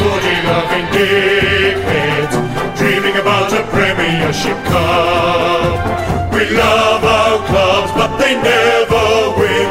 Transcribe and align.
footy 0.00 0.36
loving 0.48 0.86
dickheads, 0.96 2.34
dreaming 2.78 3.16
about 3.20 3.52
a 3.52 3.62
Premiership 3.68 4.58
Cup. 4.72 6.32
We 6.32 6.48
love 6.56 7.02
our 7.04 7.36
clubs, 7.50 7.92
but 7.92 8.10
they 8.16 8.34
never 8.40 9.06
win. 9.36 9.68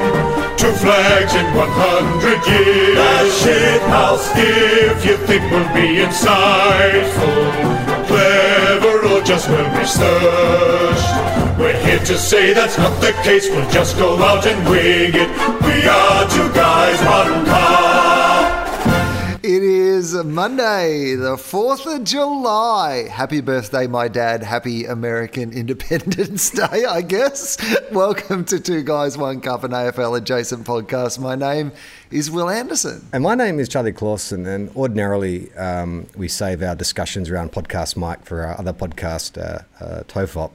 Two 0.61 0.73
flags 0.83 1.33
in 1.33 1.47
100 1.55 2.45
years. 2.53 2.97
A 3.09 3.17
shit 3.41 3.81
house. 3.89 4.27
If 4.35 5.03
you 5.07 5.17
think 5.27 5.41
we'll 5.49 5.73
be 5.73 5.89
insightful, 6.05 7.43
clever, 8.05 8.95
or 9.09 9.21
just 9.23 9.49
well 9.49 9.69
researched, 9.79 11.09
we're 11.57 11.79
here 11.85 12.03
to 12.11 12.17
say 12.17 12.53
that's 12.53 12.77
not 12.77 12.93
the 13.01 13.13
case. 13.23 13.49
We'll 13.49 13.69
just 13.71 13.97
go 13.97 14.09
out 14.29 14.45
and 14.45 14.59
wing 14.69 15.13
it. 15.23 15.29
We 15.65 15.77
are 15.97 16.23
two 16.29 16.49
guys, 16.53 16.99
one 17.17 17.45
cup. 17.47 17.68
Is 20.09 20.23
Monday, 20.23 21.13
the 21.13 21.35
4th 21.35 21.85
of 21.85 22.03
July. 22.03 23.07
Happy 23.09 23.41
birthday, 23.41 23.85
my 23.85 24.07
dad. 24.07 24.41
Happy 24.41 24.85
American 24.85 25.53
Independence 25.53 26.49
Day, 26.49 26.85
I 26.89 27.01
guess. 27.01 27.59
Welcome 27.91 28.43
to 28.45 28.59
Two 28.59 28.81
Guys, 28.81 29.19
One 29.19 29.39
Cup, 29.39 29.63
an 29.63 29.69
AFL 29.69 30.17
adjacent 30.17 30.65
podcast. 30.65 31.19
My 31.19 31.35
name 31.35 31.71
is 32.09 32.31
Will 32.31 32.49
Anderson. 32.49 33.07
And 33.13 33.21
my 33.21 33.35
name 33.35 33.59
is 33.59 33.69
Charlie 33.69 33.91
Clausen, 33.91 34.47
and 34.47 34.75
ordinarily 34.75 35.53
um, 35.53 36.07
we 36.17 36.27
save 36.27 36.63
our 36.63 36.73
discussions 36.75 37.29
around 37.29 37.51
podcast 37.51 37.95
Mike 37.95 38.25
for 38.25 38.41
our 38.41 38.57
other 38.57 38.73
podcast, 38.73 39.37
uh, 39.37 39.59
uh, 39.79 40.01
Tofop. 40.07 40.49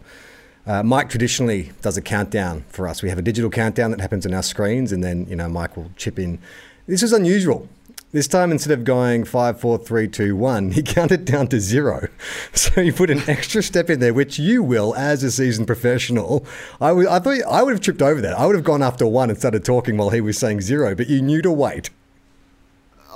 Uh, 0.67 0.83
Mike 0.83 1.11
traditionally 1.11 1.71
does 1.81 1.97
a 1.97 2.03
countdown 2.03 2.65
for 2.71 2.89
us. 2.89 3.05
We 3.05 3.09
have 3.09 3.19
a 3.19 3.23
digital 3.23 3.51
countdown 3.51 3.93
that 3.93 4.01
happens 4.01 4.27
on 4.27 4.35
our 4.35 4.43
screens, 4.43 4.91
and 4.91 5.05
then 5.05 5.27
you 5.29 5.37
know 5.37 5.49
Mike 5.49 5.77
will 5.77 5.93
chip 5.97 6.19
in. 6.19 6.41
This 6.89 7.05
is 7.05 7.13
unusual. 7.13 7.69
This 8.15 8.29
time, 8.29 8.53
instead 8.53 8.79
of 8.79 8.85
going 8.85 9.25
five, 9.25 9.59
four, 9.59 9.77
three, 9.77 10.07
two, 10.07 10.37
one, 10.37 10.71
he 10.71 10.85
counted 10.85 11.25
down 11.25 11.49
to 11.49 11.59
zero. 11.59 12.07
So 12.55 12.81
he 12.81 12.93
put 12.93 13.11
an 13.11 13.23
extra 13.27 13.61
step 13.61 13.91
in 13.91 13.99
there, 13.99 14.15
which 14.15 14.39
you 14.39 14.63
will, 14.63 14.95
as 14.95 15.25
a 15.25 15.31
seasoned 15.33 15.67
professional. 15.67 16.47
I 16.81 16.93
would- 16.93 17.09
thought 17.09 17.43
I 17.51 17.63
would 17.65 17.73
have 17.73 17.81
tripped 17.81 18.03
over 18.03 18.21
that. 18.21 18.39
I 18.39 18.47
would 18.47 18.55
have 18.55 18.65
gone 18.65 18.85
after 18.85 19.05
one 19.05 19.31
and 19.31 19.39
started 19.39 19.65
talking 19.65 19.97
while 19.97 20.11
he 20.11 20.21
was 20.21 20.39
saying 20.39 20.61
zero, 20.61 20.95
but 20.95 21.09
you 21.09 21.21
knew 21.23 21.43
to 21.43 21.51
wait. 21.51 21.91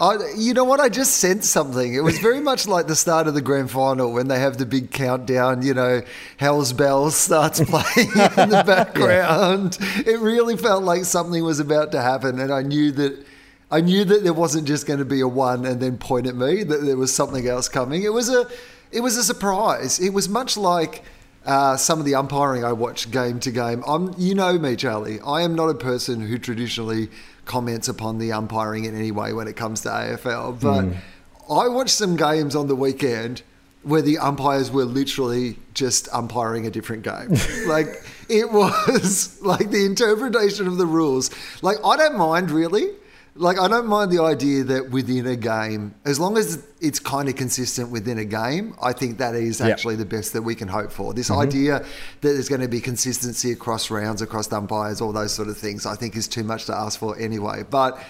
I, 0.00 0.16
you 0.36 0.52
know 0.52 0.64
what? 0.64 0.80
I 0.80 0.88
just 0.88 1.18
sensed 1.18 1.50
something. 1.50 1.94
It 1.94 2.00
was 2.00 2.18
very 2.18 2.40
much 2.40 2.66
like 2.66 2.88
the 2.88 2.96
start 2.96 3.28
of 3.28 3.34
the 3.34 3.40
grand 3.40 3.70
final 3.70 4.12
when 4.12 4.26
they 4.26 4.40
have 4.40 4.58
the 4.58 4.66
big 4.66 4.90
countdown. 4.90 5.62
You 5.62 5.74
know, 5.74 6.02
Hell's 6.38 6.72
Bells 6.72 7.14
starts 7.14 7.60
playing 7.64 8.10
in 8.10 8.50
the 8.50 8.64
background. 8.66 9.78
It 10.04 10.18
really 10.18 10.56
felt 10.56 10.82
like 10.82 11.04
something 11.04 11.44
was 11.44 11.60
about 11.60 11.92
to 11.92 12.02
happen, 12.02 12.40
and 12.40 12.52
I 12.52 12.62
knew 12.62 12.90
that. 12.92 13.27
I 13.70 13.80
knew 13.80 14.04
that 14.04 14.24
there 14.24 14.32
wasn't 14.32 14.66
just 14.66 14.86
going 14.86 14.98
to 14.98 15.04
be 15.04 15.20
a 15.20 15.28
one 15.28 15.66
and 15.66 15.80
then 15.80 15.98
point 15.98 16.26
at 16.26 16.34
me. 16.34 16.62
That 16.62 16.78
there 16.78 16.96
was 16.96 17.14
something 17.14 17.46
else 17.46 17.68
coming. 17.68 18.02
It 18.02 18.12
was 18.12 18.28
a, 18.30 18.48
it 18.90 19.00
was 19.00 19.16
a 19.16 19.24
surprise. 19.24 20.00
It 20.00 20.10
was 20.10 20.28
much 20.28 20.56
like 20.56 21.04
uh, 21.44 21.76
some 21.76 21.98
of 21.98 22.04
the 22.04 22.14
umpiring 22.14 22.64
I 22.64 22.72
watched 22.72 23.10
game 23.10 23.40
to 23.40 23.50
game. 23.50 23.82
I'm, 23.86 24.14
you 24.16 24.34
know 24.34 24.58
me, 24.58 24.76
Charlie. 24.76 25.20
I 25.20 25.42
am 25.42 25.54
not 25.54 25.68
a 25.68 25.74
person 25.74 26.20
who 26.20 26.38
traditionally 26.38 27.08
comments 27.44 27.88
upon 27.88 28.18
the 28.18 28.32
umpiring 28.32 28.84
in 28.84 28.94
any 28.94 29.10
way 29.10 29.32
when 29.32 29.48
it 29.48 29.56
comes 29.56 29.82
to 29.82 29.88
AFL. 29.88 30.60
But 30.60 30.84
I 31.52 31.68
watched 31.68 31.94
some 31.94 32.16
games 32.16 32.54
on 32.54 32.68
the 32.68 32.76
weekend 32.76 33.42
where 33.82 34.02
the 34.02 34.18
umpires 34.18 34.70
were 34.70 34.84
literally 34.84 35.56
just 35.72 36.08
umpiring 36.12 36.66
a 36.66 36.70
different 36.70 37.02
game. 37.02 37.34
like 37.66 38.04
it 38.28 38.50
was 38.50 39.40
like 39.42 39.70
the 39.70 39.84
interpretation 39.86 40.66
of 40.66 40.76
the 40.76 40.86
rules. 40.86 41.30
Like 41.62 41.78
I 41.84 41.96
don't 41.96 42.18
mind 42.18 42.50
really. 42.50 42.90
Like 43.38 43.58
I 43.58 43.68
don't 43.68 43.86
mind 43.86 44.10
the 44.10 44.20
idea 44.20 44.64
that 44.64 44.90
within 44.90 45.26
a 45.26 45.36
game, 45.36 45.94
as 46.04 46.18
long 46.18 46.36
as 46.36 46.66
it's 46.80 46.98
kind 46.98 47.28
of 47.28 47.36
consistent 47.36 47.90
within 47.90 48.18
a 48.18 48.24
game, 48.24 48.74
I 48.82 48.92
think 48.92 49.18
that 49.18 49.36
is 49.36 49.60
Yep. 49.60 49.70
actually 49.70 49.96
the 49.96 50.04
best 50.04 50.32
that 50.32 50.42
we 50.42 50.56
can 50.56 50.66
hope 50.66 50.90
for. 50.90 51.14
This 51.14 51.30
mm-hmm. 51.30 51.40
idea 51.42 51.78
that 51.78 51.86
there's 52.20 52.48
going 52.48 52.60
to 52.62 52.68
be 52.68 52.80
consistency 52.80 53.52
across 53.52 53.90
rounds, 53.90 54.22
across 54.22 54.52
umpires, 54.52 55.00
all 55.00 55.12
those 55.12 55.32
sort 55.32 55.48
of 55.48 55.56
things, 55.56 55.86
I 55.86 55.94
think 55.94 56.16
is 56.16 56.26
too 56.26 56.42
much 56.42 56.66
to 56.66 56.74
ask 56.74 56.98
for 56.98 57.16
anyway. 57.16 57.62
But 57.68 58.02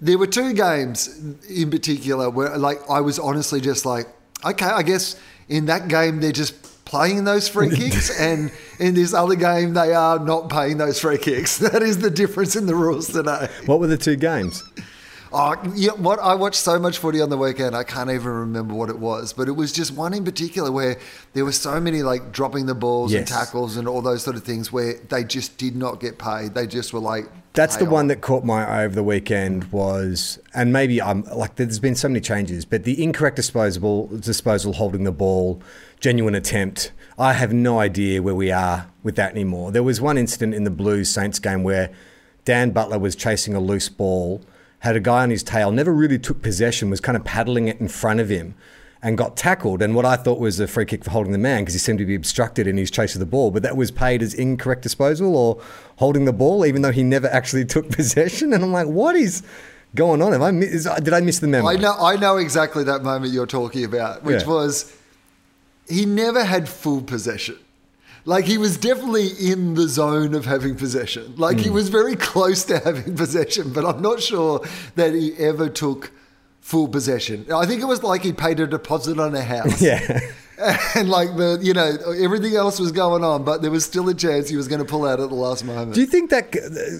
there 0.00 0.18
were 0.18 0.26
two 0.26 0.54
games 0.54 1.08
in 1.48 1.70
particular 1.70 2.30
where 2.30 2.56
like 2.56 2.78
I 2.88 3.00
was 3.02 3.18
honestly 3.18 3.60
just 3.60 3.84
like, 3.84 4.06
okay, 4.44 4.66
I 4.66 4.82
guess 4.82 5.16
in 5.48 5.66
that 5.66 5.88
game 5.88 6.20
they're 6.20 6.32
just 6.32 6.54
playing 6.86 7.24
those 7.24 7.48
free 7.48 7.68
kicks 7.76 8.18
and 8.18 8.50
in 8.78 8.94
this 8.94 9.12
other 9.12 9.36
game 9.36 9.74
they 9.74 9.92
are 9.92 10.18
not 10.18 10.48
paying 10.48 10.78
those 10.78 10.98
free 10.98 11.18
kicks. 11.18 11.58
That 11.66 11.82
is 11.82 11.98
the 11.98 12.10
difference 12.10 12.56
in 12.56 12.66
the 12.66 12.74
rules 12.74 13.08
today. 13.08 13.50
What 13.66 13.80
were 13.80 13.88
the 13.88 13.98
two 13.98 14.16
games? 14.16 14.62
Oh, 15.32 15.54
know 15.62 15.92
what? 15.96 16.20
I 16.20 16.34
watched 16.34 16.60
so 16.60 16.78
much 16.78 16.98
footy 16.98 17.20
on 17.20 17.28
the 17.28 17.36
weekend, 17.36 17.76
I 17.76 17.82
can't 17.84 18.10
even 18.10 18.30
remember 18.30 18.72
what 18.74 18.88
it 18.88 18.98
was. 18.98 19.32
But 19.32 19.48
it 19.48 19.52
was 19.52 19.72
just 19.72 19.90
one 19.90 20.14
in 20.14 20.24
particular 20.24 20.70
where 20.70 20.98
there 21.34 21.44
were 21.44 21.52
so 21.52 21.80
many 21.80 22.02
like 22.02 22.32
dropping 22.32 22.66
the 22.66 22.74
balls 22.74 23.12
and 23.12 23.26
tackles 23.26 23.76
and 23.76 23.88
all 23.88 24.00
those 24.00 24.22
sort 24.22 24.36
of 24.36 24.44
things 24.44 24.72
where 24.72 24.94
they 24.94 25.24
just 25.24 25.58
did 25.58 25.76
not 25.76 26.00
get 26.00 26.18
paid. 26.18 26.54
They 26.54 26.66
just 26.66 26.92
were 26.92 27.00
like, 27.00 27.24
That's 27.54 27.76
the 27.76 27.84
"Pay 27.84 27.90
one 27.90 28.06
that 28.06 28.20
caught 28.20 28.44
my 28.44 28.64
eye 28.64 28.84
over 28.84 28.94
the 28.94 29.02
weekend 29.02 29.64
was, 29.72 30.38
and 30.54 30.72
maybe 30.72 31.02
I'm 31.02 31.22
like, 31.24 31.56
there's 31.56 31.80
been 31.80 31.96
so 31.96 32.08
many 32.08 32.20
changes, 32.20 32.64
but 32.64 32.84
the 32.84 33.02
incorrect 33.02 33.36
disposable 33.36 34.06
disposal 34.06 34.72
holding 34.74 35.04
the 35.04 35.12
ball, 35.12 35.60
genuine 36.00 36.34
attempt. 36.34 36.92
I 37.18 37.32
have 37.32 37.52
no 37.52 37.78
idea 37.80 38.22
where 38.22 38.34
we 38.34 38.50
are 38.50 38.88
with 39.02 39.16
that 39.16 39.32
anymore. 39.32 39.72
There 39.72 39.82
was 39.82 40.00
one 40.00 40.18
incident 40.18 40.54
in 40.54 40.64
the 40.64 40.70
Blues 40.70 41.08
Saints 41.10 41.38
game 41.38 41.62
where 41.62 41.90
Dan 42.44 42.70
Butler 42.70 42.98
was 42.98 43.16
chasing 43.16 43.54
a 43.54 43.60
loose 43.60 43.88
ball, 43.88 44.42
had 44.80 44.96
a 44.96 45.00
guy 45.00 45.22
on 45.22 45.30
his 45.30 45.42
tail, 45.42 45.70
never 45.72 45.92
really 45.92 46.18
took 46.18 46.42
possession, 46.42 46.90
was 46.90 47.00
kind 47.00 47.16
of 47.16 47.24
paddling 47.24 47.68
it 47.68 47.80
in 47.80 47.88
front 47.88 48.20
of 48.20 48.28
him. 48.28 48.54
And 49.02 49.16
got 49.16 49.36
tackled, 49.36 49.82
and 49.82 49.94
what 49.94 50.04
I 50.04 50.16
thought 50.16 50.40
was 50.40 50.58
a 50.58 50.66
free 50.66 50.84
kick 50.86 51.04
for 51.04 51.10
holding 51.10 51.30
the 51.30 51.38
man 51.38 51.60
because 51.62 51.74
he 51.74 51.78
seemed 51.78 52.00
to 52.00 52.06
be 52.06 52.16
obstructed 52.16 52.66
in 52.66 52.76
his 52.76 52.90
chase 52.90 53.14
of 53.14 53.20
the 53.20 53.26
ball. 53.26 53.52
But 53.52 53.62
that 53.62 53.76
was 53.76 53.92
paid 53.92 54.20
as 54.20 54.34
incorrect 54.34 54.82
disposal 54.82 55.36
or 55.36 55.62
holding 55.96 56.24
the 56.24 56.32
ball, 56.32 56.66
even 56.66 56.82
though 56.82 56.90
he 56.90 57.04
never 57.04 57.28
actually 57.28 57.64
took 57.66 57.90
possession. 57.90 58.52
And 58.52 58.64
I'm 58.64 58.72
like, 58.72 58.88
what 58.88 59.14
is 59.14 59.42
going 59.94 60.22
on? 60.22 60.32
Have 60.32 60.42
I 60.42 60.50
did 61.00 61.12
I 61.12 61.20
miss 61.20 61.38
the 61.38 61.46
memo? 61.46 61.68
I 61.68 61.76
know, 61.76 61.94
I 62.00 62.16
know 62.16 62.38
exactly 62.38 62.82
that 62.84 63.02
moment 63.04 63.32
you're 63.32 63.46
talking 63.46 63.84
about, 63.84 64.24
which 64.24 64.42
Yeah. 64.42 64.48
was 64.48 64.92
he 65.88 66.04
never 66.06 66.44
had 66.44 66.68
full 66.68 67.02
possession. 67.02 67.56
Like 68.24 68.44
he 68.44 68.58
was 68.58 68.76
definitely 68.76 69.28
in 69.28 69.74
the 69.74 69.86
zone 69.88 70.34
of 70.34 70.46
having 70.46 70.74
possession. 70.76 71.34
Like 71.36 71.58
Hmm. 71.58 71.62
he 71.64 71.70
was 71.70 71.88
very 71.90 72.16
close 72.16 72.64
to 72.64 72.78
having 72.84 73.14
possession, 73.16 73.72
but 73.72 73.84
I'm 73.86 74.02
not 74.02 74.20
sure 74.20 74.60
that 74.96 75.14
he 75.14 75.32
ever 75.34 75.68
took 75.68 76.10
full 76.60 76.88
possession. 76.88 77.46
I 77.54 77.66
think 77.66 77.80
it 77.82 77.86
was 77.86 78.02
like 78.02 78.22
he 78.24 78.32
paid 78.32 78.58
a 78.58 78.66
deposit 78.66 79.18
on 79.20 79.34
a 79.34 79.42
house. 79.42 79.80
Yeah. 79.90 80.20
And 80.94 81.10
like 81.10 81.36
the, 81.36 81.58
you 81.60 81.74
know, 81.74 81.90
everything 82.18 82.56
else 82.56 82.80
was 82.80 82.90
going 82.90 83.22
on, 83.22 83.44
but 83.44 83.60
there 83.60 83.70
was 83.70 83.84
still 83.84 84.08
a 84.08 84.14
chance 84.14 84.48
he 84.48 84.56
was 84.56 84.68
going 84.68 84.78
to 84.78 84.86
pull 84.86 85.04
out 85.04 85.20
at 85.20 85.28
the 85.28 85.34
last 85.34 85.66
moment. 85.66 85.92
Do 85.92 86.00
you 86.00 86.06
think 86.06 86.30
that? 86.30 86.50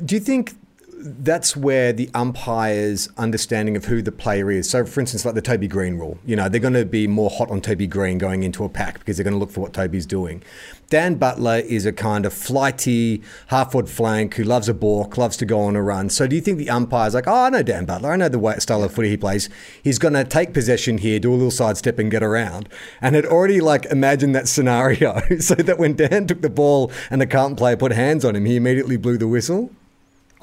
Do 0.05 0.15
you 0.15 0.21
think 0.21 0.55
that's 0.99 1.57
where 1.57 1.93
the 1.93 2.11
umpire's 2.15 3.09
understanding 3.19 3.77
of 3.77 3.85
who 3.85 4.01
the 4.01 4.13
player 4.13 4.51
is? 4.51 4.69
So, 4.69 4.85
for 4.87 5.01
instance, 5.01 5.25
like 5.25 5.35
the 5.35 5.43
Toby 5.43 5.69
Greene 5.69 5.99
rule, 5.99 6.19
you 6.25 6.37
know, 6.37 6.49
they're 6.49 6.61
going 6.61 6.75
to 6.75 6.87
be 6.87 7.07
more 7.07 7.29
hot 7.29 7.51
on 7.51 7.61
Toby 7.61 7.87
Greene 7.87 8.19
going 8.19 8.43
into 8.43 8.65
a 8.65 8.69
pack 8.69 8.99
because 8.99 9.17
they're 9.17 9.25
going 9.25 9.35
to 9.35 9.39
look 9.39 9.51
for 9.51 9.61
what 9.61 9.73
Toby's 9.73 10.07
doing. 10.07 10.43
Dan 10.89 11.17
Butler 11.17 11.59
is 11.59 11.85
a 11.85 11.93
kind 11.93 12.25
of 12.25 12.33
flighty, 12.33 13.23
half-forward 13.49 13.91
flank 13.91 14.35
who 14.35 14.45
loves 14.45 14.69
a 14.69 14.75
balk, 14.75 15.19
loves 15.19 15.37
to 15.39 15.45
go 15.45 15.61
on 15.61 15.77
a 15.77 15.83
run. 15.83 16.09
So, 16.09 16.27
do 16.27 16.35
you 16.35 16.43
think 16.43 16.59
the 16.59 16.71
umpire's 16.71 17.15
like, 17.15 17.27
oh, 17.27 17.45
I 17.45 17.51
know 17.51 17.63
Dan 17.63 17.85
Butler, 17.85 18.13
I 18.13 18.17
know 18.17 18.29
the 18.29 18.39
way, 18.39 18.57
style 18.59 18.83
of 18.83 18.93
footy 18.93 19.11
he 19.11 19.17
plays. 19.17 19.51
He's 19.83 19.99
going 19.99 20.15
to 20.15 20.25
take 20.25 20.55
possession 20.55 20.99
here, 20.99 21.19
do 21.19 21.33
a 21.33 21.35
little 21.35 21.51
sidestep, 21.51 21.99
and 21.99 22.11
get 22.11 22.23
around. 22.23 22.69
And 23.01 23.15
had 23.15 23.27
already 23.27 23.61
like 23.61 23.85
imagined 23.87 24.35
that 24.35 24.49
scenario, 24.49 25.21
so 25.41 25.55
that 25.57 25.79
when 25.79 25.95
Dan 25.95 26.27
took 26.27 26.41
the 26.41 26.51
ball 26.51 26.91
and 27.11 27.21
the 27.21 27.27
Carlton 27.27 27.57
player 27.57 27.77
put 27.77 27.93
hands 27.93 28.25
on 28.25 28.35
him, 28.35 28.47
he 28.47 28.57
immediately 28.57 28.97
blew 28.97 29.19
the 29.19 29.29
whistle. 29.29 29.71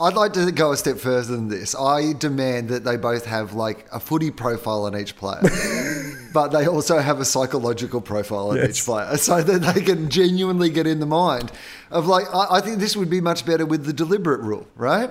I'd 0.04 0.16
like 0.16 0.34
to 0.34 0.52
go 0.52 0.74
a 0.74 0.78
step 0.78 0.98
further 0.98 1.22
than 1.36 1.48
this. 1.48 1.74
I 1.76 2.12
demand 2.12 2.68
that 2.70 2.84
they 2.84 2.98
both 2.98 3.26
have 3.26 3.54
like 3.54 3.88
a 3.92 4.02
footy 4.02 4.32
profile 4.32 4.84
on 4.84 4.98
each 5.00 5.16
player, 5.16 5.42
but 6.34 6.50
they 6.50 6.68
also 6.68 7.00
have 7.00 7.22
a 7.22 7.26
psychological 7.26 8.02
profile 8.02 8.50
on 8.50 8.58
Yes. 8.58 8.70
each 8.72 8.86
player 8.86 9.16
so 9.30 9.42
that 9.42 9.60
they 9.74 9.82
can 9.82 10.10
genuinely 10.10 10.70
get 10.70 10.88
in 10.88 11.00
the 11.00 11.06
mind 11.06 11.54
of 11.90 12.06
like, 12.06 12.26
I, 12.36 12.58
I 12.58 12.62
think 12.62 12.80
this 12.80 12.98
would 12.98 13.10
be 13.10 13.22
much 13.22 13.46
better 13.46 13.66
with 13.66 13.86
the 13.86 13.94
deliberate 13.94 14.42
rule, 14.42 14.68
right? 14.76 15.10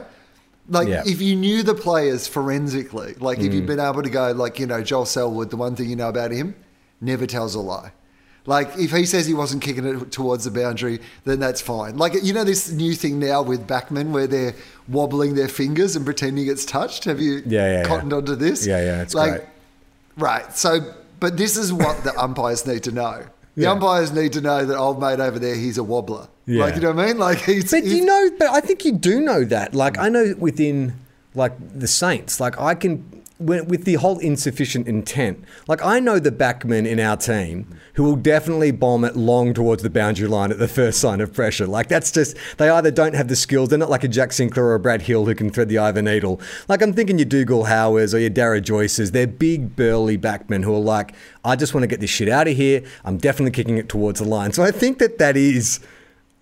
Like 0.69 0.89
Yeah. 0.89 1.03
if 1.07 1.23
you 1.23 1.37
knew 1.37 1.63
the 1.63 1.75
players 1.75 2.27
forensically, 2.27 3.15
like 3.19 3.39
if 3.39 3.55
you'd 3.55 3.65
mm. 3.65 3.69
been 3.69 3.81
able 3.81 4.03
to 4.03 4.11
go 4.11 4.33
like, 4.33 4.59
you 4.59 4.67
know, 4.67 4.83
Joel 4.83 5.07
Selwood, 5.07 5.49
the 5.49 5.57
one 5.57 5.75
thing 5.75 5.89
you 5.89 5.97
know 5.97 6.11
about 6.11 6.33
him, 6.33 6.55
never 7.01 7.27
tells 7.27 7.55
a 7.55 7.61
lie. 7.61 7.93
Like 8.45 8.71
if 8.77 8.91
he 8.91 9.07
says 9.07 9.27
he 9.27 9.35
wasn't 9.35 9.63
kicking 9.63 9.85
it 9.87 10.11
towards 10.11 10.45
the 10.45 10.51
boundary, 10.51 10.99
then 11.25 11.39
that's 11.39 11.61
fine. 11.61 11.97
Like 11.97 12.15
you 12.23 12.33
know 12.33 12.43
this 12.45 12.71
new 12.73 12.95
thing 12.95 13.19
now 13.21 13.41
with 13.43 13.69
backmen 13.69 14.11
where 14.11 14.27
they're 14.27 14.55
wobbling 14.89 15.35
their 15.37 15.47
fingers 15.49 15.95
and 15.95 16.05
pretending 16.05 16.49
it's 16.49 16.65
touched. 16.65 17.05
Have 17.05 17.21
you 17.21 17.43
Yeah, 17.47 17.71
yeah, 17.79 17.85
cottoned 17.85 18.11
yeah. 18.11 18.17
onto 18.19 18.35
this? 18.35 18.67
Yeah, 18.67 18.83
yeah, 18.85 19.03
it's 19.03 19.15
like 19.15 19.31
great. 19.33 19.47
right. 20.17 20.57
So, 20.57 20.81
but 21.21 21.37
this 21.37 21.57
is 21.57 21.73
what 21.73 22.03
the 22.03 22.13
umpires 22.21 22.67
need 22.67 22.83
to 22.85 22.91
know. 22.93 23.23
The 23.55 23.63
Yeah. 23.63 23.71
umpires 23.73 24.11
need 24.13 24.33
to 24.33 24.41
know 24.41 24.65
that 24.65 24.77
old 24.77 25.01
mate 25.01 25.21
over 25.21 25.39
there, 25.39 25.55
he's 25.55 25.79
a 25.79 25.85
wobbler. 25.85 26.27
Yeah. 26.47 26.65
Like 26.65 26.75
you 26.75 26.81
know 26.81 26.93
what 26.93 27.05
I 27.05 27.07
mean? 27.07 27.19
Like 27.19 27.39
he's. 27.43 27.71
But 27.71 27.85
he's- 27.85 27.95
you 27.95 28.05
know, 28.05 28.31
but 28.41 28.49
I 28.49 28.61
think 28.61 28.85
you 28.85 28.91
do 28.93 29.21
know 29.21 29.45
that. 29.45 29.73
Like 29.75 29.99
I 29.99 30.09
know 30.09 30.35
within 30.37 30.95
like 31.37 31.53
the 31.79 31.87
Saints, 31.87 32.41
like 32.41 32.61
I 32.61 32.75
can 32.75 33.22
with 33.47 33.85
the 33.85 33.95
whole 33.95 34.19
insufficient 34.19 34.87
intent, 34.89 35.45
like 35.69 35.85
I 35.85 36.01
know 36.01 36.19
the 36.19 36.31
backmen 36.31 36.87
in 36.87 37.01
our 37.01 37.17
team 37.17 37.79
who 37.95 38.05
will 38.05 38.17
definitely 38.17 38.71
bomb 38.71 39.05
it 39.05 39.17
long 39.17 39.55
towards 39.55 39.83
the 39.83 39.91
boundary 39.91 40.29
line 40.29 40.51
at 40.51 40.59
the 40.59 40.69
first 40.69 41.01
sign 41.01 41.21
of 41.21 41.33
pressure. 41.33 41.67
Like 41.67 41.89
that's 41.89 42.11
just 42.11 42.37
they 42.59 42.69
either 42.69 42.91
don't 42.91 43.15
have 43.15 43.29
the 43.29 43.37
skills, 43.37 43.69
they're 43.69 43.79
not 43.79 43.91
like 43.91 44.05
a 44.05 44.09
Jack 44.09 44.33
Sinclair 44.33 44.67
or 44.67 44.75
a 44.75 44.81
Brad 44.81 45.03
Hill 45.03 45.27
who 45.27 45.35
can 45.35 45.51
thread 45.51 45.69
the 45.69 45.77
a 45.77 46.03
needle. 46.03 46.41
Like 46.69 46.83
I'm 46.83 46.93
thinking 46.93 47.19
your 47.19 47.27
Dougal 47.27 47.65
Howards 47.65 48.15
or 48.15 48.19
your 48.19 48.31
Darragh 48.31 48.65
Joyces, 48.65 49.13
they're 49.13 49.27
big 49.27 49.77
burly 49.77 50.17
backmen 50.17 50.65
who 50.65 50.75
are 50.75 50.79
like, 50.79 51.15
I 51.45 51.57
just 51.57 51.75
want 51.75 51.83
to 51.83 51.89
get 51.89 52.01
this 52.01 52.11
shit 52.11 52.29
out 52.29 52.49
of 52.49 52.57
here. 52.57 52.85
I'm 53.05 53.19
definitely 53.19 53.53
kicking 53.53 53.79
it 53.79 53.89
towards 53.89 54.21
the 54.21 54.27
line. 54.27 54.53
So 54.53 54.63
I 54.63 54.71
think 54.71 54.99
that 54.99 55.19
that 55.19 55.37
is 55.37 55.81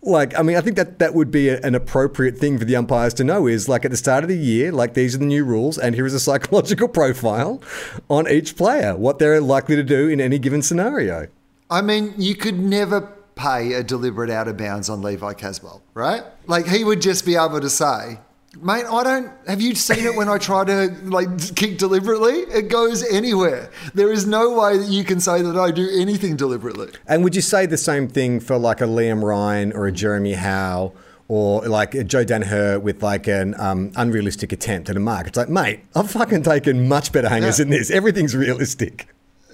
like 0.02 0.38
i 0.38 0.42
mean 0.42 0.56
i 0.56 0.60
think 0.60 0.76
that 0.76 0.98
that 0.98 1.14
would 1.14 1.30
be 1.30 1.48
a, 1.48 1.60
an 1.60 1.74
appropriate 1.74 2.38
thing 2.38 2.58
for 2.58 2.64
the 2.64 2.74
umpires 2.74 3.12
to 3.12 3.22
know 3.22 3.46
is 3.46 3.68
like 3.68 3.84
at 3.84 3.90
the 3.90 3.96
start 3.96 4.24
of 4.24 4.28
the 4.28 4.36
year 4.36 4.72
like 4.72 4.94
these 4.94 5.14
are 5.14 5.18
the 5.18 5.24
new 5.26 5.44
rules 5.44 5.76
and 5.76 5.94
here 5.94 6.06
is 6.06 6.14
a 6.14 6.20
psychological 6.28 6.88
profile 6.88 7.60
on 8.08 8.28
each 8.28 8.56
player 8.56 8.96
what 8.96 9.18
they're 9.18 9.40
likely 9.40 9.76
to 9.76 9.82
do 9.82 10.08
in 10.08 10.20
any 10.20 10.38
given 10.38 10.62
scenario 10.62 11.28
I 11.70 11.82
mean, 11.82 12.14
you 12.18 12.34
could 12.34 12.58
never 12.58 13.00
pay 13.36 13.74
a 13.74 13.84
deliberate 13.84 14.28
out 14.28 14.48
of 14.48 14.56
bounds 14.56 14.90
on 14.90 15.02
Levi 15.02 15.34
Casboult, 15.34 15.80
right? 15.94 16.24
Like 16.46 16.66
he 16.66 16.82
would 16.82 17.00
just 17.00 17.24
be 17.24 17.36
able 17.36 17.60
to 17.60 17.70
say, 17.70 18.18
"Mate, 18.60 18.84
I 18.90 19.04
don't. 19.04 19.30
Have 19.46 19.60
you 19.60 19.74
seen 19.74 20.04
it 20.06 20.14
when 20.16 20.28
I 20.28 20.38
try 20.38 20.64
to 20.64 20.88
like 21.04 21.54
kick 21.54 21.78
deliberately? 21.78 22.34
It 22.52 22.68
goes 22.68 23.04
anywhere. 23.10 23.70
There 23.94 24.10
is 24.10 24.26
no 24.26 24.58
way 24.58 24.78
that 24.78 24.88
you 24.88 25.04
can 25.04 25.20
say 25.20 25.40
that 25.42 25.56
I 25.56 25.70
do 25.70 25.88
anything 25.98 26.36
deliberately." 26.36 26.88
and 27.06 27.22
would 27.24 27.36
you 27.36 27.42
say 27.42 27.66
the 27.66 27.76
same 27.76 28.08
thing 28.08 28.40
for 28.40 28.58
like 28.58 28.80
a 28.80 28.84
liam 28.86 29.22
ryan 29.22 29.72
or 29.72 29.86
a 29.86 29.92
jeremy 29.92 30.34
howe 30.34 30.92
or 31.28 31.62
like 31.68 31.94
a 31.94 32.02
Joe 32.02 32.24
Daniher 32.24 32.80
with 32.82 33.04
like 33.04 33.28
an 33.28 33.54
um, 33.60 33.92
unrealistic 33.94 34.52
attempt 34.52 34.90
at 34.90 34.96
a 34.96 35.00
mark. 35.00 35.28
It's 35.28 35.36
like, 35.36 35.48
mate, 35.48 35.78
I've 35.94 36.10
fucking 36.10 36.42
taken 36.42 36.88
much 36.88 37.12
better 37.12 37.28
hangers 37.28 37.56
Yeah. 37.60 37.64
than 37.66 37.70
this. 37.70 37.88
Everything's 37.88 38.34
realistic. 38.34 39.06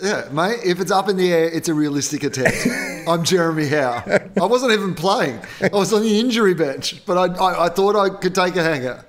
Yeah, 0.02 0.28
mate. 0.30 0.60
If 0.64 0.80
it's 0.80 0.90
up 0.90 1.08
in 1.08 1.16
the 1.16 1.32
air, 1.32 1.44
it's 1.48 1.68
a 1.68 1.74
realistic 1.74 2.22
attempt. 2.22 2.56
I'm 3.08 3.24
Jeremy 3.24 3.66
Howe. 3.68 4.02
I 4.40 4.44
wasn't 4.44 4.72
even 4.72 4.94
playing. 4.94 5.40
I 5.62 5.68
was 5.74 5.92
on 5.92 6.02
the 6.02 6.20
injury 6.20 6.54
bench, 6.54 7.04
but 7.06 7.16
I, 7.16 7.34
I, 7.42 7.66
I 7.66 7.68
thought 7.70 7.96
I 7.96 8.10
could 8.10 8.34
take 8.34 8.56
a 8.56 8.62
hanger. 8.62 9.04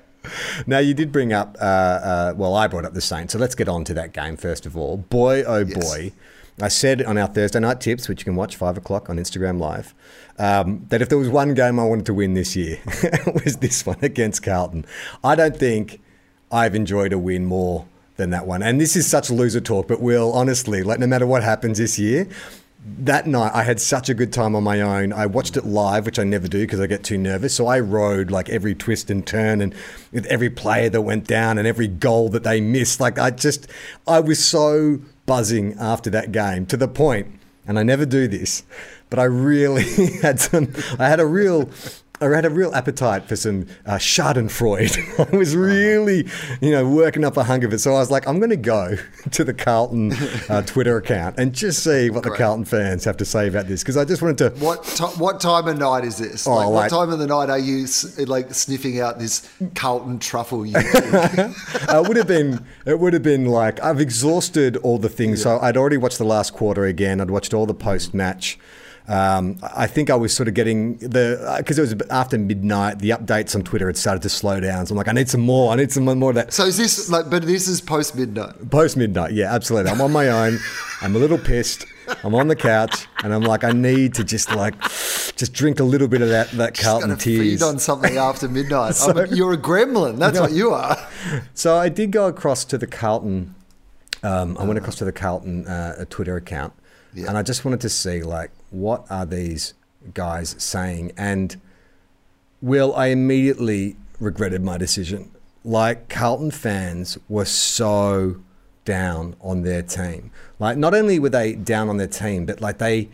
Now, 0.65 0.79
you 0.79 0.93
did 0.93 1.11
bring 1.11 1.33
up, 1.33 1.57
uh, 1.59 1.63
uh, 1.63 2.33
well, 2.37 2.53
I 2.55 2.67
brought 2.67 2.85
up 2.85 2.93
the 2.93 3.01
Saints, 3.01 3.33
so 3.33 3.39
let's 3.39 3.55
get 3.55 3.67
on 3.69 3.83
to 3.85 3.93
that 3.95 4.13
game 4.13 4.37
first 4.37 4.65
of 4.65 4.75
all. 4.77 4.97
Boy, 4.97 5.43
oh 5.43 5.59
Yes. 5.65 5.77
boy. 5.89 6.11
I 6.59 6.69
said 6.69 7.03
on 7.03 7.17
our 7.19 7.27
Thursday 7.27 7.59
night 7.59 7.79
tips, 7.81 8.09
which 8.09 8.21
you 8.21 8.25
can 8.25 8.35
watch 8.35 8.55
5 8.55 8.77
o'clock 8.77 9.09
on 9.11 9.17
Instagram 9.17 9.59
Live, 9.59 9.93
um, 10.39 10.85
that 10.89 11.01
if 11.03 11.09
there 11.09 11.17
was 11.17 11.29
one 11.29 11.53
game 11.53 11.79
I 11.79 11.83
wanted 11.83 12.07
to 12.07 12.13
win 12.15 12.33
this 12.33 12.55
year, 12.55 12.79
it 12.85 13.43
was 13.43 13.57
this 13.57 13.85
one 13.85 13.97
against 14.01 14.41
Carlton. 14.41 14.85
I 15.23 15.35
don't 15.35 15.55
think 15.55 16.01
I've 16.51 16.73
enjoyed 16.75 17.13
a 17.13 17.19
win 17.19 17.45
more 17.45 17.85
than 18.17 18.31
that 18.31 18.45
one. 18.45 18.61
And 18.61 18.81
this 18.81 18.95
is 18.95 19.07
such 19.07 19.29
loser 19.29 19.61
talk, 19.61 19.87
but 19.87 20.01
Will, 20.01 20.31
honestly, 20.33 20.83
like 20.83 20.99
no 20.99 21.07
matter 21.07 21.25
what 21.25 21.43
happens 21.43 21.77
this 21.77 21.97
year, 21.97 22.27
that 22.99 23.27
night 23.27 23.51
I 23.53 23.63
had 23.63 23.81
such 23.81 24.09
a 24.09 24.13
good 24.13 24.31
time 24.31 24.55
on 24.55 24.63
my 24.63 24.81
own. 24.81 25.11
I 25.11 25.25
watched 25.25 25.57
it 25.57 25.65
live, 25.65 26.05
which 26.05 26.19
I 26.19 26.23
never 26.23 26.47
do 26.47 26.61
because 26.61 26.79
I 26.79 26.87
get 26.87 27.03
too 27.03 27.17
nervous. 27.17 27.53
So 27.53 27.67
I 27.67 27.79
rode 27.79 28.31
like 28.31 28.49
every 28.49 28.75
twist 28.75 29.09
and 29.09 29.25
turn 29.25 29.61
and 29.61 29.75
with 30.11 30.25
every 30.27 30.49
player 30.49 30.89
that 30.89 31.01
went 31.01 31.27
down 31.27 31.57
and 31.57 31.67
every 31.67 31.87
goal 31.87 32.29
that 32.29 32.43
they 32.43 32.61
missed. 32.61 32.99
Like 32.99 33.19
I 33.19 33.31
just, 33.31 33.67
I 34.07 34.19
was 34.19 34.43
so 34.43 34.99
buzzing 35.25 35.75
after 35.79 36.09
that 36.11 36.31
game 36.31 36.65
to 36.67 36.77
the 36.77 36.87
point, 36.87 37.27
and 37.67 37.77
I 37.77 37.83
never 37.83 38.05
do 38.05 38.27
this, 38.27 38.63
but 39.09 39.19
I 39.19 39.23
really 39.23 39.83
had 40.21 40.39
some, 40.39 40.73
I 40.97 41.09
had 41.09 41.19
a 41.19 41.25
real, 41.25 41.69
I 42.19 42.25
had 42.29 42.45
a 42.45 42.49
real 42.49 42.73
appetite 42.73 43.25
for 43.25 43.35
some 43.35 43.67
uh, 43.85 43.95
Schadenfreude. 43.95 45.31
I 45.33 45.35
was 45.35 45.55
really, 45.55 46.27
you 46.61 46.71
know, 46.71 46.87
working 46.87 47.23
up 47.23 47.37
a 47.37 47.43
hunger 47.43 47.69
for 47.69 47.75
it. 47.75 47.79
So 47.79 47.91
I 47.95 47.99
was 47.99 48.09
like, 48.09 48.27
I'm 48.27 48.39
going 48.39 48.49
to 48.49 48.55
go 48.55 48.95
to 49.31 49.43
the 49.43 49.53
Carlton 49.53 50.13
uh, 50.49 50.61
Twitter 50.65 50.97
account 50.97 51.35
and 51.37 51.53
just 51.53 51.83
see 51.83 52.09
what 52.09 52.23
the 52.23 52.31
Carlton 52.31 52.65
fans 52.65 53.05
have 53.05 53.17
to 53.17 53.25
say 53.25 53.47
about 53.47 53.67
this 53.67 53.83
because 53.83 53.97
I 53.97 54.05
just 54.05 54.21
wanted 54.21 54.37
to. 54.39 54.49
What 54.63 54.85
what 55.17 55.39
time 55.39 55.67
of 55.67 55.77
night 55.77 56.05
is 56.05 56.17
this? 56.17 56.47
Oh, 56.47 56.55
like, 56.55 56.67
like- 56.67 56.91
what 56.91 57.05
time 57.05 57.13
of 57.13 57.19
the 57.19 57.27
night 57.27 57.49
are 57.49 57.59
you 57.59 57.85
like 58.25 58.53
sniffing 58.53 58.99
out 58.99 59.19
this 59.19 59.47
Carlton 59.75 60.19
truffle? 60.19 60.65
You 60.65 60.75
uh, 60.77 61.53
it 62.03 62.07
would 62.07 62.17
have 62.17 62.27
been. 62.27 62.65
It 62.85 62.99
would 62.99 63.13
have 63.13 63.23
been 63.23 63.45
like 63.45 63.81
I've 63.83 63.99
exhausted 64.01 64.77
all 64.77 64.97
the 64.97 65.09
things. 65.09 65.43
So 65.43 65.59
I'd 65.59 65.77
already 65.77 65.97
watched 65.97 66.17
the 66.17 66.25
last 66.25 66.53
quarter 66.53 66.85
again. 66.85 67.21
I'd 67.21 67.29
watched 67.31 67.53
all 67.53 67.65
the 67.65 67.73
post 67.73 68.13
match. 68.13 68.57
Um, 69.09 69.57
I 69.61 69.87
think 69.87 70.09
I 70.09 70.15
was 70.15 70.33
sort 70.35 70.49
of 70.49 70.53
getting 70.53 70.97
the 70.97 71.55
because 71.59 71.77
it 71.79 71.81
was 71.81 71.95
after 72.09 72.37
midnight. 72.37 72.99
The 72.99 73.11
updates 73.11 73.55
on 73.55 73.63
Twitter 73.63 73.87
had 73.87 73.95
started 73.95 74.21
to 74.23 74.29
slow 74.29 74.59
down. 74.59 74.85
So 74.85 74.91
I'm 74.93 74.97
like, 74.97 75.07
I 75.07 75.13
need 75.13 75.29
some 75.29 75.41
more. 75.41 75.71
I 75.71 75.75
need 75.77 75.91
some 75.93 76.03
more 76.03 76.29
of 76.31 76.35
that. 76.35 76.51
so 76.51 76.65
is 76.65 76.75
this 76.75 77.09
like? 77.09 77.29
But 77.29 77.43
this 77.43 77.69
is 77.69 77.79
post 77.79 78.15
midnight. 78.17 78.69
Post 78.69 78.97
midnight, 78.97 79.31
yeah, 79.31 79.53
absolutely. 79.53 79.91
I'm 79.91 80.01
on 80.01 80.11
my 80.11 80.27
own. 80.27 80.59
I'm 81.01 81.15
a 81.15 81.19
little 81.19 81.37
pissed. 81.37 81.85
I'm 82.23 82.35
on 82.35 82.47
the 82.47 82.55
couch, 82.55 83.07
and 83.23 83.33
I'm 83.33 83.43
like, 83.43 83.63
I 83.63 83.71
need 83.71 84.13
to 84.15 84.23
just 84.23 84.53
like, 84.53 84.79
just 84.81 85.53
drink 85.53 85.79
a 85.79 85.83
little 85.83 86.07
bit 86.07 86.21
of 86.21 86.29
that 86.29 86.49
that 86.51 86.73
Got 86.75 86.83
Carlton 86.83 87.09
to 87.11 87.15
tears. 87.17 87.39
feed 87.59 87.61
on 87.63 87.79
something 87.79 88.17
after 88.17 88.47
midnight. 88.49 88.95
I 89.07 89.13
mean, 89.13 89.27
you're 89.35 89.53
a 89.53 89.57
gremlin. 89.57 90.17
That's 90.17 90.39
what 90.39 90.51
you 90.51 90.71
are. 90.71 90.97
So 91.53 91.77
I 91.77 91.87
did 91.89 92.11
go 92.11 92.27
across 92.27 92.65
to 92.65 92.77
the 92.77 92.87
Carlton. 92.87 93.55
Um, 94.23 94.57
I 94.57 94.63
went 94.65 94.77
across 94.79 94.95
to 94.97 95.05
the 95.05 95.11
Carlton 95.13 95.67
uh, 95.67 96.03
Twitter 96.09 96.35
account, 96.35 96.73
Yeah. 97.13 97.27
and 97.29 97.37
I 97.37 97.41
just 97.43 97.63
wanted 97.63 97.81
to 97.81 97.89
see 97.89 98.21
like 98.23 98.51
what 98.69 99.05
are 99.09 99.25
these 99.25 99.73
guys 100.13 100.55
saying. 100.57 101.11
And 101.17 101.59
Will, 102.61 102.95
I 102.95 103.07
immediately 103.07 103.95
regretted 104.19 104.63
my 104.63 104.77
decision. 104.77 105.31
Like 105.63 106.09
Carlton 106.09 106.51
fans 106.51 107.17
were 107.27 107.45
so 107.45 108.41
down 108.85 109.35
on 109.41 109.63
their 109.63 109.81
team. 109.81 110.31
Like 110.59 110.77
not 110.77 110.93
only 110.93 111.19
were 111.19 111.29
they 111.29 111.53
down 111.53 111.89
on 111.89 111.97
their 111.97 112.07
team, 112.07 112.45
but 112.45 112.61
like 112.61 112.77
they 112.77 113.09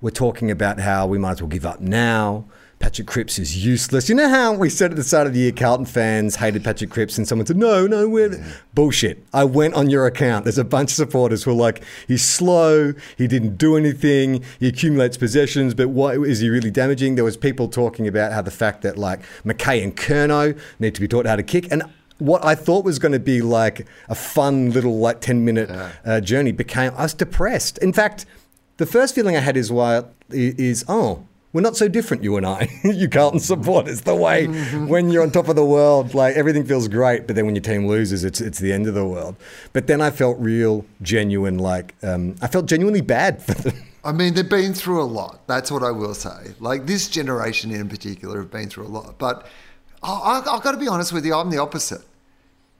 were 0.00 0.10
talking 0.10 0.50
about 0.50 0.80
how 0.80 1.06
we 1.06 1.18
might 1.18 1.32
as 1.32 1.42
well 1.42 1.48
give 1.48 1.66
up 1.66 1.80
now. 1.80 2.44
Patrick 2.78 3.08
Cripps 3.08 3.38
is 3.38 3.64
useless. 3.64 4.08
You 4.08 4.14
know 4.14 4.28
how 4.28 4.52
we 4.52 4.70
said 4.70 4.92
at 4.92 4.96
the 4.96 5.02
start 5.02 5.26
of 5.26 5.32
the 5.32 5.40
year, 5.40 5.52
Carlton 5.52 5.86
fans 5.86 6.36
hated 6.36 6.62
Patrick 6.62 6.90
Cripps, 6.90 7.18
and 7.18 7.26
someone 7.26 7.44
said, 7.46 7.56
"No, 7.56 7.86
no, 7.86 8.08
we're 8.08 8.40
bullshit." 8.72 9.24
I 9.32 9.44
went 9.44 9.74
on 9.74 9.90
your 9.90 10.06
account. 10.06 10.44
There's 10.44 10.58
a 10.58 10.64
bunch 10.64 10.92
of 10.92 10.96
supporters 10.96 11.42
who 11.42 11.50
are 11.50 11.54
like, 11.54 11.82
"He's 12.06 12.22
slow. 12.22 12.94
He 13.16 13.26
didn't 13.26 13.58
do 13.58 13.76
anything. 13.76 14.44
He 14.60 14.68
accumulates 14.68 15.16
possessions, 15.16 15.74
but 15.74 15.88
what 15.88 16.16
is 16.18 16.40
he 16.40 16.48
really 16.48 16.70
damaging?" 16.70 17.16
There 17.16 17.24
was 17.24 17.36
people 17.36 17.68
talking 17.68 18.06
about 18.06 18.32
how 18.32 18.42
the 18.42 18.50
fact 18.52 18.82
that 18.82 18.96
like 18.96 19.20
McKay 19.44 19.82
and 19.82 19.96
Curnow 19.96 20.56
need 20.78 20.94
to 20.94 21.00
be 21.00 21.08
taught 21.08 21.26
how 21.26 21.36
to 21.36 21.42
kick, 21.42 21.66
and 21.72 21.82
what 22.18 22.44
I 22.44 22.54
thought 22.54 22.84
was 22.84 22.98
going 22.98 23.12
to 23.12 23.20
be 23.20 23.40
like 23.42 23.86
a 24.08 24.14
fun 24.14 24.72
little 24.72 24.98
like 24.98 25.20
10 25.20 25.44
minute 25.44 25.70
uh, 26.04 26.20
journey 26.20 26.52
became 26.52 26.92
I 26.96 27.02
was 27.02 27.14
depressed. 27.14 27.78
In 27.78 27.92
fact, 27.92 28.26
the 28.76 28.86
first 28.86 29.14
feeling 29.14 29.36
I 29.36 29.40
had 29.40 29.56
is 29.56 29.70
why 29.70 30.04
is 30.30 30.84
oh 30.88 31.24
we're 31.52 31.62
not 31.62 31.76
so 31.76 31.88
different, 31.88 32.22
you 32.22 32.36
and 32.36 32.44
I, 32.44 32.68
you 32.84 33.08
Carlton 33.08 33.40
supporters. 33.40 34.02
The 34.02 34.14
way 34.14 34.46
when 34.46 35.10
you're 35.10 35.22
on 35.22 35.30
top 35.30 35.48
of 35.48 35.56
the 35.56 35.64
world, 35.64 36.14
like 36.14 36.36
everything 36.36 36.64
feels 36.64 36.88
great, 36.88 37.26
but 37.26 37.36
then 37.36 37.46
when 37.46 37.54
your 37.54 37.62
team 37.62 37.86
loses, 37.86 38.24
it's 38.24 38.40
it's 38.40 38.58
the 38.58 38.72
end 38.72 38.86
of 38.86 38.94
the 38.94 39.06
world. 39.06 39.36
But 39.72 39.86
then 39.86 40.00
I 40.00 40.10
felt 40.10 40.38
real, 40.38 40.84
genuine, 41.00 41.58
like 41.58 41.94
um, 42.02 42.36
I 42.42 42.48
felt 42.48 42.66
genuinely 42.66 43.00
bad 43.00 43.42
for 43.42 43.54
them. 43.54 43.82
I 44.04 44.12
mean, 44.12 44.34
they've 44.34 44.48
been 44.48 44.74
through 44.74 45.02
a 45.02 45.04
lot. 45.04 45.46
That's 45.48 45.70
what 45.70 45.82
I 45.82 45.90
will 45.90 46.14
say. 46.14 46.54
Like 46.60 46.86
this 46.86 47.08
generation 47.08 47.70
in 47.70 47.88
particular 47.88 48.38
have 48.38 48.50
been 48.50 48.68
through 48.68 48.86
a 48.86 48.88
lot. 48.88 49.18
But 49.18 49.46
I, 50.02 50.12
I, 50.12 50.54
I've 50.54 50.62
got 50.62 50.72
to 50.72 50.78
be 50.78 50.88
honest 50.88 51.12
with 51.12 51.24
you. 51.24 51.34
I'm 51.34 51.50
the 51.50 51.58
opposite. 51.58 52.02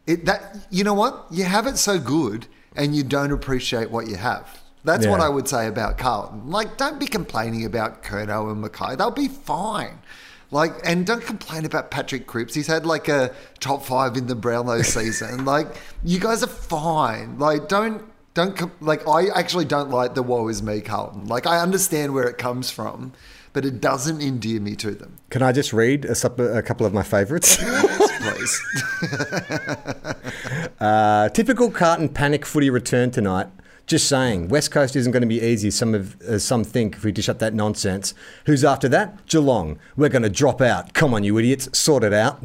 It 0.06 0.26
that 0.26 0.56
you 0.70 0.84
know 0.84 0.94
what 0.94 1.26
you 1.30 1.44
have 1.44 1.66
it 1.66 1.78
so 1.78 1.98
good, 1.98 2.46
and 2.76 2.94
you 2.94 3.02
don't 3.02 3.32
appreciate 3.32 3.90
what 3.90 4.08
you 4.08 4.16
have. 4.16 4.60
That's 4.84 5.06
what 5.06 5.20
I 5.20 5.28
would 5.28 5.48
say 5.48 5.66
about 5.66 5.98
Carlton. 5.98 6.50
Like, 6.50 6.76
don't 6.76 6.98
be 6.98 7.06
complaining 7.06 7.64
about 7.64 8.02
Curnow 8.02 8.50
and 8.50 8.64
McKay. 8.64 8.96
They'll 8.96 9.10
be 9.10 9.28
fine. 9.28 9.98
Like, 10.50 10.72
and 10.84 11.04
don't 11.06 11.22
complain 11.22 11.66
about 11.66 11.90
Patrick 11.90 12.26
Cripps. 12.26 12.54
He's 12.54 12.68
had 12.68 12.86
like 12.86 13.08
a 13.08 13.34
top 13.60 13.84
five 13.84 14.16
in 14.16 14.28
the 14.28 14.34
Brownlow 14.34 14.80
season. 14.96 15.44
like, 15.44 15.66
you 16.02 16.18
guys 16.18 16.42
are 16.42 16.46
fine. 16.46 17.38
Like, 17.38 17.68
don't 17.68 18.02
don't 18.34 18.82
like. 18.82 19.06
I 19.06 19.26
actually 19.34 19.66
don't 19.66 19.90
like 19.90 20.14
the 20.14 20.22
"woe 20.22 20.48
is 20.48 20.62
me" 20.62 20.80
Carlton. 20.80 21.26
Like, 21.26 21.46
I 21.46 21.60
understand 21.60 22.14
where 22.14 22.24
it 22.28 22.38
comes 22.38 22.70
from, 22.70 23.12
but 23.52 23.64
it 23.66 23.80
doesn't 23.80 24.22
endear 24.22 24.60
me 24.60 24.74
to 24.76 24.92
them. 24.92 25.18
Can 25.28 25.42
I 25.42 25.52
just 25.52 25.72
read 25.72 26.04
a, 26.04 26.14
sup- 26.14 26.38
a 26.38 26.62
couple 26.62 26.86
of 26.86 26.94
my 26.94 27.02
favourites? 27.02 27.56
Please. 28.20 28.62
Uh, 30.80 31.28
typical 31.30 31.72
Carlton 31.72 32.08
panic 32.08 32.46
footy 32.46 32.70
return 32.70 33.10
tonight. 33.10 33.48
Just 33.88 34.06
saying, 34.06 34.48
West 34.48 34.70
Coast 34.70 34.94
isn't 34.96 35.12
going 35.12 35.22
to 35.22 35.26
be 35.26 35.40
easy. 35.40 35.70
Some 35.70 35.94
of 35.94 36.20
uh, 36.22 36.38
some 36.38 36.62
think 36.62 36.96
if 36.96 37.04
we 37.04 37.10
dish 37.10 37.28
up 37.28 37.38
that 37.38 37.54
nonsense. 37.54 38.12
Who's 38.44 38.62
after 38.62 38.88
that? 38.90 39.26
Geelong. 39.26 39.78
We're 39.96 40.10
going 40.10 40.22
to 40.22 40.28
drop 40.30 40.60
out. 40.60 40.92
Come 40.92 41.14
on, 41.14 41.24
you 41.24 41.38
idiots, 41.38 41.70
sort 41.76 42.04
it 42.04 42.12
out. 42.12 42.44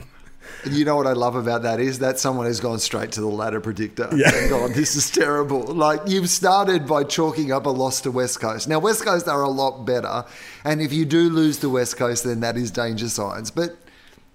And 0.63 0.73
you 0.73 0.85
know 0.85 0.95
what 0.95 1.07
I 1.07 1.11
love 1.13 1.35
about 1.35 1.63
that 1.63 1.81
is 1.81 1.99
that 1.99 2.17
someone 2.17 2.45
has 2.45 2.61
gone 2.61 2.79
straight 2.79 3.11
to 3.13 3.21
the 3.21 3.27
ladder 3.27 3.59
predictor 3.59 4.07
and 4.09 4.49
gone, 4.49 4.71
this 4.71 4.95
is 4.95 5.11
terrible. 5.11 5.61
Like 5.63 6.01
you've 6.05 6.29
started 6.29 6.87
by 6.87 7.03
chalking 7.03 7.51
up 7.51 7.65
a 7.65 7.69
loss 7.69 7.99
to 8.01 8.11
West 8.11 8.39
Coast. 8.39 8.69
Now 8.69 8.79
West 8.79 9.03
Coast 9.03 9.27
are 9.27 9.41
a 9.41 9.49
lot 9.49 9.83
better, 9.85 10.23
and 10.63 10.81
if 10.81 10.93
you 10.93 11.03
do 11.05 11.29
lose 11.29 11.59
to 11.59 11.69
West 11.69 11.97
Coast, 11.97 12.23
then 12.23 12.39
that 12.41 12.55
is 12.55 12.71
danger 12.71 13.09
signs. 13.09 13.51
But 13.51 13.75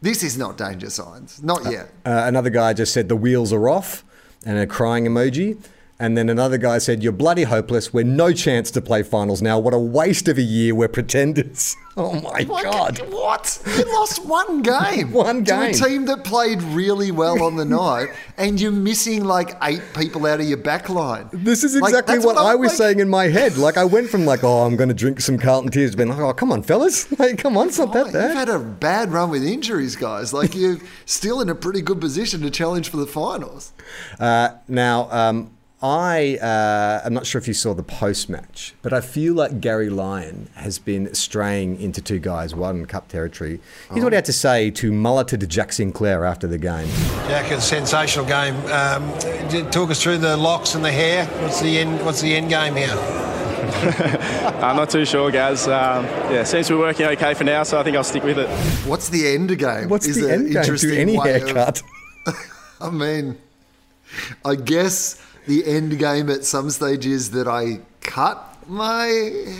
this 0.02 0.22
is 0.22 0.36
not 0.36 0.58
danger 0.58 0.90
signs, 0.90 1.42
not 1.42 1.64
yet. 1.70 1.86
Uh, 2.04 2.24
another 2.26 2.50
guy 2.50 2.74
just 2.74 2.92
said 2.92 3.08
the 3.08 3.16
wheels 3.16 3.50
are 3.52 3.68
off. 3.68 4.04
and 4.44 4.58
a 4.58 4.66
crying 4.66 5.04
emoji. 5.06 5.58
And 6.00 6.16
then 6.16 6.28
another 6.28 6.58
guy 6.58 6.78
said, 6.78 7.02
You're 7.02 7.12
bloody 7.12 7.42
hopeless. 7.42 7.92
We're 7.92 8.04
no 8.04 8.32
chance 8.32 8.70
to 8.72 8.80
play 8.80 9.02
finals 9.02 9.42
now. 9.42 9.58
What 9.58 9.74
a 9.74 9.78
waste 9.78 10.28
of 10.28 10.38
a 10.38 10.42
year. 10.42 10.74
We're 10.74 10.88
pretenders. 10.88 11.76
Oh 12.00 12.12
my 12.20 12.42
Like, 12.48 12.62
God. 12.62 12.98
What? 13.10 13.60
You 13.76 13.84
lost 13.92 14.24
one 14.24 14.62
game. 14.62 15.10
One 15.12 15.42
game. 15.42 15.72
To 15.72 15.84
a 15.84 15.88
team 15.88 16.04
that 16.04 16.22
played 16.22 16.62
really 16.62 17.10
well 17.10 17.42
on 17.42 17.56
the 17.56 17.64
night, 17.64 18.10
and 18.36 18.60
you're 18.60 18.70
missing 18.70 19.24
like 19.24 19.56
eight 19.64 19.82
people 19.96 20.24
out 20.24 20.38
of 20.38 20.46
your 20.46 20.58
back 20.58 20.88
line. 20.88 21.28
This 21.32 21.64
is 21.64 21.74
exactly 21.74 22.14
that's 22.14 22.24
what, 22.24 22.38
I'm 22.38 22.46
I 22.46 22.54
was 22.54 22.68
like- 22.70 22.78
saying 22.78 23.00
in 23.00 23.08
my 23.08 23.24
head. 23.24 23.56
Like, 23.56 23.76
I 23.76 23.82
went 23.84 24.10
from 24.10 24.24
like, 24.26 24.44
oh, 24.44 24.58
I'm 24.60 24.76
going 24.76 24.90
to 24.90 24.94
drink 24.94 25.20
some 25.20 25.38
Carlton 25.38 25.72
tears, 25.72 25.90
to 25.90 25.96
being 25.96 26.08
like, 26.08 26.20
oh, 26.20 26.32
come 26.34 26.52
on, 26.52 26.62
fellas. 26.62 27.10
Like, 27.18 27.36
come 27.38 27.56
on, 27.56 27.66
it's 27.66 27.80
not 27.80 27.88
Oh, 27.96 28.04
that 28.04 28.28
You've 28.28 28.36
had 28.36 28.48
a 28.48 28.60
bad 28.60 29.10
run 29.10 29.30
with 29.30 29.42
injuries, 29.44 29.96
guys. 29.96 30.32
Like 30.32 30.54
you're 30.54 30.78
still 31.04 31.40
in 31.40 31.48
a 31.48 31.54
pretty 31.56 31.82
good 31.82 32.00
position 32.00 32.42
to 32.42 32.50
challenge 32.50 32.90
for 32.90 32.98
the 32.98 33.08
finals. 33.08 33.72
Uh, 34.20 34.50
now, 34.68 35.08
um, 35.10 35.50
I 35.80 36.38
uh, 36.42 37.02
I'm 37.04 37.14
not 37.14 37.24
sure 37.24 37.40
if 37.40 37.46
you 37.46 37.54
saw 37.54 37.72
the 37.72 37.84
post 37.84 38.28
match, 38.28 38.74
but 38.82 38.92
I 38.92 39.00
feel 39.00 39.34
like 39.34 39.60
Gary 39.60 39.90
Lyon 39.90 40.48
has 40.56 40.80
been 40.80 41.14
straying 41.14 41.80
into 41.80 42.02
two 42.02 42.18
guys, 42.18 42.52
one 42.52 42.84
cup 42.86 43.06
territory. 43.06 43.60
Here's 43.92 44.02
what 44.02 44.12
he 44.12 44.16
had 44.16 44.24
to 44.24 44.32
say 44.32 44.70
to 44.72 44.90
mulleted 44.90 45.48
Jack 45.48 45.72
Sinclair 45.72 46.24
after 46.24 46.48
the 46.48 46.58
game. 46.58 46.88
Jack, 47.28 47.52
a 47.52 47.60
sensational 47.60 48.26
game. 48.26 48.56
Um, 48.72 49.08
j- 49.48 49.62
talk 49.70 49.90
us 49.90 50.02
through 50.02 50.18
the 50.18 50.36
locks 50.36 50.74
and 50.74 50.84
the 50.84 50.90
hair. 50.90 51.26
What's 51.42 51.60
the 51.60 51.78
end? 51.78 52.04
What's 52.04 52.20
the 52.22 52.34
end 52.34 52.48
game 52.48 52.74
here? 52.74 52.88
I'm 54.60 54.74
not 54.74 54.90
too 54.90 55.04
sure, 55.04 55.30
Gaz. 55.30 55.68
Um, 55.68 56.04
yeah, 56.32 56.42
seems 56.42 56.66
to 56.66 56.72
be 56.72 56.78
working 56.80 57.06
okay 57.06 57.34
for 57.34 57.44
now, 57.44 57.62
so 57.62 57.78
I 57.78 57.84
think 57.84 57.96
I'll 57.96 58.02
stick 58.02 58.24
with 58.24 58.38
it. 58.38 58.48
What's 58.88 59.10
the 59.10 59.28
end 59.28 59.56
game? 59.56 59.88
What's 59.88 60.08
Is 60.08 60.16
the 60.20 60.32
end 60.32 60.44
game 60.46 60.54
to 60.54 60.58
interesting 60.60 60.90
any 60.98 61.16
way 61.16 61.36
of- 61.36 61.42
haircut? 61.42 61.82
I 62.80 62.90
mean, 62.90 63.38
I 64.44 64.56
guess 64.56 65.22
the 65.48 65.66
end 65.66 65.98
game 65.98 66.30
at 66.30 66.44
some 66.44 66.70
stage 66.70 67.06
is 67.06 67.30
that 67.32 67.48
I 67.48 67.80
cut 68.02 68.56
my 68.68 69.06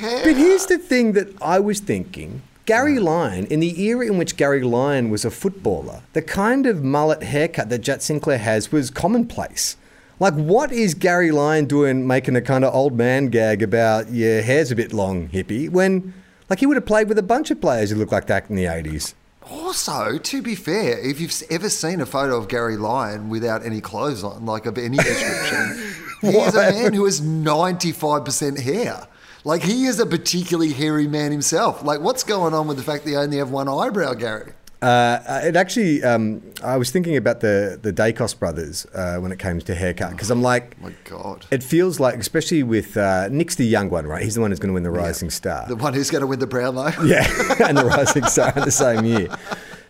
hair. 0.01 0.23
But 0.23 0.37
here's 0.37 0.67
the 0.67 0.79
thing 0.79 1.13
that 1.13 1.29
I 1.43 1.59
was 1.59 1.81
thinking. 1.81 2.43
Gary 2.67 2.97
mm. 2.97 3.05
Lyon, 3.05 3.47
in 3.47 3.61
the 3.61 3.83
era 3.83 4.07
in 4.07 4.19
which 4.19 4.37
Gary 4.37 4.63
Lyon 4.63 5.09
was 5.09 5.25
a 5.25 5.31
footballer, 5.31 6.03
the 6.13 6.21
kind 6.21 6.67
of 6.67 6.85
mullet 6.85 7.23
haircut 7.23 7.71
that 7.71 7.79
Jack 7.79 8.03
Sinclair 8.03 8.39
has 8.39 8.71
was 8.71 8.91
commonplace. 8.91 9.77
Like, 10.21 10.35
what 10.35 10.73
is 10.73 10.95
Gary 10.95 11.31
Lyon 11.31 11.65
doing 11.65 12.07
making 12.07 12.37
a 12.37 12.43
kind 12.43 12.65
of 12.65 12.75
old 12.75 12.97
man 12.97 13.29
gag 13.29 13.63
about 13.63 14.11
your 14.11 14.43
hair's 14.43 14.71
a 14.71 14.77
bit 14.77 14.93
long, 14.93 15.29
hippie, 15.29 15.71
when, 15.71 16.13
like, 16.51 16.59
he 16.59 16.67
would 16.67 16.77
have 16.77 16.87
played 16.87 17.09
with 17.09 17.19
a 17.19 17.23
bunch 17.23 17.51
of 17.51 17.61
players 17.61 17.91
who 17.91 17.97
looked 17.97 18.13
like 18.13 18.27
that 18.27 18.51
in 18.51 18.57
the 18.57 18.65
80s? 18.65 19.15
Also, 19.51 20.19
to 20.19 20.43
be 20.43 20.55
fair, 20.55 20.99
if 20.99 21.21
you've 21.21 21.43
ever 21.51 21.71
seen 21.71 22.01
a 22.01 22.07
photo 22.07 22.37
of 22.37 22.49
Gary 22.49 22.77
Lyon 22.77 23.29
without 23.29 23.65
any 23.65 23.81
clothes 23.81 24.23
on, 24.23 24.45
like 24.45 24.67
of 24.67 24.77
any 24.77 24.97
description, 24.99 25.95
he 26.21 26.37
is 26.37 26.55
a 26.55 26.71
man 26.73 26.93
who 26.93 27.05
has 27.05 27.21
95% 27.21 28.61
hair. 28.61 29.07
Like, 29.45 29.63
he 29.63 29.87
is 29.87 30.01
a 30.01 30.07
particularly 30.07 30.73
hairy 30.73 31.07
man 31.07 31.31
himself. 31.31 31.83
Like, 31.83 32.01
what's 32.01 32.25
going 32.25 32.53
on 32.53 32.67
with 32.67 32.77
the 32.77 32.83
fact 32.83 33.05
that 33.05 33.11
you 33.11 33.17
only 33.19 33.39
have 33.39 33.51
one 33.51 33.69
eyebrow, 33.69 34.15
Gary? 34.15 34.53
Uh, 34.81 35.41
it 35.43 35.57
actually, 35.57 36.05
um, 36.05 36.41
I 36.63 36.77
was 36.77 36.91
thinking 36.93 37.17
about 37.17 37.41
the, 37.41 37.79
the 37.83 37.93
Daicos 37.93 38.39
brothers 38.39 38.87
uh, 38.95 39.17
when 39.19 39.33
it 39.33 39.39
came 39.41 39.59
to 39.59 39.75
haircut, 39.75 40.13
because 40.13 40.31
I'm 40.31 40.41
like, 40.43 40.77
Oh 40.81 40.85
My 40.89 40.95
God. 41.05 41.47
It 41.51 41.65
feels 41.65 41.99
like, 41.99 42.15
especially 42.17 42.63
with 42.63 42.97
uh, 42.97 43.29
Nick's 43.29 43.57
the 43.57 43.67
young 43.67 43.91
one, 43.91 44.07
right? 44.07 44.23
He's 44.23 44.37
the 44.37 44.41
one 44.41 44.51
who's 44.53 44.61
going 44.61 44.69
to 44.69 44.75
win 44.75 44.85
the 44.85 44.91
Rising 44.93 45.31
Star. 45.31 45.67
The 45.67 45.75
one 45.75 45.95
who's 45.95 46.11
going 46.11 46.21
to 46.21 46.29
win 46.29 46.39
the 46.39 46.47
Brownlow? 46.47 46.93
Yeah, 47.05 47.27
and 47.67 47.77
the 47.77 47.85
Rising 47.85 48.25
Star 48.27 48.53
in 48.55 48.63
the 48.65 48.71
same 48.71 49.05
year. 49.05 49.29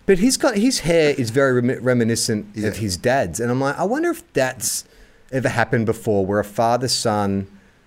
But 0.07 0.18
he's 0.21 0.38
got 0.38 0.57
his 0.57 0.80
hair 0.80 1.14
is 1.18 1.28
very 1.28 1.52
remi- 1.52 1.76
reminiscent 1.80 2.47
Yeah. 2.54 2.68
of 2.68 2.78
his 2.78 2.97
dad's, 2.97 3.40
and 3.40 3.50
I'm 3.50 3.61
like, 3.61 3.78
I 3.78 3.85
wonder 3.85 4.09
if 4.09 4.23
that's 4.33 4.85
ever 5.30 5.50
happened 5.50 5.85
before, 5.85 6.25
where 6.25 6.38
a 6.40 6.45
father 6.45 6.88
son 6.88 7.47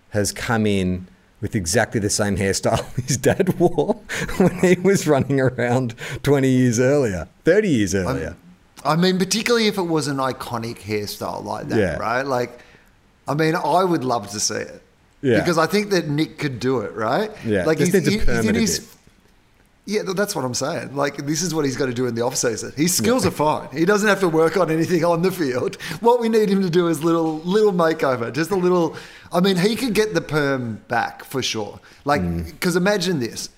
has 0.09 0.31
come 0.31 0.67
in 0.67 1.07
with 1.41 1.55
exactly 1.55 1.99
the 1.99 2.09
same 2.09 2.37
hairstyle 2.37 2.83
his 3.07 3.17
dad 3.17 3.57
wore 3.59 3.95
when 4.37 4.57
he 4.59 4.75
was 4.79 5.07
running 5.07 5.39
around 5.39 5.95
20 6.23 6.47
years 6.47 6.79
earlier, 6.79 7.27
30 7.45 7.67
years 7.69 7.95
earlier. 7.95 8.35
I 8.85 8.95
mean, 8.95 9.17
particularly 9.19 9.67
if 9.67 9.77
it 9.77 9.83
was 9.83 10.07
an 10.07 10.17
iconic 10.17 10.79
hairstyle 10.79 11.43
like 11.43 11.67
that, 11.69 11.77
Yeah. 11.79 11.97
right? 11.97 12.25
Like, 12.25 12.59
I 13.27 13.33
mean, 13.35 13.55
I 13.55 13.83
would 13.83 14.03
love 14.03 14.29
to 14.31 14.39
see 14.39 14.55
it. 14.55 14.81
Yeah. 15.21 15.39
Because 15.39 15.57
I 15.59 15.67
think 15.67 15.91
that 15.91 16.07
Nick 16.09 16.39
could 16.39 16.59
do 16.59 16.79
it, 16.79 16.93
right? 16.93 17.29
Yeah, 17.45 17.65
Like, 17.65 17.77
just 17.77 17.93
he's, 17.93 18.07
needs 18.07 18.25
to 18.25 18.31
he- 18.31 18.37
he's 18.37 18.45
in 18.49 18.55
his. 18.55 18.95
Yeah, 19.85 20.03
that's 20.15 20.35
what 20.35 20.45
I'm 20.45 20.53
saying. 20.53 20.95
Like, 20.95 21.25
this 21.25 21.41
is 21.41 21.55
what 21.55 21.65
he's 21.65 21.75
got 21.75 21.87
to 21.87 21.93
do 21.93 22.05
in 22.05 22.13
the 22.13 22.21
off 22.21 22.35
season. 22.35 22.71
His 22.77 22.95
skills 22.95 23.25
are 23.25 23.31
fine. 23.31 23.67
He 23.73 23.83
doesn't 23.83 24.07
have 24.07 24.19
to 24.19 24.29
work 24.29 24.55
on 24.55 24.69
anything 24.69 25.03
on 25.03 25.23
the 25.23 25.31
field. 25.31 25.75
What 26.01 26.19
we 26.19 26.29
need 26.29 26.49
him 26.49 26.61
to 26.61 26.69
do 26.69 26.87
is 26.87 27.03
little 27.03 27.39
little 27.39 27.73
makeover, 27.73 28.31
just 28.31 28.51
a 28.51 28.55
little. 28.55 28.95
I 29.33 29.39
mean, 29.39 29.57
he 29.57 29.75
could 29.75 29.93
get 29.95 30.13
the 30.13 30.21
perm 30.21 30.81
back 30.87 31.23
for 31.23 31.41
sure. 31.41 31.79
Like, 32.05 32.21
Mm. 32.21 32.45
because 32.45 32.75
imagine 32.75 33.19
this, 33.19 33.49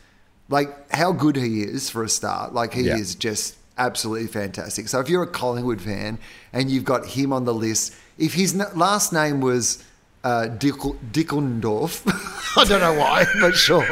like 0.50 0.70
how 0.94 1.12
good 1.12 1.36
he 1.36 1.62
is 1.62 1.90
for 1.90 2.04
a 2.04 2.10
start. 2.10 2.54
Like, 2.54 2.74
he 2.74 2.84
Yeah. 2.84 2.98
is 2.98 3.16
just 3.16 3.56
absolutely 3.78 4.28
fantastic. 4.28 4.88
So 4.88 5.00
if 5.02 5.10
you're 5.10 5.24
a 5.24 5.28
Collingwood 5.28 5.82
fan 5.82 6.20
and 6.54 6.72
you've 6.72 6.86
got 6.86 7.06
him 7.06 7.34
on 7.34 7.44
the 7.44 7.54
list, 7.54 7.94
if 8.18 8.34
his 8.36 8.56
last 8.76 9.12
name 9.12 9.42
was 9.42 9.80
uh, 10.24 10.48
Dick- 10.48 10.74
Dickendorf, 11.12 12.02
I 12.58 12.64
don't 12.66 12.80
know 12.82 12.94
why, 12.94 13.26
but 13.42 13.54
sure, 13.56 13.84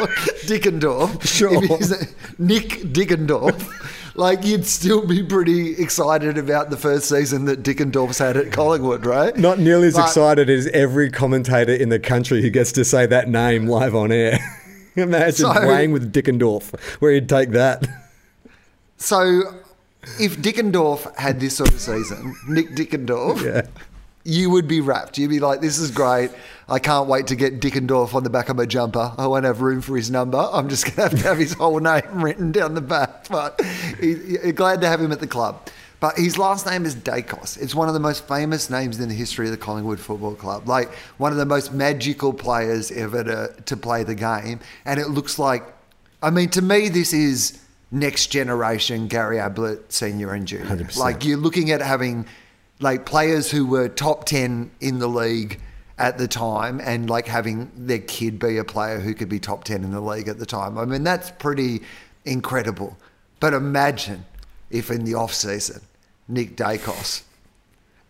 Dickendorf. 0.46 1.26
Sure. 1.26 1.62
Nick 2.38 2.70
Dickendorf. 2.94 3.88
Like 4.16 4.44
you'd 4.44 4.66
still 4.66 5.08
be 5.08 5.24
pretty 5.24 5.72
excited 5.82 6.38
about 6.38 6.70
the 6.70 6.76
first 6.78 7.08
season 7.08 7.46
that 7.46 7.64
Dickendorf's 7.64 8.18
had 8.20 8.36
at 8.36 8.52
Collingwood, 8.52 9.06
right? 9.06 9.36
Not 9.38 9.58
nearly 9.60 9.88
as 9.88 9.96
But- 9.96 10.04
excited 10.08 10.50
as 10.50 10.68
every 10.68 11.10
commentator 11.10 11.74
in 11.74 11.90
the 11.90 12.00
country 12.00 12.42
who 12.42 12.50
gets 12.50 12.72
to 12.74 12.84
say 12.84 13.06
that 13.06 13.30
name 13.30 13.68
live 13.68 13.96
on 13.96 14.12
air. 14.12 14.38
Imagine 14.98 15.34
So- 15.46 15.54
playing 15.54 15.92
with 15.94 16.12
Dickendorf, 16.12 16.78
where 17.00 17.14
he'd 17.14 17.30
take 17.30 17.52
that. 17.52 17.88
So, 18.98 19.44
if 20.20 20.38
Dickendorf 20.38 21.16
had 21.18 21.40
this 21.40 21.56
sort 21.58 21.70
of 21.74 21.80
season, 21.80 22.36
Nick 22.50 22.72
Dickendorf, 22.76 23.42
Yeah. 23.44 23.62
You 24.24 24.50
would 24.52 24.68
be 24.68 24.82
wrapped. 24.82 25.18
You'd 25.18 25.30
be 25.30 25.40
like, 25.40 25.62
"This 25.62 25.78
is 25.80 25.92
great. 25.92 26.32
I 26.70 26.80
can't 26.80 27.08
wait 27.08 27.28
to 27.28 27.36
get 27.36 27.60
Dickendorf 27.60 28.14
on 28.14 28.24
the 28.24 28.30
back 28.30 28.50
of 28.50 28.56
my 28.56 28.66
jumper. 28.66 29.14
I 29.18 29.28
won't 29.28 29.46
have 29.46 29.62
room 29.62 29.82
for 29.82 29.98
his 29.98 30.12
number. 30.12 30.38
I'm 30.38 30.70
just 30.70 30.86
going 30.86 30.96
to 30.96 31.02
have 31.02 31.12
to 31.12 31.28
have 31.28 31.38
his 31.38 31.54
whole 31.54 31.80
name 31.80 32.04
written 32.14 32.52
down 32.52 32.76
the 32.76 32.82
back." 32.82 33.28
But 33.30 33.60
he, 34.00 34.38
he- 34.44 34.52
glad 34.52 34.82
to 34.82 34.88
have 34.88 35.02
him 35.02 35.12
at 35.12 35.20
the 35.20 35.28
club. 35.28 35.68
But 36.00 36.18
his 36.18 36.40
last 36.40 36.66
name 36.66 36.86
is 36.86 36.96
Daicos. 36.96 37.62
It's 37.62 37.76
one 37.76 37.88
of 37.88 37.94
the 37.94 38.00
most 38.00 38.28
famous 38.28 38.72
names 38.72 39.00
in 39.00 39.08
the 39.08 39.14
history 39.14 39.46
of 39.46 39.52
the 39.52 39.58
Collingwood 39.58 40.00
Football 40.00 40.34
Club. 40.34 40.68
Like 40.68 40.92
one 41.18 41.32
of 41.32 41.38
the 41.38 41.46
most 41.46 41.74
magical 41.74 42.34
players 42.34 42.90
ever 42.92 43.24
to, 43.24 43.54
to 43.66 43.78
play 43.78 44.04
the 44.04 44.16
game. 44.16 44.62
And 44.84 45.00
it 45.00 45.10
looks 45.10 45.38
like, 45.38 45.64
I 46.24 46.32
mean, 46.32 46.50
to 46.50 46.62
me, 46.64 46.90
this 46.90 47.14
is 47.14 47.62
next 47.92 48.28
generation 48.28 49.08
Gary 49.10 49.38
Ablett 49.38 49.94
senior 49.94 50.34
and 50.34 50.48
junior. 50.48 50.66
100%. 50.66 50.98
Like 50.98 51.24
you're 51.24 51.38
looking 51.38 51.70
at 51.70 51.82
having 51.82 52.26
like 52.82 53.06
players 53.06 53.52
who 53.52 53.66
were 53.66 53.88
top 53.88 54.26
10 54.26 54.72
in 54.82 55.00
the 55.00 55.08
league 55.08 55.62
at 55.98 56.18
the 56.18 56.28
time 56.28 56.82
and 56.84 57.10
like 57.10 57.28
having 57.28 57.72
their 57.76 58.00
kid 58.00 58.40
be 58.40 58.58
a 58.58 58.64
player 58.64 59.00
who 59.00 59.14
could 59.14 59.30
be 59.30 59.40
top 59.40 59.64
10 59.64 59.84
in 59.84 59.92
the 59.92 60.02
league 60.02 60.28
at 60.28 60.40
the 60.40 60.46
time. 60.46 60.78
I 60.78 60.86
mean, 60.86 61.04
that's 61.04 61.32
pretty 61.32 61.82
incredible. 62.26 62.98
But 63.40 63.54
imagine 63.54 64.26
if 64.70 64.90
in 64.90 65.06
the 65.06 65.14
off 65.14 65.34
season, 65.34 65.82
Nick 66.28 66.56
Daicos 66.56 67.24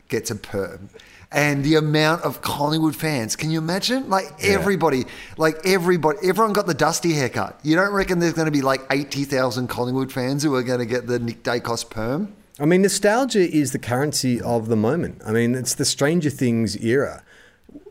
gets 0.07 0.31
a 0.31 0.35
perm. 0.35 0.89
And 1.33 1.63
the 1.63 1.75
amount 1.75 2.23
of 2.23 2.41
Collingwood 2.41 2.95
fans, 2.95 3.37
can 3.37 3.51
you 3.51 3.57
imagine? 3.57 4.09
Like 4.09 4.25
everybody, 4.43 5.05
like 5.37 5.55
everybody, 5.65 6.19
everyone 6.27 6.51
got 6.51 6.67
the 6.67 6.73
dusty 6.73 7.13
haircut. 7.13 7.57
You 7.63 7.77
don't 7.77 7.93
reckon 7.93 8.19
there's 8.19 8.33
going 8.33 8.47
to 8.47 8.51
be 8.51 8.61
like 8.61 8.81
80,000 8.91 9.67
Collingwood 9.67 10.11
fans 10.11 10.43
who 10.43 10.53
are 10.55 10.63
going 10.63 10.79
to 10.79 10.85
get 10.85 11.07
the 11.07 11.19
Nick 11.19 11.43
Daicos 11.43 11.89
perm? 11.89 12.35
I 12.61 12.65
mean, 12.65 12.83
nostalgia 12.83 13.39
is 13.51 13.71
the 13.71 13.79
currency 13.79 14.39
of 14.39 14.67
the 14.67 14.75
moment. 14.75 15.19
I 15.25 15.31
mean, 15.31 15.55
it's 15.55 15.73
the 15.73 15.83
Stranger 15.85 16.29
Things 16.29 16.77
era. 16.77 17.23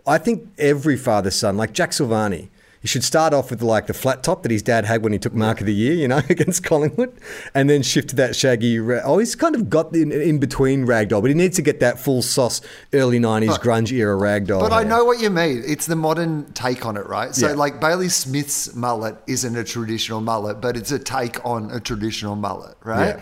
I 0.06 0.16
think 0.18 0.48
every 0.58 0.96
father 0.96 1.32
son, 1.32 1.56
like 1.56 1.72
Jack 1.72 1.90
Silvagni, 1.90 2.50
he 2.80 2.86
should 2.86 3.02
start 3.02 3.34
off 3.34 3.50
with 3.50 3.62
like 3.62 3.88
the 3.88 3.92
flat 3.94 4.22
top 4.22 4.44
that 4.44 4.52
his 4.52 4.62
dad 4.62 4.84
had 4.84 5.02
when 5.02 5.12
he 5.12 5.18
took 5.18 5.34
Mark 5.34 5.60
of 5.60 5.66
the 5.66 5.74
Year, 5.74 5.92
you 5.94 6.06
know, 6.06 6.18
against 6.30 6.62
Collingwood, 6.62 7.12
and 7.52 7.68
then 7.68 7.82
shift 7.82 8.10
to 8.10 8.16
that 8.16 8.36
shaggy. 8.36 8.78
Ra- 8.78 9.00
oh, 9.04 9.18
he's 9.18 9.34
kind 9.34 9.56
of 9.56 9.68
got 9.68 9.92
the 9.92 10.02
in, 10.02 10.12
in 10.12 10.38
between 10.38 10.86
ragdoll, 10.86 11.20
but 11.20 11.28
he 11.28 11.34
needs 11.34 11.56
to 11.56 11.62
get 11.62 11.80
that 11.80 11.98
full 11.98 12.22
sauce 12.22 12.60
early 12.92 13.18
'90s 13.18 13.58
grunge 13.58 13.90
era 13.92 14.16
ragdoll. 14.16 14.60
But 14.60 14.72
I 14.72 14.84
know 14.84 15.04
what 15.04 15.20
you 15.20 15.30
mean. 15.30 15.64
It's 15.66 15.86
the 15.86 15.96
modern 15.96 16.50
take 16.52 16.86
on 16.86 16.96
it, 16.96 17.06
right? 17.06 17.34
So, 17.34 17.48
Yeah. 17.48 17.54
like 17.54 17.80
Bailey 17.80 18.08
Smith's 18.08 18.72
mullet 18.74 19.16
isn't 19.26 19.56
a 19.56 19.64
traditional 19.64 20.20
mullet, 20.20 20.60
but 20.60 20.76
it's 20.76 20.92
a 20.92 20.98
take 20.98 21.44
on 21.44 21.70
a 21.72 21.80
traditional 21.80 22.36
mullet, 22.36 22.76
right? 22.84 23.16
Yeah. 23.16 23.20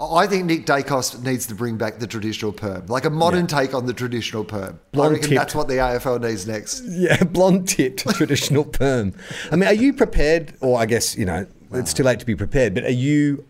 I 0.00 0.28
think 0.28 0.44
Nick 0.44 0.64
Daicos 0.64 1.20
needs 1.24 1.46
to 1.48 1.56
bring 1.56 1.76
back 1.76 1.98
the 1.98 2.06
traditional 2.06 2.52
perm, 2.52 2.86
like 2.86 3.04
a 3.04 3.10
modern 3.10 3.48
take 3.48 3.74
on 3.74 3.86
the 3.86 3.92
traditional 3.92 4.44
perm. 4.44 4.78
Blonde 4.92 5.08
I 5.08 5.12
reckon 5.14 5.28
tipped. 5.30 5.40
that's 5.40 5.54
what 5.56 5.66
the 5.66 5.74
AFL 5.74 6.20
needs 6.20 6.46
next. 6.46 6.84
Yeah, 6.86 7.22
blonde 7.24 7.68
tipped 7.68 8.08
traditional 8.10 8.64
perm. 8.80 9.12
I 9.50 9.56
mean, 9.56 9.68
are 9.68 9.74
you 9.74 9.92
prepared? 9.92 10.54
Or 10.60 10.78
I 10.78 10.86
guess 10.86 11.16
you 11.16 11.24
know 11.24 11.46
it's 11.72 11.92
too 11.92 12.04
late 12.04 12.20
to 12.20 12.26
be 12.26 12.36
prepared. 12.36 12.74
But 12.74 12.84
are 12.84 12.90
you 12.90 13.44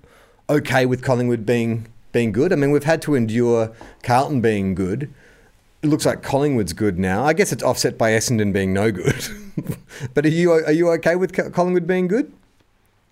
okay 0.49 0.87
with 0.87 1.03
Collingwood 1.03 1.45
being 1.45 1.87
being 2.13 2.33
good? 2.33 2.51
I 2.51 2.57
mean, 2.57 2.71
we've 2.71 2.85
had 2.85 3.03
to 3.03 3.15
endure 3.15 3.71
Carlton 4.03 4.41
being 4.41 4.75
good. 4.75 5.13
it 5.83 5.89
looks 5.89 6.07
like 6.07 6.23
Collingwood's 6.23 6.73
good 6.73 6.99
now. 6.99 7.25
I 7.25 7.35
guess 7.35 7.53
it's 7.53 7.63
offset 7.63 7.99
by 7.99 8.13
Essendon 8.13 8.55
being 8.55 8.73
no 8.73 8.91
good. 8.91 9.27
but 10.15 10.25
are 10.25 10.31
you 10.31 10.53
are 10.53 10.73
you 10.73 10.89
okay 10.93 11.15
with 11.15 11.35
Collingwood 11.53 11.87
being 11.87 12.09
good? 12.09 12.33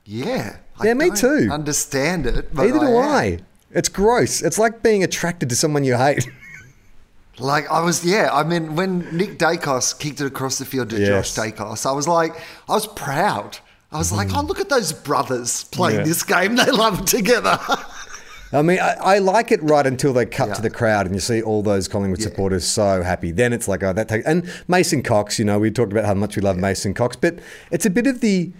Yeah. 0.06 0.56
Yeah, 0.84 0.94
me 0.94 1.06
don't 1.08 1.16
too. 1.16 1.48
Understand 1.50 2.26
it. 2.26 2.54
But 2.54 2.64
Neither 2.66 2.80
do 2.80 2.86
am. 2.98 3.08
I. 3.08 3.38
It's 3.72 3.88
gross. 3.88 4.42
It's 4.42 4.58
like 4.58 4.82
being 4.82 5.02
attracted 5.04 5.48
to 5.50 5.56
someone 5.56 5.84
you 5.84 5.96
hate. 5.96 6.28
Like 7.38 7.70
I 7.70 7.80
was, 7.82 8.02
yeah. 8.02 8.30
I 8.32 8.44
mean, 8.44 8.76
when 8.76 9.14
Nick 9.14 9.38
Daicos 9.38 9.98
kicked 9.98 10.22
it 10.22 10.26
across 10.26 10.56
the 10.56 10.64
field 10.64 10.88
to 10.88 10.98
Yes. 10.98 11.34
Josh 11.34 11.44
Daicos, 11.52 11.84
I 11.84 11.92
was 11.92 12.08
like, 12.08 12.34
I 12.66 12.72
was 12.72 12.86
proud. 12.86 13.58
I 13.92 13.98
was 13.98 14.10
like, 14.10 14.34
oh, 14.34 14.40
look 14.40 14.58
at 14.58 14.70
those 14.70 14.92
brothers 14.94 15.64
playing 15.64 15.98
Mm-hmm. 15.98 16.06
Yeah. 16.06 16.08
this 16.08 16.22
game. 16.22 16.56
They 16.56 16.70
love 16.70 17.00
it 17.00 17.06
together. 17.06 17.58
I 18.54 18.62
mean, 18.62 18.78
I, 18.80 18.94
I 18.94 19.18
like 19.18 19.52
it 19.52 19.62
right 19.62 19.86
until 19.86 20.14
they 20.14 20.24
cut 20.24 20.48
Yeah. 20.48 20.54
to 20.54 20.62
the 20.62 20.70
crowd 20.70 21.04
and 21.04 21.14
you 21.14 21.20
see 21.20 21.42
all 21.42 21.62
those 21.62 21.88
Collingwood 21.88 22.22
supporters 22.22 22.66
so 22.66 23.02
happy. 23.02 23.32
Then 23.32 23.52
it's 23.52 23.68
like, 23.68 23.82
oh, 23.82 23.92
that 23.92 24.08
takes. 24.08 24.24
And 24.24 24.50
Mason 24.66 25.02
Cox, 25.02 25.38
you 25.38 25.44
know, 25.44 25.58
we 25.58 25.70
talked 25.70 25.92
about 25.92 26.06
how 26.06 26.14
much 26.14 26.36
we 26.36 26.42
love 26.42 26.56
Mason 26.56 26.94
Cox, 26.94 27.16
but 27.16 27.38
it's 27.70 27.84
a 27.84 27.90
bit 27.90 28.06
of 28.06 28.22
the. 28.22 28.50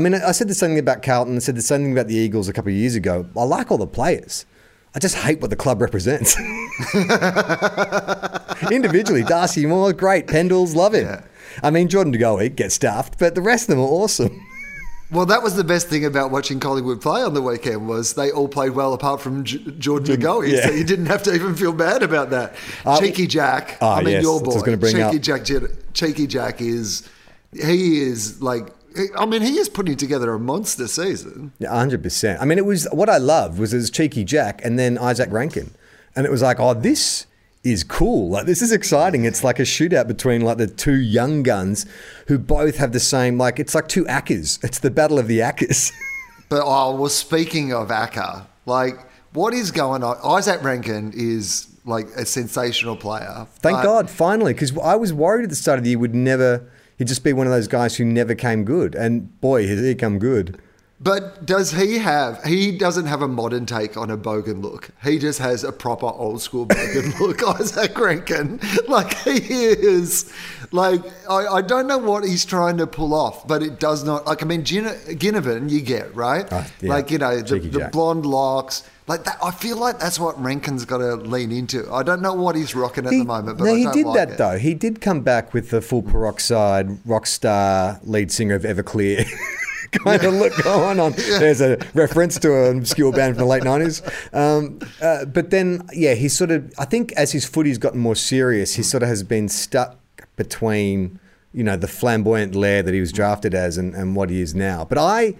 I 0.00 0.02
mean, 0.02 0.14
I 0.14 0.32
said 0.32 0.48
the 0.48 0.54
same 0.54 0.70
thing 0.70 0.78
about 0.78 1.02
Carlton. 1.02 1.36
I 1.36 1.40
said 1.40 1.56
the 1.56 1.60
same 1.60 1.82
thing 1.82 1.92
about 1.92 2.08
the 2.08 2.14
Eagles 2.14 2.48
a 2.48 2.54
couple 2.54 2.70
of 2.70 2.74
years 2.74 2.94
ago. 2.94 3.28
I 3.36 3.42
like 3.42 3.70
all 3.70 3.76
the 3.76 3.86
players. 3.86 4.46
I 4.94 4.98
just 4.98 5.14
hate 5.14 5.42
what 5.42 5.50
the 5.50 5.56
club 5.56 5.82
represents. 5.82 6.40
Individually, 8.72 9.22
Darcy 9.22 9.66
Moore, 9.66 9.92
great. 9.92 10.26
Pendles, 10.26 10.74
love 10.74 10.94
him. 10.94 11.04
Yeah. 11.04 11.24
I 11.62 11.70
mean, 11.70 11.88
Jordan 11.88 12.14
De 12.14 12.18
Goey 12.18 12.48
gets 12.48 12.76
stuffed, 12.76 13.18
but 13.18 13.34
the 13.34 13.42
rest 13.42 13.64
of 13.64 13.76
them 13.76 13.80
are 13.80 13.88
awesome. 13.88 14.42
well, 15.10 15.26
that 15.26 15.42
was 15.42 15.54
the 15.54 15.64
best 15.64 15.88
thing 15.88 16.06
about 16.06 16.30
watching 16.30 16.60
Collingwood 16.60 17.02
play 17.02 17.20
on 17.20 17.34
the 17.34 17.42
weekend 17.42 17.86
was 17.86 18.14
they 18.14 18.30
all 18.30 18.48
played 18.48 18.70
well 18.70 18.94
apart 18.94 19.20
from 19.20 19.44
J- 19.44 19.58
Jordan 19.78 20.16
McGoey, 20.16 20.52
yeah. 20.52 20.66
so 20.66 20.72
you 20.72 20.84
didn't 20.84 21.06
have 21.06 21.22
to 21.24 21.34
even 21.34 21.54
feel 21.54 21.74
bad 21.74 22.02
about 22.02 22.30
that. 22.30 22.54
Uh, 22.86 22.98
Cheeky 22.98 23.26
Jack, 23.26 23.76
ah, 23.82 23.96
I 23.96 24.02
mean, 24.02 24.14
yes, 24.14 24.22
your 24.22 24.40
boy, 24.40 24.62
Cheeky 24.62 25.02
up. 25.02 25.20
Jack, 25.20 25.44
Cheeky 25.92 26.26
Jack 26.26 26.62
is 26.62 27.06
he 27.52 28.00
is 28.00 28.40
like. 28.40 28.70
I 29.16 29.26
mean, 29.26 29.42
he 29.42 29.58
is 29.58 29.68
putting 29.68 29.96
together 29.96 30.32
a 30.32 30.38
monster 30.38 30.88
season. 30.88 31.52
Yeah, 31.58 31.70
hundred 31.70 32.02
percent. 32.02 32.40
I 32.40 32.44
mean, 32.44 32.58
it 32.58 32.64
was 32.64 32.88
what 32.92 33.08
I 33.08 33.18
loved 33.18 33.58
was 33.58 33.70
his 33.70 33.90
cheeky 33.90 34.24
Jack 34.24 34.64
and 34.64 34.78
then 34.78 34.96
Izak 34.96 35.30
Rankine, 35.30 35.72
and 36.16 36.26
it 36.26 36.30
was 36.30 36.42
like, 36.42 36.58
oh, 36.58 36.74
this 36.74 37.26
is 37.62 37.84
cool. 37.84 38.30
Like 38.30 38.46
this 38.46 38.62
is 38.62 38.72
exciting. 38.72 39.24
It's 39.24 39.44
like 39.44 39.58
a 39.58 39.64
shootout 39.64 40.08
between 40.08 40.40
like 40.42 40.58
the 40.58 40.66
two 40.66 40.98
young 40.98 41.42
guns 41.42 41.86
who 42.26 42.38
both 42.38 42.76
have 42.78 42.92
the 42.92 43.00
same. 43.00 43.38
Like 43.38 43.58
it's 43.58 43.74
like 43.74 43.88
two 43.88 44.04
Ackers. 44.04 44.62
It's 44.64 44.78
the 44.78 44.90
battle 44.90 45.18
of 45.18 45.28
the 45.28 45.40
Ackers. 45.40 45.92
But 46.48 46.62
oh, 46.64 46.96
well, 46.96 47.08
speaking 47.08 47.72
of 47.72 47.92
Acker, 47.92 48.44
like 48.66 48.98
what 49.32 49.54
is 49.54 49.70
going 49.70 50.02
on? 50.02 50.16
Izak 50.16 50.64
Rankine 50.64 51.12
is 51.14 51.68
like 51.84 52.08
a 52.16 52.26
sensational 52.26 52.96
player. 52.96 53.46
Thank 53.60 53.84
God, 53.84 54.10
finally, 54.10 54.52
because 54.52 54.76
I 54.76 54.96
was 54.96 55.12
worried 55.12 55.44
at 55.44 55.50
the 55.50 55.56
start 55.56 55.78
of 55.78 55.84
the 55.84 55.90
year 55.90 55.98
would 56.00 56.14
never. 56.14 56.68
He'd 57.00 57.08
just 57.08 57.24
be 57.24 57.32
one 57.32 57.46
of 57.46 57.50
those 57.54 57.66
guys 57.66 57.96
who 57.96 58.04
never 58.04 58.34
came 58.34 58.62
good, 58.64 58.94
and 58.94 59.40
boy, 59.40 59.66
has 59.66 59.80
he 59.80 59.94
come 59.94 60.18
good. 60.18 60.60
But 61.00 61.46
does 61.46 61.70
he 61.72 61.96
have? 61.96 62.44
He 62.44 62.76
doesn't 62.76 63.06
have 63.06 63.22
a 63.22 63.26
modern 63.26 63.64
take 63.64 63.96
on 63.96 64.10
a 64.10 64.18
bogan 64.18 64.60
look. 64.62 64.90
He 65.02 65.18
just 65.18 65.38
has 65.38 65.64
a 65.64 65.72
proper 65.72 66.04
old 66.04 66.42
school 66.42 66.66
bogan 66.66 67.18
look. 67.20 67.38
Izak 67.38 67.96
Rankine, 67.98 68.60
like 68.86 69.14
he 69.14 69.38
is, 69.38 70.30
like 70.72 71.00
I, 71.26 71.46
I 71.46 71.62
don't 71.62 71.86
know 71.86 71.96
what 71.96 72.24
he's 72.24 72.44
trying 72.44 72.76
to 72.76 72.86
pull 72.86 73.14
off, 73.14 73.48
but 73.48 73.62
it 73.62 73.80
does 73.80 74.04
not. 74.04 74.26
Like 74.26 74.42
I 74.42 74.44
mean, 74.44 74.62
Gin- 74.62 74.84
Ginnivan, 74.84 75.70
you 75.70 75.80
get 75.80 76.14
right, 76.14 76.46
Oh, 76.52 76.66
yeah. 76.82 76.90
like 76.90 77.10
you 77.10 77.16
know 77.16 77.40
the, 77.40 77.58
the 77.60 77.88
blonde 77.90 78.26
locks. 78.26 78.82
Like 79.10 79.24
that, 79.24 79.38
I 79.42 79.50
feel 79.50 79.76
like 79.76 79.98
that's 79.98 80.20
what 80.20 80.40
Rankine's 80.40 80.84
got 80.84 80.98
to 80.98 81.16
lean 81.16 81.50
into. 81.50 81.92
I 81.92 82.04
don't 82.04 82.22
know 82.22 82.32
what 82.32 82.54
he's 82.54 82.76
rocking 82.76 83.06
at 83.06 83.10
the 83.10 83.24
moment, 83.24 83.58
but 83.58 83.64
no, 83.64 83.74
he 83.74 83.90
did 83.90 84.06
like 84.06 84.14
that 84.14 84.30
it. 84.30 84.38
though. 84.38 84.56
He 84.56 84.72
did 84.72 85.00
come 85.00 85.22
back 85.22 85.52
with 85.52 85.70
the 85.70 85.82
full 85.82 86.02
peroxide 86.02 87.04
rock 87.04 87.26
star 87.26 87.98
lead 88.04 88.30
singer 88.30 88.54
of 88.54 88.62
Everclear. 88.62 89.28
kind 89.90 90.22
of 90.22 90.34
look 90.34 90.52
going 90.62 91.00
on. 91.00 91.10
There's 91.16 91.60
a 91.60 91.78
reference 91.92 92.38
to 92.38 92.70
an 92.70 92.78
obscure 92.78 93.10
band 93.12 93.34
from 93.34 93.40
the 93.40 93.50
late 93.50 93.64
nineties. 93.64 94.00
Um, 94.32 94.78
uh, 95.02 95.24
but 95.24 95.50
then, 95.50 95.88
yeah, 95.92 96.14
he 96.14 96.28
sort 96.28 96.52
of. 96.52 96.72
I 96.78 96.84
think 96.84 97.10
as 97.14 97.32
his 97.32 97.44
footy's 97.44 97.78
gotten 97.78 97.98
more 97.98 98.14
serious, 98.14 98.76
he 98.76 98.84
sort 98.84 99.02
of 99.02 99.08
has 99.08 99.24
been 99.24 99.48
stuck 99.48 99.98
between, 100.36 101.18
you 101.52 101.64
know, 101.64 101.74
the 101.74 101.88
flamboyant 101.88 102.54
lair 102.54 102.80
that 102.84 102.94
he 102.94 103.00
was 103.00 103.10
drafted 103.10 103.56
as 103.56 103.76
and, 103.76 103.92
and 103.92 104.14
what 104.14 104.30
he 104.30 104.40
is 104.40 104.54
now. 104.54 104.84
But 104.84 104.98
I 104.98 105.34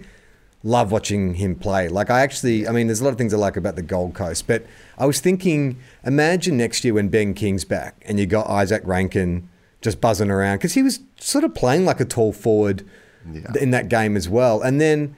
love 0.63 0.91
watching 0.91 1.35
him 1.35 1.55
play. 1.55 1.87
Like 1.89 2.09
I 2.09 2.21
actually, 2.21 2.67
I 2.67 2.71
mean, 2.71 2.87
there's 2.87 3.01
a 3.01 3.03
lot 3.03 3.09
of 3.11 3.17
things 3.17 3.33
I 3.33 3.37
like 3.37 3.57
about 3.57 3.75
the 3.75 3.81
Gold 3.81 4.13
Coast, 4.13 4.45
but 4.47 4.65
I 4.97 5.05
was 5.05 5.19
thinking, 5.19 5.77
imagine 6.05 6.57
next 6.57 6.83
year 6.83 6.93
when 6.93 7.09
Ben 7.09 7.33
King's 7.33 7.65
back 7.65 8.03
and 8.05 8.19
you 8.19 8.25
got 8.25 8.47
Izak 8.47 8.81
Rankine 8.85 9.49
just 9.81 9.99
buzzing 9.99 10.29
around 10.29 10.57
because 10.57 10.73
he 10.73 10.83
was 10.83 10.99
sort 11.19 11.43
of 11.43 11.55
playing 11.55 11.85
like 11.85 11.99
a 11.99 12.05
tall 12.05 12.31
forward 12.33 12.83
Yeah. 13.31 13.51
in 13.59 13.71
that 13.71 13.87
game 13.89 14.15
as 14.17 14.27
well, 14.29 14.61
and 14.61 14.79
then 14.81 15.15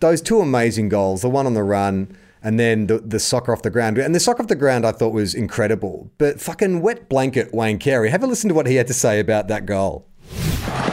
those 0.00 0.20
two 0.20 0.40
amazing 0.40 0.88
goals, 0.88 1.22
the 1.22 1.30
one 1.30 1.46
on 1.46 1.54
the 1.54 1.62
run. 1.62 2.16
And 2.40 2.58
then 2.58 2.86
the, 2.86 2.98
the 3.00 3.18
soccer 3.18 3.52
off 3.52 3.62
the 3.62 3.68
ground. 3.70 3.98
And 3.98 4.14
the 4.14 4.20
soccer 4.20 4.42
off 4.42 4.48
the 4.48 4.54
ground 4.54 4.86
I 4.86 4.92
thought 4.92 5.12
was 5.12 5.34
incredible. 5.34 6.08
But 6.18 6.40
fucking 6.40 6.82
wet 6.82 7.08
blanket 7.08 7.52
Wayne 7.52 7.78
Carey. 7.80 8.10
Have 8.10 8.22
a 8.22 8.28
listen 8.28 8.46
to 8.48 8.54
what 8.54 8.68
he 8.68 8.76
had 8.76 8.86
to 8.86 8.94
say 8.94 9.18
about 9.18 9.48
that 9.48 9.66
goal. 9.66 10.06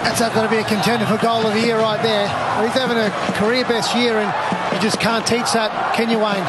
That's 0.04 0.20
not 0.20 0.34
going 0.34 0.48
to 0.48 0.52
be 0.52 0.62
a 0.62 0.64
contender 0.64 1.06
for 1.06 1.18
goal 1.18 1.46
of 1.46 1.54
the 1.54 1.60
year 1.62 1.78
right 1.80 2.02
there. 2.02 2.28
He's 2.64 2.74
having 2.74 2.98
a 2.98 3.10
career 3.38 3.64
best 3.66 3.96
year, 3.96 4.18
and 4.20 4.74
you 4.76 4.80
just 4.82 5.00
can't 5.00 5.26
teach 5.26 5.52
that, 5.54 5.94
can 5.96 6.10
you, 6.10 6.18
Wayne? 6.18 6.46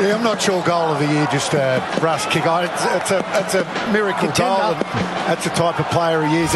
Yeah, 0.00 0.16
I'm 0.16 0.24
not 0.24 0.40
sure 0.40 0.62
goal 0.64 0.88
of 0.92 0.98
the 0.98 1.06
year, 1.06 1.26
just 1.30 1.52
a 1.54 1.82
rush 2.02 2.26
kick. 2.26 2.46
I- 2.46 2.64
It's, 2.64 2.84
it's 3.02 3.10
a 3.10 3.24
it's 3.44 3.54
a 3.54 3.92
miracle 3.92 4.28
Contender. 4.28 4.62
goal. 4.62 4.74
And 4.74 5.28
that's 5.28 5.44
the 5.44 5.50
type 5.50 5.78
of 5.78 5.86
player 5.90 6.24
he 6.26 6.38
is. 6.38 6.54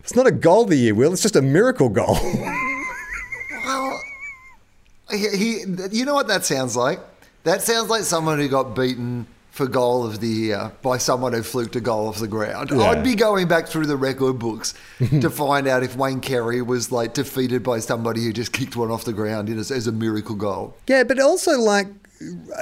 It's 0.00 0.14
not 0.14 0.26
a 0.26 0.32
goal 0.32 0.62
of 0.64 0.70
the 0.70 0.76
year, 0.76 0.94
Will. 0.94 1.12
It's 1.12 1.22
just 1.22 1.36
a 1.36 1.42
miracle 1.42 1.88
goal. 1.88 2.18
Well, 3.66 4.00
he, 5.10 5.28
he, 5.36 5.64
you 5.92 6.04
know 6.04 6.14
what 6.14 6.28
that 6.28 6.44
sounds 6.44 6.76
like? 6.76 7.00
That 7.44 7.62
sounds 7.62 7.90
like 7.90 8.02
someone 8.02 8.38
who 8.38 8.48
got 8.48 8.74
beaten 8.76 9.26
for 9.56 9.66
goal 9.66 10.04
of 10.04 10.20
the 10.20 10.28
year 10.28 10.70
by 10.82 10.98
someone 10.98 11.32
who 11.32 11.42
fluked 11.42 11.74
a 11.76 11.80
goal 11.80 12.08
off 12.08 12.18
the 12.18 12.28
ground. 12.28 12.70
Yeah. 12.70 12.82
I'd 12.82 13.02
be 13.02 13.14
going 13.14 13.48
back 13.48 13.66
through 13.68 13.86
the 13.86 13.96
record 13.96 14.38
books 14.38 14.74
to 14.98 15.30
find 15.30 15.66
out 15.66 15.82
if 15.82 15.96
Wayne 15.96 16.20
Carey 16.20 16.60
was 16.60 16.92
like 16.92 17.14
defeated 17.14 17.62
by 17.62 17.78
somebody 17.78 18.22
who 18.22 18.32
just 18.34 18.52
kicked 18.52 18.76
one 18.76 18.90
off 18.90 19.04
the 19.04 19.14
ground 19.14 19.48
as, 19.48 19.70
as 19.70 19.86
a 19.86 19.92
miracle 19.92 20.34
goal. 20.34 20.76
Yeah, 20.86 21.04
but 21.04 21.18
also 21.18 21.58
like 21.58 21.88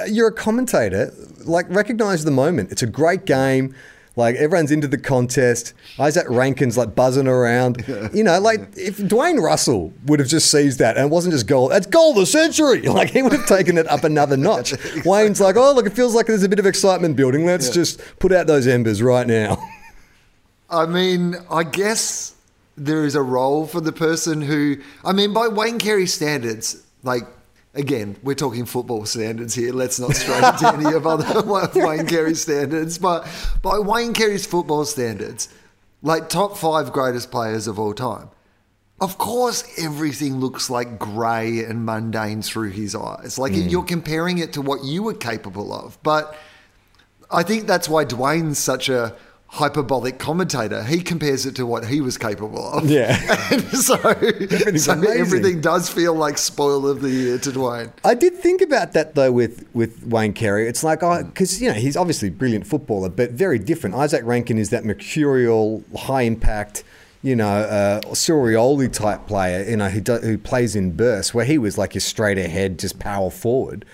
you're 0.07 0.29
a 0.29 0.33
commentator, 0.33 1.13
like 1.43 1.65
recognize 1.69 2.23
the 2.23 2.31
moment. 2.31 2.71
It's 2.71 2.81
a 2.81 2.87
great 2.87 3.25
game. 3.25 3.75
Like 4.15 4.35
everyone's 4.37 4.71
into 4.71 4.87
the 4.87 4.97
contest. 4.97 5.73
Izak 5.97 6.29
Rankine's 6.29 6.77
like 6.77 6.95
buzzing 6.95 7.27
around. 7.27 7.83
You 8.13 8.23
know, 8.23 8.39
like 8.39 8.61
if 8.77 8.97
Dwayne 8.97 9.41
Russell 9.41 9.93
would 10.05 10.19
have 10.19 10.29
just 10.29 10.49
seized 10.49 10.79
that 10.79 10.95
and 10.95 11.07
it 11.07 11.09
wasn't 11.11 11.33
just 11.33 11.47
goal, 11.47 11.67
that's 11.69 11.85
goal 11.87 12.11
of 12.11 12.17
the 12.17 12.25
century. 12.25 12.83
Like 12.95 13.09
he 13.09 13.21
would 13.21 13.33
have 13.33 13.45
taken 13.45 13.77
it 13.77 13.87
up 13.89 14.05
another 14.05 14.37
notch. 14.37 14.71
Wayne's 15.05 15.41
like, 15.41 15.57
oh 15.57 15.73
look, 15.73 15.85
it 15.85 15.91
feels 15.91 16.15
like 16.15 16.27
there's 16.27 16.43
a 16.43 16.49
bit 16.49 16.59
of 16.59 16.65
excitement 16.65 17.17
building. 17.17 17.45
Let's 17.45 17.69
just 17.69 18.01
put 18.19 18.31
out 18.31 18.47
those 18.47 18.67
embers 18.67 19.01
right 19.01 19.27
now. 19.27 19.57
I 20.69 20.85
mean, 20.85 21.35
I 21.51 21.63
guess 21.63 22.35
there 22.77 23.03
is 23.03 23.15
a 23.15 23.21
role 23.21 23.67
for 23.67 23.81
the 23.81 23.91
person 23.91 24.41
who, 24.41 24.77
I 25.03 25.11
mean, 25.11 25.33
by 25.33 25.49
Wayne 25.49 25.77
Carey 25.77 26.07
standards, 26.07 26.83
like, 27.03 27.23
again, 27.75 28.15
we're 28.23 28.35
talking 28.35 28.65
football 28.65 29.05
standards 29.05 29.53
here. 29.53 29.73
Let's 29.73 29.99
not 29.99 30.15
stray 30.15 30.37
into 30.37 30.73
any 30.73 30.95
of 30.95 31.05
other 31.05 31.41
Wayne 31.75 32.07
Carey 32.07 32.33
standards. 32.33 32.97
But 32.97 33.27
by 33.61 33.79
Wayne 33.79 34.13
Carey's 34.13 34.45
football 34.45 34.85
standards, 34.85 35.49
like 36.01 36.29
top 36.29 36.57
five 36.57 36.91
greatest 36.91 37.29
players 37.29 37.67
of 37.67 37.77
all 37.77 37.93
time, 37.93 38.29
of 39.01 39.17
course, 39.17 39.63
everything 39.77 40.37
looks 40.37 40.69
like 40.69 40.97
grey 40.97 41.63
and 41.65 41.85
mundane 41.85 42.41
through 42.41 42.71
his 42.71 42.95
eyes. 42.95 43.37
Like 43.37 43.53
hmm. 43.53 43.67
you're 43.67 43.83
comparing 43.83 44.37
it 44.37 44.53
to 44.53 44.61
what 44.61 44.83
you 44.83 45.03
were 45.03 45.13
capable 45.13 45.73
of. 45.73 46.01
But 46.01 46.35
I 47.29 47.43
think 47.43 47.67
that's 47.67 47.89
why 47.89 48.05
Dwayne's 48.05 48.57
such 48.57 48.87
a 48.87 49.15
hyperbolic 49.55 50.19
commentator. 50.19 50.83
He 50.83 50.99
compares 50.99 51.45
it 51.45 51.55
to 51.55 51.65
what 51.65 51.85
he 51.85 52.01
was 52.01 52.17
capable 52.17 52.73
of. 52.73 52.89
Yeah. 52.89 53.17
And 53.51 53.63
so, 53.71 53.95
so 54.77 55.01
everything 55.01 55.61
does 55.61 55.89
feel 55.89 56.13
like 56.13 56.37
spoil 56.37 56.85
of 56.87 57.01
the 57.01 57.09
year 57.09 57.37
to 57.37 57.51
Dwayne. 57.51 57.91
I 58.03 58.15
did 58.15 58.35
think 58.35 58.61
about 58.61 58.91
that 58.93 59.15
though 59.15 59.31
with, 59.31 59.65
with 59.73 60.05
Wayne 60.05 60.33
Carey. 60.33 60.67
It's 60.67 60.83
like, 60.83 61.03
oh, 61.03 61.23
because 61.23 61.61
you 61.61 61.69
know 61.69 61.73
he's 61.73 61.95
obviously 61.95 62.27
a 62.27 62.31
brilliant 62.31 62.67
footballer, 62.67 63.07
but 63.07 63.31
very 63.31 63.57
different. 63.57 63.95
Izak 63.95 64.25
Rankine 64.25 64.57
is 64.57 64.71
that 64.71 64.83
mercurial, 64.83 65.83
high 65.95 66.23
impact, 66.23 66.83
you 67.23 67.35
know, 67.35 67.47
uh, 67.47 68.01
Sorioli 68.11 68.91
type 68.91 69.25
player. 69.25 69.63
You 69.69 69.77
know, 69.77 69.87
who 69.87 70.01
do, 70.01 70.17
who 70.17 70.37
plays 70.37 70.75
in 70.75 70.97
bursts, 70.97 71.33
where 71.33 71.45
he 71.45 71.57
was 71.57 71.77
like 71.77 71.95
your 71.95 72.01
straight 72.01 72.37
ahead, 72.37 72.77
just 72.77 72.99
power 72.99 73.29
forward. 73.31 73.85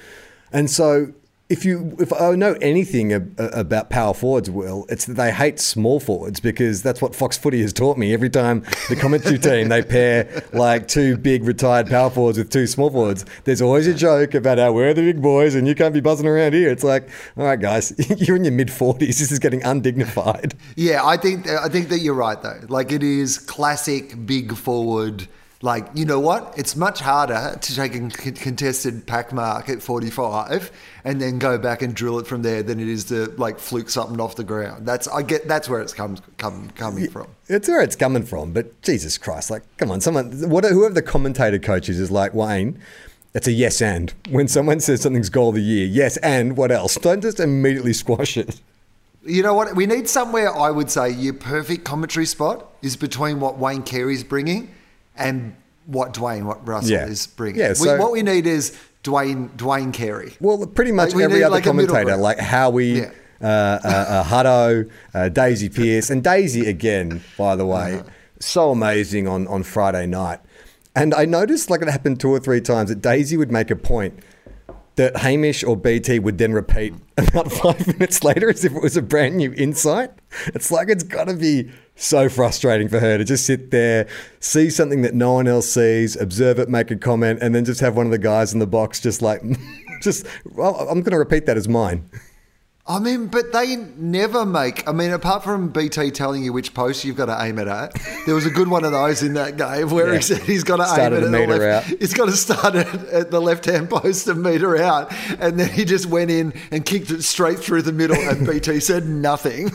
And 0.51 0.71
so 0.71 1.13
if 1.51 1.65
you 1.65 1.95
if 1.99 2.13
I 2.13 2.33
know 2.35 2.55
anything 2.61 3.11
ab- 3.11 3.35
about 3.37 3.89
power 3.89 4.13
forwards, 4.13 4.49
Will, 4.49 4.85
it's 4.89 5.05
that 5.05 5.15
they 5.15 5.31
hate 5.31 5.59
small 5.59 5.99
forwards 5.99 6.39
because 6.39 6.81
that's 6.81 7.01
what 7.01 7.13
Fox 7.13 7.37
Footy 7.37 7.61
has 7.61 7.73
taught 7.73 7.97
me. 7.97 8.13
Every 8.13 8.29
time 8.29 8.63
the 8.89 8.95
commentary 8.95 9.37
team 9.49 9.67
they 9.69 9.81
pair 9.83 10.43
like 10.53 10.87
two 10.87 11.17
big 11.17 11.43
retired 11.43 11.87
power 11.87 12.09
forwards 12.09 12.37
with 12.37 12.49
two 12.49 12.67
small 12.67 12.89
forwards, 12.89 13.25
there's 13.43 13.61
always 13.61 13.85
a 13.87 13.93
joke 13.93 14.33
about 14.33 14.57
how 14.57 14.71
we're 14.71 14.93
the 14.93 15.01
big 15.01 15.21
boys 15.21 15.53
and 15.53 15.67
you 15.67 15.75
can't 15.75 15.93
be 15.93 15.99
buzzing 15.99 16.25
around 16.27 16.53
here. 16.53 16.69
It's 16.69 16.83
like, 16.83 17.09
all 17.37 17.43
right, 17.45 17.59
guys, 17.59 17.93
you're 18.21 18.37
in 18.37 18.45
your 18.45 18.53
mid 18.53 18.71
forties. 18.71 19.19
This 19.19 19.31
is 19.31 19.39
getting 19.39 19.61
undignified. 19.63 20.55
Yeah, 20.77 21.05
I 21.05 21.17
think 21.17 21.47
I 21.49 21.67
think 21.67 21.89
that 21.89 21.99
you're 21.99 22.13
right 22.13 22.41
though. 22.41 22.61
Like 22.69 22.91
it 22.91 23.03
is 23.03 23.37
classic 23.37 24.25
big 24.25 24.55
forward. 24.55 25.27
Like 25.61 25.87
you 25.93 26.05
know 26.05 26.19
what? 26.19 26.53
It's 26.57 26.75
much 26.75 26.99
harder 26.99 27.57
to 27.59 27.75
take 27.75 27.95
a 27.95 28.09
contested 28.09 29.05
pack 29.05 29.31
mark 29.31 29.69
at 29.69 29.81
45 29.81 30.71
and 31.03 31.21
then 31.21 31.37
go 31.37 31.57
back 31.59 31.83
and 31.83 31.95
drill 31.95 32.17
it 32.17 32.25
from 32.25 32.41
there 32.41 32.63
than 32.63 32.79
it 32.79 32.87
is 32.87 33.05
to 33.05 33.25
like 33.37 33.59
fluke 33.59 33.89
something 33.89 34.19
off 34.19 34.35
the 34.35 34.43
ground. 34.43 34.87
That's 34.87 35.07
I 35.07 35.21
get 35.21 35.47
that's 35.47 35.69
where 35.69 35.81
it's 35.81 35.93
comes 35.93 36.21
come, 36.37 36.69
coming 36.71 37.09
from. 37.09 37.27
It's 37.47 37.67
where 37.67 37.81
it's 37.81 37.95
coming 37.95 38.23
from, 38.23 38.53
but 38.53 38.81
Jesus 38.81 39.17
Christ, 39.17 39.51
like, 39.51 39.63
come 39.77 39.91
on, 39.91 40.01
someone, 40.01 40.49
what, 40.49 40.63
whoever 40.63 40.93
the 40.93 41.01
commentator 41.01 41.59
coach 41.59 41.89
is, 41.89 41.99
is 41.99 42.09
like 42.09 42.33
Wayne. 42.33 42.79
It's 43.33 43.47
a 43.47 43.51
yes 43.51 43.81
and. 43.81 44.13
When 44.29 44.47
someone 44.47 44.79
says 44.79 45.01
something's 45.01 45.29
goal 45.29 45.49
of 45.49 45.55
the 45.55 45.61
year, 45.61 45.85
yes 45.85 46.17
and 46.17 46.57
what 46.57 46.71
else? 46.71 46.95
Don't 46.95 47.21
just 47.21 47.39
immediately 47.39 47.93
squash 47.93 48.35
it. 48.35 48.59
You 49.23 49.43
know 49.43 49.53
what? 49.53 49.75
We 49.75 49.85
need 49.85 50.09
somewhere. 50.09 50.51
I 50.55 50.71
would 50.71 50.89
say 50.89 51.11
your 51.11 51.35
perfect 51.35 51.83
commentary 51.83 52.25
spot 52.25 52.73
is 52.81 52.95
between 52.95 53.39
what 53.39 53.59
Wayne 53.59 53.83
Carey's 53.83 54.23
bringing 54.23 54.73
and 55.15 55.55
what 55.85 56.13
Dwayne, 56.13 56.43
what 56.45 56.65
Russell 56.67 56.91
Yeah. 56.91 57.07
is 57.07 57.27
bringing. 57.27 57.59
Yeah, 57.59 57.73
we, 57.79 57.87
what 57.97 58.11
we 58.11 58.21
need 58.21 58.45
is 58.47 58.77
Dwayne 59.03 59.49
Dwayne 59.57 59.93
Carey. 59.93 60.33
Well, 60.39 60.65
pretty 60.67 60.91
much 60.91 61.13
Like, 61.13 61.23
every 61.23 61.37
need 61.39 61.43
other 61.45 61.55
like 61.55 61.63
commentator, 61.63 62.17
like 62.17 62.39
Howie, 62.39 62.99
Yeah. 63.01 63.09
uh, 63.41 63.45
uh, 63.45 63.87
uh, 63.87 64.23
Hutto, 64.23 64.89
uh, 65.13 65.29
Daisy 65.29 65.69
Pearce, 65.69 66.09
and 66.09 66.23
Daisy 66.23 66.67
again, 66.69 67.23
by 67.37 67.55
the 67.55 67.65
way, 67.65 67.95
Uh-huh. 67.95 68.03
so 68.39 68.71
amazing 68.71 69.27
on, 69.27 69.47
on 69.47 69.63
Friday 69.63 70.05
night. 70.05 70.39
And 70.95 71.13
I 71.13 71.25
noticed, 71.25 71.69
like 71.69 71.81
it 71.81 71.87
happened 71.89 72.19
two 72.19 72.29
or 72.29 72.39
three 72.39 72.61
times, 72.61 72.89
that 72.89 73.01
Daisy 73.01 73.37
would 73.37 73.51
make 73.51 73.71
a 73.71 73.75
point 73.75 74.13
that 75.01 75.17
Hamish 75.17 75.63
or 75.63 75.75
BT 75.75 76.19
would 76.19 76.37
then 76.37 76.53
repeat 76.53 76.93
about 77.17 77.51
five 77.51 77.87
minutes 77.87 78.23
later 78.23 78.51
as 78.51 78.63
if 78.63 78.71
it 78.71 78.83
was 78.83 78.95
a 78.95 79.01
brand 79.01 79.35
new 79.35 79.51
insight. 79.53 80.11
It's 80.53 80.71
like 80.71 80.89
it's 80.89 81.01
got 81.01 81.23
to 81.23 81.33
be 81.33 81.71
so 81.95 82.29
frustrating 82.29 82.87
for 82.87 82.99
her 82.99 83.17
to 83.17 83.23
just 83.23 83.47
sit 83.47 83.71
there, 83.71 84.07
see 84.39 84.69
something 84.69 85.01
that 85.01 85.15
no 85.15 85.33
one 85.33 85.47
else 85.47 85.71
sees, 85.71 86.15
observe 86.15 86.59
it, 86.59 86.69
make 86.69 86.91
a 86.91 86.95
comment, 86.95 87.39
and 87.41 87.55
then 87.55 87.65
just 87.65 87.79
have 87.81 87.97
one 87.97 88.05
of 88.05 88.11
the 88.11 88.19
guys 88.19 88.53
in 88.53 88.59
the 88.59 88.67
box 88.67 88.99
just 88.99 89.23
like, 89.23 89.41
just, 90.03 90.27
well, 90.45 90.75
I'm 90.81 91.01
going 91.01 91.13
to 91.13 91.17
repeat 91.17 91.47
that 91.47 91.57
as 91.57 91.67
mine. 91.67 92.07
I 92.87 92.97
mean, 92.99 93.27
but 93.27 93.53
they 93.53 93.75
never 93.75 94.43
make. 94.45 94.87
I 94.87 94.91
mean, 94.91 95.11
apart 95.11 95.43
from 95.43 95.69
BT 95.69 96.09
telling 96.11 96.43
you 96.43 96.51
which 96.51 96.73
post 96.73 97.05
you've 97.05 97.15
got 97.15 97.25
to 97.27 97.37
aim 97.41 97.59
it 97.59 97.67
at, 97.67 97.93
there 98.25 98.33
was 98.33 98.45
a 98.45 98.49
good 98.49 98.67
one 98.67 98.83
of 98.83 98.91
those 98.91 99.21
in 99.21 99.35
that 99.35 99.55
game 99.55 99.89
where 99.91 100.07
Yeah. 100.09 100.15
he 100.15 100.21
said 100.21 100.39
he's 100.41 100.63
got 100.63 100.77
to 100.77 100.83
aim 101.01 101.13
it 101.13 101.23
at 101.23 101.31
the 101.31 101.47
left. 101.47 101.91
out. 101.91 101.99
He's 101.99 102.13
got 102.13 102.25
to 102.25 102.31
start 102.31 102.75
it 102.75 102.87
at 103.11 103.29
the 103.31 103.39
left-hand 103.39 103.89
post 103.89 104.27
and 104.27 104.41
meter 104.41 104.77
out, 104.81 105.13
and 105.39 105.59
then 105.59 105.69
he 105.69 105.85
just 105.85 106.07
went 106.07 106.31
in 106.31 106.53
and 106.71 106.83
kicked 106.85 107.11
it 107.11 107.21
straight 107.23 107.59
through 107.59 107.83
the 107.83 107.93
middle, 107.93 108.17
and 108.17 108.47
BT 108.47 108.79
said 108.81 109.05
nothing. 109.07 109.69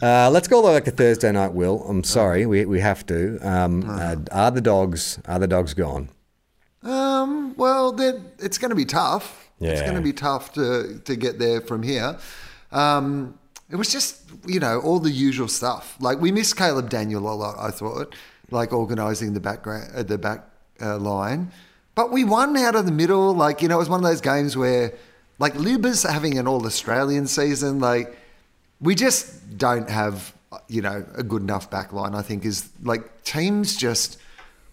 Uh, 0.00 0.30
let's 0.30 0.48
go 0.48 0.60
like 0.60 0.86
a 0.86 0.90
Thursday 0.90 1.30
night, 1.32 1.52
Will. 1.52 1.84
I'm 1.88 2.04
sorry, 2.04 2.46
we, 2.46 2.64
we 2.64 2.80
have 2.80 3.04
to. 3.06 3.38
Um, 3.46 3.84
uh, 3.88 4.16
are 4.32 4.50
the 4.50 4.60
dogs, 4.60 5.18
are 5.26 5.38
the 5.38 5.48
dogs 5.48 5.74
gone? 5.74 6.08
Um, 6.82 7.54
well, 7.56 7.92
then 7.92 8.24
it's 8.38 8.58
going 8.58 8.70
to 8.70 8.76
be 8.76 8.84
tough. 8.84 9.48
It's 9.72 9.82
going 9.82 9.96
to 9.96 10.00
be 10.00 10.14
tough 10.14 10.52
to, 10.54 11.00
to 11.04 11.16
get 11.16 11.38
there 11.38 11.60
from 11.60 11.82
here. 11.82 12.18
Um, 12.72 13.38
it 13.68 13.76
was 13.76 13.92
just, 13.92 14.22
you 14.46 14.58
know, 14.58 14.80
all 14.80 14.98
the 14.98 15.10
usual 15.10 15.48
stuff. 15.48 15.96
Like 16.00 16.20
we 16.20 16.32
missed 16.32 16.56
Caleb 16.56 16.88
Daniel 16.88 17.30
a 17.30 17.34
lot, 17.34 17.56
I 17.58 17.70
thought, 17.70 18.14
like 18.50 18.72
organising 18.72 19.34
the 19.34 19.40
background, 19.40 19.90
uh, 19.94 20.02
the 20.02 20.18
back 20.18 20.46
uh, 20.80 20.96
line. 20.98 21.50
But 21.94 22.10
we 22.10 22.24
won 22.24 22.56
out 22.56 22.74
of 22.74 22.86
the 22.86 22.92
middle. 22.92 23.34
Like, 23.34 23.60
you 23.60 23.68
know, 23.68 23.76
it 23.76 23.80
was 23.80 23.88
one 23.88 24.00
of 24.00 24.08
those 24.08 24.20
games 24.22 24.56
where, 24.56 24.94
like, 25.38 25.54
Libba's 25.54 26.04
having 26.04 26.38
an 26.38 26.46
all 26.46 26.64
Australian 26.64 27.26
season. 27.26 27.80
Like, 27.80 28.16
we 28.80 28.94
just 28.94 29.58
don't 29.58 29.90
have, 29.90 30.32
you 30.68 30.80
know, 30.80 31.04
a 31.14 31.22
good 31.22 31.42
enough 31.42 31.70
back 31.70 31.92
line, 31.92 32.14
I 32.14 32.22
think, 32.22 32.46
is 32.46 32.70
like 32.82 33.24
teams 33.24 33.76
just, 33.76 34.19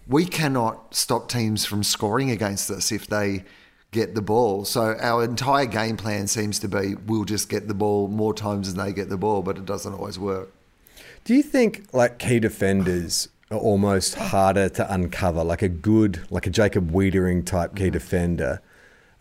we 0.07 0.25
cannot 0.25 0.95
stop 0.95 1.29
teams 1.29 1.65
from 1.65 1.83
scoring 1.83 2.31
against 2.31 2.69
us 2.71 2.91
if 2.91 3.07
they 3.07 3.43
get 3.91 4.15
the 4.15 4.21
ball. 4.21 4.65
So 4.65 4.95
our 4.99 5.23
entire 5.23 5.65
game 5.65 5.97
plan 5.97 6.27
seems 6.27 6.59
to 6.59 6.67
be 6.67 6.95
we'll 6.95 7.25
just 7.25 7.49
get 7.49 7.67
the 7.67 7.73
ball 7.73 8.07
more 8.07 8.33
times 8.33 8.73
than 8.73 8.85
they 8.85 8.93
get 8.93 9.09
the 9.09 9.17
ball, 9.17 9.41
but 9.41 9.57
it 9.57 9.65
doesn't 9.65 9.93
always 9.93 10.19
work. 10.19 10.53
Do 11.23 11.33
you 11.33 11.43
think 11.43 11.87
like 11.93 12.19
key 12.19 12.39
defenders 12.39 13.29
are 13.51 13.57
almost 13.57 14.15
harder 14.15 14.69
to 14.69 14.93
uncover, 14.93 15.43
like 15.43 15.61
a 15.61 15.69
good, 15.69 16.25
like 16.29 16.47
a 16.47 16.49
Jacob 16.49 16.91
Weitering 16.91 17.45
type 17.45 17.75
key 17.75 17.89
defender, 17.89 18.61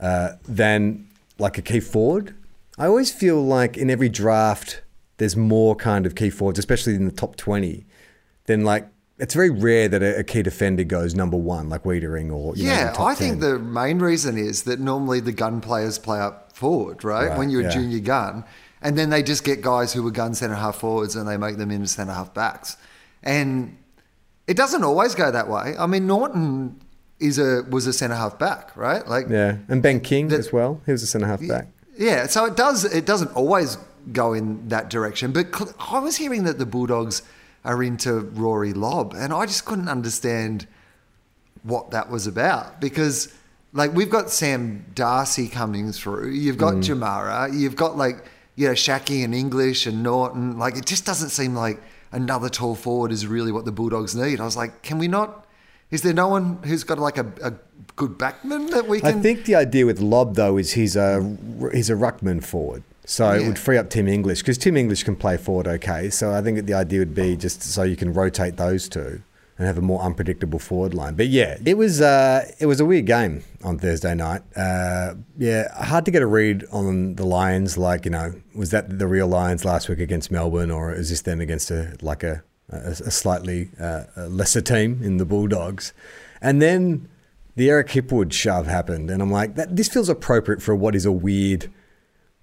uh, 0.01 0.33
than 0.47 1.09
like 1.39 1.59
a 1.59 1.63
key 1.63 1.81
forward? 1.81 2.35
I 2.79 2.87
always 2.87 3.13
feel 3.13 3.43
like 3.43 3.77
in 3.77 3.89
every 3.91 4.09
draft 4.09 4.83
there's 5.17 5.37
more 5.37 5.75
kind 5.75 6.07
of 6.07 6.15
key 6.15 6.31
forwards, 6.31 6.59
especially 6.59 6.95
in 6.95 7.07
the 7.07 7.13
top 7.13 7.37
twenty, 7.37 7.87
than 8.45 8.65
like 8.65 8.89
it's 9.19 9.35
very 9.35 9.51
rare 9.51 9.89
that 9.89 10.03
a, 10.03 10.23
key 10.25 10.43
defender 10.43 10.85
goes 10.85 11.15
number 11.15 11.37
one, 11.37 11.69
like 11.69 11.85
Weitering 11.85 12.31
or 12.31 12.55
know, 12.55 12.63
yeah, 12.63 12.93
top 12.93 13.07
I 13.07 13.15
think 13.15 13.41
the 13.41 13.59
main 13.59 13.99
reason 13.99 14.37
is 14.37 14.65
that 14.65 14.79
normally 14.79 15.21
the 15.21 15.33
gun 15.33 15.61
players 15.61 15.99
play 15.99 16.19
up 16.19 16.53
forward, 16.53 17.03
right? 17.03 17.29
Right, 17.29 17.39
when 17.39 17.51
you're 17.51 17.67
a 17.67 17.71
junior 17.71 18.01
gun. 18.01 18.45
And 18.83 18.97
then 18.97 19.09
they 19.11 19.23
just 19.23 19.43
get 19.43 19.63
guys 19.63 19.93
who 19.93 20.03
were 20.03 20.11
gun 20.11 20.35
centre 20.35 20.55
half 20.55 20.77
forwards 20.77 21.17
and 21.17 21.27
they 21.27 21.39
make 21.39 21.57
them 21.57 21.71
into 21.71 21.89
centre 21.89 22.13
half 22.13 22.35
backs. 22.35 22.77
And 23.23 23.77
it 24.47 24.57
doesn't 24.57 24.85
always 24.85 25.15
go 25.15 25.31
that 25.31 25.49
way. 25.49 25.75
I 25.79 25.87
mean, 25.87 26.07
Norton 26.07 26.81
is 27.19 27.39
a 27.39 27.63
was 27.71 27.87
a 27.87 27.93
centre 27.93 28.15
half 28.15 28.39
back, 28.39 28.77
right? 28.77 29.07
Like 29.09 29.29
yeah, 29.29 29.57
and 29.69 29.83
Ben 29.83 30.01
King 30.01 30.31
as 30.33 30.53
well. 30.53 30.83
He 30.85 30.93
was 30.93 31.03
a 31.03 31.07
centre 31.07 31.27
half 31.27 31.47
back. 31.49 31.69
Yeah, 31.97 32.27
so 32.27 32.45
it 32.45 32.57
does. 32.57 32.85
It 32.85 33.07
doesn't 33.07 33.35
always 33.35 33.79
go 34.13 34.35
in 34.35 34.69
that 34.69 34.91
direction. 34.91 35.33
But 35.33 35.47
I 35.81 35.99
was 35.99 36.17
hearing 36.17 36.45
that 36.45 36.59
the 36.59 36.67
Bulldogs 36.67 37.23
are 37.67 37.83
into 37.83 38.21
Rory 38.21 38.73
Lobb, 38.73 39.13
and 39.15 39.33
I 39.33 39.45
just 39.45 39.65
couldn't 39.67 39.89
understand 39.89 40.67
what 41.65 41.91
that 41.91 42.09
was 42.09 42.27
about 42.27 42.81
because, 42.81 43.35
like, 43.73 43.93
we've 43.93 44.09
got 44.09 44.31
Sam 44.31 44.87
Darcy 44.95 45.49
coming 45.49 45.93
through. 45.93 46.31
You've 46.31 46.59
got 46.59 46.75
mm. 46.75 46.83
Jamarra. 46.85 47.53
You've 47.53 47.77
got 47.77 47.97
like 47.99 48.25
you 48.55 48.69
know 48.69 48.75
Schache 48.75 49.25
and 49.25 49.35
English 49.35 49.87
and 49.87 50.03
Norton. 50.03 50.59
Like, 50.59 50.77
it 50.77 50.87
just 50.87 51.05
doesn't 51.05 51.31
seem 51.31 51.55
like 51.55 51.83
another 52.13 52.49
tall 52.49 52.75
forward 52.75 53.13
is 53.13 53.27
really 53.27 53.53
what 53.53 53.65
the 53.65 53.73
Bulldogs 53.73 54.15
need. 54.15 54.41
I 54.41 54.45
was 54.45 54.57
like, 54.57 54.83
can 54.83 54.99
we 54.99 55.09
not? 55.09 55.45
Is 55.91 56.03
there 56.03 56.15
no 56.15 56.29
one 56.29 56.63
who's 56.65 56.85
got 56.85 56.99
like 56.99 57.19
a, 57.19 57.27
a 57.43 57.53
good 57.97 58.19
backman 58.19 58.71
that 58.71 58.87
we 58.87 59.01
can 59.01 59.19
I 59.19 59.21
think 59.21 59.45
the 59.45 59.55
idea 59.55 59.87
with 59.87 60.01
Lobb 60.01 60.35
though 60.35 60.57
is 60.57 60.73
he's 60.73 60.97
a 60.97 61.37
he's 61.73 61.91
a 61.91 61.95
ruckman 61.95 62.45
forward, 62.45 62.83
so 63.07 63.31
it 63.33 63.47
would 63.47 63.59
free 63.59 63.79
up 63.79 63.89
Tim 63.89 64.09
English 64.09 64.41
because 64.41 64.59
Tim 64.59 64.77
English 64.77 65.05
can 65.05 65.17
play 65.17 65.37
forward 65.37 65.67
okay. 65.67 66.11
So 66.11 66.33
I 66.33 66.43
think 66.43 66.67
the 66.67 66.75
idea 66.75 66.99
would 66.99 67.15
be 67.15 67.37
just 67.37 67.63
so 67.63 67.83
you 67.83 67.97
can 67.97 68.13
rotate 68.13 68.57
those 68.57 68.89
two 68.89 69.23
and 69.59 69.67
have 69.67 69.79
a 69.79 69.83
more 69.83 70.03
unpredictable 70.03 70.59
forward 70.59 70.93
line. 70.93 71.15
But 71.15 71.29
yeah, 71.29 71.57
it 71.65 71.79
was 71.79 72.01
uh, 72.01 72.51
it 72.59 72.67
was 72.67 72.81
a 72.81 72.85
weird 72.85 73.07
game 73.07 73.43
on 73.65 73.79
Thursday 73.79 74.15
night. 74.15 74.43
Uh, 74.55 75.15
yeah, 75.39 75.73
hard 75.85 76.05
to 76.05 76.11
get 76.11 76.21
a 76.21 76.27
read 76.27 76.65
on 76.71 77.15
the 77.15 77.25
Lions. 77.25 77.79
Like 77.79 78.05
you 78.05 78.11
know, 78.11 78.35
was 78.55 78.71
that 78.71 78.99
the 78.99 79.07
real 79.07 79.29
Lions 79.29 79.65
last 79.65 79.89
week 79.89 80.01
against 80.01 80.31
Melbourne, 80.31 80.71
or 80.71 80.93
is 80.93 81.11
this 81.11 81.23
them 81.23 81.41
against 81.41 81.71
a 81.71 81.97
like 82.03 82.23
a 82.23 82.43
a, 82.71 82.91
a 82.91 83.11
slightly 83.11 83.71
uh, 83.81 84.05
a 84.17 84.29
lesser 84.29 84.61
team 84.61 85.01
in 85.03 85.17
the 85.17 85.25
Bulldogs? 85.25 85.93
And 86.43 86.61
then 86.61 87.09
the 87.55 87.71
Eric 87.71 87.89
Hipwood 87.89 88.33
shove 88.33 88.67
happened, 88.67 89.11
and 89.11 89.23
I'm 89.23 89.31
like, 89.31 89.55
that, 89.55 89.75
this 89.75 89.89
feels 89.89 90.11
appropriate 90.11 90.61
for 90.61 90.75
what 90.75 90.95
is 90.95 91.07
a 91.07 91.13
weird, 91.13 91.71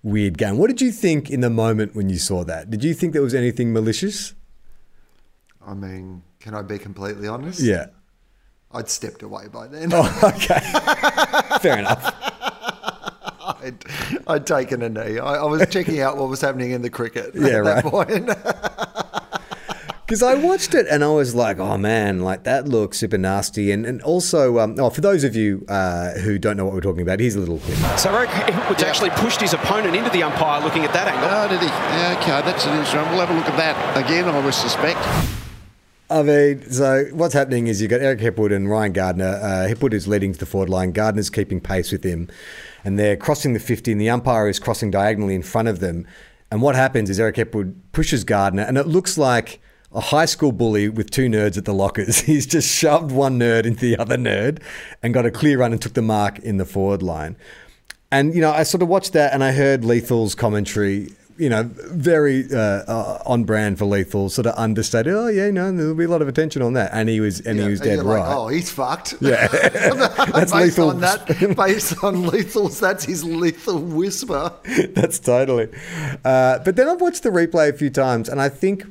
weird 0.03 0.37
game. 0.37 0.57
What 0.57 0.67
did 0.67 0.81
you 0.81 0.91
think 0.91 1.29
in 1.31 1.39
the 1.41 1.49
moment 1.49 1.95
when 1.95 2.09
you 2.09 2.17
saw 2.19 2.43
that? 2.43 2.69
Did 2.69 2.83
you 2.83 2.93
think 2.93 3.13
there 3.13 3.21
was 3.21 3.33
anything 3.33 3.73
malicious? 3.73 4.33
I 5.65 5.73
mean, 5.73 6.21
can 6.39 6.53
I 6.53 6.61
be 6.61 6.77
completely 6.77 7.27
honest? 7.27 7.59
Yeah. 7.61 7.87
I'd 8.71 8.89
stepped 8.89 9.23
away 9.23 9.47
by 9.51 9.67
then. 9.67 9.91
Oh, 9.93 10.19
okay. 10.35 10.59
Fair 11.59 11.77
enough. 11.79 12.13
I'd, 13.63 13.85
I'd 14.27 14.45
taken 14.47 14.81
a 14.81 14.89
knee. 14.89 15.19
I, 15.19 15.35
I 15.35 15.43
was 15.45 15.65
checking 15.69 16.01
out 16.01 16.17
what 16.17 16.27
was 16.29 16.41
happening 16.41 16.71
in 16.71 16.81
the 16.81 16.89
cricket 16.89 17.31
Yeah, 17.33 17.59
at 17.59 17.63
that 17.63 17.83
right. 17.83 17.85
point. 17.85 18.29
Because 20.05 20.21
I 20.21 20.33
watched 20.33 20.75
it 20.75 20.85
and 20.89 21.01
I 21.01 21.07
was 21.07 21.33
like, 21.33 21.59
oh 21.59 21.77
man, 21.77 22.19
like 22.19 22.43
that 22.43 22.67
looks 22.67 22.97
super 22.97 23.17
nasty. 23.17 23.71
And, 23.71 23.85
and 23.85 24.01
also, 24.01 24.59
um, 24.59 24.75
oh, 24.77 24.89
for 24.89 24.99
those 24.99 25.23
of 25.23 25.33
you 25.33 25.65
uh, 25.69 26.11
who 26.19 26.37
don't 26.37 26.57
know 26.57 26.65
what 26.65 26.73
we're 26.73 26.81
talking 26.81 27.01
about, 27.01 27.21
here's 27.21 27.35
a 27.35 27.39
little 27.39 27.59
clip. 27.59 27.77
So 27.97 28.13
Eric 28.13 28.29
Hipwood's 28.29 28.83
actually 28.83 29.11
pushed 29.11 29.39
his 29.39 29.53
opponent 29.53 29.95
into 29.95 30.09
the 30.09 30.23
umpire 30.23 30.61
looking 30.61 30.83
at 30.83 30.91
that 30.91 31.07
angle. 31.07 31.29
Oh, 31.31 31.47
did 31.47 31.61
he? 31.61 31.67
Yeah, 31.67 32.17
okay, 32.19 32.45
that's 32.45 32.65
an 32.65 32.71
interesting. 32.71 32.99
We'll 33.11 33.25
have 33.25 33.29
a 33.29 33.33
look 33.33 33.47
at 33.47 33.57
that 33.57 34.05
again, 34.05 34.25
I 34.25 34.43
would 34.43 34.53
suspect. 34.53 34.99
I 36.09 36.21
mean, 36.21 36.69
so 36.69 37.05
what's 37.13 37.33
happening 37.33 37.67
is 37.67 37.81
you've 37.81 37.89
got 37.89 38.01
Eric 38.01 38.19
Hipwood 38.19 38.53
and 38.53 38.69
Ryan 38.69 38.91
Gardner. 38.91 39.39
Uh, 39.41 39.67
Hipwood 39.69 39.93
is 39.93 40.07
leading 40.07 40.33
to 40.33 40.37
the 40.37 40.45
forward 40.45 40.69
line. 40.69 40.91
Gardner's 40.91 41.29
keeping 41.29 41.61
pace 41.61 41.91
with 41.93 42.03
him. 42.03 42.29
And 42.83 42.99
they're 42.99 43.15
crossing 43.15 43.53
the 43.53 43.59
50, 43.59 43.93
and 43.93 44.01
the 44.01 44.09
umpire 44.09 44.49
is 44.49 44.59
crossing 44.59 44.91
diagonally 44.91 45.33
in 45.33 45.43
front 45.43 45.69
of 45.69 45.79
them. 45.79 46.05
And 46.51 46.61
what 46.61 46.75
happens 46.75 47.09
is 47.09 47.19
Eric 47.19 47.37
Hipwood 47.37 47.73
pushes 47.93 48.25
Gardner, 48.25 48.63
and 48.63 48.77
it 48.77 48.85
looks 48.85 49.17
like 49.17 49.59
a 49.93 50.01
high 50.01 50.25
school 50.25 50.51
bully 50.51 50.89
with 50.89 51.11
two 51.11 51.27
nerds 51.27 51.57
at 51.57 51.65
the 51.65 51.73
lockers. 51.73 52.19
He's 52.21 52.45
just 52.45 52.69
shoved 52.69 53.11
one 53.11 53.39
nerd 53.39 53.65
into 53.65 53.81
the 53.81 53.97
other 53.97 54.17
nerd 54.17 54.61
and 55.01 55.13
got 55.13 55.25
a 55.25 55.31
clear 55.31 55.59
run 55.59 55.71
and 55.71 55.81
took 55.81 55.93
the 55.93 56.01
mark 56.01 56.39
in 56.39 56.57
the 56.57 56.65
forward 56.65 57.03
line. 57.03 57.35
And, 58.11 58.35
you 58.35 58.41
know, 58.41 58.51
I 58.51 58.63
sort 58.63 58.83
of 58.83 58.89
watched 58.89 59.13
that 59.13 59.33
and 59.33 59.43
I 59.43 59.51
heard 59.51 59.83
Lethal's 59.83 60.35
commentary 60.35 61.09
you 61.37 61.49
know, 61.49 61.63
very 61.63 62.45
uh, 62.51 62.57
uh, 62.57 63.23
on 63.25 63.43
brand 63.43 63.79
for 63.79 63.85
Lethal, 63.85 64.29
sort 64.29 64.45
of 64.45 64.53
understated. 64.57 65.13
Oh 65.13 65.27
yeah, 65.27 65.49
no, 65.49 65.71
there'll 65.71 65.95
be 65.95 66.03
a 66.03 66.07
lot 66.07 66.21
of 66.21 66.27
attention 66.27 66.61
on 66.61 66.73
that, 66.73 66.91
and 66.93 67.09
he 67.09 67.19
was, 67.19 67.39
and 67.41 67.57
Yeah, 67.57 67.65
he 67.65 67.71
was 67.71 67.79
and 67.81 67.89
dead 67.89 67.95
you're 67.95 68.03
like, 68.03 68.23
right. 68.23 68.35
oh, 68.35 68.47
he's 68.49 68.69
fucked. 68.69 69.15
Yeah. 69.19 69.47
That's 69.47 70.51
based 70.51 70.77
lethal. 70.77 70.89
on 70.89 70.99
that, 71.01 71.27
based 71.57 72.03
on 72.03 72.27
lethal's, 72.27 72.79
that's 72.79 73.05
his 73.05 73.23
lethal 73.23 73.79
whisper. 73.79 74.53
That's 74.89 75.19
totally. 75.19 75.69
Uh, 76.23 76.59
but 76.59 76.75
then 76.75 76.87
I've 76.87 77.01
watched 77.01 77.23
the 77.23 77.29
replay 77.29 77.69
a 77.69 77.73
few 77.73 77.89
times, 77.89 78.29
and 78.29 78.39
I 78.39 78.49
think, 78.49 78.85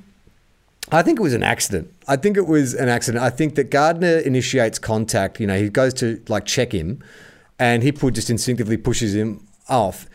I 0.93 1.03
think 1.03 1.19
it 1.19 1.23
was 1.23 1.33
an 1.33 1.43
accident. 1.43 1.93
I 2.07 2.17
think 2.17 2.37
it 2.37 2.47
was 2.47 2.75
an 2.75 2.89
accident. 2.89 3.25
I 3.25 3.31
think 3.31 3.55
that 3.55 3.71
Gardner 3.71 4.19
initiates 4.19 4.79
contact. 4.79 5.41
You 5.41 5.47
know, 5.47 5.59
he 5.59 5.71
goes 5.71 5.95
to 5.95 6.23
like 6.29 6.45
check 6.45 6.73
him, 6.73 7.03
and 7.59 7.83
Hipwood 7.83 8.13
just 8.13 8.29
instinctively 8.29 8.77
pushes 8.77 9.15
him 9.15 9.47
off. 9.69 10.07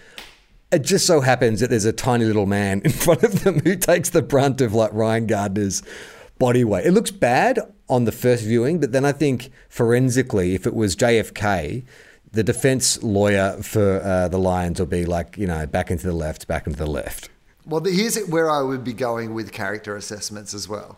It 0.71 0.83
just 0.83 1.07
so 1.07 1.21
happens 1.21 1.61
that 1.61 1.69
there's 1.69 1.85
a 1.85 1.93
tiny 1.93 2.25
little 2.25 2.45
man 2.45 2.81
in 2.85 2.91
front 2.91 3.23
of 3.23 3.43
them 3.43 3.59
who 3.59 3.75
takes 3.75 4.11
the 4.11 4.21
brunt 4.21 4.61
of 4.61 4.73
like 4.73 4.93
Ryan 4.93 5.25
Gardner's 5.25 5.81
body 6.37 6.63
weight. 6.63 6.85
It 6.85 6.91
looks 6.91 7.09
bad 7.09 7.59
on 7.89 8.05
the 8.05 8.11
first 8.11 8.43
viewing, 8.43 8.79
but 8.79 8.91
then 8.91 9.03
I 9.03 9.13
think 9.13 9.49
forensically, 9.69 10.53
if 10.53 10.67
it 10.67 10.75
was 10.75 10.95
JFK, 10.95 11.83
the 12.31 12.43
defense 12.43 13.01
lawyer 13.01 13.57
for 13.63 14.01
uh, 14.03 14.27
the 14.27 14.37
Lions 14.37 14.79
will 14.79 14.85
be 14.85 15.05
like, 15.05 15.37
you 15.37 15.47
know, 15.47 15.65
back 15.65 15.89
into 15.89 16.05
the 16.05 16.13
left, 16.13 16.47
back 16.47 16.67
into 16.67 16.77
the 16.77 16.85
left. 16.85 17.29
Well, 17.67 17.81
the- 17.81 17.91
here's 17.91 18.17
where 18.27 18.49
I 18.49 18.61
would 18.61 18.83
be 18.83 18.93
going 18.93 19.33
with 19.33 19.51
character 19.51 19.95
assessments 19.95 20.53
as 20.53 20.69
well. 20.69 20.97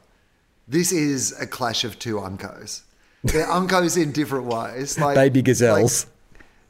This 0.68 0.92
is 0.92 1.34
a 1.42 1.48
clash 1.48 1.84
of 1.84 1.98
two 1.98 2.18
uncos. 2.18 2.82
They're 3.24 3.48
uncos 3.60 4.02
in 4.02 4.12
different 4.12 4.46
ways. 4.46 5.00
Like 5.00 5.16
Baby 5.16 5.42
gazelles. 5.42 6.06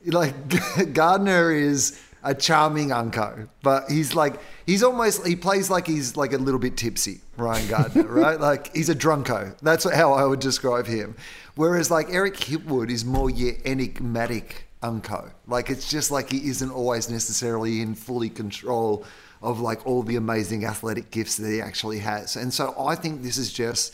Like, 0.06 0.34
like 0.48 0.94
Gardner 0.94 1.52
is 1.52 2.02
a 2.24 2.34
charming 2.34 2.92
unco, 2.92 3.50
but 3.62 3.90
he's 3.90 4.16
like 4.16 4.40
he's 4.66 4.84
almost 4.84 5.26
he 5.28 5.36
plays 5.36 5.70
like 5.70 5.86
he's 5.86 6.16
like 6.16 6.32
a 6.32 6.38
little 6.38 6.60
bit 6.60 6.78
tipsy. 6.78 7.20
Ryan 7.36 7.68
Gardner, 7.68 8.08
right? 8.08 8.40
Like 8.40 8.74
he's 8.74 8.90
a 8.90 8.96
drunko. 8.96 9.58
That's 9.60 9.90
how 9.90 10.14
I 10.14 10.24
would 10.24 10.40
describe 10.40 10.88
him. 10.88 11.16
Whereas 11.56 11.92
like 11.92 12.08
Eric 12.10 12.36
Hipwood 12.36 12.90
is 12.90 13.04
more 13.04 13.30
yeah, 13.30 13.54
enigmatic 13.66 14.66
unco. 14.82 15.32
Like 15.46 15.70
it's 15.70 15.90
just 15.90 16.10
like 16.10 16.30
he 16.30 16.50
isn't 16.50 16.72
always 16.72 17.10
necessarily 17.10 17.82
in 17.82 17.96
fully 17.96 18.30
control 18.30 19.06
of 19.42 19.60
like 19.60 19.86
all 19.86 20.04
the 20.04 20.16
amazing 20.16 20.66
athletic 20.66 21.12
gifts 21.12 21.38
that 21.38 21.50
he 21.50 21.62
actually 21.62 22.00
has. 22.00 22.36
And 22.36 22.54
so 22.54 22.74
I 22.80 22.96
think 22.96 23.22
this 23.24 23.38
is 23.38 23.52
just 23.54 23.94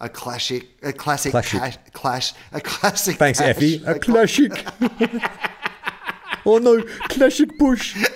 a 0.00 0.08
classic, 0.08 0.68
a 0.82 0.92
classic 0.92 1.30
Classic. 1.32 1.58
Clash, 1.60 1.78
clash, 1.92 2.32
a 2.52 2.60
classic. 2.60 3.16
Thanks, 3.16 3.38
clash- 3.38 3.50
Effie. 3.56 3.76
A 3.86 3.98
cla- 3.98 4.26
classic. 4.26 4.64
oh 6.46 6.58
no, 6.58 6.82
classic 7.08 7.58
push. 7.58 7.96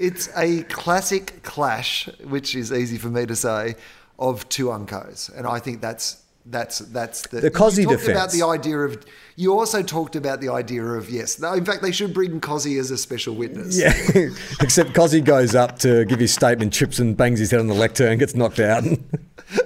It's 0.00 0.28
a 0.36 0.62
classic 0.62 1.42
clash, 1.42 2.08
which 2.22 2.54
is 2.54 2.70
easy 2.72 2.98
for 2.98 3.08
me 3.08 3.26
to 3.26 3.34
say, 3.34 3.74
of 4.16 4.48
two 4.48 4.66
uncos, 4.66 5.28
and 5.36 5.44
I 5.44 5.58
think 5.58 5.80
that's 5.80 6.22
that's 6.50 6.78
that's 6.78 7.22
the. 7.28 7.40
The 7.40 7.50
Cozzy 7.50 7.82
you 7.82 7.96
talked 7.96 8.08
about 8.08 8.30
the 8.32 8.42
idea 8.42 8.78
of. 8.78 9.04
You 9.36 9.56
also 9.58 9.82
talked 9.82 10.16
about 10.16 10.40
the 10.40 10.48
idea 10.48 10.82
of 10.84 11.08
yes. 11.10 11.38
No, 11.38 11.52
in 11.52 11.64
fact, 11.64 11.82
they 11.82 11.92
should 11.92 12.12
bring 12.12 12.40
Cozzy 12.40 12.78
as 12.80 12.90
a 12.90 12.98
special 12.98 13.34
witness. 13.34 13.78
Yeah, 13.78 13.92
except 14.60 14.90
Cozzy 14.94 15.24
goes 15.24 15.54
up 15.54 15.78
to 15.80 16.04
give 16.06 16.18
his 16.18 16.32
statement, 16.34 16.72
trips 16.72 16.98
and 16.98 17.16
bangs 17.16 17.38
his 17.38 17.50
head 17.50 17.60
on 17.60 17.66
the 17.68 17.74
lectern 17.74 18.08
and 18.10 18.18
gets 18.18 18.34
knocked 18.34 18.60
out. 18.60 18.84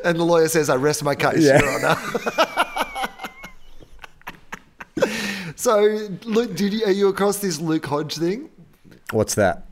And 0.05 0.17
the 0.17 0.23
lawyer 0.25 0.47
says, 0.47 0.71
"I 0.71 0.77
rest 0.77 1.03
my 1.03 1.17
case, 1.17 1.43
Yeah. 1.45 1.59
Your 1.61 1.85
Honour." 1.85 1.97
so, 5.57 6.09
Luke, 6.25 6.55
did 6.55 6.73
you, 6.73 6.85
are 6.85 6.93
you 6.93 7.09
across 7.09 7.39
this 7.39 7.59
Luke 7.61 7.85
Hodge 7.87 8.17
thing? 8.17 8.49
What's 9.11 9.35
that? 9.35 9.67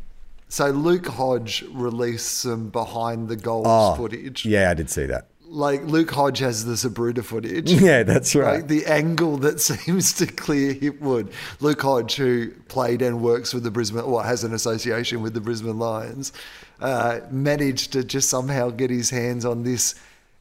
So 0.49 0.67
Luke 0.71 1.07
Hodge 1.07 1.65
released 1.71 2.39
some 2.41 2.71
behind 2.71 3.29
the 3.29 3.37
goals 3.37 3.67
Oh, 3.69 3.95
footage. 3.95 4.45
yeah, 4.45 4.69
I 4.71 4.75
did 4.75 4.91
see 4.91 5.07
that. 5.07 5.29
Like 5.53 5.83
Luke 5.83 6.13
Hodge 6.13 6.39
has 6.39 6.65
the 6.65 6.75
Zapruder 6.75 7.25
footage. 7.25 7.73
Yeah, 7.81 8.05
that's 8.05 8.37
right. 8.37 8.61
Like 8.61 8.69
the 8.69 8.87
angle 8.87 9.37
that 9.39 9.61
seems 9.71 10.13
to 10.15 10.27
clear 10.27 10.75
Hipwood. 10.75 11.33
Luke 11.61 11.83
Hodge, 11.83 12.15
who 12.15 12.53
played 12.69 13.03
and 13.03 13.21
works 13.21 13.53
with 13.53 13.65
the 13.65 13.71
Brisbane, 13.71 14.03
or 14.03 14.23
has 14.23 14.45
an 14.45 14.55
association 14.55 15.23
with 15.23 15.35
the 15.35 15.41
Brisbane 15.41 15.79
Lions, 15.79 16.33
uh, 16.81 17.21
managed 17.31 17.93
to 17.95 18.05
just 18.05 18.31
somehow 18.31 18.71
get 18.71 18.91
his 18.91 19.11
hands 19.11 19.45
on 19.45 19.65
this 19.65 19.97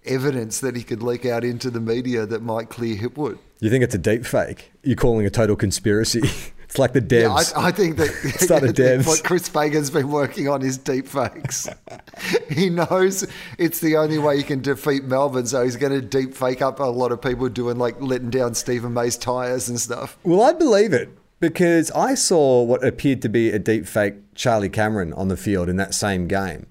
evidence 0.06 0.60
that 0.60 0.76
he 0.76 0.84
could 0.84 1.02
leak 1.02 1.26
out 1.26 1.44
into 1.44 1.72
the 1.72 1.80
media 1.80 2.26
that 2.26 2.42
might 2.42 2.70
clear 2.70 2.96
Hipwood. 2.96 3.40
You 3.60 3.70
think 3.70 3.84
it's 3.84 3.96
a 3.96 4.00
deep 4.00 4.26
fake? 4.26 4.72
You're 4.84 4.96
calling 4.96 5.26
a 5.26 5.30
total 5.30 5.56
conspiracy. 5.56 6.22
it's 6.70 6.78
like 6.78 6.94
the 6.94 7.02
devs. 7.02 7.52
Yeah, 7.52 7.60
I, 7.60 7.68
I 7.68 7.72
think 7.72 7.98
that 7.98 8.10
Started 8.40 8.76
devs. 8.76 9.08
what 9.08 9.24
Chris 9.24 9.50
Fagan's 9.50 9.90
been 9.90 10.10
working 10.10 10.48
on 10.48 10.62
is 10.62 10.78
deep 10.78 11.08
fakes. 11.08 11.68
he 12.50 12.70
knows 12.70 13.26
it's 13.58 13.80
the 13.80 13.98
only 13.98 14.20
way 14.20 14.38
he 14.38 14.44
can 14.44 14.62
defeat 14.62 15.04
Melbourne, 15.04 15.48
so 15.48 15.64
he's 15.64 15.76
going 15.78 15.94
to 15.94 16.02
deep 16.02 16.36
fake 16.36 16.62
up 16.62 16.80
a 16.80 16.84
lot 16.84 17.12
of 17.12 17.22
people 17.24 17.50
doing 17.50 17.78
like 17.80 18.00
letting 18.00 18.30
down 18.30 18.54
Steven 18.54 18.94
May's 18.94 19.18
tires 19.18 19.68
and 19.68 19.80
stuff. 19.80 20.18
Well, 20.24 20.44
I 20.44 20.54
believe 20.54 20.94
it 20.94 21.10
because 21.40 21.90
I 21.92 22.14
saw 22.14 22.62
what 22.64 22.84
appeared 22.86 23.24
to 23.24 23.30
be 23.30 23.50
a 23.50 23.58
deep 23.58 23.88
fake 23.88 24.16
Charlie 24.36 24.70
Cameron 24.70 25.12
on 25.14 25.28
the 25.28 25.38
field 25.38 25.70
in 25.70 25.78
that 25.78 25.96
same 25.96 26.28
game. 26.28 26.68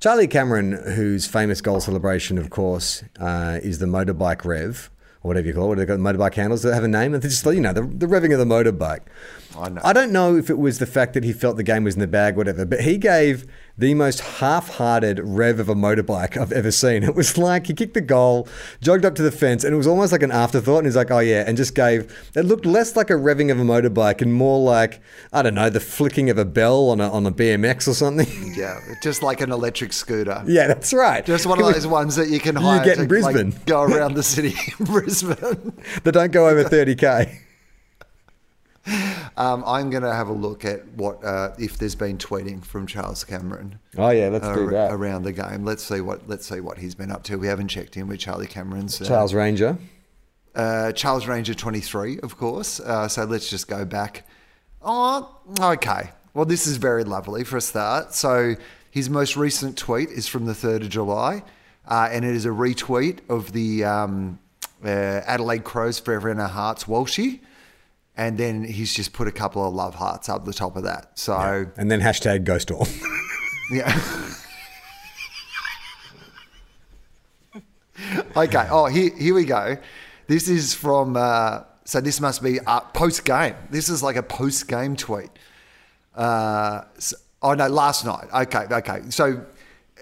Charlie 0.00 0.26
Cameron, 0.28 0.72
whose 0.72 1.26
famous 1.26 1.60
goal 1.60 1.80
celebration, 1.80 2.36
of 2.38 2.50
course, 2.50 3.04
uh, 3.20 3.60
is 3.62 3.78
the 3.78 3.86
motorbike 3.86 4.44
rev, 4.44 4.90
or 5.22 5.28
whatever 5.28 5.46
you 5.46 5.54
call 5.54 5.64
it. 5.64 5.68
What 5.68 5.74
do 5.76 5.80
they 5.80 5.86
got? 5.86 5.98
Motorbike 5.98 6.34
handles 6.34 6.62
that 6.62 6.74
have 6.74 6.84
a 6.84 6.88
name? 6.88 7.14
It's 7.14 7.26
just, 7.26 7.46
you 7.46 7.60
know, 7.60 7.72
the, 7.72 7.82
the 7.82 8.06
revving 8.06 8.32
of 8.32 8.38
the 8.38 8.44
motorbike. 8.44 9.02
I 9.56 9.68
know. 9.68 9.80
I 9.84 9.92
don't 9.92 10.12
know 10.12 10.36
if 10.36 10.50
it 10.50 10.58
was 10.58 10.78
the 10.78 10.86
fact 10.86 11.14
that 11.14 11.24
he 11.24 11.32
felt 11.32 11.56
the 11.56 11.62
game 11.62 11.84
was 11.84 11.94
in 11.94 12.00
the 12.00 12.06
bag, 12.06 12.36
whatever, 12.36 12.64
but 12.64 12.80
he 12.80 12.98
gave 12.98 13.46
the 13.78 13.94
most 13.94 14.20
half-hearted 14.20 15.18
rev 15.22 15.58
of 15.58 15.68
a 15.68 15.74
motorbike 15.74 16.36
I've 16.36 16.52
ever 16.52 16.70
seen. 16.70 17.02
It 17.02 17.14
was 17.14 17.38
like 17.38 17.66
he 17.68 17.74
kicked 17.74 17.94
the 17.94 18.00
goal, 18.00 18.46
jogged 18.80 19.04
up 19.04 19.14
to 19.16 19.22
the 19.22 19.30
fence, 19.32 19.64
and 19.64 19.72
it 19.72 19.76
was 19.76 19.86
almost 19.86 20.12
like 20.12 20.22
an 20.22 20.30
afterthought. 20.30 20.78
And 20.78 20.86
he's 20.86 20.96
like, 20.96 21.10
"Oh 21.10 21.20
yeah," 21.20 21.44
and 21.46 21.56
just 21.56 21.74
gave. 21.74 22.14
It 22.34 22.44
looked 22.44 22.66
less 22.66 22.96
like 22.96 23.10
a 23.10 23.14
revving 23.14 23.50
of 23.50 23.58
a 23.58 23.62
motorbike 23.62 24.20
and 24.22 24.32
more 24.34 24.60
like 24.60 25.00
I 25.32 25.42
don't 25.42 25.54
know, 25.54 25.70
the 25.70 25.80
flicking 25.80 26.28
of 26.30 26.38
a 26.38 26.44
bell 26.44 26.90
on 26.90 27.00
a 27.00 27.10
on 27.10 27.26
a 27.26 27.32
BMX 27.32 27.88
or 27.88 27.94
something. 27.94 28.26
Yeah, 28.52 28.78
just 29.02 29.22
like 29.22 29.40
an 29.40 29.50
electric 29.50 29.92
scooter. 29.94 30.42
yeah, 30.46 30.66
that's 30.66 30.92
right. 30.92 31.24
Just 31.24 31.46
one 31.46 31.58
of 31.62 31.64
those 31.72 31.86
ones 31.86 32.16
that 32.16 32.28
you 32.28 32.38
can 32.38 32.54
hire 32.54 32.80
You 32.80 32.84
get 32.84 32.94
to 32.96 33.02
in 33.02 33.08
Brisbane. 33.08 33.50
Like, 33.52 33.66
go 33.66 33.82
around 33.84 34.14
the 34.14 34.22
city 34.22 34.54
in 34.78 34.84
Brisbane. 34.84 35.72
that 36.04 36.12
don't 36.12 36.32
go 36.32 36.48
over 36.48 36.64
thirty 36.64 36.94
k. 36.94 37.40
Um, 39.36 39.64
I'm 39.66 39.90
going 39.90 40.02
to 40.02 40.12
have 40.12 40.28
a 40.28 40.32
look 40.32 40.64
at 40.64 40.86
what 40.88 41.24
uh, 41.24 41.54
if 41.58 41.78
there's 41.78 41.94
been 41.94 42.18
tweeting 42.18 42.64
from 42.64 42.86
Charles 42.86 43.24
Cameron. 43.24 43.78
Oh 43.96 44.10
yeah, 44.10 44.28
let's 44.28 44.46
do 44.48 44.68
that. 44.70 44.92
around 44.92 45.22
the 45.22 45.32
game. 45.32 45.64
Let's 45.64 45.82
see 45.84 46.00
what 46.00 46.28
let's 46.28 46.46
see 46.46 46.60
what 46.60 46.78
he's 46.78 46.94
been 46.94 47.10
up 47.10 47.22
to. 47.24 47.36
We 47.36 47.46
haven't 47.46 47.68
checked 47.68 47.96
in 47.96 48.08
with 48.08 48.18
Charlie 48.20 48.46
Cameron's 48.46 49.00
uh, 49.00 49.06
Charles 49.06 49.32
Ranger. 49.34 49.78
uh, 50.54 50.92
Charles 50.92 51.26
Ranger 51.26 51.54
23, 51.54 52.20
of 52.20 52.36
course. 52.36 52.80
Uh, 52.80 53.08
so 53.08 53.24
let's 53.24 53.48
just 53.48 53.68
go 53.68 53.84
back. 53.84 54.26
Oh, 54.82 55.38
okay. 55.60 56.10
Well, 56.34 56.44
this 56.44 56.66
is 56.66 56.76
very 56.76 57.04
lovely 57.04 57.44
for 57.44 57.56
a 57.56 57.60
start. 57.60 58.14
So 58.14 58.56
his 58.90 59.08
most 59.08 59.36
recent 59.36 59.78
tweet 59.78 60.10
is 60.10 60.26
from 60.28 60.44
the 60.46 60.52
3rd 60.54 60.82
of 60.82 60.88
July, 60.90 61.42
uh, 61.88 62.08
and 62.10 62.24
it 62.24 62.34
is 62.34 62.44
a 62.44 62.50
retweet 62.50 63.20
of 63.30 63.52
the 63.52 63.84
um, 63.84 64.38
uh, 64.84 64.88
Adelaide 64.88 65.64
Crows 65.64 65.98
Forever 65.98 66.30
in 66.30 66.40
Our 66.40 66.48
Hearts 66.48 66.84
Walshy. 66.84 67.40
And 68.16 68.36
then 68.36 68.64
he's 68.64 68.94
just 68.94 69.12
put 69.12 69.26
a 69.26 69.32
couple 69.32 69.66
of 69.66 69.72
love 69.72 69.94
hearts 69.94 70.28
up 70.28 70.44
the 70.44 70.52
top 70.52 70.76
of 70.76 70.82
that. 70.84 71.18
So, 71.18 71.32
And 71.76 71.90
then 71.90 72.00
hashtag 72.00 72.44
Ghost 72.44 72.68
Storm. 72.68 72.86
yeah. 73.72 73.90
okay. 78.36 78.68
Oh, 78.70 78.86
here, 78.86 79.10
here 79.16 79.34
we 79.34 79.44
go. 79.44 79.76
This 80.26 80.48
is 80.48 80.74
from. 80.74 81.16
Uh, 81.16 81.64
so 81.84 82.00
this 82.00 82.20
must 82.20 82.42
be 82.42 82.60
uh, 82.60 82.80
post 82.80 83.24
game. 83.24 83.54
This 83.70 83.88
is 83.88 84.02
like 84.02 84.16
a 84.16 84.22
post 84.22 84.68
game 84.68 84.96
tweet. 84.96 85.30
Uh, 86.14 86.82
s 86.96 87.14
oh 87.42 87.54
no, 87.54 87.66
last 87.68 88.04
night. 88.04 88.28
Okay, 88.32 88.66
okay. 88.70 89.02
So 89.10 89.44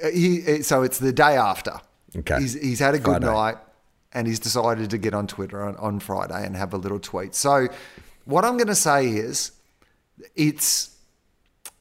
uh, 0.04 0.08
he. 0.10 0.62
So 0.62 0.82
it's 0.82 0.98
the 0.98 1.12
day 1.12 1.36
after. 1.36 1.80
Okay. 2.16 2.40
He's 2.40 2.54
he's 2.54 2.78
had 2.80 2.94
a 2.94 2.98
good 2.98 3.22
Friday. 3.22 3.26
night, 3.26 3.56
and 4.12 4.26
he's 4.26 4.38
decided 4.40 4.90
to 4.90 4.98
get 4.98 5.14
on 5.14 5.26
Twitter 5.26 5.62
on, 5.62 5.76
on 5.76 6.00
Friday 6.00 6.44
and 6.44 6.56
have 6.56 6.72
a 6.72 6.76
little 6.76 6.98
tweet. 6.98 7.34
So 7.34 7.68
what 8.24 8.44
I'm 8.44 8.56
going 8.56 8.66
to 8.68 8.74
say 8.74 9.08
is, 9.08 9.52
it's 10.34 10.96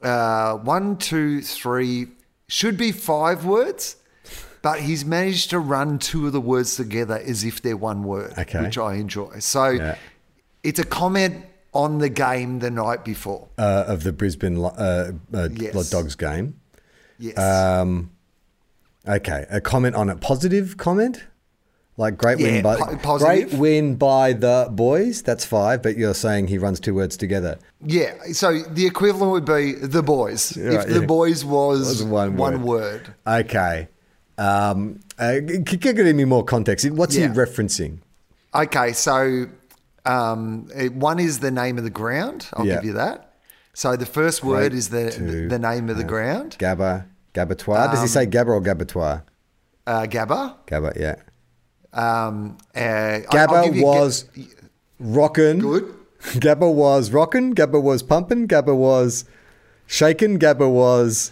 uh, 0.01 0.53
one, 0.57 0.97
two, 0.97 1.41
three, 1.41 2.07
should 2.47 2.77
be 2.77 2.91
five 2.91 3.45
words. 3.45 3.95
but 4.61 4.81
he's 4.81 5.05
managed 5.05 5.49
to 5.51 5.57
run 5.59 5.97
two 5.99 6.27
of 6.27 6.33
the 6.33 6.41
words 6.41 6.75
together 6.75 7.15
as 7.17 7.45
if 7.45 7.61
they're 7.61 7.77
one 7.77 8.03
word, 8.03 8.33
Okay. 8.37 8.61
which 8.61 8.77
I 8.77 8.95
enjoy. 8.95 9.39
So 9.39 9.69
Yeah. 9.69 9.95
it's 10.63 10.79
a 10.79 10.83
comment 10.83 11.45
on 11.73 11.99
the 11.99 12.09
game 12.09 12.59
the 12.59 12.69
night 12.69 13.05
before. 13.05 13.47
Uh, 13.57 13.85
of 13.87 14.03
the 14.03 14.11
Brisbane 14.11 14.57
uh, 14.57 15.11
uh, 15.33 15.49
Yes. 15.53 15.89
Dogs 15.89 16.15
game. 16.15 16.59
Yes. 17.19 17.37
Um, 17.37 18.09
okay, 19.07 19.45
a 19.49 19.61
comment 19.61 19.95
on 19.95 20.09
it. 20.09 20.19
Positive 20.19 20.75
comment, 20.75 21.23
like 21.99 22.17
great 22.17 22.37
win 22.39 22.55
Yeah, 22.55 22.61
by 22.61 22.75
po- 22.77 22.95
positive. 22.97 23.49
great 23.49 23.59
win 23.59 23.95
by 23.95 24.31
the 24.33 24.67
boys. 24.71 25.21
That's 25.21 25.43
five, 25.45 25.83
but 25.83 25.97
you're 25.97 26.13
saying 26.13 26.47
he 26.47 26.57
runs 26.57 26.79
two 26.79 26.93
words 26.95 27.17
together. 27.17 27.59
yeah. 27.85 28.13
So 28.31 28.61
the 28.63 28.85
equivalent 28.85 29.31
would 29.33 29.45
be 29.45 29.73
the 29.73 30.01
boys. 30.01 30.55
Right, 30.57 30.73
if 30.87 30.87
the 30.87 31.01
boys 31.05 31.43
was, 31.43 31.79
Was 31.87 32.03
one 32.03 32.37
one, 32.37 32.63
word. 32.63 33.13
word. 33.25 33.41
Okay. 33.45 33.89
Um, 34.37 35.01
uh, 35.19 35.39
give 35.41 36.15
me 36.15 36.23
more 36.25 36.45
context. 36.45 36.89
What's 36.91 37.15
he 37.15 37.23
referencing? 37.23 37.97
Okay, 38.55 38.93
so 38.93 39.45
um, 40.05 40.69
one 40.93 41.19
is 41.19 41.39
the 41.39 41.51
name 41.51 41.77
of 41.77 41.83
the 41.83 41.89
ground. 41.89 42.47
I'll 42.53 42.65
Yeah. 42.65 42.75
give 42.75 42.85
you 42.85 42.93
that. 42.93 43.33
So 43.73 43.95
the 43.97 44.05
first 44.05 44.43
word 44.43 44.71
Great 44.71 44.73
is 44.73 44.89
the 44.89 45.05
the 45.49 45.59
name 45.59 45.89
of 45.89 45.97
the 45.97 46.03
ground. 46.05 46.55
Gabba, 46.59 47.05
Gabbatoir. 47.33 47.91
Does 47.91 47.99
he 47.99 48.03
Um, 48.03 48.07
say 48.07 48.25
Gabba 48.27 48.47
or 48.57 48.61
Gabbatoir? 48.61 49.23
Uh, 49.85 50.05
Gabba. 50.05 50.55
Gabba, 50.67 50.95
yeah. 50.99 51.15
Um, 51.93 52.57
uh, 52.75 52.79
Gabba 52.79 53.63
give 53.65 53.75
you 53.75 53.81
Ga- 53.83 53.87
was 53.87 54.25
rockin'. 54.99 55.59
Good. 55.59 55.93
Gabba 56.35 56.71
was 56.73 57.11
rockin'. 57.11 57.55
Gabba 57.55 57.81
was 57.81 58.03
pumping. 58.03 58.47
Gabba 58.47 58.75
was 58.75 59.25
shaking. 59.87 60.37
Gabba 60.39 60.69
was 60.69 61.31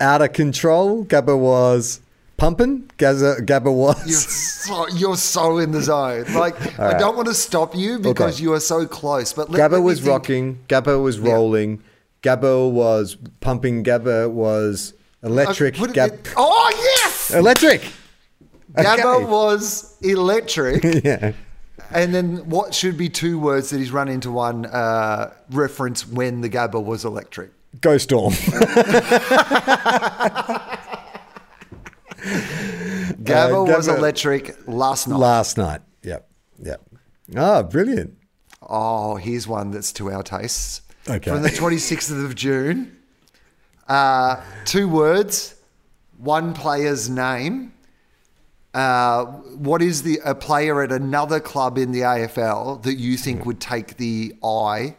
out 0.00 0.22
of 0.22 0.32
control. 0.32 1.04
Gabba 1.04 1.38
was 1.38 2.00
pumping. 2.36 2.90
Gabba, 2.98 3.38
Gabba 3.46 3.64
You're 3.66 3.72
was. 3.74 4.24
so, 4.64 4.88
you're 4.88 5.16
so 5.16 5.58
in 5.58 5.72
the 5.72 5.82
zone. 5.82 6.24
Like 6.34 6.78
I 6.80 6.98
don't 6.98 7.14
want 7.16 7.28
to 7.28 7.34
stop 7.34 7.74
you 7.76 7.98
because 7.98 8.36
Okay. 8.36 8.42
you 8.42 8.52
are 8.54 8.60
so 8.60 8.86
close. 8.86 9.32
But 9.32 9.50
let, 9.50 9.60
let 9.60 9.70
Gabba 9.70 9.74
me 9.76 9.84
was 9.84 10.02
rocking. 10.02 10.58
Gabba 10.68 11.00
was 11.02 11.18
rolling. 11.20 11.82
Gabba 12.22 12.70
was 12.70 13.16
pumping. 13.40 13.84
Gabba 13.84 14.30
was 14.30 14.94
electric. 15.22 15.78
Uh, 15.80 15.84
it- 15.84 15.92
Gab- 15.92 16.12
it- 16.14 16.34
oh 16.36 16.70
yes, 17.04 17.30
electric. 17.30 17.82
Gabba 18.72 19.16
Okay. 19.16 19.24
was 19.24 19.96
electric. 20.02 20.82
Yeah. 21.04 21.32
And 21.92 22.14
then 22.14 22.48
what 22.48 22.72
should 22.72 22.96
be 22.96 23.08
two 23.08 23.38
words 23.40 23.70
that 23.70 23.78
he's 23.78 23.90
run 23.90 24.08
into 24.08 24.30
one 24.30 24.64
uh, 24.66 25.32
reference 25.50 26.06
when 26.06 26.40
the 26.40 26.48
Gabba 26.48 26.80
was 26.82 27.04
electric? 27.04 27.50
Go 27.80 27.98
Storm. 27.98 28.32
Gabba 33.22 33.66
was 33.66 33.88
Gabba- 33.88 33.98
electric 33.98 34.56
last 34.68 35.08
night. 35.08 35.16
Last 35.18 35.58
night. 35.58 35.80
Yep. 36.02 36.28
Yep. 36.62 36.80
Ah, 37.36 37.62
brilliant. 37.62 38.16
Oh, 38.62 39.16
here's 39.16 39.48
one 39.48 39.70
that's 39.70 39.92
to 39.94 40.10
our 40.10 40.22
tastes. 40.22 40.82
Okay. 41.08 41.30
From 41.30 41.42
the 41.42 41.48
26th 41.48 42.24
of 42.24 42.34
June. 42.34 42.96
Uh, 43.88 44.40
two 44.64 44.88
words, 44.88 45.56
one 46.18 46.52
player's 46.54 47.08
name. 47.08 47.72
Uh, 48.72 49.24
what 49.56 49.82
is 49.82 50.02
the 50.02 50.20
a 50.24 50.34
player 50.34 50.82
at 50.82 50.92
another 50.92 51.40
club 51.40 51.76
in 51.76 51.90
the 51.92 52.00
AFL 52.02 52.82
that 52.84 52.94
you 52.94 53.16
think 53.16 53.44
would 53.44 53.60
take 53.60 53.96
the 53.96 54.34
eye 54.44 54.96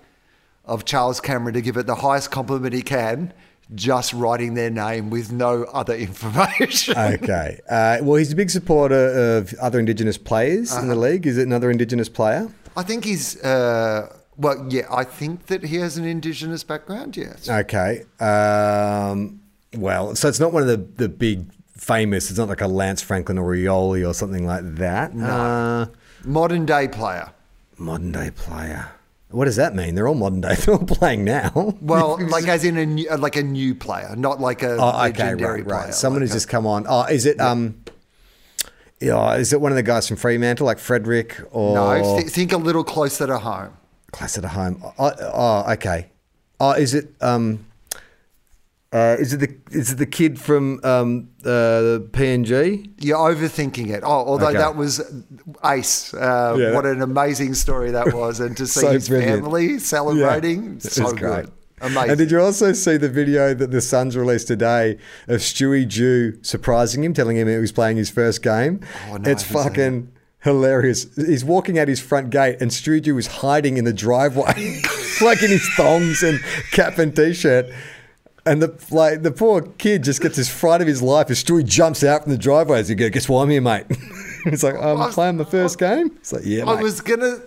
of 0.65 0.83
Charles 0.85 1.21
Cameron 1.21 1.53
to 1.53 1.61
give 1.61 1.77
it 1.77 1.85
the 1.87 1.95
highest 1.95 2.31
compliment 2.31 2.73
he 2.73 2.81
can, 2.81 3.33
just 3.73 4.11
writing 4.13 4.55
their 4.55 4.69
name 4.69 5.09
with 5.09 5.31
no 5.31 5.63
other 5.65 5.95
information? 6.09 6.97
Okay. 6.97 7.59
Uh, 7.69 7.99
well, 8.01 8.15
he's 8.17 8.33
a 8.33 8.35
big 8.35 8.49
supporter 8.49 9.37
of 9.37 9.53
other 9.61 9.79
Indigenous 9.79 10.17
players 10.17 10.75
in 10.75 10.87
the 10.87 10.93
Uh-huh. 10.93 11.01
league. 11.01 11.25
Is 11.25 11.37
it 11.37 11.43
another 11.47 11.71
Indigenous 11.71 12.09
player? 12.09 12.49
I 12.75 12.83
think 12.83 13.05
he's, 13.05 13.41
uh, 13.41 14.13
well, 14.37 14.65
yeah, 14.69 14.85
I 14.91 15.05
think 15.05 15.45
that 15.47 15.63
he 15.63 15.77
has 15.77 15.97
an 15.97 16.03
Indigenous 16.05 16.63
background, 16.65 17.15
yes. 17.15 17.49
Okay. 17.49 18.03
Um, 18.19 19.39
well, 19.77 20.15
so 20.15 20.27
it's 20.27 20.39
not 20.41 20.51
one 20.51 20.63
of 20.63 20.67
the, 20.67 20.77
the 20.77 21.07
big 21.09 21.45
famous. 21.91 22.29
It's 22.29 22.39
not 22.39 22.49
like 22.49 22.61
a 22.61 22.67
Lance 22.67 23.01
Franklin 23.01 23.37
or 23.37 23.53
Rioli 23.53 24.07
or 24.07 24.13
something 24.13 24.45
like 24.45 24.75
that. 24.75 25.13
No. 25.13 25.25
Uh, 25.27 25.85
Modern 26.23 26.65
day 26.65 26.87
player. 26.87 27.31
modern 27.77 28.11
day 28.11 28.31
player. 28.31 28.89
What 29.29 29.45
does 29.45 29.55
that 29.55 29.73
mean? 29.75 29.95
They're 29.95 30.07
all 30.07 30.13
modern 30.15 30.41
day. 30.41 30.55
They're 30.59 30.75
all 30.75 30.85
playing 30.85 31.23
now. 31.23 31.75
Well, 31.81 32.17
like 32.29 32.47
as 32.47 32.63
in 32.65 32.77
a 32.77 32.85
new, 32.85 33.09
uh, 33.09 33.17
like 33.17 33.35
a 33.37 33.43
new 33.43 33.73
player, 33.75 34.13
not 34.17 34.39
like 34.41 34.61
a 34.61 34.75
Oh, 34.77 34.89
okay, 34.89 35.23
legendary 35.23 35.61
right, 35.63 35.83
player. 35.83 35.91
Someone 35.93 36.21
like 36.21 36.25
who's 36.29 36.31
a- 36.31 36.35
just 36.35 36.49
come 36.49 36.65
on. 36.67 36.85
Oh, 36.87 37.03
is 37.05 37.25
it 37.25 37.39
um? 37.39 37.81
Yeah, 38.99 39.35
is 39.35 39.51
it 39.51 39.59
one 39.61 39.71
of 39.71 39.77
the 39.77 39.83
guys 39.83 40.07
from 40.07 40.17
Fremantle, 40.17 40.65
like 40.67 40.77
Frederick 40.79 41.39
or 41.51 41.73
no. 41.75 42.17
Th- 42.19 42.29
think 42.31 42.51
a 42.53 42.57
little 42.57 42.83
closer 42.83 43.25
to 43.25 43.39
home. 43.39 43.73
closer 44.11 44.41
to 44.41 44.47
home? 44.47 44.83
Oh, 44.99 45.11
oh, 45.33 45.71
okay. 45.73 46.11
Oh, 46.59 46.73
is 46.73 46.93
it 46.93 47.15
um? 47.21 47.65
Uh, 48.93 49.15
is 49.19 49.31
it 49.31 49.37
the 49.37 49.55
is 49.71 49.93
it 49.93 49.97
the 49.99 50.05
kid 50.05 50.37
from 50.37 50.79
um 50.83 51.29
uh 51.45 52.03
PNG? 52.11 52.89
You're 52.99 53.17
overthinking 53.17 53.89
it. 53.89 54.03
Oh, 54.03 54.09
although 54.09 54.47
Okay. 54.49 54.57
that 54.57 54.75
was 54.75 54.99
ace. 55.65 56.13
Uh, 56.13 56.55
Yeah. 56.59 56.73
What 56.73 56.85
an 56.85 57.01
amazing 57.01 57.53
story 57.53 57.91
that 57.91 58.13
was, 58.13 58.41
and 58.41 58.55
to 58.57 58.67
see 58.75 58.81
So 58.81 58.91
his 58.91 59.07
brilliant. 59.07 59.43
family 59.43 59.79
celebrating, 59.79 60.73
Yeah. 60.73 60.89
so 60.89 61.03
It's 61.03 61.13
good, 61.13 61.51
amazing. 61.79 62.09
And 62.09 62.17
did 62.17 62.31
you 62.31 62.41
also 62.41 62.73
see 62.73 62.97
the 62.97 63.07
video 63.07 63.53
that 63.53 63.71
the 63.71 63.79
Suns 63.79 64.17
released 64.17 64.47
today 64.47 64.97
of 65.29 65.39
Stewie 65.39 65.87
Dew 65.87 66.37
surprising 66.41 67.01
him, 67.05 67.13
telling 67.13 67.37
him 67.37 67.47
he 67.47 67.55
was 67.57 67.71
playing 67.71 67.95
his 67.95 68.09
first 68.09 68.41
game? 68.43 68.81
Oh, 69.09 69.15
no, 69.15 69.31
it's 69.31 69.43
fucking 69.43 70.11
hilarious. 70.39 71.05
He's 71.15 71.45
walking 71.45 71.79
out 71.79 71.87
his 71.87 72.01
front 72.01 72.29
gate, 72.29 72.57
and 72.59 72.71
Stewie 72.71 73.01
Dew 73.01 73.17
is 73.17 73.27
hiding 73.27 73.77
in 73.77 73.85
the 73.85 73.93
driveway, 73.93 74.81
like 75.21 75.41
in 75.43 75.49
his 75.49 75.65
thongs 75.77 76.23
and 76.23 76.41
cap 76.73 76.97
and 76.97 77.15
t-shirt. 77.15 77.67
And 78.45 78.61
the 78.61 78.73
like, 78.89 79.21
the 79.21 79.31
poor 79.31 79.61
kid 79.61 80.03
just 80.03 80.21
gets 80.21 80.35
his 80.35 80.49
fright 80.49 80.81
of 80.81 80.87
his 80.87 81.01
life 81.01 81.29
as 81.29 81.43
Stewie 81.43 81.63
jumps 81.63 82.03
out 82.03 82.23
from 82.23 82.31
the 82.31 82.37
driveway. 82.37 82.79
As 82.79 82.87
he 82.89 82.95
goes, 82.95 83.11
"Guess 83.11 83.29
why 83.29 83.43
I'm 83.43 83.49
here, 83.49 83.61
mate?" 83.61 83.85
He's 84.45 84.63
like, 84.63 84.75
"I'm 84.75 84.97
was- 84.97 85.13
playing 85.13 85.37
my 85.37 85.43
first 85.43 85.77
game." 85.77 86.07
It's 86.17 86.33
like, 86.33 86.41
"Yeah, 86.45 86.65
I 86.67 86.75
mate." 86.75 86.83
was 86.83 87.01
gonna. 87.01 87.39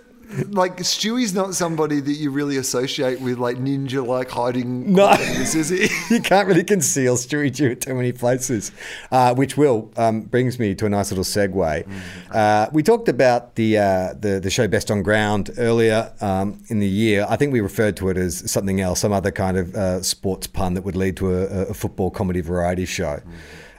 Like 0.49 0.77
Stewie's 0.77 1.33
not 1.33 1.55
somebody 1.55 1.99
that 1.99 2.13
you 2.13 2.31
really 2.31 2.57
associate 2.57 3.21
with 3.21 3.37
like 3.37 3.57
ninja 3.57 4.05
like 4.05 4.29
hiding 4.29 4.93
No. 4.93 5.11
is 5.11 5.69
he? 5.69 5.87
you 6.13 6.21
can't 6.21 6.47
really 6.47 6.63
conceal 6.63 7.15
Stewie 7.15 7.53
Dew 7.53 7.71
at 7.71 7.81
too 7.81 7.93
many 7.93 8.11
places. 8.11 8.71
Uh, 9.11 9.33
which 9.35 9.57
will 9.57 9.91
um, 9.97 10.21
brings 10.21 10.59
me 10.59 10.75
to 10.75 10.85
a 10.85 10.89
nice 10.89 11.11
little 11.11 11.23
segue. 11.23 11.87
Uh, 12.31 12.69
we 12.73 12.83
talked 12.83 13.07
about 13.07 13.55
the, 13.55 13.77
uh, 13.77 14.13
the 14.19 14.39
the 14.39 14.49
show 14.49 14.67
Best 14.67 14.91
on 14.91 15.03
Ground 15.03 15.51
earlier 15.57 16.11
um, 16.21 16.61
in 16.67 16.79
the 16.79 16.87
year. 16.87 17.25
I 17.29 17.35
think 17.35 17.53
we 17.53 17.61
referred 17.61 17.95
to 17.97 18.09
it 18.09 18.17
as 18.17 18.49
something 18.51 18.81
else, 18.81 18.99
some 18.99 19.13
other 19.13 19.31
kind 19.31 19.57
of 19.57 19.75
uh, 19.75 20.01
sports 20.01 20.47
pun 20.47 20.73
that 20.73 20.83
would 20.83 20.95
lead 20.95 21.17
to 21.17 21.33
a, 21.33 21.67
a 21.67 21.73
football 21.73 22.09
comedy 22.11 22.41
variety 22.41 22.85
show. 22.85 23.21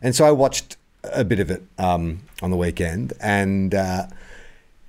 And 0.02 0.14
so 0.14 0.24
I 0.24 0.30
watched 0.30 0.76
a 1.02 1.24
bit 1.24 1.40
of 1.40 1.50
it 1.50 1.62
um, 1.78 2.20
on 2.42 2.50
the 2.50 2.56
weekend, 2.56 3.12
and. 3.20 3.74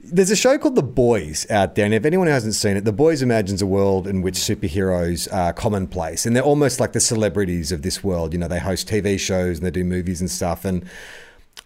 There's 0.09 0.31
a 0.31 0.37
show 0.37 0.57
called 0.57 0.75
The 0.75 0.83
Boys 0.83 1.45
out 1.49 1.75
there, 1.75 1.83
and 1.83 1.93
if 1.93 2.05
anyone 2.05 2.27
hasn't 2.27 2.55
seen 2.55 2.77
it, 2.77 2.85
The 2.85 2.93
Boys 2.93 3.21
imagines 3.21 3.61
a 3.61 3.65
world 3.65 4.07
in 4.07 4.21
which 4.21 4.35
superheroes 4.35 5.31
are 5.33 5.51
commonplace, 5.51 6.25
and 6.25 6.33
they're 6.33 6.43
almost 6.43 6.79
like 6.79 6.93
the 6.93 7.01
celebrities 7.01 7.73
of 7.73 7.81
this 7.81 8.05
world. 8.05 8.31
You 8.31 8.39
know, 8.39 8.47
they 8.47 8.59
host 8.59 8.87
TV 8.87 9.19
shows 9.19 9.57
and 9.57 9.65
they 9.65 9.71
do 9.71 9.83
movies 9.83 10.21
and 10.21 10.31
stuff, 10.31 10.63
and 10.63 10.85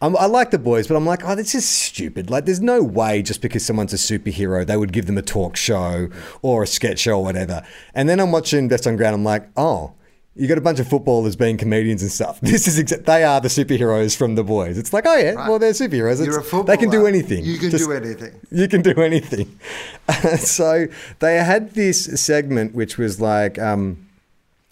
I'm, 0.01 0.17
I 0.17 0.25
like 0.25 0.49
The 0.49 0.57
Boys, 0.57 0.87
but 0.87 0.95
I'm 0.95 1.05
like, 1.05 1.23
oh, 1.23 1.35
this 1.35 1.53
is 1.53 1.67
stupid. 1.67 2.31
Like, 2.31 2.45
there's 2.45 2.61
no 2.61 2.81
way 2.81 3.21
just 3.21 3.41
because 3.41 3.63
someone's 3.63 3.93
a 3.93 3.97
superhero, 3.97 4.65
they 4.65 4.77
would 4.77 4.91
give 4.91 5.05
them 5.05 5.19
a 5.19 5.21
talk 5.21 5.55
show 5.55 6.09
or 6.41 6.63
a 6.63 6.67
sketch 6.67 6.99
show 6.99 7.19
or 7.19 7.23
whatever. 7.23 7.61
And 7.93 8.09
then 8.09 8.19
I'm 8.19 8.31
watching 8.31 8.67
Best 8.67 8.87
on 8.87 8.95
Ground, 8.95 9.13
I'm 9.15 9.23
like, 9.23 9.49
oh. 9.55 9.93
You 10.33 10.47
got 10.47 10.57
a 10.57 10.61
bunch 10.61 10.79
of 10.79 10.87
footballers 10.87 11.35
being 11.35 11.57
comedians 11.57 12.01
and 12.01 12.11
stuff. 12.11 12.39
This 12.41 12.65
is 12.67 12.81
exa- 12.81 13.03
they 13.03 13.23
are 13.25 13.41
the 13.41 13.49
superheroes 13.49 14.15
from 14.15 14.35
the 14.35 14.43
boys. 14.45 14.77
It's 14.77 14.93
like, 14.93 15.05
oh 15.05 15.15
yeah, 15.17 15.47
well 15.49 15.59
they're 15.59 15.71
superheroes. 15.73 16.25
You're 16.25 16.39
a 16.39 16.43
It's- 16.43 16.65
they 16.65 16.77
can 16.77 16.89
do 16.89 17.05
anything. 17.05 17.43
You 17.43 17.57
can 17.57 17.69
Just- 17.69 17.85
do 17.85 17.91
anything. 17.91 18.39
you 18.49 18.67
can 18.69 18.81
do 18.81 18.91
anything. 19.01 19.59
so 20.37 20.87
they 21.19 21.35
had 21.37 21.71
this 21.73 22.05
segment 22.21 22.73
which 22.73 22.97
was 22.97 23.19
like, 23.19 23.59
um, 23.59 24.07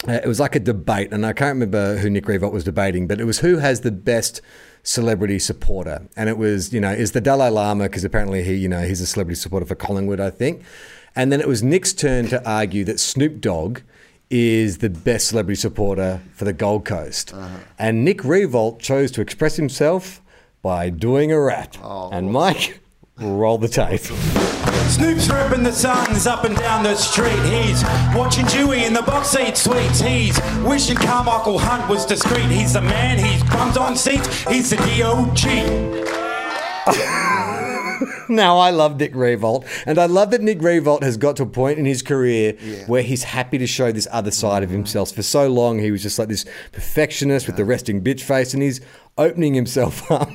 it 0.08 0.26
was 0.26 0.40
like 0.40 0.56
a 0.56 0.60
debate, 0.60 1.12
and 1.12 1.26
I 1.26 1.34
can't 1.34 1.54
remember 1.56 1.98
who 1.98 2.08
Nick 2.08 2.24
Riewoldt 2.24 2.52
was 2.52 2.64
debating, 2.64 3.06
but 3.06 3.20
it 3.20 3.24
was 3.24 3.40
who 3.40 3.58
has 3.58 3.82
the 3.82 3.92
best 3.92 4.40
celebrity 4.82 5.38
supporter, 5.38 6.08
and 6.16 6.30
it 6.30 6.38
was 6.38 6.72
you 6.72 6.80
know 6.80 6.90
is 6.90 7.12
the 7.12 7.20
Dalai 7.20 7.50
Lama 7.50 7.84
because 7.84 8.02
apparently 8.02 8.42
he 8.42 8.54
you 8.54 8.68
know 8.68 8.80
he's 8.80 9.02
a 9.02 9.06
celebrity 9.06 9.38
supporter 9.38 9.66
for 9.66 9.74
Collingwood, 9.74 10.18
I 10.20 10.30
think, 10.30 10.62
and 11.14 11.30
then 11.30 11.38
it 11.38 11.46
was 11.46 11.62
Nick's 11.62 11.92
turn 11.92 12.28
to 12.28 12.42
argue 12.50 12.82
that 12.84 12.98
Snoop 12.98 13.42
Dogg 13.42 13.80
is 14.30 14.78
the 14.78 14.88
best 14.88 15.28
celebrity 15.28 15.60
supporter 15.60 16.20
for 16.32 16.44
the 16.44 16.52
Gold 16.52 16.84
Coast, 16.84 17.34
uh-huh. 17.34 17.58
and 17.78 18.04
Nick 18.04 18.18
Riewoldt 18.18 18.78
chose 18.80 19.10
to 19.12 19.20
express 19.20 19.56
himself 19.56 20.22
by 20.62 20.88
doing 20.90 21.32
a 21.32 21.40
rap, 21.40 21.76
oh, 21.82 22.10
and 22.10 22.30
Mike, 22.32 22.80
roll 23.18 23.58
the 23.58 23.68
tape. 23.68 24.00
Snoop's 24.90 25.28
ripping 25.28 25.62
the 25.62 25.72
suns 25.72 26.26
up 26.26 26.44
and 26.44 26.56
down 26.56 26.82
the 26.82 26.96
street. 26.96 27.38
He's 27.44 27.84
watching 28.14 28.44
Dewey 28.46 28.84
in 28.84 28.92
the 28.92 29.02
box 29.02 29.28
seat 29.28 29.56
suites. 29.56 30.00
He's 30.00 30.38
wishing 30.64 30.96
Carmichael 30.96 31.58
Hunt 31.58 31.88
was 31.88 32.04
discreet. 32.04 32.46
He's 32.46 32.72
the 32.72 32.82
man, 32.82 33.18
he's 33.18 33.42
bums 33.50 33.76
on 33.76 33.96
seats. 33.96 34.44
He's 34.44 34.70
the 34.70 34.76
DOG. 34.76 35.40
now 38.34 38.58
I 38.58 38.70
love 38.70 38.98
Nick 38.98 39.12
Riewoldt, 39.12 39.66
and 39.86 39.98
I 39.98 40.06
love 40.06 40.30
that 40.30 40.40
Nick 40.40 40.58
Riewoldt 40.60 41.02
has 41.02 41.16
got 41.16 41.36
to 41.36 41.42
a 41.42 41.46
point 41.46 41.78
in 41.78 41.84
his 41.84 42.00
career 42.00 42.52
where 42.86 43.02
he's 43.02 43.24
happy 43.24 43.58
to 43.58 43.66
show 43.66 43.92
this 43.92 44.06
other 44.10 44.30
side 44.30 44.62
of 44.62 44.70
himself. 44.70 45.12
For 45.12 45.22
so 45.22 45.48
long, 45.48 45.80
he 45.80 45.90
was 45.90 46.02
just 46.02 46.18
like 46.18 46.28
this 46.28 46.44
perfectionist 46.72 47.46
with 47.46 47.56
the 47.56 47.64
resting 47.64 48.02
bitch 48.02 48.20
face, 48.22 48.54
and 48.54 48.62
he's 48.62 48.80
opening 49.18 49.54
himself 49.54 50.10
up. 50.10 50.30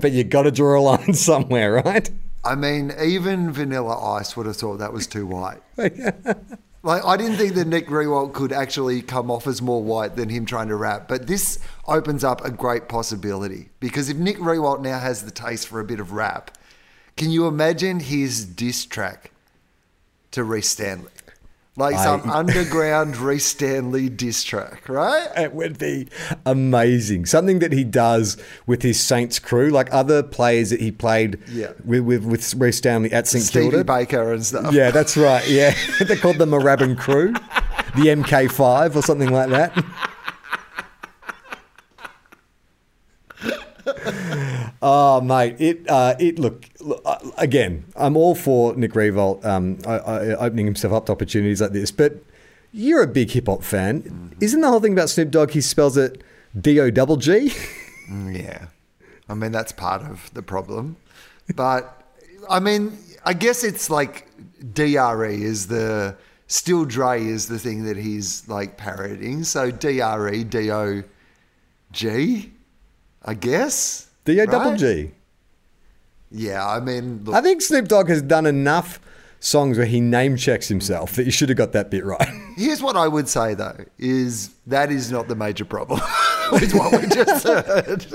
but 0.00 0.12
you 0.12 0.24
got 0.24 0.42
to 0.42 0.50
draw 0.50 0.78
a 0.78 0.82
line 0.82 1.14
somewhere, 1.14 1.74
right? 1.74 2.10
I 2.44 2.56
mean, 2.56 2.92
even 3.02 3.52
Vanilla 3.52 4.16
Ice 4.16 4.36
would 4.36 4.46
have 4.46 4.56
thought 4.56 4.78
that 4.78 4.92
was 4.92 5.06
too 5.06 5.26
white. 5.26 5.62
Like, 6.84 7.02
I 7.02 7.16
didn't 7.16 7.38
think 7.38 7.54
that 7.54 7.66
Nick 7.66 7.86
Riewoldt 7.86 8.34
could 8.34 8.52
actually 8.52 9.00
come 9.00 9.30
off 9.30 9.46
as 9.46 9.62
more 9.62 9.82
white 9.82 10.16
than 10.16 10.28
him 10.28 10.44
trying 10.44 10.68
to 10.68 10.76
rap, 10.76 11.08
but 11.08 11.26
this 11.26 11.58
opens 11.88 12.22
up 12.22 12.44
a 12.44 12.50
great 12.50 12.90
possibility 12.90 13.70
because 13.80 14.10
if 14.10 14.18
Nick 14.18 14.36
Riewoldt 14.36 14.82
now 14.82 14.98
has 14.98 15.22
the 15.22 15.30
taste 15.30 15.66
for 15.66 15.80
a 15.80 15.84
bit 15.84 15.98
of 15.98 16.12
rap, 16.12 16.58
can 17.16 17.30
you 17.30 17.46
imagine 17.46 18.00
his 18.00 18.44
diss 18.44 18.84
track 18.84 19.30
to 20.32 20.42
Rhys 20.44 20.68
Stanley? 20.68 21.10
Like 21.76 21.96
I- 21.96 22.04
some 22.04 22.30
underground 22.30 23.16
Rhys 23.18 23.44
Stanley 23.44 24.08
diss 24.08 24.44
track, 24.44 24.88
right? 24.88 25.28
It 25.36 25.54
would 25.54 25.76
be 25.78 26.06
amazing. 26.46 27.26
Something 27.26 27.58
that 27.58 27.72
he 27.72 27.82
does 27.82 28.36
with 28.66 28.82
his 28.82 29.00
Saints 29.00 29.40
crew, 29.40 29.70
like 29.70 29.92
other 29.92 30.22
players 30.22 30.70
that 30.70 30.80
he 30.80 30.92
played 30.92 31.38
Yeah. 31.48 31.72
with, 31.84 32.02
with, 32.04 32.24
with 32.24 32.54
Rhys 32.54 32.76
Stanley 32.76 33.12
at 33.12 33.26
St 33.26 33.42
Stevie 33.44 33.70
Kilda. 33.70 33.84
Baker 33.84 34.32
and 34.32 34.46
stuff. 34.46 34.72
Yeah, 34.72 34.92
that's 34.92 35.16
right. 35.16 35.46
Yeah. 35.48 35.74
They're 36.00 36.16
called 36.16 36.38
the 36.38 36.46
Moorabbin 36.46 36.96
crew, 36.96 37.32
the 37.96 38.06
MK5 38.06 38.94
or 38.94 39.02
something 39.02 39.30
like 39.32 39.50
that. 39.50 39.72
Oh, 44.86 45.22
mate! 45.22 45.56
It 45.58 45.88
uh, 45.88 46.14
it 46.18 46.38
look, 46.38 46.66
look 46.80 47.00
uh, 47.06 47.16
again. 47.38 47.86
I'm 47.96 48.18
all 48.18 48.34
for 48.34 48.76
Nick 48.76 48.92
Riewoldt 48.92 49.42
um, 49.42 49.78
I, 49.86 49.94
I, 49.98 50.18
opening 50.36 50.66
himself 50.66 50.92
up 50.92 51.06
to 51.06 51.12
opportunities 51.12 51.62
like 51.62 51.72
this, 51.72 51.90
but 51.90 52.16
you're 52.70 53.02
a 53.02 53.06
big 53.06 53.30
hip 53.30 53.46
hop 53.46 53.62
fan. 53.62 54.36
Isn't 54.40 54.60
the 54.60 54.68
whole 54.68 54.80
thing 54.80 54.92
about 54.92 55.08
Snoop 55.08 55.30
Dogg? 55.30 55.52
He 55.52 55.62
spells 55.62 55.96
it 55.96 56.22
D 56.60 56.78
O 56.80 56.90
double 56.90 57.16
G. 57.16 57.52
Mm, 58.10 58.36
Yeah. 58.36 58.66
I 59.26 59.32
mean, 59.32 59.52
that's 59.52 59.72
part 59.72 60.02
of 60.02 60.30
the 60.34 60.42
problem. 60.42 60.96
But, 61.56 62.02
I 62.50 62.60
mean, 62.60 62.98
I 63.24 63.32
guess 63.32 63.64
it's 63.64 63.88
like 63.88 64.28
DRE 64.74 65.42
is 65.42 65.68
the, 65.68 66.14
Still 66.46 66.84
Dre 66.84 67.24
is 67.24 67.48
the 67.48 67.58
thing 67.58 67.84
that 67.84 67.96
he's 67.96 68.46
like 68.48 68.76
parodying. 68.76 69.44
So 69.44 69.70
DRE, 69.70 70.44
D 70.44 70.70
O 70.70 71.02
G, 71.92 72.52
I 73.24 73.32
guess. 73.32 74.03
D 74.24 74.40
O 74.40 74.46
double 74.46 74.76
G. 74.76 75.12
Yeah, 76.30 76.66
I 76.66 76.80
mean, 76.80 77.22
look, 77.24 77.34
I 77.34 77.40
think 77.40 77.62
Snoop 77.62 77.86
Dogg 77.86 78.08
has 78.08 78.20
done 78.20 78.46
enough 78.46 78.98
songs 79.38 79.76
where 79.76 79.86
he 79.86 80.00
name 80.00 80.36
checks 80.36 80.68
himself 80.68 81.12
that 81.12 81.24
you 81.24 81.30
should 81.30 81.50
have 81.50 81.58
got 81.58 81.72
that 81.72 81.90
bit 81.90 82.04
right. 82.04 82.26
here's 82.56 82.82
what 82.82 82.96
I 82.96 83.06
would 83.06 83.28
say 83.28 83.52
though 83.52 83.76
is 83.98 84.50
that 84.66 84.90
is 84.90 85.12
not 85.12 85.28
the 85.28 85.34
major 85.34 85.66
problem 85.66 86.00
with 86.52 86.72
what 86.72 86.92
we 86.92 87.06
just 87.08 87.44
heard. 87.46 88.06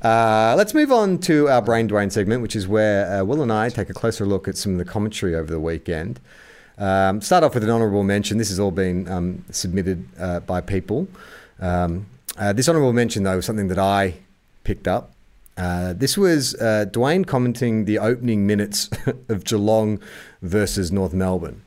Uh, 0.00 0.54
let's 0.56 0.74
move 0.74 0.90
on 0.92 1.18
to 1.18 1.48
our 1.48 1.60
Brain 1.60 1.88
Dwayne 1.88 2.10
segment, 2.10 2.40
which 2.40 2.56
is 2.56 2.66
where 2.66 3.20
uh, 3.20 3.24
Will 3.24 3.42
and 3.42 3.52
I 3.52 3.68
take 3.68 3.90
a 3.90 3.94
closer 3.94 4.24
look 4.24 4.48
at 4.48 4.56
some 4.56 4.72
of 4.72 4.78
the 4.78 4.84
commentary 4.84 5.34
over 5.34 5.50
the 5.50 5.60
weekend. 5.60 6.20
Um, 6.78 7.20
start 7.20 7.44
off 7.44 7.54
with 7.54 7.62
an 7.62 7.70
honourable 7.70 8.02
mention. 8.02 8.38
This 8.38 8.48
has 8.48 8.58
all 8.58 8.70
been 8.70 9.08
um, 9.08 9.44
submitted 9.50 10.08
uh, 10.18 10.40
by 10.40 10.60
people. 10.60 11.06
Um, 11.60 12.06
uh, 12.38 12.52
this 12.52 12.68
honourable 12.68 12.92
mention, 12.92 13.22
though, 13.22 13.36
was 13.36 13.46
something 13.46 13.68
that 13.68 13.78
I 13.78 14.14
picked 14.64 14.88
up. 14.88 15.12
Uh, 15.56 15.92
this 15.92 16.16
was 16.16 16.54
uh, 16.54 16.86
Dwayne 16.90 17.26
commenting 17.26 17.84
the 17.84 17.98
opening 17.98 18.46
minutes 18.46 18.88
of 19.28 19.44
Geelong 19.44 20.00
versus 20.40 20.90
North 20.90 21.12
Melbourne. 21.12 21.62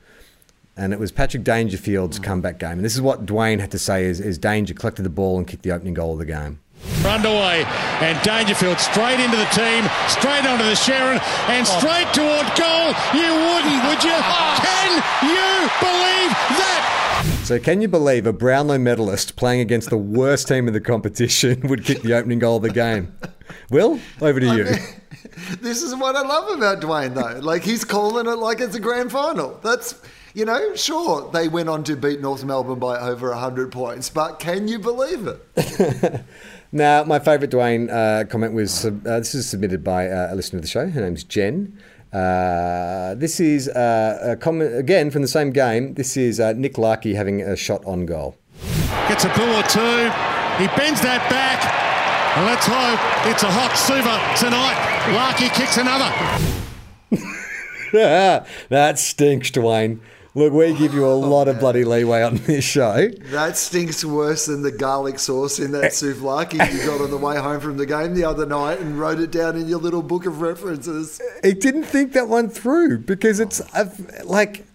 And 0.78 0.92
it 0.92 1.00
was 1.00 1.12
Patrick 1.12 1.44
Dangerfield's 1.44 2.20
comeback 2.20 2.60
game. 2.60 2.74
And 2.74 2.84
this 2.84 2.96
is 2.96 3.02
what 3.02 3.26
Dwayne 3.26 3.60
had 3.60 3.72
to 3.72 3.80
say 3.80 4.10
as, 4.10 4.20
as 4.20 4.38
Danger 4.38 4.74
collected 4.74 5.04
the 5.04 5.10
ball 5.10 5.38
and 5.38 5.48
kicked 5.48 5.64
the 5.64 5.72
opening 5.72 5.94
goal 5.94 6.14
of 6.14 6.20
the 6.20 6.26
game. 6.26 6.60
underway 7.06 7.64
and 8.04 8.22
Dangerfield 8.24 8.80
straight 8.80 9.24
into 9.24 9.38
the 9.38 9.48
team, 9.56 9.88
straight 10.10 10.44
onto 10.46 10.66
the 10.66 10.76
Sherrin 10.76 11.22
and 11.48 11.66
straight 11.66 12.12
toward 12.12 12.46
goal. 12.60 12.92
You 13.16 13.30
wouldn't, 13.32 13.80
would 13.88 14.04
you? 14.04 14.18
Can 14.60 14.92
you 15.24 15.70
believe 15.80 16.32
that? 16.60 17.05
So, 17.46 17.60
can 17.60 17.80
you 17.80 17.88
believe 17.88 18.26
a 18.26 18.34
Brownlow 18.34 18.80
medalist 18.80 19.36
playing 19.36 19.62
against 19.62 19.92
the 19.92 19.98
worst 19.98 20.48
team 20.48 20.68
in 20.68 20.74
the 20.74 20.82
competition 20.82 21.62
would 21.68 21.86
kick 21.86 22.02
the 22.02 22.16
opening 22.16 22.40
goal 22.40 22.58
of 22.58 22.64
the 22.64 22.72
game? 22.72 23.16
Will, 23.70 24.00
over 24.20 24.40
to 24.40 24.56
you. 24.56 24.64
This 25.62 25.84
is 25.84 25.94
what 25.96 26.16
I 26.16 26.22
love 26.22 26.58
about 26.58 26.82
Dwayne, 26.82 27.14
though. 27.14 27.40
Like 27.40 27.62
he's 27.62 27.84
calling 27.84 28.26
it 28.26 28.38
like 28.38 28.62
it's 28.62 28.76
a 28.76 28.80
grand 28.80 29.12
final. 29.12 29.60
That's 29.62 30.02
you 30.34 30.46
know, 30.46 30.76
sure 30.76 31.30
they 31.32 31.48
went 31.48 31.70
on 31.70 31.84
to 31.84 31.96
beat 31.96 32.20
North 32.20 32.44
Melbourne 32.44 32.80
by 32.80 33.00
over 33.00 33.32
hundred 33.34 33.72
points, 33.72 34.10
but 34.10 34.40
can 34.40 34.68
you 34.68 34.80
believe 34.80 35.28
it? 35.28 36.24
Now, 36.76 37.06
my 37.06 37.20
favourite 37.20 37.52
Dwayne 37.52 37.90
uh, 37.90 38.26
comment 38.26 38.54
was 38.54 38.86
uh, 38.86 38.92
this 39.06 39.34
is 39.34 39.50
submitted 39.50 39.82
by 39.82 40.10
uh, 40.10 40.34
a 40.34 40.36
listener 40.36 40.58
of 40.58 40.64
the 40.64 40.68
show. 40.68 40.90
Her 40.90 41.00
name's 41.00 41.24
Jen. 41.24 41.78
Uh, 42.16 43.14
this 43.16 43.42
is 43.42 43.68
uh, 43.68 44.20
a 44.22 44.36
comment 44.38 44.74
again 44.78 45.12
from 45.12 45.22
the 45.22 45.28
same 45.28 45.50
game. 45.50 45.96
This 45.96 46.16
is 46.16 46.40
uh, 46.40 46.54
Nick 46.54 46.78
Larkey 46.78 47.14
having 47.14 47.42
a 47.42 47.58
shot 47.58 47.84
on 47.84 48.06
goal. 48.06 48.38
Gets 49.10 49.26
a 49.26 49.30
bull 49.36 49.50
or 49.50 49.64
two. 49.64 50.10
He 50.56 50.68
bends 50.78 51.02
that 51.02 51.28
back. 51.30 51.60
And 52.38 52.46
let's 52.46 52.66
hope 52.66 53.00
it's 53.30 53.44
a 53.44 53.52
hot 53.52 53.76
Suva 53.76 54.16
tonight. 54.40 54.80
Larkey 55.14 55.50
kicks 55.50 55.76
another. 55.76 56.10
that 58.70 58.98
stinks, 58.98 59.52
Dwayne. 59.52 60.00
Look, 60.38 60.52
we 60.52 60.74
give 60.74 60.94
you 60.94 61.06
a 61.06 61.14
oh, 61.14 61.20
lot 61.20 61.48
of 61.48 61.62
bloody 61.62 61.86
leeway 61.86 62.22
on 62.22 62.36
this 62.36 62.66
show. 62.66 63.08
That 63.08 63.56
stinks 63.56 64.04
worse 64.04 64.48
than 64.48 64.64
the 64.64 64.72
garlic 64.72 65.18
sauce 65.18 65.60
in 65.60 65.72
that 65.72 65.94
souvlaki 65.94 66.54
you 66.74 66.86
got 66.86 67.00
on 67.00 67.10
the 67.10 67.18
way 67.18 67.38
home 67.38 67.62
from 67.62 67.78
the 67.78 67.86
game 67.86 68.14
the 68.14 68.26
other 68.26 68.46
night 68.46 68.82
and 68.82 69.00
wrote 69.00 69.22
it 69.22 69.32
down 69.32 69.56
in 69.56 69.70
your 69.70 69.80
little 69.80 70.02
book 70.02 70.26
of 70.26 70.42
references. 70.42 71.22
He 71.42 71.54
didn't 71.54 71.84
think 71.84 72.12
that 72.14 72.28
one 72.28 72.50
through 72.50 73.00
because 73.00 73.40
it's 73.40 73.62
like, 74.26 74.66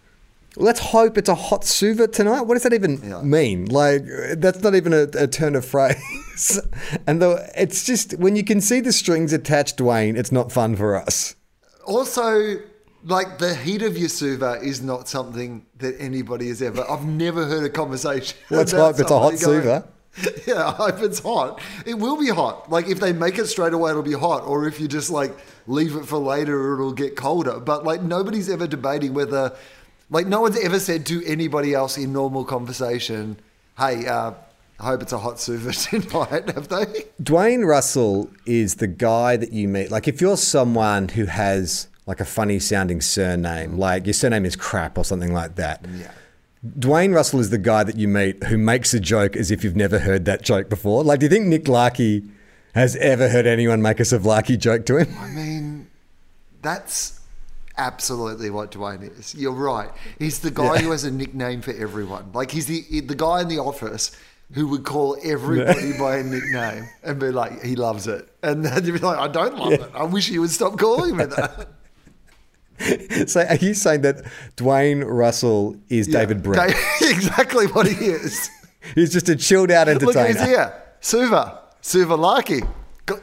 let's 0.57 0.81
hope 0.81 1.19
it's 1.19 1.29
a 1.29 1.35
hot 1.35 1.67
suva 1.67 2.09
tonight. 2.09 2.41
What 2.43 2.55
does 2.55 2.63
that 2.63 2.73
even 2.73 3.29
mean? 3.29 3.67
Like, 3.67 4.05
that's 4.39 4.63
not 4.63 4.75
even 4.75 4.95
a, 4.95 5.03
a 5.13 5.27
turn 5.27 5.55
of 5.57 5.67
phrase. 5.67 6.59
and 7.07 7.21
though 7.21 7.39
it's 7.55 7.85
just 7.85 8.15
when 8.15 8.35
you 8.35 8.45
can 8.45 8.63
see 8.63 8.81
the 8.81 8.95
strings 8.95 9.35
attached, 9.35 9.77
Dwayne, 9.77 10.17
it's 10.17 10.33
not 10.33 10.51
fun 10.51 10.75
for 10.75 10.97
us. 10.97 11.37
Also, 11.85 12.61
like 13.05 13.38
the 13.38 13.55
heat 13.55 13.82
of 13.82 13.96
your 13.96 14.09
suva 14.09 14.59
is 14.62 14.82
not 14.82 15.09
something 15.09 15.64
that 15.78 15.96
anybody 16.01 16.48
has 16.48 16.61
ever. 16.62 16.88
I've 16.90 17.05
never 17.05 17.46
heard 17.46 17.64
a 17.64 17.70
conversation. 17.70 18.36
Let's 18.51 18.72
about 18.72 18.96
hope 18.96 19.01
it's 19.01 19.11
a 19.11 19.18
hot 19.18 19.30
going, 19.30 19.40
suva. 19.40 19.88
Yeah, 20.46 20.66
I 20.66 20.72
hope 20.72 21.01
it's 21.03 21.20
hot. 21.20 21.61
It 21.86 21.94
will 21.94 22.18
be 22.18 22.28
hot. 22.28 22.70
Like 22.70 22.88
if 22.88 22.98
they 23.01 23.12
make 23.12 23.38
it 23.38 23.46
straight 23.46 23.72
away, 23.72 23.90
it'll 23.90 24.03
be 24.03 24.12
hot. 24.12 24.42
Or 24.42 24.66
if 24.66 24.80
you 24.80 24.88
just 24.88 25.11
like 25.11 25.32
leave 25.66 25.94
it 25.96 26.05
for 26.05 26.18
later, 26.18 26.74
it'll 26.74 26.92
get 26.92 27.16
colder. 27.16 27.61
But 27.61 27.84
like 27.84 28.03
nobody's 28.03 28.48
ever 28.51 28.66
debating 28.66 29.14
whether, 29.14 29.57
like 30.11 30.26
no 30.26 30.40
one's 30.40 30.59
ever 30.59 30.80
said 30.80 31.07
to 31.07 31.24
anybody 31.24 31.74
else 31.74 31.96
in 31.96 32.12
normal 32.12 32.44
conversation, 32.44 33.38
"Hey, 33.78 34.07
uh, 34.07 34.32
I 34.80 34.84
hope 34.84 35.03
it's 35.03 35.12
a 35.12 35.18
hot 35.18 35.38
suva 35.38 35.72
tonight." 35.72 36.51
Have 36.51 36.68
they? 36.68 37.05
Dwayne 37.22 37.64
Russell 37.64 38.30
is 38.46 38.76
the 38.76 38.88
guy 38.88 39.36
that 39.36 39.53
you 39.53 39.68
meet. 39.68 39.90
Like, 39.92 40.09
if 40.09 40.20
you're 40.20 40.36
someone 40.36 41.09
who 41.11 41.26
has 41.26 41.86
like 42.11 42.19
a 42.21 42.25
funny 42.25 42.59
sounding 42.59 43.01
surname, 43.01 43.75
mm. 43.75 43.79
like 43.79 44.05
your 44.05 44.13
surname 44.13 44.45
is 44.45 44.57
crap 44.57 44.99
or 44.99 45.05
something 45.05 45.33
like 45.33 45.55
that. 45.55 45.87
Yeah. 45.97 46.11
Dwayne 46.81 47.15
Russell 47.15 47.39
is 47.39 47.51
the 47.51 47.59
guy 47.59 47.85
that 47.85 47.97
you 47.97 48.09
meet 48.09 48.43
who 48.43 48.59
makes 48.59 48.93
a 48.93 48.99
joke 48.99 49.37
as 49.37 49.53
if 49.53 49.63
you've 49.63 49.77
never 49.77 50.01
heard 50.01 50.25
that 50.25 50.43
joke 50.43 50.69
before. 50.69 51.05
Like, 51.05 51.21
do 51.21 51.27
you 51.27 51.31
think 51.31 51.47
Nick 51.47 51.69
Larkey 51.69 52.29
has 52.75 52.97
ever 52.97 53.29
heard 53.29 53.47
anyone 53.47 53.81
make 53.81 54.01
a 54.01 54.03
souvlaki 54.03 54.59
joke 54.59 54.87
to 54.87 54.97
him? 54.97 55.15
I 55.21 55.29
mean, 55.29 55.89
that's 56.63 57.21
absolutely 57.79 58.51
what 58.51 58.73
Dwayne 58.73 59.17
is. 59.17 59.37
You're 59.37 59.53
right. 59.53 59.91
He's 60.19 60.41
the 60.41 60.51
guy 60.51 60.75
Yeah. 60.75 60.81
who 60.81 60.91
has 60.91 61.05
a 61.05 61.13
nickname 61.13 61.63
for 61.63 61.73
everyone. 61.73 62.33
Like 62.35 62.51
he's 62.51 62.67
the 62.67 63.01
the 63.03 63.15
guy 63.15 63.41
in 63.41 63.47
the 63.47 63.61
office 63.61 64.11
who 64.53 64.67
would 64.67 64.83
call 64.83 65.17
everybody 65.23 65.97
by 65.97 66.17
a 66.17 66.23
nickname 66.25 66.89
and 67.05 67.21
be 67.21 67.31
like, 67.31 67.63
he 67.63 67.77
loves 67.77 68.09
it, 68.09 68.29
and 68.43 68.65
then 68.65 68.85
you'd 68.85 68.95
be 68.95 68.99
like, 68.99 69.19
I 69.19 69.29
don't 69.29 69.57
love 69.57 69.75
it. 69.75 69.91
I 69.95 70.03
wish 70.03 70.29
he 70.29 70.41
would 70.41 70.51
stop 70.51 70.77
calling 70.77 71.17
me 71.17 71.27
that. 71.27 71.69
so, 73.26 73.43
are 73.43 73.57
you 73.57 73.74
saying 73.74 74.03
that 74.03 74.24
Dwayne 74.57 75.05
Russell 75.07 75.76
is 75.89 76.07
David 76.07 76.43
Brent? 76.43 76.74
Exactly 77.03 77.66
what 77.66 77.87
he 77.87 78.07
is. 78.07 78.49
He's 78.95 79.12
just 79.12 79.28
a 79.28 79.37
chilled 79.37 79.70
out 79.70 79.89
entertainer. 79.89 80.07
Look 80.07 80.16
entertainer. 80.16 80.47
who's 80.47 80.57
here, 80.57 80.83
Suva, 81.01 81.61
Suva 81.81 82.16
Larkey. 82.16 82.62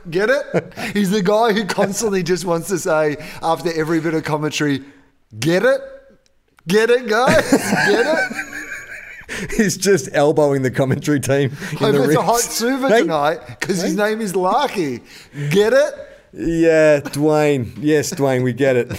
Get 0.10 0.30
it? 0.30 0.74
He's 0.94 1.12
the 1.12 1.22
guy 1.24 1.54
who 1.54 1.66
constantly 1.66 2.22
just 2.22 2.44
wants 2.46 2.68
to 2.68 2.78
say 2.78 3.16
after 3.42 3.72
every 3.74 4.02
bit 4.02 4.14
of 4.14 4.24
commentary, 4.26 4.84
"Get 5.40 5.64
it? 5.64 5.80
Get 6.68 6.90
it, 6.90 7.08
guys? 7.08 7.50
Get 7.52 8.06
it?" 8.06 9.52
He's 9.56 9.78
just 9.78 10.10
elbowing 10.14 10.62
the 10.62 10.72
commentary 10.72 11.20
team. 11.20 11.52
in 11.72 11.78
Hope 11.78 11.94
the 11.94 12.04
it's 12.04 12.16
a 12.16 12.22
hot 12.22 12.40
suva 12.42 12.90
tonight 12.90 13.40
because 13.48 13.82
his 13.82 13.96
name 13.96 14.20
is 14.22 14.36
Larkey. 14.36 15.02
Get 15.50 15.74
it? 15.74 15.94
Yeah, 16.34 17.00
Dwayne. 17.00 17.72
Yes, 17.80 18.14
Dwayne, 18.14 18.44
we 18.44 18.54
get 18.54 18.76
it. 18.76 18.92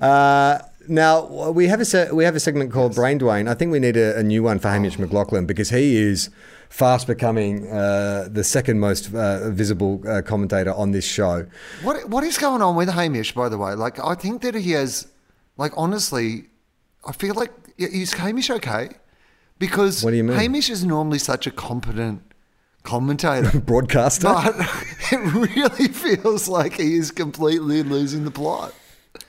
Uh, 0.00 0.58
now 0.88 1.50
we 1.52 1.66
have 1.68 1.80
a 1.80 1.84
se- 1.84 2.10
we 2.12 2.24
have 2.24 2.34
a 2.34 2.40
segment 2.40 2.72
called 2.72 2.94
Brain 2.94 3.18
Dwayne. 3.18 3.48
I 3.48 3.54
think 3.54 3.70
we 3.72 3.78
need 3.78 3.96
a, 3.96 4.18
a 4.18 4.22
new 4.22 4.42
one 4.42 4.58
for 4.58 4.68
Hamish 4.68 4.98
McLaughlin 4.98 5.46
because 5.46 5.70
he 5.70 5.96
is 5.96 6.30
fast 6.68 7.06
becoming 7.06 7.68
uh, 7.70 8.28
the 8.30 8.42
second 8.44 8.80
most 8.80 9.12
uh, 9.14 9.50
visible 9.50 10.02
uh, 10.08 10.22
commentator 10.22 10.72
on 10.72 10.90
this 10.92 11.04
show. 11.04 11.46
What 11.82 12.08
what 12.08 12.24
is 12.24 12.38
going 12.38 12.62
on 12.62 12.76
with 12.76 12.88
Hamish? 12.88 13.32
By 13.34 13.48
the 13.48 13.58
way, 13.58 13.74
like 13.74 13.98
I 14.04 14.14
think 14.14 14.42
that 14.42 14.54
he 14.54 14.72
has, 14.72 15.06
like 15.56 15.72
honestly, 15.76 16.46
I 17.06 17.12
feel 17.12 17.34
like 17.34 17.52
is 17.76 18.12
Hamish 18.14 18.50
okay? 18.50 18.90
Because 19.58 20.02
What 20.02 20.10
do 20.12 20.16
you 20.16 20.24
mean? 20.24 20.36
Hamish 20.38 20.70
is 20.70 20.84
normally 20.84 21.18
such 21.18 21.46
a 21.46 21.50
competent 21.50 22.22
commentator, 22.82 23.60
Broadcaster. 23.66 24.26
but 24.28 24.54
it 25.12 25.34
really 25.34 25.88
feels 25.92 26.48
like 26.48 26.74
he 26.74 26.96
is 26.96 27.10
completely 27.10 27.82
losing 27.82 28.24
the 28.24 28.30
plot. 28.30 28.72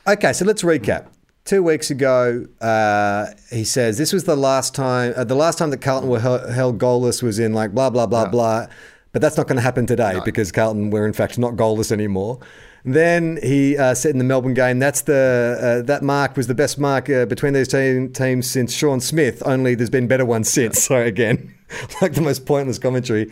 Okay, 0.08 0.34
so 0.34 0.46
let's 0.46 0.64
recap. 0.64 1.08
Two 1.46 1.64
weeks 1.64 1.92
ago, 1.92 2.46
uh, 2.60 3.28
he 3.52 3.64
says 3.64 3.98
this 3.98 4.14
was 4.14 4.24
the 4.24 4.36
last 4.36 4.74
time. 4.74 5.14
Uh, 5.16 5.24
the 5.24 5.36
last 5.36 5.58
time 5.58 5.70
that 5.72 5.82
Carlton 5.82 6.10
were 6.10 6.20
held, 6.20 6.50
held 6.50 6.80
goalless 6.80 7.22
was 7.24 7.40
in 7.40 7.54
like 7.54 7.74
blah 7.74 7.90
blah 7.90 8.06
blah 8.06 8.28
blah. 8.28 8.68
But 9.12 9.22
that's 9.22 9.38
not 9.38 9.48
going 9.48 9.58
to 9.58 9.62
happen 9.62 9.86
today 9.86 10.20
because 10.24 10.52
Carlton 10.52 10.90
were 10.90 11.06
in 11.06 11.14
fact 11.14 11.38
not 11.38 11.54
goalless 11.54 11.92
anymore. 11.92 12.40
Then 12.86 13.38
he 13.44 13.78
uh, 13.78 13.94
said 13.94 14.12
in 14.12 14.18
the 14.18 14.24
Melbourne 14.24 14.54
game, 14.54 14.80
"That's 14.80 15.02
the 15.02 15.82
uh, 15.82 15.86
that 15.86 16.04
mark 16.04 16.38
was 16.38 16.48
the 16.48 16.56
best 16.56 16.80
mark 16.80 17.10
uh, 17.10 17.26
between 17.26 17.54
these 17.54 17.68
team, 17.68 18.12
teams 18.12 18.50
since 18.50 18.74
Sean 18.74 19.02
Smith. 19.02 19.44
Only 19.46 19.76
there's 19.76 19.90
been 19.90 20.08
better 20.08 20.26
ones 20.26 20.50
since." 20.50 20.82
So 20.92 20.96
again, 20.98 21.54
like 22.02 22.14
the 22.14 22.22
most 22.22 22.46
pointless 22.46 22.80
commentary. 22.80 23.32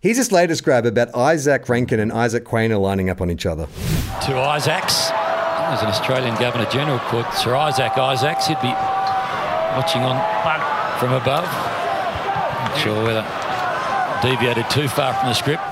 Here's 0.00 0.16
his 0.16 0.32
latest 0.32 0.64
grab 0.64 0.86
about 0.86 1.12
Izak 1.12 1.68
Rankine 1.68 2.00
and 2.00 2.12
Isaac 2.12 2.44
Quaynor 2.44 2.80
lining 2.80 3.10
up 3.10 3.20
on 3.20 3.30
each 3.30 3.46
other. 3.46 3.66
to 4.22 4.36
Isaacs. 4.38 5.10
There's 5.68 5.82
an 5.82 5.88
Australian 5.88 6.34
Governor 6.36 6.64
General 6.70 6.98
called 6.98 7.26
Sir 7.34 7.54
Isaac 7.54 7.92
Isaacs. 7.98 8.46
He'd 8.46 8.60
be 8.62 8.68
watching 9.76 10.02
on 10.02 10.16
from 10.98 11.12
above. 11.12 11.44
Not 11.44 12.78
sure 12.78 13.04
whether 13.04 13.24
deviated 14.22 14.68
too 14.70 14.88
far 14.88 15.12
from 15.14 15.28
the 15.28 15.34
script. 15.34 15.62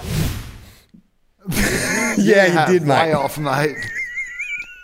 Yeah, 2.18 2.66
you 2.66 2.72
did, 2.72 2.82
mate. 2.88 3.08
Way 3.08 3.12
off, 3.12 3.38
mate. 3.38 3.76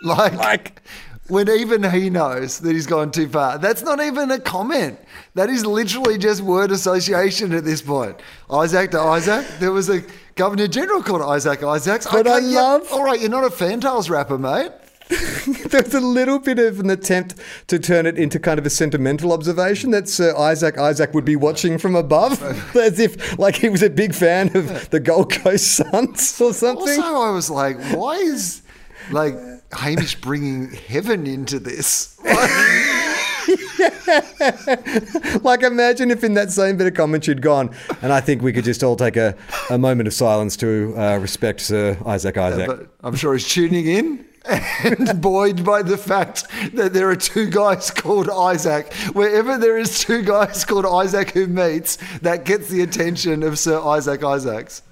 like, 0.03 0.79
when 1.27 1.49
even 1.49 1.83
he 1.89 2.09
knows 2.11 2.59
that 2.59 2.73
he's 2.73 2.85
gone 2.85 3.11
too 3.11 3.27
far. 3.27 3.57
That's 3.57 3.81
not 3.81 3.99
even 3.99 4.29
a 4.29 4.39
comment. 4.39 4.99
That 5.33 5.49
is 5.49 5.65
literally 5.65 6.19
just 6.19 6.41
word 6.41 6.71
association 6.71 7.53
at 7.53 7.65
this 7.65 7.81
point. 7.81 8.17
Isaac 8.51 8.91
to 8.91 8.99
Isaac. 8.99 9.47
There 9.59 9.71
was 9.71 9.89
a 9.89 10.03
Governor 10.35 10.67
General 10.67 11.01
called 11.01 11.23
Isaac 11.23 11.63
Isaacs. 11.63 12.07
But 12.09 12.27
I 12.27 12.37
yeah, 12.37 12.61
love- 12.61 12.93
All 12.93 13.03
right, 13.03 13.19
you're 13.19 13.31
not 13.31 13.43
a 13.45 13.49
Fantails 13.49 14.09
rapper, 14.11 14.37
mate. 14.37 14.71
There's 15.69 15.93
a 15.93 15.99
little 15.99 16.39
bit 16.39 16.59
of 16.59 16.79
an 16.79 16.89
attempt 16.89 17.35
to 17.67 17.77
turn 17.77 18.05
it 18.05 18.17
into 18.17 18.39
kind 18.39 18.59
of 18.59 18.65
a 18.65 18.69
sentimental 18.69 19.31
observation 19.31 19.91
that 19.91 20.07
Sir 20.07 20.35
Isaac 20.35 20.77
Isaac 20.77 21.13
would 21.13 21.25
be 21.25 21.35
watching 21.35 21.77
from 21.77 21.95
above, 21.95 22.41
as 22.75 22.99
if 22.99 23.37
like 23.37 23.55
he 23.55 23.69
was 23.69 23.83
a 23.83 23.89
big 23.89 24.15
fan 24.15 24.55
of 24.55 24.89
the 24.89 24.99
Gold 24.99 25.31
Coast 25.31 25.75
Suns 25.75 26.39
or 26.41 26.53
something. 26.53 26.99
Also, 26.99 27.01
I 27.01 27.29
was 27.31 27.49
like, 27.49 27.77
why 27.95 28.15
is 28.15 28.61
like 29.11 29.35
Hamish 29.73 30.19
bringing 30.21 30.71
heaven 30.71 31.27
into 31.27 31.59
this? 31.59 32.17
like, 35.43 35.63
imagine 35.63 36.11
if 36.11 36.23
in 36.23 36.33
that 36.35 36.51
same 36.51 36.77
bit 36.77 36.87
of 36.87 36.93
comment 36.93 37.27
you'd 37.27 37.41
gone, 37.41 37.75
and 38.01 38.13
I 38.13 38.21
think 38.21 38.41
we 38.41 38.53
could 38.53 38.63
just 38.63 38.83
all 38.83 38.95
take 38.95 39.17
a, 39.17 39.35
a 39.69 39.77
moment 39.77 40.07
of 40.07 40.13
silence 40.13 40.55
to 40.57 40.93
uh, 40.97 41.17
respect 41.17 41.61
Sir 41.61 41.97
Isaac 42.05 42.37
Isaac. 42.37 42.67
But 42.67 42.87
I'm 43.03 43.15
sure 43.15 43.33
he's 43.33 43.47
tuning 43.47 43.87
in 43.87 44.25
and 44.45 45.21
buoyed 45.21 45.63
by 45.63 45.81
the 45.81 45.97
fact 45.97 46.45
that 46.73 46.93
there 46.93 47.09
are 47.09 47.15
two 47.15 47.49
guys 47.49 47.91
called 47.95 48.29
Isaac. 48.29 48.93
Wherever 49.13 49.57
there 49.57 49.77
is 49.77 49.99
two 49.99 50.21
guys 50.21 50.65
called 50.65 50.85
Isaac 50.85 51.31
who 51.31 51.47
meets, 51.47 51.97
that 52.19 52.45
gets 52.45 52.69
the 52.69 52.81
attention 52.81 53.43
of 53.43 53.59
Sir 53.59 53.79
Isaac 53.79 54.23
Isaacs. 54.23 54.83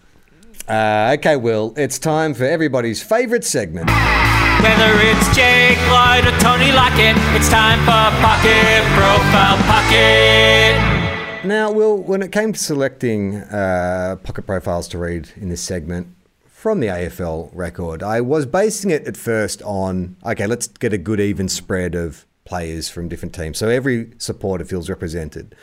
Uh, 0.68 1.16
okay, 1.18 1.36
Will, 1.36 1.74
it's 1.76 2.00
time 2.00 2.34
for 2.34 2.46
everybody's 2.46 3.02
favourite 3.02 3.44
segment. 3.44 3.90
Whether 3.90 4.94
it's 5.02 5.36
Jake 5.36 5.78
Lloyd 5.90 6.26
or 6.28 6.38
Tony 6.40 6.72
Lockett, 6.72 7.18
it's 7.36 7.50
time 7.50 7.80
for 7.80 8.16
Pocket 8.22 8.84
Profile 8.96 9.58
Pocket. 9.66 11.02
Now, 11.44 11.72
Will, 11.72 11.98
when 11.98 12.22
it 12.22 12.32
came 12.32 12.54
to 12.54 12.60
selecting 12.60 13.38
uh, 13.38 14.18
pocket 14.24 14.46
profiles 14.46 14.88
to 14.90 15.00
read 15.00 15.32
in 15.36 15.50
this 15.50 15.62
segment 15.62 16.16
from 16.62 16.80
the 16.80 16.86
AFL 16.86 17.50
record, 17.54 18.04
I 18.04 18.22
was 18.22 18.46
basing 18.46 18.92
it 18.92 19.08
at 19.08 19.18
first 19.18 19.64
on 19.64 20.16
okay, 20.24 20.46
let's 20.46 20.68
get 20.68 20.94
a 20.94 20.98
good 21.00 21.20
even 21.20 21.50
spread 21.50 21.96
of 21.96 22.28
players 22.46 22.88
from 22.88 23.10
different 23.10 23.34
teams, 23.34 23.58
so 23.58 23.68
every 23.68 24.12
supporter 24.20 24.64
feels 24.64 24.88
represented. 24.88 25.56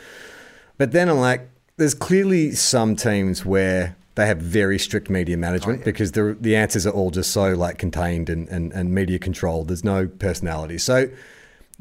But 0.77 0.91
then 0.91 1.07
I'm 1.07 1.19
like, 1.19 1.49
there's 1.77 1.93
clearly 1.93 2.51
some 2.51 2.97
teams 2.97 3.45
where 3.45 3.95
they 4.15 4.27
have 4.27 4.39
very 4.39 4.77
strict 4.77 5.09
media 5.09 5.37
management 5.37 5.83
oh, 5.83 5.85
because 5.85 6.11
the 6.11 6.35
the 6.37 6.57
answers 6.57 6.85
are 6.85 6.91
all 6.91 7.11
just 7.11 7.31
so 7.31 7.53
like 7.53 7.77
contained 7.77 8.29
and, 8.29 8.49
and, 8.49 8.73
and 8.73 8.93
media 8.93 9.19
controlled. 9.19 9.69
There's 9.69 9.85
no 9.85 10.05
personality. 10.05 10.79
So 10.79 11.07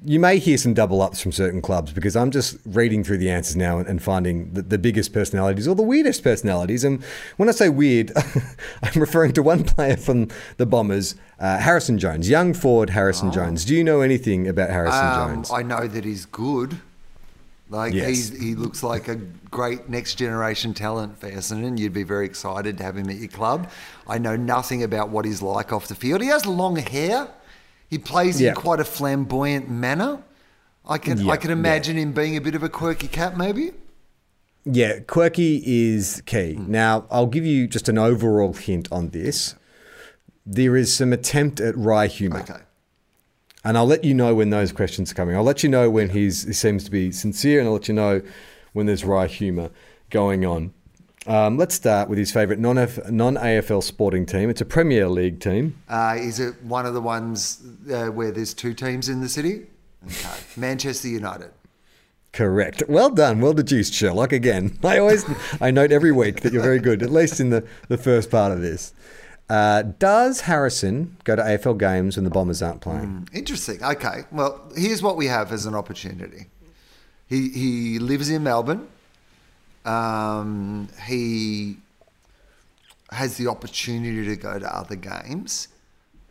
you 0.05 0.21
may 0.21 0.39
hear 0.39 0.57
some 0.57 0.75
double 0.75 1.03
ups 1.03 1.21
from 1.21 1.33
certain 1.33 1.61
clubs 1.61 1.93
because 1.93 2.15
I'm 2.15 2.31
just 2.31 2.57
reading 2.65 3.03
through 3.03 3.19
the 3.19 3.31
answers 3.31 3.57
now 3.57 3.79
and, 3.79 3.89
and 3.89 4.01
finding 4.03 4.53
the, 4.53 4.63
the 4.63 4.79
biggest 4.79 5.13
personalities 5.13 5.67
or 5.67 5.75
the 5.75 5.83
weirdest 5.83 6.23
personalities. 6.23 6.85
And 6.85 7.03
when 7.37 7.49
I 7.49 7.53
say 7.53 7.69
weird, 7.69 8.13
I'm 8.83 9.01
referring 9.01 9.33
to 9.33 9.43
one 9.43 9.65
player 9.65 9.97
from 9.97 10.29
the 10.57 10.67
Bombers, 10.67 11.17
uh, 11.41 11.59
Harrison 11.59 11.99
Jones, 11.99 12.29
young 12.29 12.55
forward 12.55 12.91
Harrison 12.91 13.33
Jones. 13.33 13.65
Do 13.65 13.75
you 13.75 13.83
know 13.83 14.01
anything 14.01 14.47
about 14.47 14.71
Harrison 14.71 15.05
Um, 15.05 15.35
Jones? 15.35 15.51
I 15.53 15.63
know 15.63 15.89
that 15.89 16.05
he's 16.05 16.27
good. 16.27 16.79
Like 17.71 17.93
Yes. 17.93 18.07
he's, 18.09 18.39
he 18.41 18.55
looks 18.55 18.83
like 18.83 19.09
a 19.09 19.17
great 19.51 19.89
next 19.91 20.15
generation 20.15 20.73
talent 20.75 21.19
for 21.19 21.29
Essendon. 21.31 21.77
You'd 21.77 21.93
be 21.93 22.03
very 22.05 22.25
excited 22.25 22.79
to 22.79 22.85
have 22.85 22.97
him 22.97 23.11
at 23.11 23.17
your 23.17 23.29
club. 23.29 23.69
I 24.07 24.17
know 24.19 24.37
nothing 24.37 24.83
about 24.85 25.11
what 25.11 25.25
he's 25.25 25.43
like 25.43 25.73
off 25.73 25.89
the 25.89 25.95
field. 25.95 26.23
He 26.23 26.29
has 26.29 26.47
long 26.47 26.77
hair. 26.77 27.29
He 27.89 27.99
plays 27.99 28.41
Yeah. 28.41 28.51
in 28.51 28.55
quite 28.55 28.81
a 28.81 28.85
flamboyant 28.85 29.69
manner. 29.71 30.19
I 30.87 30.99
can 30.99 31.19
Yeah, 31.21 31.33
I 31.33 31.37
can 31.37 31.51
yeah. 31.51 31.57
imagine 31.57 31.97
him 31.97 32.13
being 32.13 32.37
a 32.37 32.41
bit 32.41 32.55
of 32.55 32.63
a 32.63 32.69
quirky 32.69 33.09
cat, 33.09 33.37
maybe. 33.37 33.73
Yeah, 34.65 35.01
quirky 35.01 35.63
is 35.65 36.23
key. 36.27 36.55
Hmm. 36.55 36.71
Now, 36.71 37.07
I'll 37.11 37.27
give 37.27 37.47
you 37.47 37.67
just 37.67 37.89
an 37.89 37.97
overall 37.99 38.53
hint 38.53 38.89
on 38.93 39.11
this. 39.11 39.55
There 40.45 40.77
is 40.77 40.95
some 40.95 41.13
attempt 41.13 41.61
at 41.61 41.77
wry 41.77 42.07
humour. 42.07 42.41
Okay. 42.41 42.61
And 43.65 43.77
I'll 43.77 43.87
let 43.87 44.05
you 44.05 44.15
know 44.15 44.35
when 44.35 44.51
those 44.51 44.73
questions 44.73 45.11
are 45.11 45.15
coming. 45.15 45.35
I'll 45.37 45.43
let 45.43 45.63
you 45.63 45.69
know 45.69 45.91
when 45.91 46.11
he's, 46.11 46.45
he 46.45 46.53
seems 46.53 46.85
to 46.85 46.91
be 46.91 47.11
sincere, 47.13 47.59
and 47.59 47.67
I'll 47.69 47.75
let 47.75 47.89
you 47.89 47.95
know 47.95 48.23
when 48.73 48.87
there's 48.87 49.05
wry 49.05 49.27
humour 49.27 49.71
going 50.11 50.45
on. 50.47 50.73
Um, 51.29 51.59
let's 51.59 51.75
start 51.75 52.09
with 52.09 52.19
his 52.19 52.33
favourite 52.33 52.59
non 52.59 52.77
AFL 52.77 53.83
sporting 53.83 54.25
team. 54.25 54.49
It's 54.49 54.63
a 54.63 54.65
Premier 54.65 55.11
League 55.11 55.41
team. 55.41 55.77
Uh, 55.87 56.17
is 56.19 56.41
it 56.41 56.55
one 56.63 56.87
of 56.87 56.95
the 56.95 57.03
ones 57.03 57.63
uh, 57.93 58.07
where 58.07 58.33
there's 58.33 58.55
two 58.55 58.73
teams 58.73 59.11
in 59.11 59.21
the 59.21 59.29
city? 59.29 59.67
Okay. 60.07 60.39
Manchester 60.57 61.09
United. 61.09 61.51
Correct. 62.33 62.83
Well 62.89 63.11
done. 63.11 63.43
Well 63.43 63.53
deduced, 63.53 63.93
Sherlock. 63.93 64.33
Again, 64.33 64.79
I 64.85 64.99
always 64.99 65.27
I 65.61 65.71
note 65.71 65.93
every 65.93 66.13
week 66.13 66.41
that 66.41 66.53
you're 66.55 66.63
very 66.63 66.79
good, 66.79 67.03
at 67.03 67.11
least 67.11 67.41
in 67.41 67.51
the, 67.51 67.67
the 67.89 67.99
first 67.99 68.31
part 68.31 68.51
of 68.51 68.63
this. 68.63 68.95
Uh, 69.51 69.83
does 69.83 70.43
Harrison 70.43 71.19
go 71.25 71.37
to 71.37 71.43
AFL 71.43 71.79
games 71.79 72.17
when 72.17 72.25
the 72.25 72.31
Bombers 72.31 72.63
aren't 72.63 72.81
playing? 72.81 73.29
Interesting. 73.35 73.83
Okay. 73.83 74.23
Well, 74.33 74.63
here's 74.75 75.03
what 75.03 75.19
we 75.19 75.27
have 75.27 75.53
as 75.53 75.67
an 75.67 75.75
opportunity. 75.75 76.47
He 77.27 77.51
he 77.51 77.99
lives 77.99 78.31
in 78.31 78.43
Melbourne. 78.45 78.89
Um, 79.89 80.89
he 81.07 81.79
has 83.11 83.39
the 83.39 83.47
opportunity 83.47 84.27
to 84.27 84.37
go 84.37 84.59
to 84.59 84.77
other 84.77 84.97
games, 84.97 85.69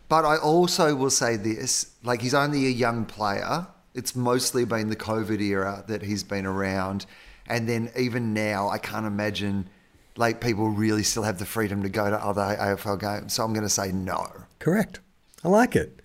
but 0.09 0.25
I 0.25 0.37
also 0.37 0.95
will 0.95 1.09
say 1.09 1.37
this: 1.37 1.91
like 2.03 2.21
he's 2.21 2.33
only 2.33 2.67
a 2.67 2.69
young 2.69 3.05
player. 3.05 3.67
It's 3.95 4.15
mostly 4.15 4.63
been 4.63 4.89
the 4.89 4.95
COVID 4.95 5.41
era 5.41 5.83
that 5.87 6.03
he's 6.03 6.23
been 6.23 6.45
around, 6.45 7.07
and 7.47 7.67
then 7.67 7.89
even 7.97 8.33
now, 8.33 8.69
I 8.69 8.77
can't 8.77 9.07
imagine 9.07 9.69
like 10.17 10.41
people 10.41 10.69
really 10.69 11.03
still 11.03 11.23
have 11.23 11.39
the 11.39 11.45
freedom 11.45 11.81
to 11.83 11.89
go 11.89 12.09
to 12.09 12.17
other 12.23 12.41
AFL 12.41 12.99
games. 12.99 13.33
So 13.33 13.43
I'm 13.43 13.53
going 13.53 13.65
to 13.65 13.69
say 13.69 13.91
no. 13.91 14.25
Correct. 14.59 14.99
I 15.43 15.49
like 15.49 15.75
it. 15.75 15.99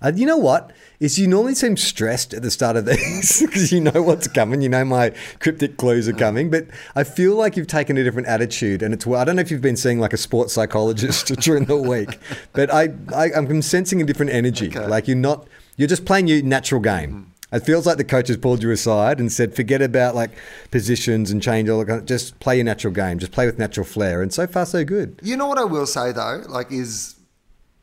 Uh, 0.00 0.12
you 0.14 0.26
know 0.26 0.36
what? 0.36 0.72
Is 1.00 1.18
you 1.18 1.26
normally 1.26 1.54
seem 1.54 1.76
stressed 1.76 2.32
at 2.32 2.42
the 2.42 2.50
start 2.50 2.76
of 2.76 2.84
these 2.84 3.42
because 3.46 3.72
you 3.72 3.80
know 3.80 4.02
what's 4.02 4.28
coming. 4.28 4.62
You 4.62 4.68
know 4.68 4.84
my 4.84 5.12
cryptic 5.40 5.76
clues 5.76 6.08
are 6.08 6.12
coming, 6.12 6.50
but 6.50 6.66
I 6.94 7.04
feel 7.04 7.34
like 7.34 7.56
you've 7.56 7.66
taken 7.66 7.96
a 7.96 8.04
different 8.04 8.28
attitude, 8.28 8.82
and 8.82 8.94
it's. 8.94 9.06
I 9.06 9.24
don't 9.24 9.36
know 9.36 9.42
if 9.42 9.50
you've 9.50 9.60
been 9.60 9.76
seeing 9.76 9.98
like 9.98 10.12
a 10.12 10.16
sports 10.16 10.52
psychologist 10.52 11.26
during 11.40 11.64
the 11.64 11.76
week, 11.76 12.18
but 12.52 12.72
I, 12.72 12.90
I 13.14 13.32
I'm 13.32 13.62
sensing 13.62 14.00
a 14.00 14.04
different 14.04 14.32
energy. 14.32 14.70
Like 14.70 15.08
you're 15.08 15.16
not. 15.16 15.48
You're 15.76 15.88
just 15.88 16.04
playing 16.04 16.28
your 16.28 16.42
natural 16.42 16.80
game. 16.80 17.32
It 17.50 17.60
feels 17.60 17.86
like 17.86 17.96
the 17.96 18.04
coach 18.04 18.28
has 18.28 18.36
pulled 18.36 18.62
you 18.62 18.70
aside 18.70 19.18
and 19.18 19.32
said, 19.32 19.54
"Forget 19.56 19.82
about 19.82 20.14
like 20.14 20.30
positions 20.70 21.30
and 21.30 21.42
change 21.42 21.68
all. 21.68 21.84
that. 21.84 22.04
Just 22.04 22.38
play 22.40 22.56
your 22.56 22.64
natural 22.64 22.92
game. 22.92 23.18
Just 23.18 23.32
play 23.32 23.46
with 23.46 23.58
natural 23.58 23.86
flair." 23.86 24.22
And 24.22 24.32
so 24.32 24.46
far, 24.46 24.66
so 24.66 24.84
good. 24.84 25.18
You 25.22 25.36
know 25.36 25.46
what 25.46 25.58
I 25.58 25.64
will 25.64 25.86
say 25.86 26.12
though, 26.12 26.44
like 26.48 26.70
is 26.70 27.16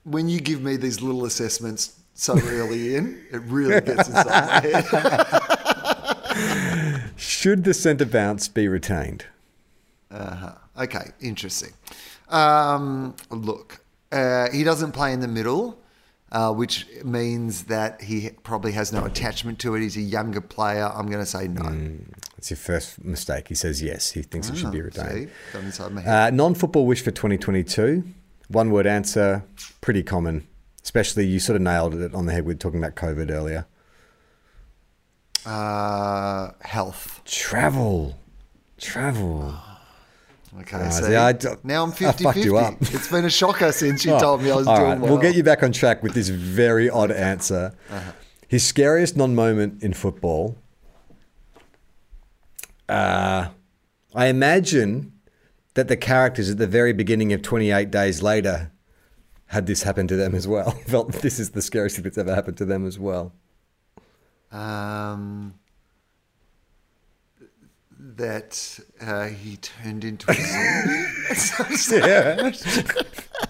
when 0.03 0.29
you 0.29 0.39
give 0.39 0.61
me 0.61 0.77
these 0.77 1.01
little 1.01 1.25
assessments 1.25 1.99
so 2.15 2.39
early 2.39 2.95
in, 2.95 3.21
it 3.31 3.41
really 3.43 3.79
gets 3.81 4.07
inside 4.09 4.25
my 4.25 4.61
head. 4.61 4.85
Should 7.17 7.63
the 7.63 7.73
centre 7.73 8.05
bounce 8.05 8.47
be 8.47 8.67
retained? 8.67 9.25
Uh-huh. 10.11 10.53
Okay, 10.79 11.11
interesting. 11.21 11.71
Um, 12.29 13.15
look, 13.29 13.79
uh, 14.11 14.49
he 14.51 14.63
doesn't 14.63 14.91
play 14.93 15.13
in 15.13 15.19
the 15.19 15.27
middle, 15.27 15.77
uh, 16.31 16.51
which 16.53 16.85
means 17.03 17.65
that 17.65 18.01
he 18.01 18.31
probably 18.43 18.71
has 18.73 18.91
no 18.91 19.05
attachment 19.05 19.59
to 19.59 19.75
it. 19.75 19.81
He's 19.81 19.95
a 19.97 20.01
younger 20.01 20.41
player. 20.41 20.85
I'm 20.93 21.05
going 21.07 21.19
to 21.19 21.25
say 21.25 21.47
no. 21.47 21.63
That's 22.35 22.49
your 22.49 22.57
first 22.57 23.03
mistake. 23.03 23.47
He 23.47 23.55
says 23.55 23.81
yes. 23.81 24.11
He 24.11 24.21
thinks 24.21 24.49
it 24.49 24.57
should 24.57 24.71
be 24.71 24.81
Ah, 24.81 24.85
retained. 24.85 25.29
see? 25.29 25.33
Got 25.53 25.63
inside 25.63 25.91
my 25.93 26.01
head. 26.01 26.33
Uh, 26.33 26.35
non-football 26.35 26.85
wish 26.85 27.01
for 27.01 27.11
2022. 27.11 28.03
One 28.49 28.71
word 28.71 28.85
answer. 28.87 29.43
Pretty 29.81 30.03
common. 30.03 30.47
Especially 30.85 31.25
you 31.25 31.39
sort 31.39 31.55
of 31.55 31.63
nailed 31.63 31.95
it 31.95 32.13
on 32.13 32.27
the 32.27 32.31
head 32.31 32.45
with 32.45 32.59
talking 32.59 32.79
about 32.79 32.93
COVID 32.95 33.31
earlier. 33.31 33.65
Uh, 35.47 36.51
health. 36.61 37.21
Travel. 37.25 38.17
Travel. 38.79 39.55
Okay, 40.57 40.77
Ah, 40.79 41.25
I 41.25 41.33
d- 41.33 41.49
now 41.65 41.83
I'm 41.83 41.89
I 41.91 41.93
50 41.95 42.23
fucked 42.23 42.37
you 42.37 42.55
up. 42.55 42.75
It's 42.79 43.09
been 43.09 43.25
a 43.25 43.29
shocker 43.29 43.73
since 43.73 44.05
you 44.05 44.13
Oh, 44.15 44.19
told 44.19 44.41
me 44.41 44.51
I 44.51 44.55
was 44.55 44.65
doing 44.65 44.77
right, 44.81 44.97
well. 44.97 45.11
We'll 45.11 45.21
get 45.21 45.35
you 45.35 45.43
back 45.43 45.63
on 45.63 45.73
track 45.73 46.01
with 46.01 46.13
this 46.13 46.29
very 46.29 46.89
odd 46.89 47.11
answer. 47.11 47.73
Uh-huh. 47.89 48.11
His 48.47 48.63
scariest 48.65 49.17
non-moment 49.17 49.83
in 49.83 49.91
football. 49.93 50.55
Uh, 52.87 53.49
I 54.13 54.27
imagine 54.27 55.11
that 55.73 55.89
the 55.89 55.97
characters 55.97 56.49
at 56.49 56.57
the 56.57 56.67
very 56.67 56.93
beginning 56.93 57.33
of 57.33 57.41
28 57.41 57.91
Days 57.91 58.21
Later 58.21 58.71
had 59.47 59.67
this 59.67 59.83
happen 59.83 60.07
to 60.07 60.15
them 60.15 60.33
as 60.35 60.47
well. 60.47 60.71
Felt 60.87 61.11
this 61.13 61.39
is 61.39 61.51
the 61.51 61.61
scariest 61.61 61.95
thing 61.97 62.03
that's 62.03 62.17
ever 62.17 62.33
happened 62.33 62.57
to 62.57 62.65
them 62.65 62.85
as 62.87 62.97
well. 62.99 63.33
Um, 64.51 65.55
that 67.99 68.79
uh, 69.01 69.27
he 69.27 69.57
turned 69.57 70.03
into 70.03 70.29
a 70.29 70.33
zombie. 70.35 72.05
Yeah. 72.07 72.51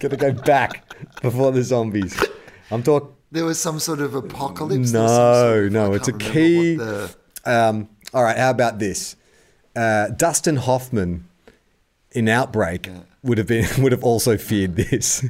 Gotta 0.00 0.16
go 0.16 0.32
back 0.32 0.84
before 1.22 1.52
the 1.52 1.62
zombies. 1.62 2.20
I'm 2.70 2.82
talking. 2.82 3.12
There 3.30 3.44
was 3.44 3.58
some 3.60 3.78
sort 3.80 4.00
of 4.00 4.14
apocalypse. 4.14 4.90
Some 4.92 5.08
sort 5.08 5.18
No, 5.18 5.58
of- 5.66 5.72
no, 5.72 5.92
it's 5.94 6.08
a 6.08 6.12
key. 6.12 6.76
the- 6.76 7.14
Um, 7.44 7.88
all 8.14 8.22
right, 8.24 8.36
how 8.36 8.50
about 8.50 8.78
this? 8.78 9.14
Uh, 9.74 10.08
Dustin 10.08 10.56
Hoffman 10.56 11.28
in 12.12 12.28
Outbreak 12.28 12.88
would 13.22 13.38
have 13.38 13.46
been 13.46 13.66
would 13.82 13.92
have 13.92 14.02
also 14.04 14.36
feared 14.36 14.76
this. 14.76 15.24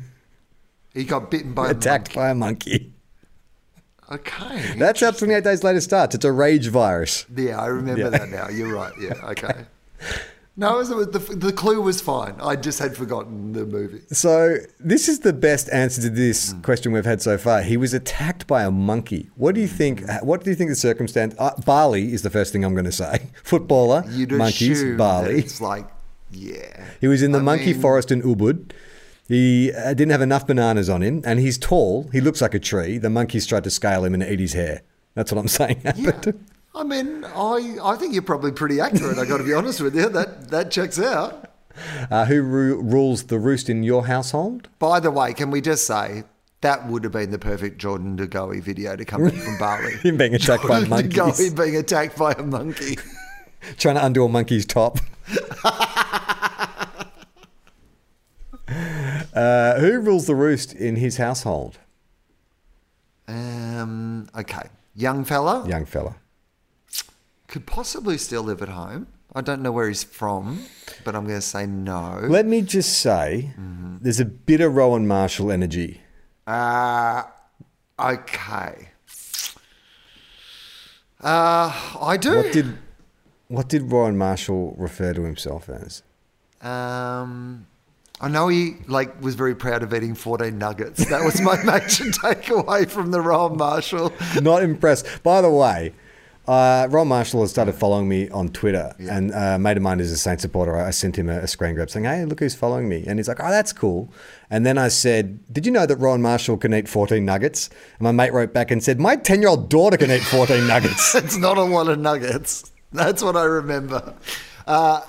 He 0.96 1.04
got 1.04 1.30
bitten 1.30 1.52
by 1.52 1.70
Attacked 1.70 2.14
by 2.14 2.30
a 2.30 2.34
monkey. 2.34 2.92
Okay. 4.10 4.74
That's 4.78 5.00
how 5.00 5.10
28 5.10 5.44
Days 5.44 5.62
Later 5.64 5.80
starts. 5.80 6.14
It's 6.14 6.24
a 6.24 6.32
rage 6.32 6.68
virus. 6.68 7.26
Yeah, 7.36 7.60
I 7.60 7.66
remember 7.66 8.02
Yeah. 8.04 8.08
that 8.10 8.28
now. 8.30 8.48
You're 8.48 8.72
right. 8.74 8.92
Yeah. 9.00 9.12
Okay. 9.30 9.66
No, 10.56 10.78
was, 10.78 10.88
the, 10.88 11.18
the 11.36 11.52
clue 11.52 11.82
was 11.82 12.00
fine. 12.00 12.34
I 12.40 12.56
just 12.56 12.78
had 12.78 12.96
forgotten 12.96 13.52
the 13.52 13.66
movie. 13.66 14.00
So 14.12 14.56
this 14.80 15.06
is 15.06 15.18
the 15.20 15.34
best 15.34 15.68
answer 15.70 16.00
to 16.00 16.08
this 16.08 16.52
Hmm. 16.52 16.60
question 16.62 16.92
we've 16.92 17.04
had 17.04 17.20
so 17.20 17.36
far. 17.36 17.60
He 17.60 17.76
was 17.76 17.92
attacked 17.92 18.46
by 18.46 18.62
a 18.64 18.70
monkey. 18.70 19.28
What 19.36 19.54
do 19.54 19.60
you 19.60 19.68
think? 19.68 20.02
What 20.22 20.44
do 20.44 20.48
you 20.50 20.56
think 20.56 20.70
the 20.70 20.76
circumstance? 20.76 21.34
Uh, 21.38 21.50
Bali 21.66 22.10
is 22.14 22.22
the 22.22 22.30
first 22.30 22.52
thing 22.54 22.64
I'm 22.64 22.72
going 22.72 22.86
to 22.86 22.92
say. 22.92 23.28
Footballer, 23.44 24.04
You'd 24.08 24.32
monkeys, 24.32 24.82
Bali. 24.96 25.40
It's 25.40 25.60
like, 25.60 25.86
yeah. 26.30 26.84
He 27.02 27.08
was 27.08 27.22
in 27.22 27.32
the 27.32 27.38
I 27.40 27.42
monkey 27.42 27.72
mean- 27.72 27.82
forest 27.82 28.10
in 28.10 28.22
Ubud. 28.22 28.70
He 29.28 29.72
uh, 29.72 29.94
didn't 29.94 30.12
have 30.12 30.22
enough 30.22 30.46
bananas 30.46 30.88
on 30.88 31.02
him, 31.02 31.22
and 31.24 31.40
he's 31.40 31.58
tall. 31.58 32.08
He 32.12 32.20
looks 32.20 32.40
like 32.40 32.54
a 32.54 32.60
tree. 32.60 32.98
The 32.98 33.10
monkeys 33.10 33.46
tried 33.46 33.64
to 33.64 33.70
scale 33.70 34.04
him 34.04 34.14
and 34.14 34.22
eat 34.22 34.38
his 34.40 34.52
hair. 34.52 34.82
That's 35.14 35.32
what 35.32 35.38
I'm 35.38 35.48
saying 35.60 35.80
happened. 35.80 36.44
I 36.74 36.84
mean, 36.84 37.24
I 37.24 37.78
I 37.82 37.96
think 37.96 38.12
you're 38.12 38.22
probably 38.22 38.52
pretty 38.52 38.80
accurate. 38.80 39.18
I 39.18 39.24
got 39.24 39.38
to 39.38 39.44
be 39.44 39.54
honest 39.54 39.80
with 39.80 39.96
you. 39.96 40.08
That 40.08 40.50
that 40.50 40.70
checks 40.70 41.00
out. 41.00 41.50
Uh, 42.10 42.24
who 42.26 42.40
ru- 42.42 42.80
rules 42.80 43.24
the 43.24 43.38
roost 43.38 43.68
in 43.68 43.82
your 43.82 44.06
household? 44.06 44.68
By 44.78 45.00
the 45.00 45.10
way, 45.10 45.32
can 45.34 45.50
we 45.50 45.60
just 45.60 45.86
say 45.86 46.24
that 46.62 46.86
would 46.88 47.04
have 47.04 47.12
been 47.12 47.30
the 47.30 47.38
perfect 47.38 47.78
Jordan 47.78 48.16
De 48.16 48.26
Goey 48.26 48.60
video 48.62 48.96
to 48.96 49.04
come 49.04 49.24
back 49.24 49.34
from 49.34 49.58
Bali? 49.58 49.92
Him 50.02 50.16
being 50.16 50.34
attacked 50.34 50.66
by 50.66 50.84
monkeys. 50.84 51.12
DeGoey 51.12 51.56
being 51.56 51.76
attacked 51.76 52.16
by 52.16 52.32
a 52.32 52.42
monkey. 52.42 52.96
Trying 53.78 53.96
to 53.96 54.06
undo 54.06 54.24
a 54.24 54.28
monkey's 54.28 54.64
top. 54.64 54.98
Uh, 59.36 59.78
who 59.78 60.00
rules 60.00 60.26
the 60.26 60.34
roost 60.34 60.72
in 60.74 60.96
his 60.96 61.16
household? 61.18 61.78
Um. 63.28 64.28
Okay, 64.36 64.68
young 64.94 65.24
fella 65.24 65.66
Young 65.68 65.84
fella. 65.84 66.16
could 67.48 67.66
possibly 67.66 68.18
still 68.18 68.42
live 68.42 68.62
at 68.62 68.68
home. 68.68 69.06
I 69.34 69.40
don't 69.42 69.60
know 69.62 69.72
where 69.72 69.88
he's 69.88 70.04
from, 70.04 70.62
but 71.04 71.14
I'm 71.14 71.24
going 71.24 71.36
to 71.36 71.42
say 71.42 71.66
no. 71.66 72.20
Let 72.22 72.46
me 72.46 72.62
just 72.62 73.00
say, 73.00 73.52
Mm-hmm. 73.58 73.96
there's 74.00 74.20
a 74.20 74.24
bit 74.24 74.60
of 74.62 74.74
Rowan 74.74 75.06
Marshall 75.06 75.50
energy. 75.52 76.00
Uh, 76.46 77.24
okay. 77.98 78.88
Uh, 81.20 81.72
I 82.00 82.16
do. 82.16 82.36
What 82.36 82.52
did 82.52 82.78
what 83.48 83.68
did 83.68 83.90
Rowan 83.92 84.16
Marshall 84.16 84.74
refer 84.78 85.12
to 85.14 85.22
himself 85.22 85.68
as? 85.68 86.02
Um, 86.62 87.66
I 88.20 88.28
know 88.28 88.48
he 88.48 88.76
like 88.86 89.20
was 89.22 89.34
very 89.34 89.54
proud 89.54 89.82
of 89.82 89.92
eating 89.92 90.14
14 90.14 90.56
nuggets. 90.56 91.04
That 91.06 91.22
was 91.24 91.40
my 91.40 91.56
major 91.64 92.04
takeaway 92.04 92.88
from 92.88 93.10
the 93.10 93.20
Rowan 93.20 93.58
Marshall. 93.58 94.12
Not 94.40 94.62
impressed. 94.62 95.22
By 95.22 95.42
the 95.42 95.50
way, 95.50 95.92
uh, 96.48 96.86
Ron 96.90 97.08
Marshall 97.08 97.40
has 97.40 97.50
started 97.50 97.74
following 97.74 98.08
me 98.08 98.28
on 98.30 98.48
Twitter, 98.48 98.94
and 98.98 99.32
uh, 99.34 99.54
a 99.54 99.58
mate 99.58 99.76
of 99.76 99.82
mine 99.82 99.98
is 99.98 100.12
a 100.12 100.16
Saint 100.16 100.40
supporter. 100.40 100.76
I 100.76 100.90
sent 100.90 101.18
him 101.18 101.28
a, 101.28 101.40
a 101.40 101.46
screen 101.48 101.74
grab 101.74 101.90
saying, 101.90 102.04
"Hey, 102.04 102.24
look 102.24 102.38
who's 102.38 102.54
following 102.54 102.88
me," 102.88 103.04
and 103.06 103.18
he's 103.18 103.26
like, 103.26 103.40
"Oh, 103.40 103.50
that's 103.50 103.72
cool." 103.72 104.12
And 104.48 104.64
then 104.64 104.78
I 104.78 104.88
said, 104.88 105.40
"Did 105.52 105.66
you 105.66 105.72
know 105.72 105.86
that 105.86 105.96
Ron 105.96 106.22
Marshall 106.22 106.56
can 106.56 106.72
eat 106.72 106.88
14 106.88 107.24
nuggets?" 107.24 107.68
And 107.98 108.04
my 108.04 108.12
mate 108.12 108.32
wrote 108.32 108.52
back 108.54 108.70
and 108.70 108.82
said, 108.82 109.00
"My 109.00 109.16
10 109.16 109.40
year 109.42 109.50
old 109.50 109.68
daughter 109.68 109.96
can 109.96 110.10
eat 110.10 110.22
14 110.22 110.66
nuggets." 110.66 111.14
it's 111.16 111.36
not 111.36 111.58
a 111.58 111.62
lot 111.62 111.88
of 111.88 111.98
nuggets. 111.98 112.72
That's 112.92 113.22
what 113.22 113.36
I 113.36 113.44
remember. 113.44 114.14
Uh, 114.66 115.00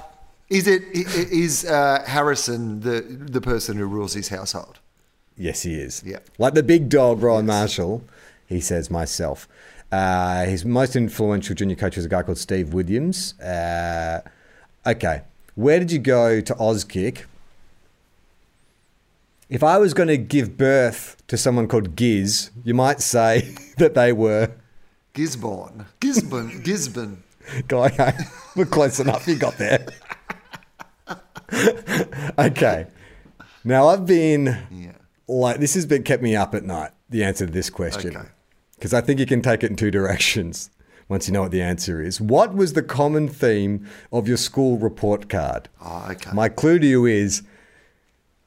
is 0.50 0.68
it 0.68 0.84
is 0.94 1.66
uh, 1.66 2.04
Harrison 2.06 2.80
the 2.82 3.02
the 3.02 3.42
person 3.42 3.78
who 3.78 3.86
rules 3.86 4.14
his 4.14 4.30
household? 4.30 4.80
Yes, 5.38 5.62
he 5.62 5.76
is. 5.76 6.04
Yeah. 6.06 6.20
Like 6.40 6.56
the 6.56 6.64
big 6.64 6.90
dog, 6.90 7.22
Ron 7.22 7.46
Marshall, 7.46 8.04
he 8.48 8.60
says 8.60 8.90
myself. 8.90 9.48
Uh, 9.92 10.46
his 10.46 10.66
most 10.66 10.96
influential 10.96 11.56
junior 11.56 11.76
coach 11.76 11.96
was 11.96 12.06
a 12.06 12.10
guy 12.10 12.24
called 12.24 12.38
Steve 12.38 12.74
Williams. 12.74 13.40
Uh, 13.40 14.22
okay. 14.86 15.22
Where 15.56 15.80
did 15.80 15.92
you 15.92 16.00
go 16.00 16.42
to 16.42 16.54
Auskick? 16.56 17.26
If 19.50 19.64
I 19.64 19.78
was 19.78 19.94
going 19.94 20.10
to 20.10 20.18
give 20.18 20.58
birth 20.58 21.16
to 21.28 21.38
someone 21.38 21.68
called 21.68 21.96
Giz, 21.96 22.52
you 22.66 22.74
might 22.74 23.00
say 23.00 23.56
that 23.78 23.94
they 23.94 24.12
were. 24.12 24.52
Gisborne, 25.14 25.86
Gisborne, 26.00 26.62
Gisborne. 26.64 27.24
Guy, 27.68 28.14
we're 28.56 28.66
close 28.66 29.00
enough. 29.00 29.26
You 29.26 29.36
got 29.36 29.58
there. 29.58 29.86
okay. 32.40 32.88
Now 33.64 33.88
I've 33.88 34.06
been 34.06 34.94
like 35.28 35.60
this 35.60 35.74
has 35.76 35.86
been 35.86 36.04
kept 36.04 36.24
me 36.24 36.36
up 36.36 36.56
at 36.56 36.64
night. 36.64 36.92
The 37.10 37.24
answer 37.24 37.46
to 37.46 37.52
this 37.52 37.70
question, 37.70 38.16
Okay. 38.18 38.28
because 38.76 38.94
I 38.94 39.02
think 39.02 39.20
you 39.20 39.26
can 39.26 39.42
take 39.42 39.64
it 39.64 39.70
in 39.70 39.76
two 39.78 39.92
directions. 39.92 40.70
Once 41.10 41.26
you 41.26 41.34
know 41.34 41.44
what 41.44 41.52
the 41.52 41.62
answer 41.62 42.02
is, 42.02 42.20
what 42.20 42.54
was 42.54 42.74
the 42.74 42.84
common 42.84 43.30
theme 43.30 43.88
of 44.12 44.28
your 44.28 44.36
school 44.36 44.78
report 44.78 45.30
card? 45.30 45.70
Oh, 45.82 46.08
okay. 46.12 46.32
My 46.34 46.50
clue 46.50 46.80
to 46.80 46.86
you 46.86 47.06
is 47.06 47.44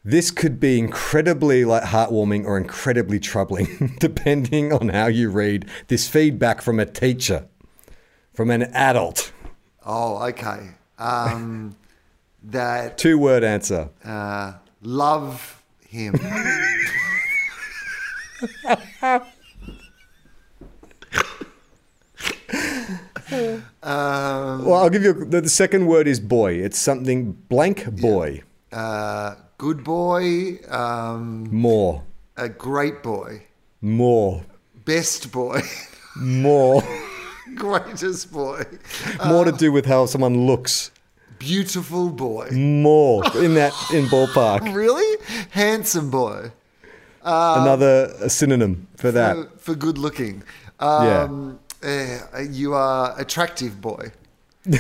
this 0.05 0.31
could 0.31 0.61
be 0.61 0.79
incredibly 0.79 1.65
like 1.65 1.85
heartwarming 1.85 2.45
or 2.45 2.59
incredibly 2.59 3.19
troubling, 3.19 3.97
depending 4.01 4.75
on 4.75 4.91
how 4.91 5.07
you 5.07 5.31
read 5.31 5.67
this 5.89 6.07
feedback 6.07 6.61
from 6.61 6.79
a 6.79 6.85
teacher, 6.85 7.47
from 8.35 8.51
an 8.51 8.65
adult. 8.75 9.33
Oh, 9.87 10.23
okay. 10.29 10.73
Um, 10.99 11.77
that 12.45 12.99
Two 12.99 13.19
word 13.19 13.45
answer. 13.45 13.91
uh, 14.05 14.55
love 14.83 15.63
him. 15.89 16.15
um, 23.83 23.83
Well, 23.83 24.75
I'll 24.75 24.91
give 24.91 25.03
you 25.03 25.13
the, 25.13 25.41
the 25.43 25.49
second 25.49 25.87
word 25.87 26.07
is 26.07 26.21
boy. 26.21 26.53
It's 26.55 26.79
something 26.79 27.33
blank 27.49 27.87
boy. 28.01 28.43
uh, 28.73 29.37
good 29.59 29.85
boy, 29.85 30.59
um, 30.69 31.49
More. 31.51 32.03
a 32.37 32.49
great 32.49 33.03
boy, 33.03 33.43
More. 33.81 34.43
best 34.85 35.33
boy, 35.33 35.61
More. 36.17 36.83
greatest 37.55 38.33
boy. 38.33 38.63
More 39.27 39.45
to 39.45 39.53
uh, 39.53 39.57
do 39.57 39.73
with 39.73 39.87
how 39.87 40.07
someone 40.07 40.47
looks. 40.47 40.91
Beautiful 41.41 42.11
boy. 42.11 42.51
More 42.53 43.25
in 43.39 43.55
that 43.55 43.73
in 43.93 44.05
ballpark. 44.07 44.73
Really? 44.75 45.17
Handsome 45.51 46.11
boy. 46.11 46.53
Another 47.25 48.29
synonym 48.29 48.87
for 48.97 49.11
that. 49.11 49.37
For, 49.37 49.59
for 49.59 49.75
good 49.75 49.97
looking. 49.97 50.43
Um, 50.79 51.59
eh, 51.83 52.21
you 52.49 52.75
are 52.75 53.19
attractive 53.19 53.81
boy. 53.81 54.13
okay, 54.67 54.79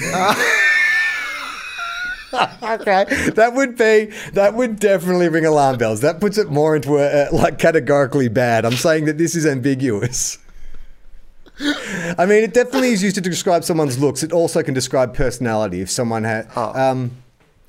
that 3.34 3.52
would 3.54 3.76
be 3.76 4.12
that 4.34 4.52
would 4.54 4.78
definitely 4.78 5.30
ring 5.30 5.46
alarm 5.46 5.78
bells. 5.78 6.02
That 6.02 6.20
puts 6.20 6.36
it 6.36 6.50
more 6.50 6.76
into 6.76 6.98
a, 6.98 7.28
a 7.28 7.34
like 7.34 7.58
categorically 7.58 8.28
bad. 8.28 8.66
I'm 8.66 8.72
saying 8.72 9.06
that 9.06 9.16
this 9.16 9.34
is 9.34 9.46
ambiguous. 9.46 10.36
I 11.62 12.26
mean, 12.26 12.42
it 12.44 12.54
definitely 12.54 12.90
is 12.90 13.02
used 13.02 13.16
to 13.16 13.20
describe 13.20 13.64
someone's 13.64 13.98
looks. 13.98 14.22
It 14.22 14.32
also 14.32 14.62
can 14.62 14.74
describe 14.74 15.14
personality. 15.14 15.80
If 15.80 15.90
someone 15.90 16.24
had, 16.24 16.48
um, 16.56 17.10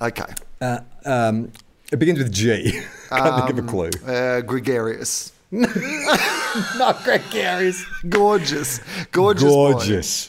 Okay. 0.02 0.26
uh, 0.62 0.80
um, 1.06 1.52
it 1.92 1.98
begins 2.00 2.20
with 2.20 2.32
G. 2.32 2.72
Can't 3.10 3.48
think 3.48 3.60
of 3.60 3.66
a 3.66 3.68
clue. 3.68 3.90
Uh, 4.08 4.42
gregarious. 4.42 5.32
Not 5.52 7.04
gregarious. 7.04 7.86
Gorgeous. 8.08 8.80
Gorgeous. 9.12 9.52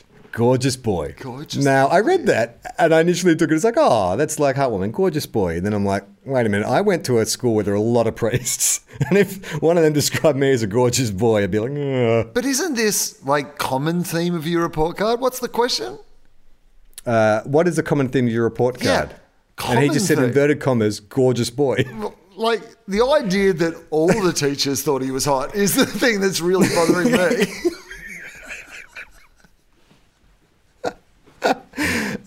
boy. 0.03 0.05
Gorgeous. 0.33 0.77
Boy. 0.77 1.15
Gorgeous 1.21 1.63
Now, 1.63 1.89
I 1.89 2.01
read 2.01 2.27
that 2.27 2.75
and 2.79 2.95
I 2.95 3.01
initially 3.01 3.37
took 3.37 3.51
it 3.51 3.55
as 3.55 3.65
like, 3.65 3.75
oh, 3.77 4.17
that's 4.17 4.39
like 4.39 4.57
heartwarming. 4.57 4.93
Gorgeous 4.93 5.27
boy. 5.27 5.57
And 5.57 5.67
then 5.67 5.75
I'm 5.75 5.85
like, 5.85 6.05
wait 6.25 6.47
a 6.47 6.49
minute. 6.49 6.67
I 6.67 6.81
went 6.81 7.05
to 7.07 7.19
a 7.19 7.27
school 7.27 7.55
where 7.55 7.65
there 7.65 7.75
are 7.75 7.77
a 7.77 7.81
lot 7.81 8.07
of 8.07 8.17
priests. 8.17 8.81
And 9.09 9.19
if 9.19 9.61
one 9.63 9.77
of 9.79 9.83
them 9.83 9.95
described 9.95 10.39
me 10.39 10.53
as 10.53 10.63
a 10.63 10.67
gorgeous 10.67 11.11
boy, 11.11 11.43
I'd 11.43 11.51
be 11.51 11.59
like, 11.59 11.71
Ugh. 11.73 12.31
But 12.35 12.45
isn't 12.45 12.75
this 12.75 13.25
like 13.25 13.59
common 13.59 14.05
theme 14.05 14.35
of 14.35 14.47
your 14.47 14.63
report 14.63 14.97
card? 14.97 15.19
What's 15.21 15.41
the 15.41 15.49
question? 15.49 15.99
Uh, 17.05 17.41
what 17.43 17.67
is 17.67 17.77
the 17.77 17.83
common 17.83 18.09
theme 18.11 18.27
of 18.27 18.33
your 18.33 18.45
report 18.45 18.79
card? 18.81 19.11
Yeah, 19.11 19.71
and 19.71 19.81
he 19.83 19.89
just 19.89 20.07
said, 20.07 20.19
theme. 20.19 20.27
inverted 20.27 20.61
commas, 20.61 21.01
gorgeous 21.01 21.51
boy. 21.51 21.85
Like 22.35 22.63
the 22.89 23.05
idea 23.05 23.53
that 23.53 23.75
all 23.91 24.09
the 24.09 24.33
teachers 24.33 24.83
thought 24.83 25.03
he 25.03 25.11
was 25.11 25.27
hot 25.27 25.55
is 25.55 25.75
the 25.75 25.85
thing 25.85 26.19
that's 26.19 26.41
really 26.41 26.67
bothering 26.75 27.13
me. 27.13 27.45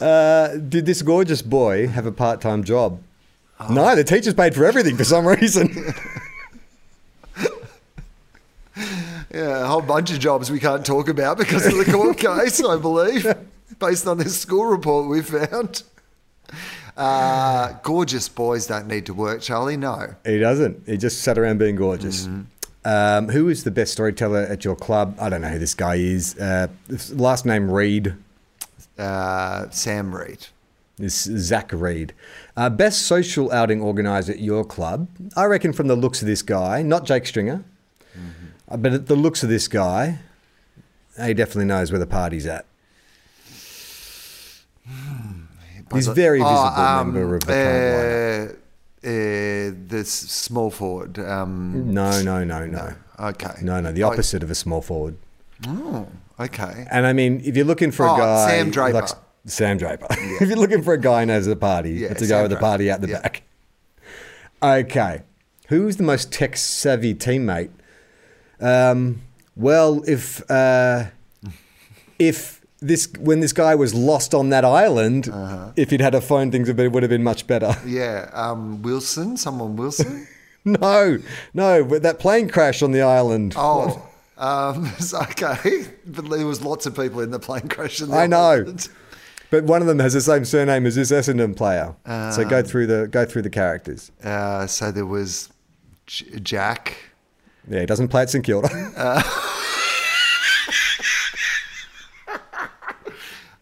Uh, 0.01 0.57
did 0.57 0.85
this 0.85 1.01
gorgeous 1.01 1.41
boy 1.41 1.87
have 1.87 2.05
a 2.05 2.11
part 2.11 2.41
time 2.41 2.63
job? 2.63 3.01
No, 3.69 3.95
the 3.95 4.03
teachers 4.03 4.33
paid 4.33 4.53
for 4.53 4.65
everything 4.65 4.97
for 4.97 5.05
some 5.05 5.25
reason. 5.25 5.93
Yeah, 9.33 9.63
a 9.63 9.67
whole 9.67 9.81
bunch 9.81 10.11
of 10.11 10.19
jobs 10.19 10.49
we 10.49 10.61
can't 10.61 10.85
talk 10.85 11.09
about 11.09 11.37
because 11.37 11.65
of 11.65 11.77
the 11.77 11.91
court 11.91 12.17
case, 12.39 12.63
I 12.63 12.77
believe, 12.77 13.27
based 13.79 14.07
on 14.07 14.17
this 14.17 14.39
school 14.39 14.65
report 14.65 15.09
we 15.09 15.21
found. 15.21 15.83
Uh, 16.95 17.73
gorgeous 17.83 18.29
boys 18.29 18.67
don't 18.67 18.87
need 18.87 19.05
to 19.07 19.13
work, 19.13 19.41
Charlie. 19.41 19.75
No. 19.75 20.15
He 20.25 20.39
doesn't. 20.39 20.87
He 20.87 20.95
just 20.95 21.21
sat 21.21 21.37
around 21.37 21.57
being 21.57 21.75
gorgeous. 21.75 22.29
Um, 22.85 23.27
who 23.27 23.49
is 23.49 23.65
the 23.65 23.71
best 23.71 23.91
storyteller 23.91 24.43
at 24.43 24.63
your 24.63 24.77
club? 24.77 25.17
I 25.19 25.27
don't 25.27 25.41
know 25.41 25.49
who 25.49 25.59
this 25.59 25.73
guy 25.73 25.95
is. 25.95 26.37
Uh, 26.37 26.67
last 27.11 27.45
name 27.45 27.69
Reed. 27.69 28.15
Uh, 28.97 29.69
Sam 29.71 30.15
Reed. 30.15 30.47
This 30.97 31.23
Zach 31.23 31.71
Reid. 31.73 32.13
Uh, 32.55 32.69
best 32.69 33.01
social 33.01 33.51
outing 33.51 33.81
organizer 33.81 34.31
at 34.31 34.39
your 34.39 34.63
club? 34.63 35.07
I 35.35 35.43
reckon 35.45 35.73
from 35.73 35.87
the 35.87 35.95
looks 35.95 36.21
of 36.21 36.27
this 36.27 36.41
guy, 36.41 36.81
not 36.81 37.03
Jake 37.05 37.25
Stringer, 37.27 37.65
uh, 38.69 38.77
but 38.77 38.93
at 38.93 39.07
the 39.07 39.15
looks 39.15 39.43
of 39.43 39.49
this 39.49 39.67
guy, 39.67 40.19
he 41.21 41.33
definitely 41.33 41.65
knows 41.65 41.91
where 41.91 41.99
the 41.99 42.07
party's 42.07 42.45
at. 42.45 42.65
He's 45.93 46.07
a 46.07 46.13
very 46.13 46.41
Oh, 46.41 46.45
visible 46.45 46.81
um, 46.83 47.13
member 47.13 47.35
of 47.35 47.43
the 47.45 47.51
lineup. 47.53 48.49
uh, 48.49 48.53
uh, 49.07 49.75
this 49.87 50.11
small 50.11 50.71
forward. 50.71 51.19
Um, 51.19 51.93
No, 51.93 52.21
no, 52.23 52.43
no, 52.43 52.65
no. 52.65 52.93
Okay. 53.19 53.53
No, 53.61 53.79
no, 53.81 53.91
the 53.91 54.03
opposite 54.03 54.43
of 54.43 54.49
a 54.49 54.55
small 54.55 54.81
forward. 54.81 55.15
Oh, 55.67 56.07
okay. 56.39 56.85
And 56.91 57.05
I 57.05 57.13
mean, 57.13 57.41
if 57.45 57.55
you're 57.55 57.65
looking 57.65 57.91
for 57.91 58.05
a 58.05 58.13
Oh, 58.13 58.17
guy, 58.17 58.47
Sam 58.49 58.71
Draper. 58.71 58.93
like 58.99 59.09
Sam 59.45 59.77
Draper. 59.77 60.07
if 60.11 60.47
you're 60.47 60.57
looking 60.57 60.81
for 60.83 60.93
a 60.93 60.99
guy 60.99 61.21
who 61.21 61.25
knows 61.27 61.45
the 61.45 61.55
party, 61.55 61.91
Yeah, 61.91 62.07
it's 62.09 62.21
a 62.21 62.25
guy 62.25 62.29
Sam 62.29 62.41
with 62.43 62.51
the 62.51 62.55
Draper. 62.55 62.65
party 62.67 62.91
out 62.91 63.01
the 63.01 63.09
Yeah. 63.09 63.21
back. 63.21 63.43
Okay, 64.63 65.21
who's 65.67 65.97
the 65.97 66.03
most 66.03 66.31
tech 66.31 66.57
savvy 66.57 67.13
teammate? 67.13 67.69
Um, 68.59 69.21
well, 69.55 70.03
if 70.07 70.49
uh, 70.49 71.05
if 72.17 72.61
this 72.79 73.09
when 73.19 73.39
this 73.41 73.53
guy 73.53 73.75
was 73.75 73.93
lost 73.93 74.33
on 74.33 74.49
that 74.49 74.65
island, 74.65 75.29
Uh-huh. 75.31 75.71
if 75.75 75.89
he'd 75.91 76.01
had 76.01 76.15
a 76.15 76.21
phone, 76.21 76.51
things 76.51 76.67
would, 76.67 76.77
be, 76.77 76.87
would 76.87 77.03
have 77.03 77.09
been 77.09 77.23
much 77.23 77.47
better. 77.47 77.75
Yeah, 77.85 78.29
um, 78.33 78.81
Wilson, 78.81 79.37
someone 79.37 79.75
Wilson. 79.75 80.27
no, 80.65 81.19
no, 81.53 81.83
but 81.83 82.01
that 82.03 82.17
plane 82.19 82.49
crash 82.49 82.81
on 82.81 82.91
the 82.91 83.01
island. 83.01 83.53
Oh, 83.57 84.01
um, 84.37 84.85
it's 84.97 85.13
okay. 85.13 85.87
But 86.07 86.29
there 86.29 86.45
was 86.45 86.61
lots 86.63 86.85
of 86.85 86.95
people 86.95 87.19
in 87.21 87.31
the 87.31 87.39
plane 87.39 87.67
crash. 87.67 88.01
In 88.01 88.13
I 88.13 88.27
know. 88.27 88.65
But 89.51 89.63
one 89.65 89.81
of 89.81 89.87
them 89.87 89.99
has 89.99 90.13
the 90.13 90.21
same 90.21 90.43
surname 90.45 90.85
as 90.85 90.95
this 90.95 91.11
Essendon 91.11 91.55
player. 91.55 91.95
so 92.33 92.43
go 92.47 92.59
Um, 92.59 92.63
through 92.65 92.87
the 92.87 93.07
go 93.07 93.25
through 93.25 93.43
the 93.43 93.49
characters. 93.49 94.11
Uh, 94.23 94.65
so 94.67 94.91
there 94.91 95.05
was 95.05 95.49
J- 96.07 96.39
Jack. 96.39 96.97
Yeah, 97.69 97.79
he 97.81 97.85
doesn't 97.85 98.09
play 98.09 98.21
at 98.23 98.29
St 98.29 98.43
Kilda. 98.45 98.69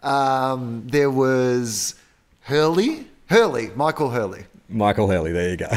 Um, 0.02 0.84
there 0.88 1.10
was 1.10 1.96
Hurley. 2.42 3.08
Hurley, 3.30 3.72
Michael 3.76 4.10
Hurley. 4.10 4.46
Michael 4.70 5.10
Hurley, 5.10 5.32
there 5.32 5.50
you 5.50 5.58
go. 5.58 5.70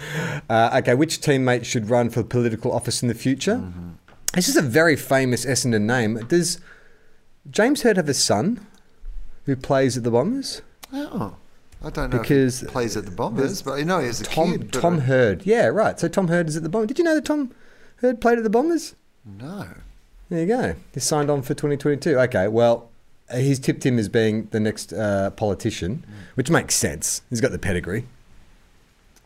Uh, 0.50 0.78
okay, 0.82 0.94
which 0.94 1.20
teammate 1.20 1.64
should 1.64 1.88
run 1.88 2.10
for 2.10 2.24
political 2.24 2.72
office 2.72 3.02
in 3.02 3.08
the 3.08 3.14
future? 3.14 3.56
Mm-hmm. 3.56 3.90
This 4.34 4.48
is 4.48 4.56
a 4.56 4.62
very 4.62 4.96
famous 4.96 5.44
Essendon 5.46 5.82
name. 5.82 6.14
Does 6.26 6.58
James 7.48 7.82
Hird 7.82 7.96
have 7.96 8.08
a 8.08 8.14
son 8.14 8.66
who 9.46 9.54
plays 9.54 9.96
at 9.96 10.02
the 10.02 10.10
Bombers? 10.10 10.62
Oh, 10.92 11.36
I 11.84 11.90
don't 11.90 12.10
know 12.10 12.18
Because 12.18 12.62
plays 12.64 12.96
at 12.96 13.04
the 13.04 13.10
Bombers, 13.12 13.62
but 13.62 13.72
I 13.72 13.82
know 13.84 14.00
he's 14.00 14.20
a 14.20 14.24
Tom 14.24 14.58
kid. 14.58 14.72
Tom 14.72 14.96
I- 14.96 15.00
Hird. 15.00 15.42
Yeah, 15.46 15.66
right. 15.66 15.98
So 16.00 16.08
Tom 16.08 16.28
Hird 16.28 16.48
is 16.48 16.56
at 16.56 16.62
the 16.64 16.68
Bombers. 16.68 16.88
Did 16.88 16.98
you 16.98 17.04
know 17.04 17.14
that 17.14 17.24
Tom 17.24 17.52
Hird 18.00 18.20
played 18.20 18.38
at 18.38 18.44
the 18.44 18.50
Bombers? 18.50 18.94
No. 19.24 19.68
There 20.30 20.40
you 20.40 20.46
go. 20.46 20.74
He 20.94 21.00
signed 21.00 21.30
on 21.30 21.42
for 21.42 21.54
2022. 21.54 22.18
Okay, 22.18 22.48
well, 22.48 22.88
he's 23.34 23.58
tipped 23.58 23.84
him 23.86 23.98
as 23.98 24.08
being 24.08 24.46
the 24.50 24.60
next 24.60 24.92
uh, 24.92 25.30
politician, 25.30 26.04
which 26.34 26.50
makes 26.50 26.74
sense. 26.74 27.22
He's 27.30 27.40
got 27.40 27.50
the 27.52 27.58
pedigree. 27.58 28.06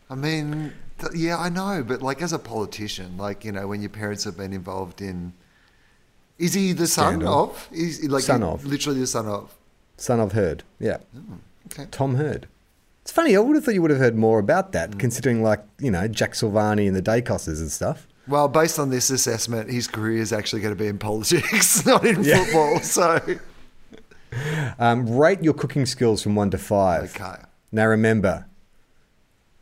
I 0.09 0.15
mean, 0.15 0.73
th- 0.99 1.13
yeah, 1.15 1.37
I 1.37 1.49
know, 1.49 1.83
but 1.87 2.01
like 2.01 2.21
as 2.21 2.31
a 2.33 2.39
politician, 2.39 3.17
like 3.17 3.43
you 3.45 3.51
know, 3.51 3.67
when 3.67 3.81
your 3.81 3.89
parents 3.89 4.23
have 4.23 4.37
been 4.37 4.53
involved 4.53 5.01
in, 5.01 5.33
is 6.37 6.53
he 6.53 6.73
the 6.73 6.87
son 6.87 7.13
Scandal. 7.21 7.43
of? 7.51 7.67
Is 7.71 8.01
he 8.01 8.07
like 8.07 8.23
Son 8.23 8.41
he- 8.41 8.47
of. 8.47 8.65
literally 8.65 8.99
the 8.99 9.07
son 9.07 9.27
of? 9.27 9.55
Son 9.97 10.19
of 10.19 10.33
Hird. 10.33 10.63
Yeah. 10.79 10.97
okay. 11.71 11.87
Tom 11.91 12.15
Hird. 12.15 12.47
It's 13.01 13.11
funny. 13.11 13.35
I 13.35 13.39
would 13.39 13.55
have 13.55 13.63
thought 13.63 13.73
you 13.73 13.81
would 13.81 13.91
have 13.91 13.99
heard 13.99 14.15
more 14.17 14.39
about 14.39 14.71
that, 14.73 14.97
considering 14.99 15.41
like 15.43 15.63
you 15.79 15.91
know 15.91 16.07
Jack 16.07 16.33
Silvagni 16.33 16.87
and 16.87 16.95
the 16.95 17.01
Daicoses 17.01 17.59
and 17.61 17.71
stuff. 17.71 18.07
Well, 18.27 18.47
based 18.47 18.79
on 18.79 18.89
this 18.89 19.11
assessment, 19.11 19.69
his 19.69 19.87
career 19.87 20.19
is 20.19 20.33
actually 20.33 20.61
going 20.63 20.75
to 20.75 20.79
be 20.83 20.87
in 20.87 20.97
politics, 20.97 21.85
not 21.85 22.03
in 22.05 22.23
Yeah. 22.23 22.43
football. 22.43 22.79
So, 22.79 23.19
Um, 24.79 25.07
rate 25.17 25.41
your 25.43 25.53
cooking 25.53 25.85
skills 25.85 26.21
from 26.21 26.35
one 26.35 26.49
to 26.51 26.57
five. 26.57 27.15
Okay. 27.15 27.41
Now 27.71 27.85
remember, 27.87 28.45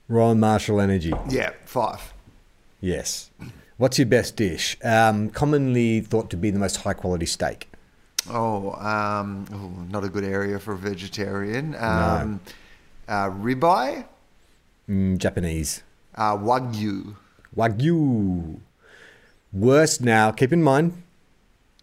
Ron 0.07 0.39
Marshall 0.39 0.81
Energy. 0.81 1.13
yeah, 1.29 1.51
five. 1.65 2.13
Yes. 2.81 3.29
What's 3.77 3.97
your 3.97 4.05
best 4.07 4.35
dish? 4.35 4.77
Um, 4.83 5.29
commonly 5.29 6.01
thought 6.01 6.29
to 6.31 6.37
be 6.37 6.51
the 6.51 6.59
most 6.59 6.77
high 6.77 6.93
quality 6.93 7.25
steak. 7.25 7.69
Oh, 8.29 8.71
um, 8.73 9.45
oh, 9.53 9.71
not 9.91 10.03
a 10.03 10.09
good 10.09 10.23
area 10.23 10.59
for 10.59 10.73
a 10.73 10.77
vegetarian. 10.77 11.75
Um, 11.75 12.39
uh, 13.07 13.29
ribeye, 13.29 14.05
Mm, 14.89 15.17
Japanese. 15.17 15.81
uh, 16.15 16.35
wagyu. 16.37 17.15
Wagyu. 17.55 18.59
Worst 19.53 20.01
now, 20.01 20.31
keep 20.31 20.51
in 20.51 20.61
mind, 20.63 21.01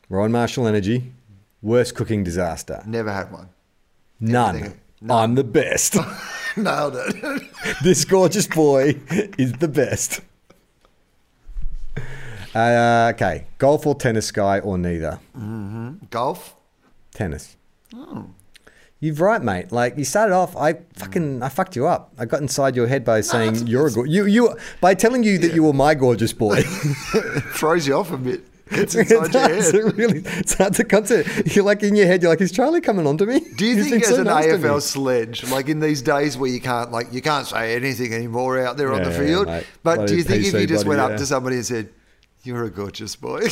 Ron 0.08 0.32
Marshall 0.32 0.66
Energy. 0.66 1.12
Worst 1.62 1.94
cooking 1.94 2.24
disaster. 2.24 2.82
Never 2.86 3.12
had 3.12 3.30
one. 3.32 3.48
None. 4.20 4.56
Everything- 4.56 4.80
I'm 5.10 5.34
the 5.34 5.44
best. 5.44 5.96
Nailed 6.62 6.94
it. 6.96 7.42
this 7.82 8.04
gorgeous 8.04 8.46
boy 8.46 8.98
is 9.38 9.52
the 9.54 9.68
best. 9.68 10.20
Uh, 12.54 13.12
okay, 13.14 13.46
golf 13.58 13.86
or 13.86 13.94
tennis 13.94 14.30
guy 14.32 14.58
or 14.58 14.76
neither? 14.76 15.20
hmm 15.34 15.92
Golf. 16.11 16.56
Tennis. 17.14 17.56
Oh. 17.94 18.26
You're 18.98 19.14
right, 19.14 19.40
mate. 19.42 19.72
Like 19.72 19.96
you 19.96 20.04
started 20.04 20.34
off, 20.34 20.54
I 20.56 20.74
fucking 20.94 21.42
I 21.42 21.48
fucked 21.48 21.74
you 21.74 21.86
up. 21.86 22.12
I 22.18 22.26
got 22.26 22.40
inside 22.42 22.76
your 22.76 22.86
head 22.86 23.04
by 23.04 23.20
saying 23.22 23.66
you're 23.66 23.86
a 23.86 23.92
go- 23.92 24.04
you 24.04 24.26
you 24.26 24.56
by 24.80 24.94
telling 24.94 25.22
you 25.22 25.38
that 25.38 25.54
you 25.54 25.62
were 25.62 25.72
my 25.72 25.94
gorgeous 25.94 26.32
boy. 26.34 26.61
throws 27.54 27.86
you 27.86 27.94
off 27.94 28.11
a 28.11 28.18
bit. 28.18 28.44
Gets 28.70 28.94
It 28.96 29.10
inside 29.10 29.32
your 29.34 29.48
does, 29.48 29.72
head. 29.72 29.98
Really, 29.98 30.22
it's 30.24 30.54
hard 30.54 30.74
to 30.74 30.84
concept. 30.84 31.54
You're 31.54 31.64
like 31.64 31.82
in 31.82 31.96
your 31.96 32.06
head. 32.06 32.22
You're 32.22 32.30
like, 32.30 32.40
is 32.40 32.52
Charlie 32.52 32.80
coming 32.80 33.06
on 33.06 33.18
to 33.18 33.26
me? 33.26 33.40
Do 33.56 33.66
you 33.66 33.76
He's 33.76 33.90
think 33.90 34.02
as 34.04 34.10
so 34.10 34.20
an 34.20 34.24
nice. 34.24 34.46
AFL 34.46 34.80
sledge, 34.80 35.44
like 35.50 35.68
in 35.68 35.80
these 35.80 36.02
days 36.02 36.36
where 36.38 36.50
you 36.50 36.60
can't 36.60 36.92
like 36.92 37.12
you 37.12 37.20
can't 37.20 37.46
say 37.46 37.74
anything 37.74 38.12
anymore 38.14 38.58
out 38.58 38.76
there 38.76 38.92
on 38.92 39.02
the 39.02 39.10
field, 39.10 39.46
mate. 39.46 39.66
but 39.82 39.96
Bloody 39.96 40.12
do 40.12 40.16
you 40.18 40.24
think 40.24 40.44
if 40.44 40.54
you 40.54 40.66
just 40.66 40.86
went 40.86 41.00
up 41.00 41.10
yeah. 41.10 41.16
to 41.16 41.26
somebody 41.26 41.56
and 41.56 41.66
said, 41.66 41.90
"You're 42.44 42.64
a 42.64 42.70
gorgeous 42.70 43.16
boy," 43.16 43.40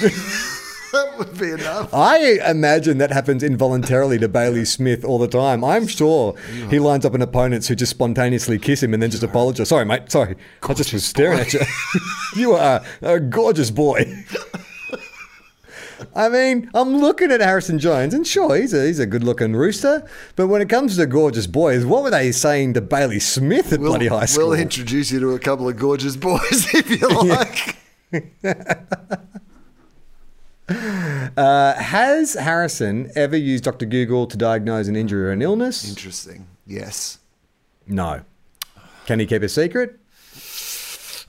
that 0.94 1.18
would 1.18 1.38
be 1.38 1.50
enough? 1.50 1.92
I 1.92 2.38
imagine 2.48 2.98
that 2.98 3.10
happens 3.10 3.42
involuntarily 3.42 4.18
to 4.18 4.28
Bailey 4.28 4.64
Smith 4.64 5.04
all 5.04 5.18
the 5.18 5.28
time. 5.28 5.64
I'm 5.64 5.86
sure 5.86 6.36
he 6.70 6.78
lines 6.78 7.04
up 7.04 7.14
an 7.14 7.22
opponents 7.22 7.68
who 7.68 7.74
just 7.74 7.90
spontaneously 7.90 8.58
kiss 8.58 8.82
him 8.82 8.94
and 8.94 9.02
then 9.02 9.10
just 9.10 9.22
apologize. 9.22 9.68
Sorry, 9.68 9.84
mate. 9.84 10.10
Sorry. 10.10 10.36
I 10.62 10.74
just 10.74 10.92
was 10.92 11.04
staring 11.04 11.40
at 11.40 11.52
you. 11.52 11.60
you 12.36 12.52
are 12.52 12.82
a 13.02 13.20
gorgeous 13.20 13.70
boy. 13.70 14.24
I 16.16 16.28
mean, 16.28 16.70
I'm 16.74 16.98
looking 16.98 17.30
at 17.30 17.40
Harrison 17.40 17.78
Jones, 17.78 18.14
and 18.14 18.26
sure, 18.26 18.56
he's 18.56 18.74
a, 18.74 18.86
he's 18.86 18.98
a 18.98 19.06
good 19.06 19.24
looking 19.24 19.54
rooster. 19.54 20.06
But 20.36 20.48
when 20.48 20.60
it 20.62 20.68
comes 20.68 20.96
to 20.96 21.06
gorgeous 21.06 21.46
boys, 21.46 21.84
what 21.84 22.02
were 22.02 22.10
they 22.10 22.30
saying 22.32 22.74
to 22.74 22.80
Bailey 22.80 23.20
Smith 23.20 23.72
at 23.72 23.80
bloody 23.80 24.08
high 24.08 24.26
school? 24.26 24.50
We'll 24.50 24.60
introduce 24.60 25.10
you 25.10 25.20
to 25.20 25.30
a 25.32 25.38
couple 25.38 25.68
of 25.68 25.76
gorgeous 25.76 26.16
boys 26.16 26.40
if 26.74 26.90
you 26.90 27.08
like. 27.08 27.78
Uh, 30.68 31.74
has 31.74 32.34
Harrison 32.34 33.10
ever 33.14 33.36
used 33.36 33.64
Dr. 33.64 33.86
Google 33.86 34.26
to 34.26 34.36
diagnose 34.36 34.88
an 34.88 34.96
injury 34.96 35.28
or 35.28 35.32
an 35.32 35.42
illness? 35.42 35.88
Interesting. 35.88 36.46
Yes. 36.66 37.18
No. 37.86 38.22
Can 39.06 39.20
he 39.20 39.26
keep 39.26 39.42
a 39.42 39.48
secret? 39.48 39.98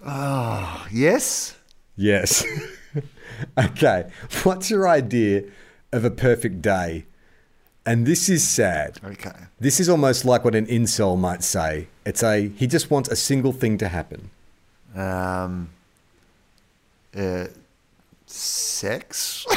Oh, 0.06 0.88
yes. 0.92 1.56
Yes. 1.96 2.46
okay. 3.58 4.10
What's 4.44 4.70
your 4.70 4.88
idea 4.88 5.44
of 5.92 6.06
a 6.06 6.12
perfect 6.12 6.62
day? 6.62 7.06
And 7.86 8.06
this 8.06 8.30
is 8.30 8.48
sad. 8.48 9.00
Okay. 9.04 9.36
This 9.60 9.80
is 9.80 9.90
almost 9.90 10.26
like 10.26 10.44
what 10.44 10.56
an 10.56 10.66
incel 10.66 11.18
might 11.18 11.44
say. 11.44 11.88
It's 12.06 12.24
a 12.24 12.48
he 12.50 12.66
just 12.68 12.90
wants 12.90 13.10
a 13.10 13.16
single 13.16 13.52
thing 13.52 13.78
to 13.78 13.88
happen. 13.88 14.32
Um, 14.96 15.70
uh, 17.16 17.46
sex. 18.26 19.46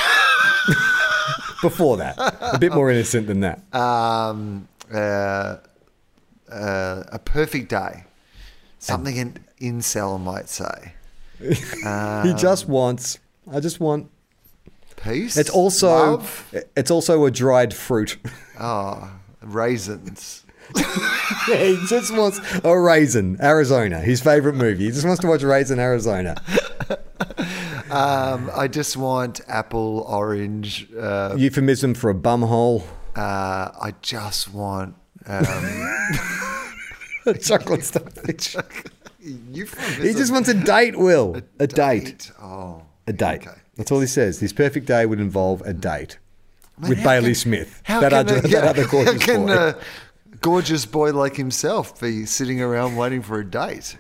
Before 1.61 1.97
that, 1.97 2.15
a 2.41 2.57
bit 2.59 2.73
more 2.73 2.89
innocent 2.91 3.27
than 3.27 3.41
that. 3.41 3.63
Um, 3.75 4.69
uh, 4.95 5.57
uh, 6.51 7.03
a 7.11 7.19
perfect 7.25 7.69
day. 7.71 8.05
Something 8.79 9.19
an 9.19 9.45
incel 9.61 10.21
might 10.21 10.49
say. 10.49 10.93
he 11.41 11.83
Um, 11.85 12.37
just 12.37 12.69
wants. 12.69 13.19
I 13.51 13.59
just 13.59 13.81
want 13.81 14.09
peace. 15.03 15.37
It's 15.37 15.51
also 15.51 15.89
love? 15.89 16.55
it's 16.77 16.93
also 16.93 17.25
a 17.25 17.31
dried 17.33 17.75
fruit. 17.75 18.19
Oh, 18.61 19.11
raisins. 19.43 20.45
yeah, 21.49 21.57
he 21.57 21.79
just 21.89 22.15
wants 22.17 22.41
a 22.63 22.79
raisin, 22.79 23.37
Arizona. 23.43 23.99
His 24.01 24.21
favorite 24.21 24.55
movie. 24.55 24.85
He 24.85 24.91
just 24.93 25.07
wants 25.07 25.21
to 25.23 25.27
watch 25.27 25.43
Raisin, 25.43 25.81
Arizona. 25.81 26.41
Um, 27.91 28.51
I 28.55 28.69
just 28.69 28.97
want 28.97 29.41
apple, 29.49 30.05
orange. 30.09 30.89
Uh, 30.99 31.35
Euphemism 31.39 31.95
for 31.95 32.11
a 32.11 32.15
bumhole. 32.15 32.83
uh, 33.17 33.71
I 33.81 33.95
just 34.03 34.53
want. 34.53 34.95
Um, 35.27 35.45
chocolate 37.43 37.85
stuff. 37.85 38.05
euphemism. 39.21 40.03
He 40.07 40.13
just 40.13 40.33
wants 40.33 40.49
a 40.49 40.55
date, 40.55 40.99
Will. 40.99 41.41
A, 41.59 41.67
date. 41.67 42.31
Oh. 42.41 42.83
A 43.07 43.13
date. 43.13 43.47
That's 43.77 43.91
all 43.93 44.01
he 44.01 44.07
says. 44.07 44.41
His 44.41 44.53
perfect 44.53 44.87
day 44.87 45.05
would 45.07 45.21
involve 45.21 45.61
a 45.63 45.73
date 45.75 46.19
Man, 46.79 46.89
with 46.91 47.03
Bailey 47.03 47.27
can- 47.29 47.35
Smith. 47.35 47.83
How 47.85 48.01
that 48.01 48.11
can, 48.11 48.19
other, 48.19 48.37
a, 48.39 48.41
that 48.43 48.51
yeah, 48.51 48.59
other 48.61 48.87
gorgeous 48.87 49.13
how 49.21 49.27
can 49.27 49.47
boy. 49.47 49.53
a 49.53 49.77
gorgeous 50.41 50.87
boy 50.87 51.13
like 51.13 51.37
himself 51.37 52.01
be 52.01 52.25
sitting 52.27 52.61
around 52.63 52.97
waiting 52.97 53.23
for 53.23 53.39
a 53.41 53.45
date? 53.45 53.97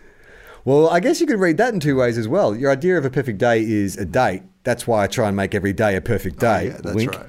Well, 0.64 0.88
I 0.88 1.00
guess 1.00 1.20
you 1.20 1.26
could 1.26 1.40
read 1.40 1.56
that 1.58 1.72
in 1.72 1.80
two 1.80 1.96
ways 1.96 2.18
as 2.18 2.28
well. 2.28 2.54
Your 2.54 2.70
idea 2.70 2.98
of 2.98 3.04
a 3.04 3.10
perfect 3.10 3.38
day 3.38 3.62
is 3.62 3.96
a 3.96 4.04
date. 4.04 4.42
That's 4.64 4.86
why 4.86 5.04
I 5.04 5.06
try 5.06 5.28
and 5.28 5.36
make 5.36 5.54
every 5.54 5.72
day 5.72 5.96
a 5.96 6.00
perfect 6.00 6.38
day. 6.40 6.64
Oh, 6.66 6.74
yeah, 6.74 6.80
that's 6.82 6.94
Wink. 6.94 7.14
right. 7.14 7.26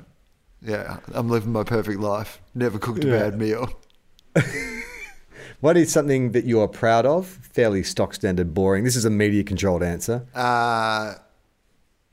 Yeah, 0.62 0.98
I'm 1.14 1.30
living 1.30 1.52
my 1.54 1.64
perfect 1.64 2.00
life. 2.00 2.42
Never 2.54 2.78
cooked 2.80 3.04
a 3.04 3.08
Yeah. 3.08 3.20
bad 3.20 3.40
meal. 3.40 3.70
What 5.62 5.76
is 5.76 5.92
something 5.92 6.32
that 6.32 6.46
you 6.46 6.62
are 6.62 6.70
proud 6.70 7.06
of? 7.06 7.28
Fairly 7.28 7.84
stock 7.84 8.14
standard 8.14 8.54
boring. 8.54 8.86
This 8.86 8.96
is 8.96 9.04
a 9.04 9.10
media 9.10 9.44
controlled 9.44 9.84
answer. 9.84 10.26
Uh, 10.34 11.16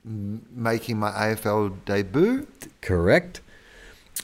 making 0.05 0.99
my 0.99 1.13
AFL 1.13 1.77
debut. 1.85 2.49
Correct. 2.81 3.41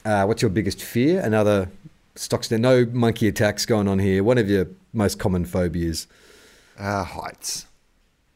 Uh, 0.05 0.25
what's 0.25 0.43
your 0.43 0.51
biggest 0.51 0.83
fear? 0.83 1.21
Another 1.21 1.71
stock 2.17 2.43
standard. 2.43 2.63
No 2.93 2.99
monkey 2.99 3.29
attacks 3.29 3.65
going 3.65 3.87
on 3.87 4.01
here. 4.01 4.25
One 4.25 4.39
of 4.39 4.51
your 4.51 4.67
most 4.93 5.21
common 5.21 5.45
phobias? 5.45 6.09
Uh, 6.79 7.05
heights. 7.05 7.67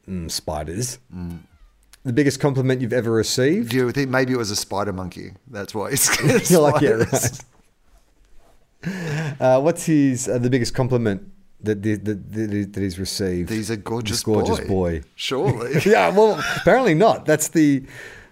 Mm, 0.08 0.30
spiders. 0.30 0.98
The 2.04 2.12
biggest 2.12 2.38
compliment 2.38 2.80
you've 2.80 2.92
ever 2.92 3.10
received? 3.10 3.70
Do 3.70 3.76
you 3.76 3.90
think 3.90 4.10
maybe 4.10 4.32
it 4.32 4.36
was 4.36 4.52
a 4.52 4.56
spider 4.56 4.92
monkey? 4.92 5.32
That's 5.48 5.74
why 5.74 5.90
he's 5.90 6.02
scared 6.12 6.42
of 6.42 6.50
You're 6.50 6.60
like, 6.60 6.80
yeah, 6.80 6.90
right. 6.90 7.40
Uh, 9.40 9.60
what's 9.60 9.86
his 9.86 10.28
uh, 10.28 10.38
the 10.38 10.48
biggest 10.48 10.72
compliment 10.72 11.20
that 11.60 11.82
that, 11.82 12.04
that, 12.04 12.72
that 12.72 12.80
he's 12.80 13.00
received? 13.00 13.50
He's 13.50 13.68
a 13.68 13.76
gorgeous 13.76 14.22
gorgeous 14.22 14.60
boy. 14.60 15.00
boy. 15.00 15.02
Surely. 15.16 15.80
yeah, 15.86 16.10
well, 16.10 16.40
apparently 16.56 16.94
not. 16.94 17.26
That's 17.26 17.48
the 17.48 17.84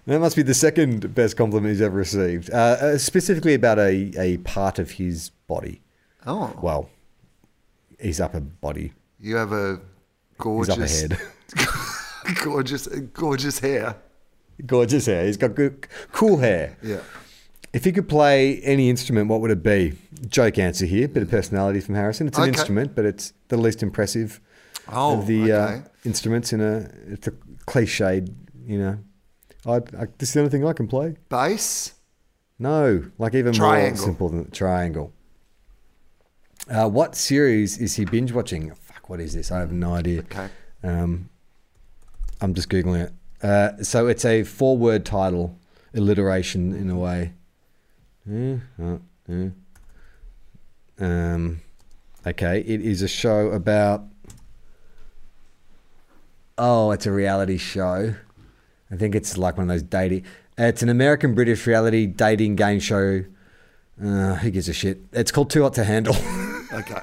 that 0.06 0.20
must 0.20 0.36
be 0.36 0.42
the 0.42 0.54
second 0.54 1.12
best 1.12 1.36
compliment 1.36 1.72
he's 1.72 1.82
ever 1.82 1.96
received. 1.96 2.50
Uh, 2.52 2.56
uh, 2.56 2.98
specifically 2.98 3.54
about 3.54 3.80
a, 3.80 4.12
a 4.16 4.36
part 4.38 4.78
of 4.78 4.92
his 4.92 5.30
body. 5.48 5.80
Oh. 6.24 6.56
Well, 6.62 6.90
his 7.98 8.20
upper 8.20 8.40
body. 8.40 8.92
You 9.18 9.34
have 9.36 9.50
a 9.52 9.80
gorgeous, 10.38 11.00
head. 11.02 11.18
gorgeous, 12.42 12.86
gorgeous 12.86 13.58
hair. 13.58 13.96
Gorgeous 14.66 15.06
hair. 15.06 15.26
He's 15.26 15.36
got 15.36 15.54
good, 15.54 15.86
cool 16.12 16.38
hair. 16.38 16.76
Yeah. 16.82 17.00
If 17.72 17.84
he 17.84 17.90
could 17.92 18.08
play 18.08 18.60
any 18.60 18.88
instrument, 18.88 19.28
what 19.28 19.40
would 19.40 19.50
it 19.50 19.62
be? 19.62 19.94
Joke 20.28 20.58
answer 20.58 20.86
here. 20.86 21.08
Bit 21.08 21.24
of 21.24 21.30
personality 21.30 21.80
from 21.80 21.96
Harrison. 21.96 22.28
It's 22.28 22.38
an 22.38 22.44
Okay. 22.44 22.50
instrument, 22.50 22.94
but 22.94 23.04
it's 23.04 23.32
the 23.48 23.56
least 23.56 23.82
impressive 23.82 24.40
Oh, 24.86 25.18
of 25.18 25.26
the 25.26 25.50
uh, 25.50 25.80
instruments 26.04 26.52
in 26.52 26.60
a 26.60 26.88
it's 27.08 27.26
a 27.26 27.32
cliched. 27.66 28.32
You 28.66 28.78
know, 28.78 28.98
I, 29.66 29.76
I 29.76 30.06
this 30.18 30.28
is 30.28 30.32
the 30.34 30.40
only 30.40 30.50
thing 30.50 30.64
I 30.66 30.72
can 30.72 30.86
play. 30.86 31.16
Bass. 31.28 31.94
No, 32.58 33.04
like 33.18 33.34
even 33.34 33.52
Triangle. 33.54 33.96
more 33.96 34.06
simple 34.06 34.28
than 34.28 34.50
triangle. 34.52 35.12
Uh, 36.70 36.88
what 36.88 37.14
series 37.16 37.78
is 37.78 37.96
he 37.96 38.04
binge 38.04 38.30
watching? 38.32 38.72
Fuck, 39.04 39.10
what 39.10 39.20
is 39.20 39.34
this? 39.34 39.52
I 39.52 39.58
have 39.58 39.72
no 39.72 39.94
idea. 39.94 40.20
Okay. 40.20 40.48
Um, 40.82 41.28
I'm 42.40 42.54
just 42.54 42.70
googling 42.70 43.04
it. 43.04 43.12
Uh, 43.42 43.82
so 43.82 44.06
it's 44.06 44.24
a 44.24 44.44
four-word 44.44 45.04
title, 45.04 45.58
alliteration 45.94 46.74
in 46.74 46.88
a 46.88 46.96
way. 46.96 47.32
Yeah, 48.24 48.56
uh, 48.82 48.96
yeah. 49.28 49.48
Um, 50.98 51.60
okay, 52.26 52.60
it 52.60 52.80
is 52.80 53.02
a 53.02 53.08
show 53.08 53.50
about. 53.50 54.04
Oh, 56.56 56.90
it's 56.92 57.04
a 57.04 57.12
reality 57.12 57.58
show. 57.58 58.14
I 58.90 58.96
think 58.96 59.14
it's 59.14 59.36
like 59.36 59.58
one 59.58 59.68
of 59.68 59.74
those 59.74 59.82
dating. 59.82 60.24
It's 60.56 60.82
an 60.82 60.88
American 60.88 61.34
British 61.34 61.66
reality 61.66 62.06
dating 62.06 62.56
game 62.56 62.80
show. 62.80 63.24
Uh, 64.02 64.36
who 64.36 64.50
gives 64.50 64.68
a 64.68 64.72
shit? 64.72 65.00
It's 65.12 65.30
called 65.30 65.50
Too 65.50 65.62
Hot 65.62 65.74
to 65.74 65.84
Handle. 65.84 66.16
Okay. 66.72 66.98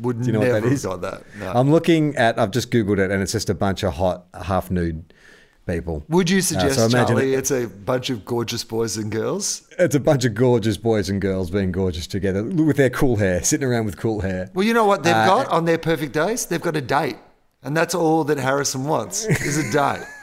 Would 0.00 0.20
Do 0.22 0.26
you 0.26 0.32
know 0.32 0.38
what 0.38 0.46
never 0.48 0.60
that 0.60 0.70
have 0.72 0.82
got 0.82 1.00
that. 1.02 1.22
No. 1.38 1.52
I'm 1.54 1.70
looking 1.70 2.16
at. 2.16 2.38
I've 2.38 2.50
just 2.50 2.70
googled 2.70 2.98
it, 2.98 3.10
and 3.10 3.22
it's 3.22 3.32
just 3.32 3.50
a 3.50 3.54
bunch 3.54 3.82
of 3.82 3.92
hot, 3.94 4.24
half 4.44 4.70
nude 4.70 5.12
people. 5.66 6.02
Would 6.08 6.30
you 6.30 6.38
Uh, 6.38 6.42
suggest, 6.42 6.76
so 6.76 6.86
imagine 6.86 7.06
Charlie, 7.16 7.34
it- 7.34 7.38
it's 7.38 7.50
a 7.50 7.66
bunch 7.66 8.08
of 8.10 8.24
gorgeous 8.24 8.64
boys 8.64 8.96
and 8.96 9.12
girls? 9.12 9.62
It's 9.78 9.94
a 9.94 10.00
bunch 10.00 10.24
of 10.24 10.34
gorgeous 10.34 10.76
boys 10.76 11.08
and 11.10 11.20
girls 11.20 11.50
being 11.50 11.72
gorgeous 11.72 12.06
together 12.06 12.42
with 12.42 12.76
their 12.78 12.90
cool 12.90 13.16
hair, 13.16 13.42
sitting 13.44 13.68
around 13.68 13.84
with 13.84 13.96
cool 13.98 14.20
hair. 14.20 14.50
Well, 14.54 14.64
you 14.66 14.72
know 14.74 14.86
what 14.86 15.02
they've 15.04 15.14
Uh, 15.14 15.26
got 15.26 15.48
on 15.48 15.66
their 15.66 15.78
perfect 15.78 16.12
days? 16.14 16.46
They've 16.46 16.60
got 16.60 16.76
a 16.76 16.80
date. 16.80 17.16
And 17.62 17.76
that's 17.76 17.94
all 17.94 18.24
that 18.24 18.38
Harrison 18.38 18.84
wants 18.84 19.24
is 19.24 19.56
a 19.58 19.70
date. 19.70 20.04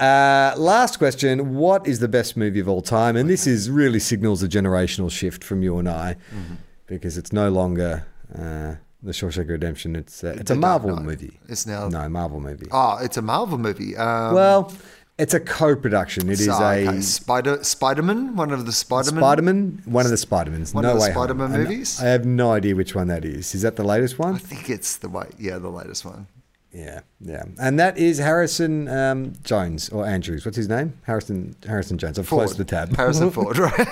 Uh, 0.00 0.52
last 0.56 0.98
question: 0.98 1.54
What 1.54 1.86
is 1.86 1.98
the 1.98 2.08
best 2.08 2.36
movie 2.36 2.60
of 2.60 2.68
all 2.68 2.82
time? 2.82 3.16
And 3.16 3.28
this 3.28 3.46
is 3.46 3.70
really 3.70 3.98
signals 3.98 4.42
a 4.42 4.48
generational 4.48 5.10
shift 5.10 5.42
from 5.42 5.62
you 5.62 5.78
and 5.78 5.88
I, 5.88 6.16
Mm-hmm. 6.34 6.54
Because 6.86 7.18
it's 7.18 7.32
no 7.32 7.50
longer 7.50 8.06
uh, 8.34 8.74
The 9.02 9.12
Shawshank 9.12 9.48
Redemption. 9.48 9.96
It's 9.96 10.22
uh, 10.24 10.28
it's 10.38 10.50
a 10.50 10.54
The 10.54 10.60
Dark 10.60 10.82
Marvel 10.84 10.96
movie. 11.02 11.38
It's 11.48 11.66
now- 11.66 11.88
no 11.88 12.08
Marvel 12.08 12.40
movie. 12.40 12.66
Oh, 12.70 12.98
it's 13.02 13.16
a 13.16 13.22
Marvel 13.22 13.58
movie. 13.58 13.96
Um, 13.96 14.34
well, 14.34 14.72
it's 15.16 15.32
a 15.34 15.40
co-production. 15.40 16.28
It 16.28 16.40
is 16.40 16.46
so, 16.46 16.52
a 16.54 16.88
okay, 16.88 17.00
Spider 17.00 17.62
Spider-Man, 17.62 18.34
one 18.34 18.50
of 18.50 18.66
the 18.66 18.72
Spider-Man. 18.72 19.22
Spider-Man, 19.22 19.82
one 19.84 20.04
of 20.04 20.10
the 20.10 20.16
Spider-Mans. 20.16 20.74
One 20.74 20.82
no 20.82 20.94
of 20.94 21.00
the. 21.00 21.12
Spider-Man 21.12 21.52
movies? 21.52 22.02
I 22.02 22.06
have 22.06 22.24
no 22.24 22.50
idea 22.52 22.74
which 22.74 22.94
one 22.94 23.06
that 23.08 23.24
is. 23.24 23.54
Is 23.54 23.62
that 23.62 23.76
the 23.76 23.84
latest 23.84 24.18
one? 24.18 24.34
I 24.34 24.38
think 24.38 24.68
it's 24.68 24.96
the 24.96 25.08
way. 25.08 25.28
Yeah, 25.38 25.58
the 25.58 25.70
latest 25.70 26.04
one. 26.04 26.26
Yeah, 26.76 27.02
yeah, 27.20 27.44
and 27.60 27.78
that 27.78 27.96
is 27.98 28.18
Harrison 28.18 28.88
um, 28.88 29.32
Jones 29.44 29.90
or 29.90 30.04
Andrews. 30.04 30.44
What's 30.44 30.56
his 30.56 30.68
name? 30.68 30.94
Harrison 31.04 31.54
Harrison 31.64 31.98
Jones. 31.98 32.18
I've 32.18 32.26
Ford. 32.26 32.46
closed 32.46 32.58
the 32.58 32.64
tab. 32.64 32.96
Harrison 32.96 33.30
Ford, 33.36 33.56
right? 33.58 33.76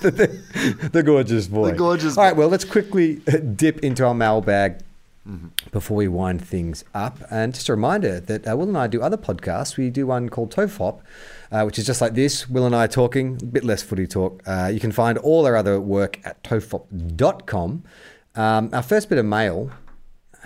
the, 0.00 0.88
the 0.92 1.02
gorgeous 1.04 1.46
boy. 1.46 1.70
The 1.70 1.76
gorgeous 1.76 2.18
All 2.18 2.24
right, 2.24 2.34
boy. 2.34 2.40
well, 2.40 2.48
let's 2.48 2.64
quickly 2.64 3.16
dip 3.54 3.78
into 3.80 4.04
our 4.04 4.14
mailbag 4.14 4.80
Mm-hmm. 5.28 5.48
before 5.72 5.98
we 5.98 6.08
wind 6.08 6.42
things 6.42 6.84
up. 6.94 7.18
And 7.30 7.52
just 7.52 7.68
a 7.68 7.72
reminder 7.74 8.18
that 8.18 8.48
uh, 8.50 8.56
Will 8.56 8.66
and 8.68 8.78
I 8.78 8.86
do 8.86 9.02
other 9.02 9.18
podcasts. 9.18 9.76
We 9.76 9.90
do 9.90 10.06
one 10.06 10.30
called 10.30 10.50
Tofop, 10.50 11.00
uh, 11.52 11.64
which 11.64 11.78
is 11.78 11.84
just 11.84 12.00
like 12.00 12.14
this. 12.14 12.48
Will 12.48 12.64
and 12.64 12.74
I 12.74 12.86
talking, 12.86 13.38
a 13.42 13.44
bit 13.44 13.62
less 13.62 13.82
footy 13.82 14.06
talk. 14.06 14.42
Uh, 14.46 14.70
you 14.72 14.80
can 14.80 14.90
find 14.90 15.18
all 15.18 15.44
our 15.44 15.54
other 15.54 15.78
work 15.80 16.18
at 16.24 16.42
tofop.com. 16.44 17.84
Um, 18.36 18.70
our 18.72 18.82
first 18.82 19.10
bit 19.10 19.18
of 19.18 19.26
mail 19.26 19.70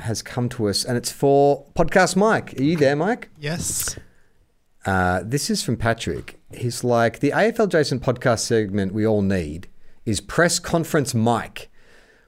has 0.02 0.22
come 0.22 0.48
to 0.50 0.68
us, 0.68 0.84
and 0.84 0.96
it's 0.96 1.10
for 1.10 1.66
Podcast 1.74 2.16
Mike. 2.16 2.58
Are 2.58 2.62
you 2.62 2.76
there, 2.76 2.96
Mike? 2.96 3.28
Yes. 3.38 3.98
Uh, 4.84 5.22
this 5.24 5.48
is 5.50 5.62
from 5.62 5.76
Patrick. 5.76 6.40
He's 6.52 6.82
like, 6.84 7.20
the 7.20 7.30
AFL 7.30 7.68
Jason 7.68 8.00
podcast 8.00 8.40
segment 8.40 8.92
we 8.92 9.06
all 9.06 9.22
need 9.22 9.68
is 10.04 10.20
Press 10.20 10.58
Conference 10.58 11.14
Mike, 11.14 11.70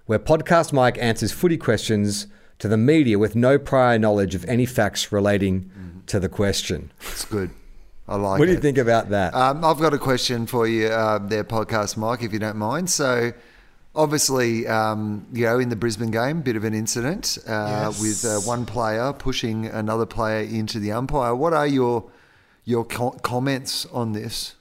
where 0.07 0.19
Podcast 0.19 0.73
Mike 0.73 0.97
answers 1.01 1.33
footy 1.33 1.57
questions 1.57 2.27
to 2.61 2.69
the 2.69 2.77
media 2.77 3.19
with 3.19 3.35
no 3.35 3.59
prior 3.59 3.99
knowledge 3.99 4.35
of 4.35 4.45
any 4.45 4.67
facts 4.67 5.11
relating 5.11 5.71
to 6.07 6.21
the 6.21 6.29
question. 6.29 6.93
It's 7.11 7.25
good. 7.25 7.51
I 8.07 8.17
like 8.17 8.39
what 8.39 8.47
do 8.47 8.53
you 8.53 8.59
think 8.59 8.79
about 8.79 9.09
that? 9.11 9.35
Um, 9.35 9.65
I've 9.65 9.79
got 9.81 9.95
a 9.95 9.99
question 9.99 10.47
for 10.47 10.67
you, 10.67 10.89
uh, 10.89 11.19
there, 11.19 11.43
podcast 11.43 11.97
Mike, 11.97 12.23
if 12.23 12.33
you 12.33 12.39
don't 12.39 12.57
mind. 12.57 12.91
So, 12.91 13.33
obviously, 13.95 14.67
um, 14.67 15.27
you 15.33 15.45
know, 15.47 15.59
in 15.59 15.69
the 15.69 15.77
Brisbane 15.77 16.11
game, 16.11 16.43
bit 16.43 16.57
of 16.57 16.65
an 16.65 16.75
incident 16.75 17.39
uh, 17.47 17.91
Yes. 17.93 18.01
with 18.01 18.25
uh, 18.25 18.41
one 18.41 18.67
player 18.67 19.13
pushing 19.13 19.67
another 19.67 20.07
player 20.07 20.41
into 20.43 20.79
the 20.79 20.93
umpire. 20.93 21.35
What 21.35 21.53
are 21.53 21.67
your 21.67 22.05
your 22.65 22.85
co- 22.85 23.11
comments 23.23 23.87
on 23.93 24.13
this? 24.13 24.55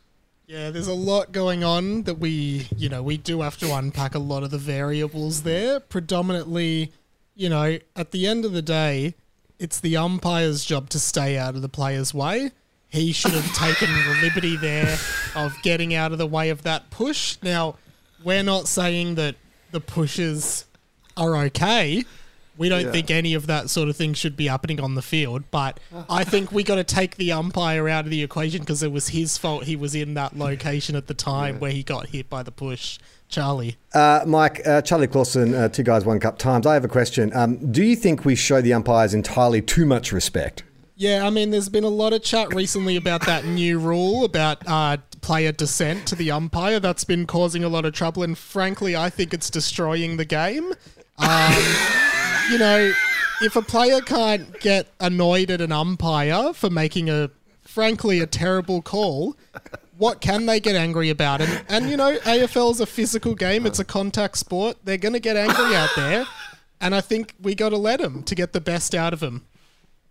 Yeah, 0.46 0.70
there's 0.72 0.88
a 0.90 0.94
lot 0.94 1.32
going 1.32 1.64
on 1.64 2.04
that 2.04 2.20
we, 2.20 2.68
you 2.78 2.90
know, 2.90 3.02
we 3.02 3.16
do 3.18 3.42
have 3.42 3.58
to 3.60 3.74
unpack 3.74 4.14
a 4.14 4.20
lot 4.20 4.44
of 4.44 4.52
the 4.52 4.58
variables 4.58 5.44
there. 5.44 5.80
Predominantly, 5.80 6.92
you 7.34 7.48
know, 7.50 7.80
at 7.96 8.12
the 8.12 8.28
end 8.28 8.44
of 8.46 8.52
the 8.52 8.62
day, 8.62 9.16
it's 9.58 9.80
the 9.80 9.96
umpire's 9.98 10.66
job 10.66 10.90
to 10.90 11.00
stay 11.00 11.38
out 11.38 11.56
of 11.56 11.62
the 11.62 11.70
player's 11.70 12.14
way. 12.14 12.52
He 12.90 13.14
should 13.14 13.32
have 13.32 13.56
taken 13.56 13.88
the 13.92 14.20
liberty 14.22 14.56
there 14.58 14.98
of 15.34 15.56
getting 15.64 15.96
out 15.96 16.12
of 16.12 16.18
the 16.20 16.28
way 16.28 16.50
of 16.50 16.62
that 16.64 16.92
push. 16.92 17.38
Now, 17.42 17.76
we're 18.24 18.44
not 18.44 18.68
saying 18.68 19.16
that 19.16 19.36
the 19.72 19.80
pushes 19.80 20.66
are 21.18 21.36
okay. 21.36 22.04
We 22.56 22.70
don't 22.70 22.86
Yeah. 22.86 22.92
think 22.92 23.10
any 23.10 23.34
of 23.34 23.48
that 23.48 23.72
sort 23.72 23.90
of 23.90 23.96
thing 23.96 24.14
should 24.14 24.38
be 24.38 24.46
happening 24.48 24.80
on 24.80 24.94
the 24.94 25.02
field, 25.02 25.44
but 25.50 25.80
I 26.10 26.24
think 26.24 26.52
we 26.52 26.64
got 26.64 26.76
to 26.76 26.84
take 26.84 27.16
the 27.18 27.32
umpire 27.32 27.90
out 27.90 28.06
of 28.06 28.12
the 28.12 28.22
equation 28.22 28.60
because 28.60 28.84
it 28.84 28.92
was 28.92 29.10
his 29.10 29.38
fault 29.40 29.64
he 29.64 29.76
was 29.76 29.96
in 29.96 30.14
that 30.14 30.38
location 30.38 30.96
at 30.96 31.08
the 31.08 31.16
time 31.16 31.60
where 31.60 31.72
he 31.72 31.82
got 31.82 32.08
hit 32.10 32.30
by 32.30 32.44
the 32.44 32.52
push. 32.52 33.00
Charlie. 33.30 33.78
Uh, 33.96 34.22
Mike, 34.28 34.62
uh, 34.68 34.84
Charlie 34.84 35.08
Clausen, 35.08 35.56
uh, 35.56 35.68
two 35.68 35.82
guys, 35.82 36.06
one 36.06 36.20
cup 36.20 36.38
times. 36.38 36.68
I 36.68 36.76
have 36.76 36.86
a 36.86 36.88
question. 36.88 37.32
Um, 37.36 37.72
do 37.72 37.82
you 37.84 37.96
think 37.96 38.26
we 38.26 38.36
show 38.36 38.62
the 38.62 38.74
umpires 38.74 39.16
entirely 39.16 39.60
too 39.60 39.88
much 39.88 40.12
respect? 40.12 40.62
Yeah, 40.96 41.26
I 41.26 41.32
mean, 41.32 41.50
there's 41.50 41.70
been 41.70 41.84
a 41.84 41.90
lot 41.90 42.14
of 42.14 42.22
chat 42.22 42.54
recently 42.54 42.96
about 42.96 43.26
that 43.26 43.44
new 43.46 43.80
rule 43.80 44.24
about 44.24 44.60
uh, 44.68 44.98
player 45.24 45.52
descent 45.52 46.06
to 46.08 46.16
the 46.16 46.30
umpire. 46.30 46.80
That's 46.80 47.04
been 47.04 47.26
causing 47.26 47.64
a 47.64 47.70
lot 47.70 47.86
of 47.86 47.94
trouble, 47.94 48.22
and 48.22 48.38
frankly, 48.38 48.96
I 48.96 49.10
think 49.10 49.34
it's 49.34 49.50
destroying 49.50 50.18
the 50.18 50.26
game. 50.26 50.74
Um, 51.18 51.54
you 52.52 52.60
know, 52.60 52.94
if 53.42 53.56
a 53.56 53.62
player 53.62 54.02
can't 54.02 54.60
get 54.60 54.88
annoyed 55.00 55.50
at 55.50 55.62
an 55.62 55.72
umpire 55.72 56.54
for 56.54 56.70
making 56.70 57.10
a, 57.10 57.32
frankly, 57.62 58.20
a 58.20 58.28
terrible 58.28 58.82
call, 58.82 59.36
what 59.98 60.22
can 60.22 60.46
they 60.46 60.60
get 60.60 60.76
angry 60.76 61.10
about? 61.10 61.42
And, 61.42 61.64
and 61.70 61.90
you 61.90 61.98
know, 61.98 62.18
AFL 62.20 62.72
is 62.72 62.80
a 62.80 62.86
physical 62.86 63.34
game, 63.34 63.66
it's 63.66 63.80
a 63.80 63.86
contact 63.86 64.38
sport. 64.38 64.78
They're 64.84 64.98
going 64.98 65.14
to 65.14 65.20
get 65.20 65.38
angry 65.38 65.76
out 65.76 65.90
there, 65.96 66.26
and 66.80 66.94
I 66.94 67.02
think 67.02 67.34
we 67.42 67.56
got 67.56 67.70
to 67.70 67.78
let 67.78 68.00
them 68.00 68.24
to 68.24 68.36
get 68.36 68.54
the 68.54 68.62
best 68.62 68.94
out 68.94 69.14
of 69.14 69.20
them. 69.20 69.46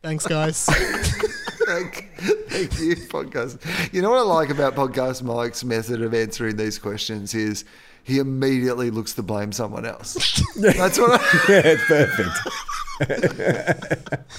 Thanks, 0.02 0.26
guys. 0.26 0.68
Thank, 1.72 2.10
thank 2.50 2.78
you, 2.80 2.96
podcast. 2.96 3.58
You 3.94 4.02
know 4.02 4.10
what 4.10 4.18
I 4.18 4.22
like 4.22 4.50
about 4.50 4.74
podcast 4.74 5.22
Mike's 5.22 5.64
method 5.64 6.02
of 6.02 6.12
answering 6.12 6.56
these 6.56 6.78
questions 6.78 7.34
is 7.34 7.64
he 8.02 8.18
immediately 8.18 8.90
looks 8.90 9.14
to 9.14 9.22
blame 9.22 9.52
someone 9.52 9.86
else. 9.86 10.42
That's 10.54 10.98
what 10.98 11.18
I. 11.18 11.24
yeah, 11.48 11.62
it's 11.64 11.84
perfect. 11.86 12.38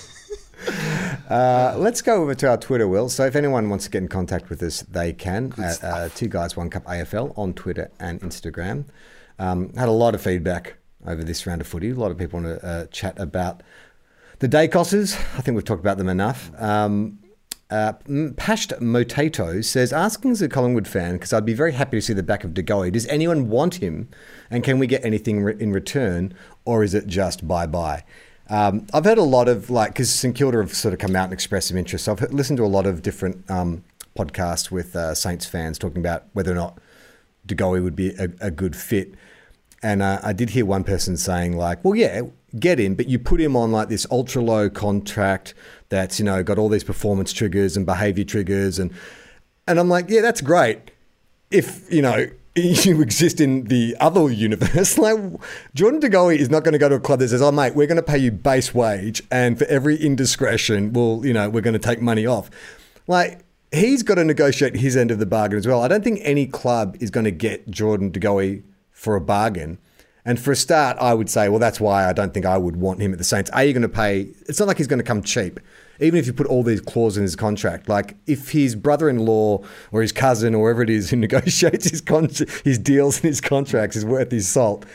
Uh, 1.30 1.76
let's 1.78 2.02
go 2.02 2.22
over 2.22 2.34
to 2.36 2.48
our 2.48 2.58
Twitter, 2.58 2.88
Will. 2.88 3.10
So 3.10 3.26
if 3.26 3.36
anyone 3.36 3.70
wants 3.70 3.86
to 3.86 3.92
get 3.92 4.04
in 4.04 4.08
contact 4.08 4.50
with 4.50 4.62
us, 4.62 4.82
they 4.84 5.12
can 5.12 5.52
at 5.58 5.84
uh, 5.84 6.10
Two 6.10 6.28
Guys 6.28 6.56
One 6.56 6.70
Cup 6.70 6.86
AFL 6.86 7.38
on 7.38 7.54
Twitter 7.54 7.92
and 8.00 8.22
Instagram. 8.22 8.86
Um, 9.40 9.74
had 9.74 9.90
a 9.90 9.94
lot 9.94 10.16
of 10.16 10.22
feedback 10.22 10.76
over 11.06 11.24
this 11.24 11.46
round 11.48 11.60
of 11.60 11.68
footy. 11.68 11.90
A 11.90 11.96
lot 11.96 12.12
of 12.12 12.18
people 12.18 12.40
want 12.40 12.62
to 12.62 12.66
uh, 12.66 12.86
chat 12.88 13.20
about 13.20 13.64
the 14.40 14.48
day 14.48 14.68
Daicoses. 14.68 15.16
I 15.38 15.42
think 15.42 15.56
we've 15.56 15.66
talked 15.66 15.82
about 15.82 15.98
them 15.98 16.10
enough. 16.10 16.52
Um, 16.62 17.20
uh, 17.74 17.94
Pashed 18.38 18.70
Motato 18.80 19.64
says, 19.66 19.92
asking 19.92 20.32
as 20.32 20.42
a 20.44 20.48
Collingwood 20.48 20.88
fan, 20.88 21.14
because 21.14 21.34
I'd 21.34 21.46
be 21.46 21.56
very 21.56 21.72
happy 21.72 21.98
to 21.98 22.02
see 22.02 22.14
the 22.14 22.22
back 22.22 22.44
of 22.44 22.54
De 22.54 22.62
Goey, 22.62 22.92
does 22.92 23.08
anyone 23.08 23.50
want 23.50 23.76
him? 23.76 24.10
And 24.52 24.64
can 24.64 24.78
we 24.78 24.86
get 24.86 25.04
anything 25.04 25.42
re- 25.42 25.58
in 25.60 25.72
return? 25.74 26.36
Or 26.66 26.84
is 26.84 26.94
it 26.94 27.08
just 27.08 27.48
bye 27.48 27.66
bye? 27.66 28.04
Um, 28.48 28.86
I've 28.94 29.06
heard 29.06 29.18
a 29.18 29.24
lot 29.24 29.48
of, 29.48 29.72
like, 29.72 29.94
because 29.94 30.14
St 30.14 30.36
Kilda 30.36 30.60
have 30.60 30.76
sort 30.76 30.94
of 30.94 31.00
come 31.00 31.16
out 31.16 31.24
and 31.24 31.34
expressed 31.34 31.70
some 31.70 31.78
interest. 31.78 32.06
So 32.06 32.12
I've 32.12 32.32
listened 32.32 32.58
to 32.58 32.64
a 32.64 32.68
lot 32.68 32.86
of 32.86 33.02
different 33.02 33.50
um, 33.50 33.84
podcasts 34.16 34.70
with 34.70 34.96
uh, 34.96 35.16
Saints 35.16 35.48
fans 35.48 35.80
talking 35.80 35.98
about 35.98 36.26
whether 36.34 36.52
or 36.52 36.56
not 36.56 36.78
De 37.46 37.56
Goey 37.56 37.82
would 37.82 37.96
be 37.96 38.10
a, 38.16 38.30
a 38.40 38.52
good 38.52 38.76
fit. 38.76 39.16
And 39.82 40.04
uh, 40.04 40.20
I 40.22 40.34
did 40.34 40.52
hear 40.52 40.66
one 40.66 40.84
person 40.84 41.18
saying, 41.18 41.58
like, 41.58 41.84
well, 41.84 41.96
yeah, 41.96 42.22
get 42.60 42.80
him, 42.80 42.96
but 42.96 43.08
you 43.08 43.20
put 43.20 43.42
him 43.42 43.56
on 43.56 43.72
like 43.72 43.90
this 43.90 44.06
ultra 44.12 44.42
low 44.42 44.70
contract 44.70 45.54
that's, 45.90 46.20
you 46.20 46.26
know, 46.26 46.44
got 46.44 46.58
all 46.58 46.70
these 46.70 46.84
performance 46.84 47.34
triggers 47.34 47.76
and 47.76 47.86
behavior 47.86 48.24
triggers. 48.24 48.80
And, 48.80 48.92
and 49.68 49.80
I'm 49.80 49.90
like, 49.90 50.10
yeah, 50.10 50.22
that's 50.22 50.42
great. 50.42 50.92
If, 51.52 51.92
you 51.92 52.02
know, 52.02 52.28
you 52.56 53.02
exist 53.02 53.42
in 53.42 53.66
the 53.66 53.96
other 54.00 54.30
universe, 54.30 54.98
like 55.00 55.18
Jordan 55.74 56.00
De 56.00 56.10
Goey 56.10 56.38
is 56.38 56.50
not 56.50 56.64
going 56.64 56.74
to 56.74 56.80
go 56.80 56.90
to 56.90 56.96
a 56.96 57.00
club 57.00 57.20
that 57.20 57.30
says, 57.30 57.42
oh, 57.42 57.52
mate, 57.52 57.76
we're 57.76 57.88
going 57.88 57.98
to 57.98 58.04
pay 58.04 58.18
you 58.18 58.32
base 58.32 58.74
wage. 58.74 59.24
And 59.32 59.58
for 59.58 59.66
every 59.66 59.96
indiscretion, 59.96 60.94
well, 60.94 61.22
you 61.24 61.34
know, 61.34 61.50
we're 61.50 61.62
going 61.62 61.74
to 61.74 61.80
take 61.80 62.02
money 62.02 62.26
off. 62.26 62.50
Like, 63.08 63.44
he's 63.72 64.04
got 64.04 64.16
to 64.16 64.24
negotiate 64.24 64.76
his 64.76 64.96
end 64.96 65.12
of 65.12 65.20
the 65.20 65.26
bargain 65.26 65.58
as 65.58 65.68
well. 65.68 65.82
I 65.82 65.88
don't 65.88 66.04
think 66.04 66.20
any 66.24 66.46
club 66.46 66.96
is 67.00 67.10
going 67.10 67.26
to 67.26 67.32
get 67.32 67.70
Jordan 67.70 68.12
De 68.12 68.20
Goey 68.20 68.64
for 68.92 69.16
a 69.16 69.22
bargain. 69.22 69.80
And 70.26 70.40
for 70.40 70.52
a 70.52 70.56
start, 70.56 70.98
I 71.00 71.14
would 71.14 71.30
say, 71.30 71.50
well, 71.50 71.60
that's 71.60 71.82
why 71.82 72.08
I 72.08 72.14
don't 72.14 72.34
think 72.34 72.46
I 72.46 72.58
would 72.58 72.78
want 72.78 73.02
him 73.02 73.12
at 73.12 73.18
the 73.18 73.26
Saints. 73.26 73.50
Are 73.52 73.64
you 73.64 73.74
going 73.74 73.82
to 73.82 73.90
pay? 73.90 74.30
It's 74.48 74.60
not 74.60 74.68
like 74.68 74.78
he's 74.78 74.88
going 74.88 75.00
to 75.00 75.06
come 75.06 75.22
cheap, 75.22 75.60
even 76.00 76.18
if 76.18 76.28
you 76.28 76.34
put 76.34 76.48
all 76.48 76.64
these 76.64 76.80
clauses 76.80 77.18
in 77.18 77.24
his 77.24 77.36
contract. 77.36 77.90
Like 77.90 78.16
if 78.26 78.52
his 78.52 78.76
brother-in-law 78.76 79.64
or 79.92 80.02
his 80.02 80.14
cousin 80.14 80.56
or 80.56 80.68
whoever 80.68 80.84
it 80.84 80.90
is 80.90 81.10
who 81.10 81.16
negotiates 81.18 81.90
his 81.90 82.00
con- 82.00 82.30
his 82.64 82.80
deals 82.80 83.18
and 83.18 83.26
his 83.26 83.42
contracts 83.42 83.98
is 83.98 84.06
worth 84.06 84.32
his 84.32 84.48
salt, 84.48 84.86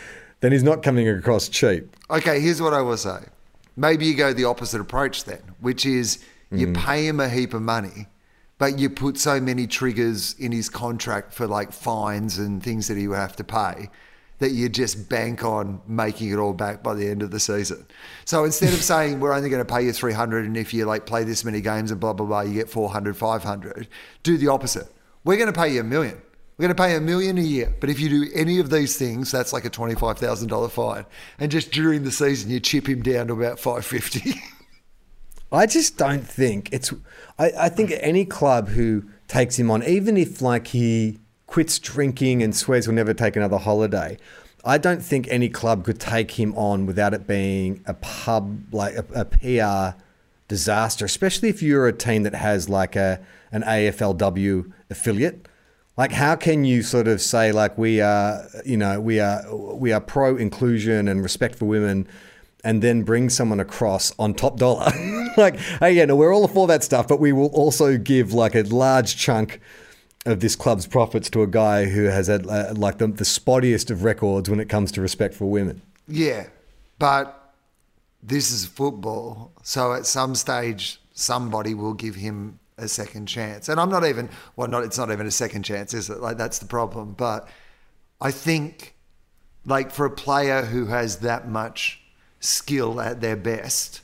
then 0.41 0.53
he's 0.53 0.63
not 0.63 0.83
coming 0.83 1.07
across 1.09 1.49
cheap. 1.49 1.95
Okay, 2.11 2.41
here's 2.41 2.63
what 2.63 2.73
I 2.73 2.81
will 2.81 2.97
say. 2.97 3.19
Maybe 3.77 4.07
you 4.07 4.15
go 4.15 4.33
the 4.33 4.45
opposite 4.45 4.81
approach 4.81 5.25
then, 5.25 5.43
which 5.61 5.85
is 5.85 6.25
you 6.51 6.69
mm. 6.69 6.77
pay 6.77 7.07
him 7.07 7.21
a 7.21 7.29
heap 7.29 7.53
of 7.53 7.61
money, 7.61 8.07
but 8.57 8.79
you 8.79 8.89
put 8.89 9.19
so 9.19 9.41
many 9.41 9.67
triggers 9.67 10.35
in 10.39 10.53
his 10.53 10.71
contract 10.71 11.35
for 11.35 11.47
like 11.47 11.71
fines 11.71 12.39
and 12.39 12.63
things 12.63 12.89
that 12.89 12.97
he 12.97 13.07
would 13.07 13.19
have 13.19 13.37
to 13.37 13.45
pay 13.45 13.91
that 14.39 14.53
you 14.53 14.69
just 14.69 15.09
bank 15.09 15.45
on 15.45 15.81
making 15.87 16.31
it 16.31 16.37
all 16.37 16.53
back 16.53 16.83
by 16.83 16.95
the 16.95 17.09
end 17.09 17.23
of 17.23 17.31
the 17.31 17.41
season. 17.41 17.85
So 18.25 18.45
instead 18.45 18.73
of 18.73 18.83
saying 18.83 19.21
we're 19.21 19.33
only 19.33 19.49
going 19.49 19.65
to 19.65 19.73
pay 19.73 19.85
you 19.85 19.93
300 19.93 20.47
and 20.47 20.57
if 20.57 20.73
you 20.73 20.85
like 20.85 21.07
play 21.07 21.25
this 21.25 21.45
many 21.45 21.61
games 21.61 21.91
and 21.91 22.01
blah 22.01 22.13
blah 22.13 22.27
blah 22.27 22.41
you 22.43 22.55
get 22.55 22.71
400 22.71 23.17
500, 23.17 23.89
do 24.23 24.37
the 24.37 24.49
opposite. 24.49 24.87
We're 25.25 25.37
going 25.37 25.53
to 25.53 25.59
pay 25.59 25.75
you 25.75 25.81
a 25.81 25.85
million. 25.85 26.21
We're 26.57 26.65
going 26.65 26.77
to 26.77 26.83
pay 26.83 26.97
a 26.97 27.01
million 27.01 27.39
a 27.39 27.43
year, 27.43 27.73
but 27.79 27.89
if 27.89 28.01
you 28.01 28.09
do 28.09 28.31
any 28.35 28.59
of 28.59 28.69
these 28.69 28.97
things, 28.97 29.31
that's 29.31 29.53
like 29.53 29.65
a 29.65 29.71
twenty-five 29.71 30.19
thousand 30.19 30.49
dollar 30.49 30.69
fine. 30.69 31.07
And 31.39 31.53
just 31.53 31.71
during 31.71 32.03
the 32.03 32.11
season, 32.11 32.51
you 32.51 32.59
chip 32.59 32.89
him 32.89 33.01
down 33.01 33.29
to 33.29 33.35
about 33.35 33.61
five 33.61 33.87
fifty. 33.87 34.35
I 35.53 35.67
just 35.67 35.97
don't 35.97 36.27
think 36.27 36.71
it's. 36.73 36.93
I, 37.39 37.53
I 37.57 37.69
think 37.69 37.93
any 38.01 38.25
club 38.25 38.71
who 38.71 39.05
takes 39.29 39.57
him 39.57 39.71
on, 39.71 39.85
even 39.85 40.17
if 40.17 40.43
like 40.43 40.67
he 40.69 41.21
quits 41.49 41.81
drinking 41.81 42.43
and 42.43 42.55
swears 42.55 42.85
he'll 42.85 42.95
never 42.95 43.15
take 43.15 43.35
another 43.35 43.59
holiday, 43.59 44.17
I 44.65 44.79
don't 44.79 45.03
think 45.03 45.27
any 45.29 45.49
club 45.49 45.85
could 45.85 45.99
take 45.99 46.33
him 46.33 46.55
on 46.55 46.87
without 46.87 47.15
it 47.15 47.27
being 47.27 47.83
a 47.87 47.95
pub 47.95 48.73
like 48.73 48.95
a, 48.95 49.05
a 49.15 49.25
PR 49.25 49.99
disaster, 50.47 51.05
especially 51.05 51.49
if 51.49 51.63
you're 51.63 51.89
a 51.89 51.93
team 51.93 52.23
that 52.23 52.35
has 52.35 52.69
like 52.69 52.95
a 52.95 53.21
an 53.51 53.63
AFLW 53.63 54.73
affiliate. 54.91 55.49
Like, 55.97 56.13
how 56.13 56.37
can 56.37 56.65
you 56.65 56.83
sort 56.83 57.09
of 57.09 57.21
say 57.21 57.51
like 57.51 57.77
we 57.77 58.01
are, 58.01 58.47
you 58.65 58.77
know, 58.77 59.01
we 59.01 59.19
are 59.19 59.43
we 59.75 59.93
are 59.93 60.01
pro 60.01 60.37
inclusion 60.37 61.09
and 61.09 61.23
respect 61.23 61.55
for 61.55 61.65
women, 61.65 62.07
and 62.63 62.83
then 62.83 63.05
bring 63.05 63.31
someone 63.31 63.59
across 63.59 64.13
on 64.19 64.35
top 64.35 64.59
dollar? 64.59 64.93
like, 65.37 65.57
hey, 65.57 65.93
yeah, 65.93 66.05
no, 66.05 66.15
we're 66.15 66.35
all 66.35 66.47
for 66.47 66.67
that 66.67 66.85
stuff, 66.85 67.09
but 67.09 67.21
we 67.21 67.33
will 67.33 67.49
also 67.49 67.97
give 67.97 68.33
like 68.33 68.55
a 68.55 68.63
large 68.63 69.17
chunk 69.17 69.61
of 70.29 70.41
this 70.41 70.57
club's 70.57 70.87
profits 70.87 71.31
to 71.31 71.43
a 71.43 71.47
guy 71.47 71.87
who 71.87 72.05
has 72.05 72.27
had 72.27 72.47
uh, 72.47 72.75
like 72.77 72.99
the, 72.99 73.07
the 73.07 73.25
spottiest 73.25 73.91
of 73.91 74.05
records 74.05 74.49
when 74.49 74.61
it 74.61 74.69
comes 74.69 74.93
to 74.93 75.01
respect 75.01 75.35
for 75.35 75.47
women. 75.47 75.83
Yeah, 76.07 76.47
but 76.99 77.55
this 78.23 78.51
is 78.51 78.65
football, 78.65 79.53
so 79.63 79.93
at 79.93 80.07
some 80.07 80.35
stage 80.35 81.01
somebody 81.13 81.75
will 81.75 81.95
give 81.95 82.15
him 82.15 82.61
a 82.77 82.87
second 82.89 83.27
chance. 83.27 83.69
And 83.69 83.81
I'm 83.81 83.91
not 83.91 84.05
even 84.05 84.29
well, 84.57 84.69
not 84.69 84.85
it's 84.85 84.99
not 84.99 85.11
even 85.11 85.27
a 85.27 85.31
second 85.31 85.65
chance, 85.65 85.93
is 85.95 86.09
it? 86.11 86.21
Like 86.21 86.37
that's 86.37 86.59
the 86.59 86.67
problem. 86.67 87.13
But 87.13 87.49
I 88.21 88.31
think, 88.31 88.95
like 89.65 89.91
for 89.91 90.07
a 90.07 90.11
player 90.11 90.63
who 90.63 90.87
has 90.87 91.19
that 91.19 91.49
much 91.49 92.01
skill 92.41 93.01
at 93.01 93.21
their 93.21 93.37
best. 93.37 94.03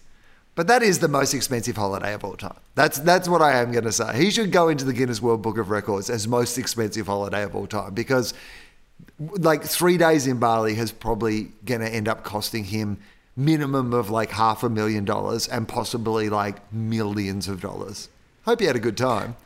But 0.54 0.68
that 0.68 0.82
is 0.82 1.00
the 1.00 1.08
most 1.08 1.34
expensive 1.34 1.76
holiday 1.76 2.14
of 2.14 2.24
all 2.24 2.36
time. 2.36 2.58
That's 2.74 2.98
that's 2.98 3.28
what 3.28 3.42
I 3.42 3.60
am 3.60 3.72
going 3.72 3.84
to 3.84 3.92
say. 3.92 4.16
He 4.16 4.30
should 4.30 4.52
go 4.52 4.68
into 4.68 4.84
the 4.84 4.92
Guinness 4.92 5.20
World 5.20 5.42
Book 5.42 5.58
of 5.58 5.70
Records 5.70 6.08
as 6.10 6.28
most 6.28 6.58
expensive 6.58 7.06
holiday 7.06 7.42
of 7.42 7.56
all 7.56 7.66
time 7.66 7.94
because 7.94 8.34
like 9.18 9.64
3 9.64 9.96
days 9.96 10.26
in 10.26 10.38
Bali 10.38 10.74
has 10.74 10.92
probably 10.92 11.48
going 11.64 11.80
to 11.80 11.88
end 11.88 12.08
up 12.08 12.24
costing 12.24 12.64
him 12.64 12.98
minimum 13.36 13.92
of 13.92 14.10
like 14.10 14.30
half 14.30 14.62
a 14.62 14.68
million 14.68 15.04
dollars 15.04 15.48
and 15.48 15.66
possibly 15.66 16.28
like 16.28 16.72
millions 16.72 17.48
of 17.48 17.60
dollars. 17.60 18.08
Hope 18.44 18.60
you 18.60 18.66
had 18.66 18.76
a 18.76 18.80
good 18.80 18.96
time. 18.96 19.36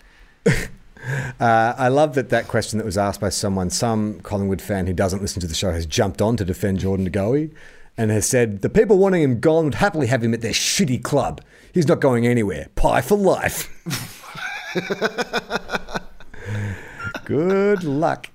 Uh, 1.41 1.75
I 1.79 1.89
love 1.89 2.15
that 2.17 2.29
that 2.31 2.49
question 2.49 2.79
that 2.79 2.85
was 2.85 2.99
asked 2.99 3.21
by 3.21 3.29
someone, 3.29 3.71
some 3.71 4.21
Collingwood 4.21 4.61
fan 4.61 4.87
who 4.87 4.93
doesn't 4.93 5.23
listen 5.23 5.41
to 5.41 5.47
the 5.47 5.55
show, 5.55 5.71
has 5.71 5.87
jumped 5.87 6.21
on 6.21 6.37
to 6.37 6.45
defend 6.45 6.81
Jordan 6.81 7.05
De 7.05 7.11
and 7.99 8.11
has 8.11 8.27
said 8.27 8.63
the 8.63 8.71
people 8.71 8.97
wanting 8.97 9.23
him 9.23 9.41
gone 9.41 9.65
would 9.65 9.75
happily 9.75 10.07
have 10.07 10.25
him 10.25 10.33
at 10.33 10.41
their 10.41 10.53
shitty 10.53 11.03
club. 11.03 11.43
He's 11.75 11.89
not 11.89 12.01
going 12.01 12.27
anywhere. 12.27 12.69
Pie 12.77 13.03
for 13.03 13.19
life. 13.19 13.69
Good 17.25 17.85
luck. 17.85 18.31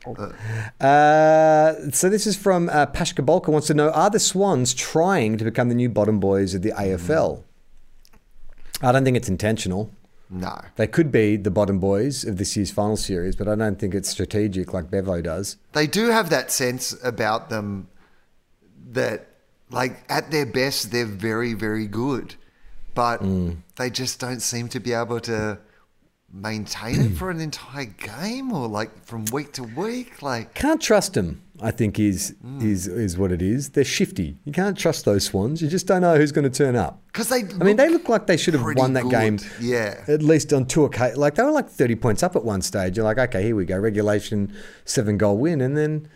Uh, 0.80 1.74
so 1.92 2.10
this 2.10 2.28
is 2.28 2.36
from 2.36 2.70
uh, 2.70 2.86
Pashka 2.88 3.26
Bolka 3.26 3.48
wants 3.48 3.68
to 3.68 3.74
know: 3.74 3.90
Are 3.90 4.10
the 4.12 4.20
Swans 4.20 4.74
trying 4.74 5.38
to 5.38 5.46
become 5.46 5.70
the 5.70 5.76
new 5.76 5.90
bottom 5.90 6.20
boys 6.20 6.54
of 6.54 6.62
the 6.62 6.72
AFL? 6.72 7.44
I 8.82 8.92
don't 8.92 9.04
think 9.04 9.18
it's 9.18 9.30
intentional. 9.30 9.90
No. 10.30 10.62
They 10.76 10.88
could 10.88 11.12
be 11.12 11.38
the 11.38 11.52
bottom 11.52 11.80
boys 11.80 12.26
of 12.26 12.38
this 12.38 12.58
year's 12.58 12.72
final 12.72 12.98
series, 12.98 13.36
but 13.36 13.48
I 13.48 13.56
don't 13.56 13.80
think 13.80 13.94
it's 13.94 14.10
strategic 14.10 14.74
like 14.74 14.90
Bevo 14.90 15.22
does. 15.22 15.58
They 15.74 15.88
do 15.88 16.10
have 16.10 16.30
that 16.32 16.52
sense 16.52 16.96
about 17.04 17.50
them 17.50 17.88
that, 18.92 19.28
like, 19.70 20.04
at 20.10 20.32
their 20.32 20.46
best, 20.46 20.92
they're 20.92 21.06
very, 21.06 21.54
very 21.54 21.88
good. 21.88 22.36
But 22.96 23.22
mm. 23.22 23.58
they 23.76 23.90
just 23.90 24.20
don't 24.20 24.40
seem 24.42 24.68
to 24.70 24.80
be 24.80 24.94
able 24.94 25.20
to 25.22 25.60
maintain 26.32 27.02
it 27.02 27.18
for 27.18 27.30
an 27.30 27.40
entire 27.40 27.86
game 27.86 28.52
or, 28.52 28.68
like, 28.68 29.06
from 29.06 29.26
week 29.34 29.54
to 29.54 29.64
week. 29.64 30.22
Like, 30.22 30.54
Can't 30.54 30.82
trust 30.82 31.14
them. 31.14 31.44
I 31.62 31.72
think 31.72 31.98
is 31.98 32.36
mm. 32.44 32.62
is 32.62 32.88
is 32.88 33.18
what 33.18 33.32
it 33.32 33.42
is. 33.42 33.70
They're 33.70 33.86
shifty. 33.86 34.38
You 34.44 34.52
can't 34.52 34.78
trust 34.78 35.06
those 35.06 35.26
Swans. 35.26 35.62
You 35.62 35.70
just 35.70 35.88
don't 35.88 36.02
know 36.02 36.18
who's 36.18 36.34
going 36.34 36.50
to 36.50 36.50
turn 36.50 36.76
up. 36.76 37.02
because 37.08 37.30
they. 37.30 37.44
I 37.44 37.64
mean, 37.64 37.78
they 37.78 37.90
look 37.90 38.10
like 38.10 38.28
they 38.28 38.38
should 38.38 38.56
have 38.56 38.66
won 38.76 38.94
that 38.94 39.04
good. 39.04 39.12
game. 39.12 39.40
Yeah. 39.62 40.04
At 40.08 40.24
least 40.24 40.52
on 40.52 40.66
two 40.66 40.84
occasions. 40.84 41.18
Like 41.18 41.36
they 41.36 41.44
were 41.44 41.52
like 41.52 41.70
thirty 41.70 41.96
points 41.96 42.22
up 42.22 42.36
at 42.36 42.44
one 42.44 42.62
stage. 42.62 42.98
You're 42.98 43.06
like, 43.06 43.20
okay, 43.20 43.44
here 43.44 43.56
we 43.56 43.66
go, 43.66 43.78
regulation 43.78 44.54
seven 44.84 45.18
goal 45.18 45.38
win, 45.38 45.62
and 45.62 45.78
then 45.78 46.10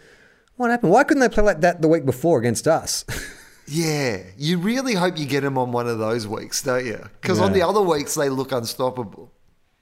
what 0.58 0.72
happened? 0.72 0.92
Why 0.92 1.04
couldn't 1.04 1.22
they 1.22 1.30
play 1.30 1.44
like 1.44 1.62
that 1.62 1.82
the 1.82 1.88
week 1.88 2.06
before 2.06 2.40
against 2.40 2.68
us? 2.68 3.06
Yeah, 3.68 4.24
you 4.38 4.58
really 4.58 4.94
hope 4.94 5.18
you 5.18 5.26
get 5.26 5.42
them 5.42 5.58
on 5.58 5.74
one 5.74 5.88
of 5.88 6.00
those 6.00 6.26
weeks, 6.26 6.62
don't 6.62 6.86
you? 6.86 7.10
Because 7.22 7.40
on 7.40 7.52
the 7.52 7.62
other 7.62 7.82
weeks 7.82 8.16
they 8.16 8.30
look 8.30 8.54
unstoppable. 8.54 9.30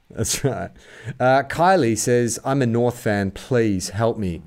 That's 0.09 0.43
right. 0.43 0.71
Uh, 1.19 1.43
Kylie 1.43 1.97
says, 1.97 2.39
I'm 2.43 2.61
a 2.61 2.65
North 2.65 2.99
fan. 2.99 3.31
Please 3.31 3.89
help 3.89 4.17
me. 4.17 4.41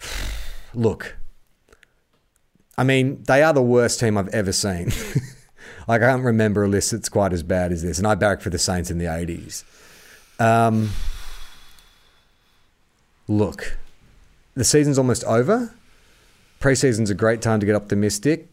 Look, 0.74 1.16
I 2.76 2.84
mean, 2.84 3.22
they 3.24 3.42
are 3.42 3.52
the 3.52 3.62
worst 3.62 3.98
team 3.98 4.16
I've 4.16 4.28
ever 4.28 4.52
seen. 4.52 4.92
like, 5.88 6.02
I 6.02 6.06
can't 6.10 6.22
remember 6.22 6.64
a 6.64 6.68
list 6.68 6.92
that's 6.92 7.08
quite 7.08 7.32
as 7.32 7.42
bad 7.42 7.72
as 7.72 7.82
this. 7.82 7.98
And 7.98 8.06
I 8.06 8.14
barracked 8.14 8.42
for 8.42 8.50
the 8.50 8.58
Saints 8.58 8.90
in 8.90 8.98
the 8.98 9.06
80s. 9.06 9.64
Um, 10.38 10.90
look, 13.26 13.76
the 14.54 14.64
season's 14.64 14.98
almost 14.98 15.24
over. 15.24 15.74
Preseason's 16.60 17.10
a 17.10 17.14
great 17.14 17.40
time 17.40 17.60
to 17.60 17.66
get 17.66 17.74
optimistic. 17.74 18.48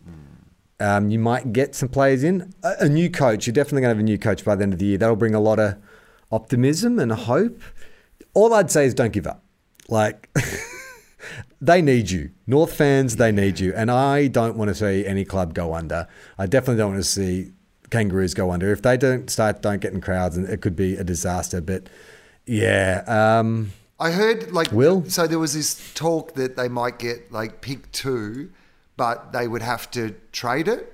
Um, 0.79 1.09
you 1.09 1.19
might 1.19 1.53
get 1.53 1.73
some 1.73 1.89
players 1.89 2.23
in. 2.23 2.53
A, 2.63 2.73
a 2.81 2.89
new 2.89 3.09
coach, 3.09 3.47
you're 3.47 3.53
definitely 3.53 3.81
going 3.81 3.93
to 3.93 3.95
have 3.95 3.99
a 3.99 4.03
new 4.03 4.17
coach 4.17 4.43
by 4.43 4.55
the 4.55 4.63
end 4.63 4.73
of 4.73 4.79
the 4.79 4.85
year. 4.85 4.97
That'll 4.97 5.15
bring 5.15 5.33
a 5.33 5.39
lot 5.39 5.59
of 5.59 5.75
optimism 6.31 6.99
and 6.99 7.11
hope. 7.11 7.61
All 8.33 8.53
I'd 8.53 8.69
say 8.69 8.85
is 8.85 8.93
don't 8.93 9.13
give 9.13 9.25
up. 9.25 9.41
Like, 9.87 10.29
they 11.61 11.81
need 11.81 12.11
you. 12.11 12.31
North 12.45 12.73
fans, 12.73 13.15
they 13.15 13.31
need 13.31 13.59
you. 13.59 13.73
And 13.73 13.89
I 13.89 14.27
don't 14.27 14.57
want 14.57 14.69
to 14.69 14.75
see 14.75 15.05
any 15.05 15.23
club 15.23 15.53
go 15.53 15.73
under. 15.73 16.07
I 16.37 16.45
definitely 16.45 16.77
don't 16.77 16.93
want 16.93 17.03
to 17.03 17.09
see 17.09 17.53
Kangaroos 17.89 18.33
go 18.33 18.51
under. 18.51 18.71
If 18.71 18.81
they 18.81 18.97
don't 18.97 19.29
start, 19.29 19.61
don't 19.61 19.79
get 19.79 19.93
in 19.93 20.01
crowds, 20.01 20.35
and 20.35 20.47
it 20.49 20.61
could 20.61 20.75
be 20.75 20.97
a 20.97 21.03
disaster. 21.03 21.61
But 21.61 21.87
yeah, 22.45 23.03
um, 23.07 23.71
I 23.99 24.11
heard 24.11 24.51
like 24.51 24.71
Will? 24.71 25.05
So 25.09 25.27
there 25.27 25.39
was 25.39 25.53
this 25.53 25.93
talk 25.93 26.33
that 26.33 26.57
they 26.57 26.67
might 26.67 26.99
get 26.99 27.31
like 27.31 27.61
pick 27.61 27.91
two, 27.91 28.51
but 28.97 29.31
they 29.31 29.47
would 29.47 29.61
have 29.61 29.89
to 29.91 30.15
trade 30.31 30.67
it. 30.67 30.91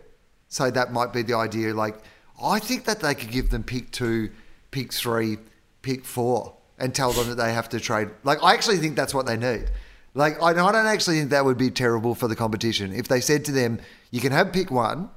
So 0.47 0.69
that 0.69 0.93
might 0.93 1.13
be 1.13 1.23
the 1.23 1.33
idea. 1.33 1.73
Like 1.73 1.97
I 2.41 2.59
think 2.59 2.85
that 2.85 2.99
they 2.99 3.15
could 3.15 3.31
give 3.31 3.49
them 3.49 3.63
pick 3.63 3.91
two, 3.91 4.29
pick 4.69 4.93
three, 4.93 5.37
pick 5.81 6.05
four, 6.05 6.55
and 6.77 6.93
tell 6.93 7.11
them 7.11 7.29
that 7.29 7.35
they 7.35 7.53
have 7.53 7.69
to 7.69 7.79
trade. 7.79 8.09
Like 8.23 8.43
I 8.43 8.53
actually 8.53 8.77
think 8.77 8.95
that's 8.95 9.13
what 9.13 9.25
they 9.25 9.37
need. 9.37 9.71
Like 10.13 10.41
I, 10.41 10.49
I 10.49 10.53
don't 10.53 10.75
actually 10.75 11.19
think 11.19 11.31
that 11.31 11.45
would 11.45 11.57
be 11.57 11.71
terrible 11.71 12.13
for 12.13 12.27
the 12.27 12.35
competition 12.35 12.93
if 12.93 13.07
they 13.07 13.21
said 13.21 13.45
to 13.45 13.51
them, 13.51 13.79
"You 14.11 14.21
can 14.21 14.31
have 14.31 14.53
pick 14.53 14.69
one. 14.69 15.09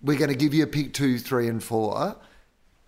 We're 0.00 0.18
going 0.18 0.30
to 0.30 0.36
give 0.36 0.54
you 0.54 0.62
a 0.62 0.66
pick 0.68 0.94
two, 0.94 1.18
three, 1.18 1.48
and 1.48 1.62
four, 1.62 2.16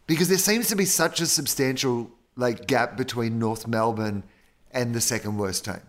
because 0.06 0.28
there 0.28 0.38
seems 0.38 0.68
to 0.68 0.76
be 0.76 0.84
such 0.84 1.20
a 1.20 1.26
substantial 1.26 2.08
like 2.36 2.66
gap 2.66 2.96
between 2.96 3.38
North 3.38 3.66
Melbourne 3.66 4.24
and 4.70 4.94
the 4.94 5.00
second 5.00 5.36
worst 5.36 5.64
team, 5.64 5.80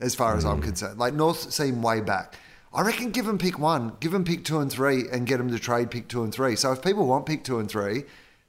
as 0.00 0.14
far 0.14 0.36
as 0.36 0.44
I'm 0.44 0.60
mm. 0.60 0.64
concerned. 0.64 0.98
Like 0.98 1.14
North 1.14 1.52
seem 1.52 1.82
way 1.82 2.00
back. 2.00 2.36
I 2.72 2.82
reckon 2.82 3.10
give 3.10 3.26
them 3.26 3.38
pick 3.38 3.58
one, 3.58 3.92
give 4.00 4.10
them 4.10 4.24
pick 4.24 4.44
two 4.44 4.58
and 4.58 4.70
three, 4.70 5.04
and 5.12 5.26
get 5.26 5.38
them 5.38 5.50
to 5.50 5.58
trade 5.58 5.90
pick 5.90 6.08
two 6.08 6.24
and 6.24 6.32
three. 6.34 6.56
So 6.56 6.72
if 6.72 6.82
people 6.82 7.06
want 7.06 7.24
pick 7.24 7.44
two 7.44 7.60
and 7.60 7.70
three, 7.70 8.04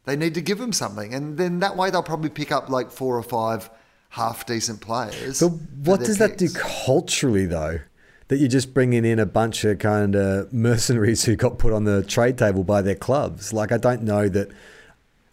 they 0.06 0.16
need 0.16 0.34
to 0.34 0.42
give 0.42 0.58
them 0.58 0.74
something, 0.74 1.14
and 1.14 1.38
then 1.38 1.60
that 1.60 1.78
way 1.78 1.90
they'll 1.90 2.04
probably 2.04 2.30
pick 2.30 2.52
up 2.52 2.70
like 2.70 2.92
four 2.92 3.18
or 3.18 3.24
five 3.24 3.70
half 4.10 4.46
decent 4.46 4.82
players. 4.82 5.40
But 5.40 5.52
what 5.84 6.00
does 6.00 6.18
that 6.18 6.38
do 6.38 6.50
culturally, 6.50 7.46
though? 7.46 7.80
That 8.28 8.38
you're 8.38 8.50
just 8.50 8.74
bringing 8.74 9.06
in 9.06 9.20
a 9.20 9.26
bunch 9.26 9.64
of 9.66 9.78
kind 9.78 10.16
of 10.16 10.52
mercenaries 10.52 11.26
who 11.26 11.36
got 11.36 11.60
put 11.60 11.74
on 11.74 11.84
the 11.84 12.02
trade 12.04 12.40
table 12.40 12.64
by 12.64 12.82
their 12.82 12.96
clubs. 12.96 13.54
Like, 13.54 13.72
I 13.72 13.78
don't 13.78 14.02
know 14.02 14.28
that. 14.30 14.50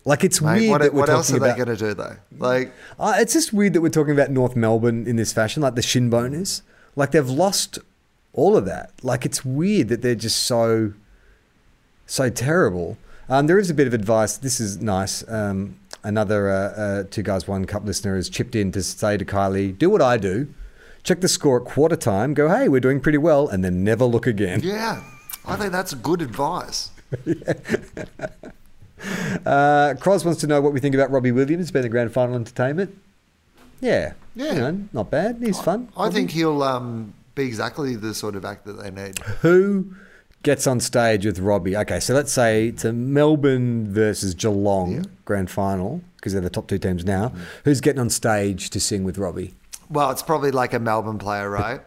Like, 0.05 0.25
it's 0.25 0.41
Mate, 0.41 0.61
weird 0.61 0.71
what, 0.71 0.83
that 0.83 0.95
we're 0.95 1.01
what 1.01 1.09
else 1.09 1.31
are 1.31 1.39
talking 1.39 1.53
they 1.57 1.65
going 1.65 1.77
to 1.77 1.85
do 1.85 1.95
though? 1.95 2.17
Like, 2.37 2.73
Uh, 2.99 3.15
it's 3.19 3.33
just 3.33 3.53
weird 3.53 3.73
that 3.75 3.81
we're 3.81 3.89
talking 3.89 4.13
about 4.13 4.31
North 4.31 4.57
Melbourne 4.57 5.07
in 5.07 5.17
this 5.17 5.33
fashion, 5.33 5.63
like 5.63 5.75
the 5.77 5.83
shin 5.83 6.11
boners. 6.11 6.63
Like 6.97 7.13
they've 7.13 7.29
lost 7.29 7.79
all 8.33 8.57
of 8.57 8.65
that. 8.67 8.91
Like 9.03 9.25
it's 9.25 9.45
weird 9.45 9.89
that 9.89 10.03
they're 10.03 10.15
just 10.15 10.43
so, 10.43 10.93
so 12.07 12.29
terrible. 12.31 12.99
Um, 13.29 13.47
there 13.47 13.59
is 13.59 13.71
a 13.71 13.75
bit 13.75 13.87
of 13.87 13.95
advice. 13.95 14.37
This 14.37 14.59
is 14.61 14.83
nice. 14.83 15.27
Um, 15.31 15.77
another 16.03 16.51
uh, 16.51 16.55
uh, 16.55 17.05
two 17.09 17.23
guys 17.23 17.47
one 17.47 17.65
cup 17.65 17.85
listener 17.85 18.17
has 18.17 18.29
chipped 18.29 18.57
in 18.57 18.73
to 18.73 18.83
say 18.83 19.17
to 19.17 19.25
Kylie, 19.25 19.79
"Do 19.79 19.89
what 19.89 20.03
I 20.03 20.17
do. 20.17 20.49
Check 21.05 21.21
the 21.21 21.29
score 21.29 21.61
at 21.61 21.67
quarter 21.67 21.97
time. 21.97 22.35
Go, 22.35 22.49
hey, 22.49 22.69
we're 22.69 22.81
doing 22.81 23.01
pretty 23.01 23.19
well, 23.19 23.49
and 23.49 23.65
then 23.65 23.85
never 23.85 24.05
look 24.05 24.27
again." 24.27 24.61
yeah, 24.63 25.03
I 25.47 25.57
think 25.57 25.73
that's 25.73 25.95
good 25.95 26.21
advice. 26.21 26.91
Uh, 29.47 29.95
Cros 30.01 30.25
wants 30.25 30.41
to 30.41 30.47
know 30.47 30.61
what 30.61 30.73
we 30.73 30.81
think 30.81 30.95
about 30.95 31.11
Robbie 31.11 31.33
Williams 31.33 31.71
being 31.71 31.83
the 31.83 31.89
grand 31.89 32.13
final 32.13 32.35
entertainment. 32.37 32.97
Yeah, 33.81 34.13
Yeah. 34.35 34.53
you 34.55 34.61
know, 34.61 34.79
not 34.93 35.11
bad. 35.11 35.39
He's 35.41 35.61
fun. 35.61 35.89
I 35.97 36.09
think 36.11 36.31
he'll 36.31 36.63
um, 36.63 37.15
be 37.35 37.45
exactly 37.45 37.97
the 37.97 38.15
sort 38.15 38.37
of 38.37 38.45
act 38.45 38.65
that 38.67 38.75
they 38.75 38.91
need. 38.91 39.19
Who 39.41 39.95
gets 40.45 40.67
on 40.67 40.79
stage 40.81 41.27
with 41.27 41.39
Robbie? 41.41 41.77
Okay, 41.77 41.99
so 42.01 42.15
let's 42.15 42.33
say 42.33 42.69
it's 42.69 42.85
a 42.85 42.93
Melbourne 42.93 43.93
versus 43.93 44.35
Geelong 44.35 45.05
grand 45.25 45.51
final 45.51 46.01
because 46.17 46.33
they're 46.33 46.43
the 46.43 46.51
top 46.51 46.69
two 46.69 46.79
teams 46.79 47.05
now. 47.05 47.29
Mm. 47.31 47.39
Who's 47.65 47.81
getting 47.81 48.01
on 48.01 48.11
stage 48.11 48.71
to 48.71 48.79
sing 48.81 49.03
with 49.03 49.19
Robbie? 49.19 49.55
Well, 49.91 50.11
it's 50.13 50.23
probably 50.23 50.53
like 50.53 50.73
a 50.73 50.79
Melbourne 50.79 51.19
player, 51.19 51.51
right? 51.51 51.81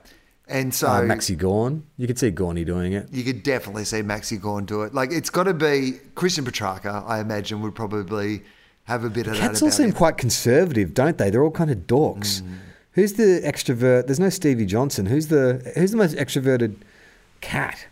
And 0.48 0.74
so 0.74 0.88
Uh, 0.88 1.02
Maxi 1.02 1.36
Gawn. 1.38 1.84
You 1.98 2.06
could 2.08 2.20
see 2.20 2.30
Gawny 2.32 2.64
doing 2.64 2.94
it. 2.94 3.10
you 3.12 3.24
could 3.24 3.42
definitely 3.44 3.84
see 3.86 4.02
Maxi 4.02 4.40
Gawn 4.40 4.66
do 4.66 4.84
it. 4.84 4.94
Like 4.94 5.12
it's 5.12 5.30
got 5.32 5.44
to 5.46 5.54
be 5.54 6.00
Christian 6.14 6.46
Petrarca. 6.46 7.04
I 7.08 7.20
imagine 7.20 7.62
would 7.62 7.74
probably 7.76 8.44
have 8.84 9.04
a 9.04 9.10
bit 9.10 9.26
of 9.26 9.34
that. 9.34 9.40
Cats 9.40 9.62
all 9.64 9.72
seem 9.72 9.88
him. 9.88 9.94
quite 9.94 10.18
conservative, 10.18 10.94
don't 10.94 11.18
they? 11.18 11.30
They're 11.32 11.44
all 11.44 11.50
kind 11.52 11.72
of 11.72 11.80
dorks. 11.88 12.42
Mm. 12.44 12.58
Who's 12.92 13.14
the 13.14 13.42
extrovert? 13.44 14.06
There's 14.06 14.20
no 14.20 14.30
Stevie 14.30 14.66
Johnson. 14.68 15.08
Who's 15.08 15.28
the 15.28 15.72
who's 15.76 15.92
the 15.92 15.98
most 15.98 16.16
extroverted 16.16 16.76
cat? 17.42 17.88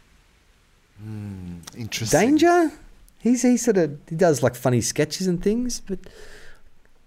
Interesting. 1.77 2.19
Danger? 2.19 2.71
He's 3.19 3.41
he 3.41 3.57
sort 3.57 3.77
of 3.77 3.97
he 4.09 4.15
does 4.15 4.43
like 4.43 4.55
funny 4.55 4.81
sketches 4.81 5.27
and 5.27 5.41
things, 5.41 5.79
but 5.81 5.99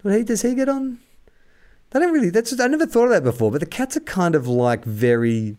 but 0.03 0.13
he 0.17 0.25
does 0.25 0.43
he 0.43 0.55
get 0.55 0.69
on? 0.69 0.99
They 1.91 2.01
don't 2.01 2.13
really. 2.13 2.31
That's 2.31 2.59
I 2.59 2.67
never 2.67 2.87
thought 2.87 3.05
of 3.05 3.11
that 3.11 3.25
before. 3.25 3.51
But 3.51 3.61
the 3.61 3.67
cats 3.67 3.97
are 3.97 4.01
kind 4.01 4.35
of 4.35 4.47
like 4.47 4.85
very 4.85 5.57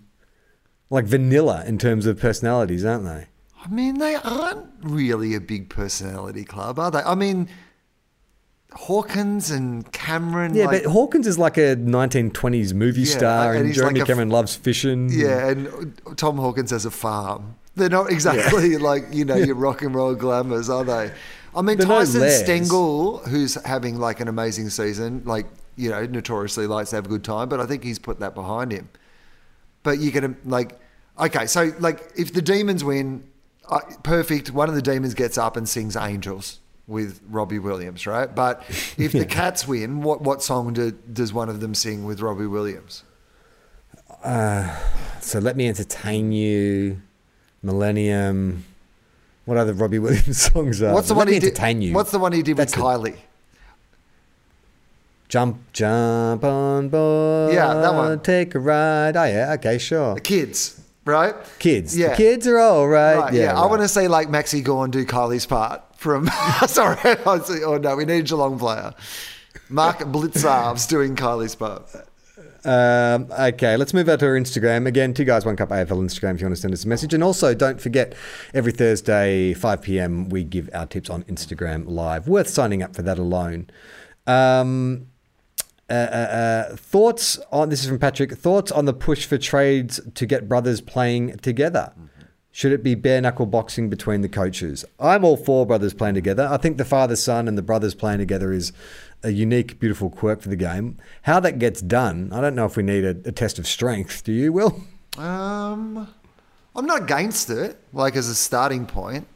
like 0.90 1.06
vanilla 1.06 1.64
in 1.66 1.78
terms 1.78 2.06
of 2.06 2.20
personalities, 2.20 2.86
aren't 2.86 3.06
they? 3.06 3.28
I 3.64 3.70
mean, 3.70 4.00
they 4.00 4.16
aren't 4.16 4.68
really 4.82 5.36
a 5.36 5.42
big 5.42 5.70
personality 5.70 6.46
club, 6.46 6.80
are 6.80 6.92
they? 6.92 7.00
I 7.00 7.16
mean, 7.16 7.50
Hawkins 8.72 9.50
and 9.50 9.90
Cameron. 9.92 10.54
Yeah, 10.54 10.66
like, 10.66 10.84
but 10.84 10.92
Hawkins 10.92 11.28
is 11.28 11.40
like 11.40 11.58
a 11.58 11.76
1920s 11.76 12.74
movie 12.74 13.02
Yeah, 13.02 13.18
star, 13.18 13.54
and 13.56 13.66
and, 13.66 13.74
Jeremy 13.74 13.94
like 13.94 14.00
a 14.00 14.02
f- 14.04 14.08
Cameron 14.08 14.30
loves 14.30 14.56
fishing. 14.56 15.10
Yeah, 15.12 15.50
and 15.50 16.00
Tom 16.18 16.38
Hawkins 16.38 16.72
has 16.72 16.86
a 16.86 16.92
farm. 16.92 17.56
They're 17.76 17.90
not 17.90 18.12
exactly 18.12 18.78
like, 18.78 19.06
you 19.12 19.26
know, 19.26 19.36
your 19.36 19.56
rock 19.56 19.82
and 19.82 19.94
roll 19.94 20.16
glamours, 20.16 20.70
are 20.70 20.84
they? 20.84 21.12
I 21.56 21.62
mean, 21.62 21.78
They're 21.78 21.88
Tyson 21.88 22.22
Les. 22.22 22.44
Stengle, 22.44 23.28
who's 23.28 23.56
having 23.66 23.98
like 24.00 24.20
an 24.20 24.28
amazing 24.28 24.70
season, 24.70 25.24
like, 25.26 25.46
you 25.78 25.90
know, 25.90 26.06
notoriously 26.06 26.68
likes 26.68 26.90
to 26.90 26.98
have 26.98 27.06
a 27.06 27.10
good 27.10 27.24
time, 27.24 27.48
but 27.48 27.60
I 27.62 27.66
think 27.66 27.84
he's 27.84 28.00
put 28.00 28.20
that 28.20 28.36
behind 28.36 28.72
him. 28.74 28.90
But 29.84 30.00
you're 30.00 30.12
going 30.12 30.34
to, 30.36 30.40
like, 30.50 30.78
okay, 31.20 31.46
so, 31.46 31.72
like, 31.80 32.12
if 32.18 32.34
the 32.34 32.42
Demons 32.42 32.84
win, 32.84 33.24
uh, 33.70 33.80
perfect. 34.04 34.52
One 34.52 34.68
of 34.70 34.76
the 34.76 34.82
Demons 34.82 35.14
gets 35.14 35.38
up 35.38 35.56
and 35.56 35.68
sings 35.70 35.96
Angels 35.96 36.60
with 36.88 37.22
Robbie 37.30 37.60
Williams, 37.60 38.08
right? 38.08 38.34
But 38.34 38.64
if 38.98 39.12
the 39.12 39.26
Cats 39.26 39.68
win, 39.68 40.02
what, 40.02 40.22
what 40.22 40.42
song 40.44 40.74
do, 40.74 40.92
does 40.92 41.32
one 41.34 41.48
of 41.50 41.60
them 41.60 41.74
sing 41.76 42.04
with 42.06 42.20
Robbie 42.22 42.48
Williams? 42.48 43.04
Uh, 44.24 44.76
so 45.22 45.40
let 45.40 45.56
me 45.56 45.68
entertain 45.68 46.32
you, 46.32 47.02
Millennium. 47.62 48.64
What 49.46 49.58
other 49.58 49.74
Robbie 49.74 50.00
Williams 50.00 50.42
songs 50.54 50.82
are? 50.82 50.94
What's 50.94 51.08
the 51.08 51.14
there? 51.14 51.18
one 51.20 51.28
let 51.28 51.34
he 51.34 51.40
did? 51.40 51.56
you. 51.82 51.94
What's 51.94 52.12
the 52.12 52.20
one 52.20 52.34
he 52.34 52.42
did 52.42 52.58
That's 52.58 52.76
with 52.76 52.84
the- 52.84 52.90
Kylie? 52.90 53.18
Jump, 55.30 55.74
jump 55.74 56.44
on 56.44 56.90
board. 56.90 57.54
Yeah, 57.54 57.74
that 57.74 57.94
one. 57.94 58.20
Take 58.22 58.56
a 58.56 58.60
ride. 58.60 59.18
Oh 59.18 59.26
yeah, 59.26 59.54
okay, 59.54 59.78
sure. 59.78 60.16
The 60.16 60.22
kids, 60.22 60.82
right? 61.04 61.36
Kids. 61.60 61.98
Yeah. 61.98 62.10
The 62.10 62.16
kids 62.16 62.48
are 62.48 62.60
all 62.60 62.88
right. 62.88 63.18
Right, 63.18 63.34
yeah, 63.34 63.44
yeah. 63.44 63.62
I 63.62 63.66
want 63.66 63.82
to 63.82 63.90
say 63.90 64.08
like 64.08 64.30
Maxi 64.30 64.64
Gawn 64.64 64.90
do 64.90 65.06
Kylie's 65.06 65.46
part 65.46 65.82
from. 65.98 66.28
sorry, 66.68 66.98
oh 67.26 67.80
no, 67.82 67.96
we 67.98 68.06
need 68.06 68.20
a 68.20 68.24
Geelong 68.24 68.58
player. 68.58 68.94
Mark 69.70 70.00
Blicavs 70.00 70.88
doing 70.88 71.16
Kylie's 71.16 71.56
part. 71.56 71.90
Um, 72.64 73.32
okay, 73.32 73.78
let's 73.78 73.94
move 73.94 74.10
out 74.10 74.20
to 74.20 74.28
our 74.28 74.34
Instagram. 74.34 74.88
Again, 74.88 75.14
two 75.14 75.24
guys, 75.24 75.46
one 75.46 75.56
cup 75.56 75.70
AFL 75.70 76.04
Instagram 76.04 76.36
if 76.36 76.42
you 76.42 76.48
want 76.48 76.56
to 76.56 76.62
send 76.62 76.74
us 76.74 76.86
a 76.86 76.88
message. 76.88 77.14
And 77.14 77.24
also, 77.24 77.54
don't 77.54 77.80
forget, 77.80 78.14
every 78.54 78.72
Thursday, 78.72 79.54
5 79.54 79.82
p.m., 79.82 80.30
we 80.30 80.44
give 80.44 80.70
our 80.74 80.86
tips 80.86 81.10
on 81.10 81.24
Instagram 81.24 81.86
live. 81.88 82.28
Worth 82.28 82.50
signing 82.50 82.84
up 82.84 82.96
for 82.96 83.02
that 83.04 83.18
alone. 83.18 83.70
Um, 84.26 85.08
uh, 85.90 85.94
uh, 85.94 85.96
uh, 85.96 86.76
thoughts 86.76 87.40
on 87.52 87.70
this 87.70 87.82
is 87.82 87.88
from 87.88 88.00
Patrick. 88.00 88.34
Thoughts 88.34 88.72
on 88.72 88.86
the 88.86 88.94
push 88.94 89.26
for 89.26 89.38
trades 89.38 90.00
to 90.16 90.26
get 90.26 90.50
brothers 90.50 90.82
playing 90.82 91.38
together? 91.38 91.94
Should 92.52 92.72
it 92.72 92.84
be 92.84 92.96
bare 92.96 93.22
knuckle 93.22 93.46
boxing 93.46 93.90
between 93.90 94.22
the 94.22 94.30
coaches? 94.30 94.84
I'm 95.00 95.24
all 95.24 95.38
for 95.38 95.66
brothers 95.66 95.94
playing 95.94 96.16
together. 96.16 96.48
I 96.50 96.58
think 96.58 96.78
the 96.78 96.86
father 96.86 97.16
son 97.16 97.48
and 97.48 97.58
the 97.58 97.62
brothers 97.62 97.94
playing 97.94 98.18
together 98.18 98.52
is 98.52 98.74
a 99.24 99.30
unique, 99.30 99.80
beautiful 99.80 100.10
quirk 100.10 100.42
for 100.42 100.50
the 100.50 100.56
game. 100.56 100.98
How 101.22 101.40
that 101.40 101.60
gets 101.60 101.82
done, 101.82 102.32
I 102.34 102.42
don't 102.42 102.56
know 102.56 102.66
if 102.66 102.76
we 102.76 102.84
need 102.84 103.06
a, 103.06 103.12
a 103.26 103.32
test 103.32 103.60
of 103.60 103.68
strength. 103.68 104.24
Do 104.24 104.32
you, 104.32 104.52
Will? 104.52 104.84
Um, 105.18 106.08
I'm 106.76 106.86
not 106.86 107.04
against 107.04 107.50
it. 107.50 107.80
Like 107.94 108.16
as 108.16 108.28
a 108.28 108.36
starting 108.36 108.86
point. 108.88 109.28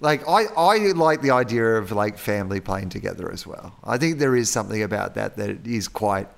Like 0.00 0.28
I, 0.28 0.44
I 0.56 0.92
like 0.92 1.22
the 1.22 1.30
idea 1.30 1.76
of 1.76 1.92
like 1.92 2.18
family 2.18 2.60
playing 2.60 2.90
together 2.90 3.30
as 3.32 3.46
well. 3.46 3.74
I 3.84 3.98
think 3.98 4.18
there 4.18 4.36
is 4.36 4.50
something 4.50 4.82
about 4.82 5.14
that 5.14 5.36
that 5.36 5.66
is 5.66 5.88
quite 5.88 6.28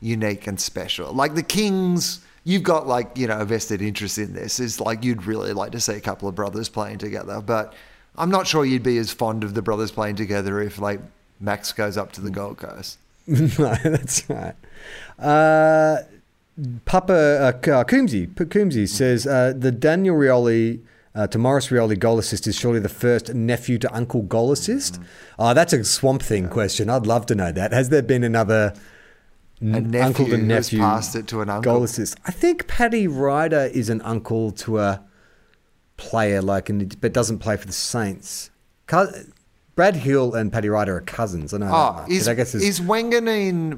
unique 0.00 0.46
and 0.46 0.60
special. 0.60 1.12
Like 1.12 1.34
the 1.34 1.42
Kings, 1.42 2.20
you've 2.44 2.62
got 2.62 2.86
like 2.86 3.16
you 3.16 3.26
know 3.26 3.38
a 3.38 3.44
vested 3.44 3.82
interest 3.82 4.18
in 4.18 4.32
this. 4.34 4.58
Is 4.58 4.80
like 4.80 5.04
you'd 5.04 5.24
really 5.24 5.52
like 5.52 5.72
to 5.72 5.80
see 5.80 5.94
a 5.94 6.00
couple 6.00 6.28
of 6.28 6.34
brothers 6.34 6.68
playing 6.68 6.98
together, 6.98 7.40
but 7.40 7.74
I'm 8.16 8.30
not 8.30 8.46
sure 8.46 8.64
you'd 8.64 8.82
be 8.82 8.98
as 8.98 9.12
fond 9.12 9.44
of 9.44 9.54
the 9.54 9.62
brothers 9.62 9.92
playing 9.92 10.16
together 10.16 10.60
if 10.60 10.78
like 10.78 11.00
Max 11.40 11.72
goes 11.72 11.96
up 11.96 12.12
to 12.12 12.20
the 12.20 12.30
Gold 12.30 12.58
Coast. 12.58 12.98
no, 13.26 13.74
that's 13.84 14.28
right. 14.28 14.54
Uh, 15.18 15.98
Papa 16.84 17.12
uh, 17.12 17.48
uh, 17.70 17.84
Coombsy, 17.84 18.26
Coombsy 18.34 18.88
says 18.88 19.26
uh, 19.26 19.52
the 19.56 19.70
Daniel 19.70 20.16
Rioli 20.16 20.80
uh, 21.14 21.26
to 21.28 21.38
Maurice 21.38 21.68
Rioli 21.68 21.98
goal 21.98 22.18
assist 22.18 22.46
is 22.46 22.56
surely 22.56 22.80
the 22.80 22.88
first 22.88 23.34
nephew 23.34 23.78
to 23.78 23.92
uncle 23.94 24.22
goal 24.22 24.52
assist. 24.52 25.00
Oh, 25.38 25.54
that's 25.54 25.72
a 25.72 25.82
swamp 25.84 26.22
thing 26.22 26.48
question. 26.48 26.88
I'd 26.90 27.06
love 27.06 27.26
to 27.26 27.34
know 27.34 27.50
that. 27.52 27.72
Has 27.72 27.88
there 27.88 28.02
been 28.02 28.22
another 28.24 28.74
n- 29.60 29.94
uncle 29.96 30.26
to 30.26 30.36
nephew 30.38 30.78
passed 30.80 31.16
it 31.16 31.26
to 31.28 31.40
an 31.40 31.48
uncle? 31.50 31.72
goal 31.74 31.82
assist? 31.84 32.18
I 32.26 32.32
think 32.32 32.66
Paddy 32.68 33.08
Ryder 33.08 33.70
is 33.72 33.88
an 33.90 34.00
uncle 34.02 34.52
to 34.52 34.78
a 34.78 35.02
player, 35.96 36.40
like, 36.42 36.68
and 36.68 37.00
but 37.00 37.12
doesn't 37.12 37.38
play 37.38 37.56
for 37.56 37.66
the 37.66 37.72
Saints. 37.72 38.50
Brad 39.74 39.94
Hill 39.96 40.34
and 40.34 40.52
Paddy 40.52 40.68
Ryder 40.68 40.96
are 40.96 41.00
cousins. 41.00 41.54
I 41.54 41.58
know. 41.58 41.66
that 41.66 41.72
Oh, 41.74 41.92
much, 42.02 42.10
is, 42.10 42.26
I 42.28 42.34
guess 42.34 42.54
is 42.54 42.62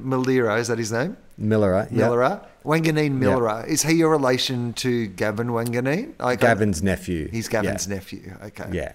Milera, 0.03 0.59
is 0.59 0.67
that 0.67 0.77
his 0.79 0.91
name? 0.91 1.15
Miller. 1.37 1.87
Yeah. 1.91 2.07
Milera? 2.07 2.45
Wanganeen 2.65 3.21
Yeah. 3.21 3.29
Milera. 3.29 3.67
Is 3.67 3.83
he 3.83 4.01
a 4.01 4.07
relation 4.07 4.73
to 4.73 5.07
Gavin 5.07 5.47
Wanganeen? 5.47 6.13
Like, 6.19 6.39
Gavin's 6.41 6.83
nephew. 6.83 7.27
He's 7.31 7.47
Gavin's 7.47 7.87
Yeah. 7.87 7.95
nephew. 7.95 8.33
Okay. 8.45 8.65
Yeah, 8.71 8.91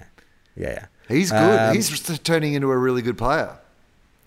yeah, 0.56 0.68
yeah. 0.70 0.84
He's 1.08 1.30
good. 1.30 1.58
Um, 1.60 1.74
he's 1.74 1.88
just 1.88 2.24
turning 2.24 2.54
into 2.54 2.70
a 2.70 2.76
really 2.78 3.02
good 3.02 3.18
player. 3.18 3.50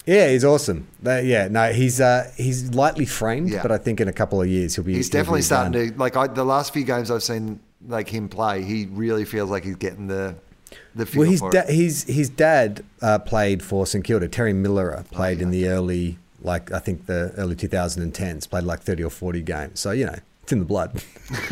Yeah, 0.06 0.30
he's 0.30 0.44
awesome. 0.45 0.88
Yeah, 1.03 1.48
no, 1.49 1.72
he's 1.72 2.02
uh, 2.02 2.32
he's 2.36 2.74
lightly 2.74 3.06
framed, 3.06 3.49
Yeah. 3.49 3.61
but 3.61 3.72
I 3.72 3.78
think 3.78 4.02
in 4.02 4.07
a 4.07 4.14
couple 4.14 4.41
of 4.41 4.48
years 4.48 4.76
he'll 4.76 4.84
be. 4.86 4.94
He's 4.95 5.07
he'll 5.07 5.20
definitely 5.22 5.40
be 5.40 5.44
starting 5.44 5.72
done. 5.74 5.91
to 5.94 5.98
like. 5.99 6.16
I, 6.18 6.28
the 6.28 6.44
last 6.45 6.74
few 6.74 6.84
games 6.84 7.11
I've 7.11 7.22
seen 7.24 7.60
like 7.88 8.10
him 8.10 8.28
play, 8.28 8.64
he 8.64 8.88
really 8.91 9.24
feels 9.26 9.49
like 9.49 9.64
he's 9.66 9.76
getting 9.76 10.07
the 10.07 10.36
the 10.95 11.06
feel 11.06 11.22
Well, 11.22 11.30
his 11.32 11.41
da- 11.41 11.60
it. 11.60 11.70
his 11.70 12.03
his 12.06 12.30
dad 12.30 12.84
uh, 13.02 13.20
played 13.20 13.61
for 13.61 13.86
St 13.86 14.03
Kilda. 14.03 14.28
Terry 14.30 14.53
Miller 14.53 15.03
played 15.11 15.41
in 15.41 15.52
the 15.52 15.68
early, 15.68 16.18
like 16.41 16.72
I 16.72 16.80
think 16.80 17.06
the 17.06 17.34
early 17.38 17.56
2010s. 17.56 18.49
Played 18.49 18.64
like 18.64 18.82
30 18.82 19.03
or 19.03 19.10
40 19.10 19.41
games. 19.41 19.80
So 19.80 19.91
you 19.91 20.06
know, 20.06 20.16
it's 20.44 20.52
in 20.52 20.60
the 20.60 20.66
blood. 20.66 21.03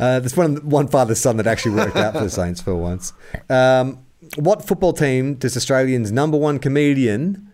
uh, 0.00 0.20
there's 0.20 0.36
one 0.36 0.56
one 0.68 0.88
father's 0.88 1.20
son 1.20 1.36
that 1.36 1.46
actually 1.46 1.74
worked 1.74 1.96
out 1.96 2.14
for 2.14 2.24
the 2.24 2.30
Saints 2.30 2.60
for 2.60 2.74
once. 2.74 3.12
Um, 3.50 4.04
what 4.36 4.66
football 4.66 4.92
team 4.92 5.34
does 5.34 5.56
Australians' 5.56 6.12
number 6.12 6.36
one 6.36 6.58
comedian, 6.58 7.52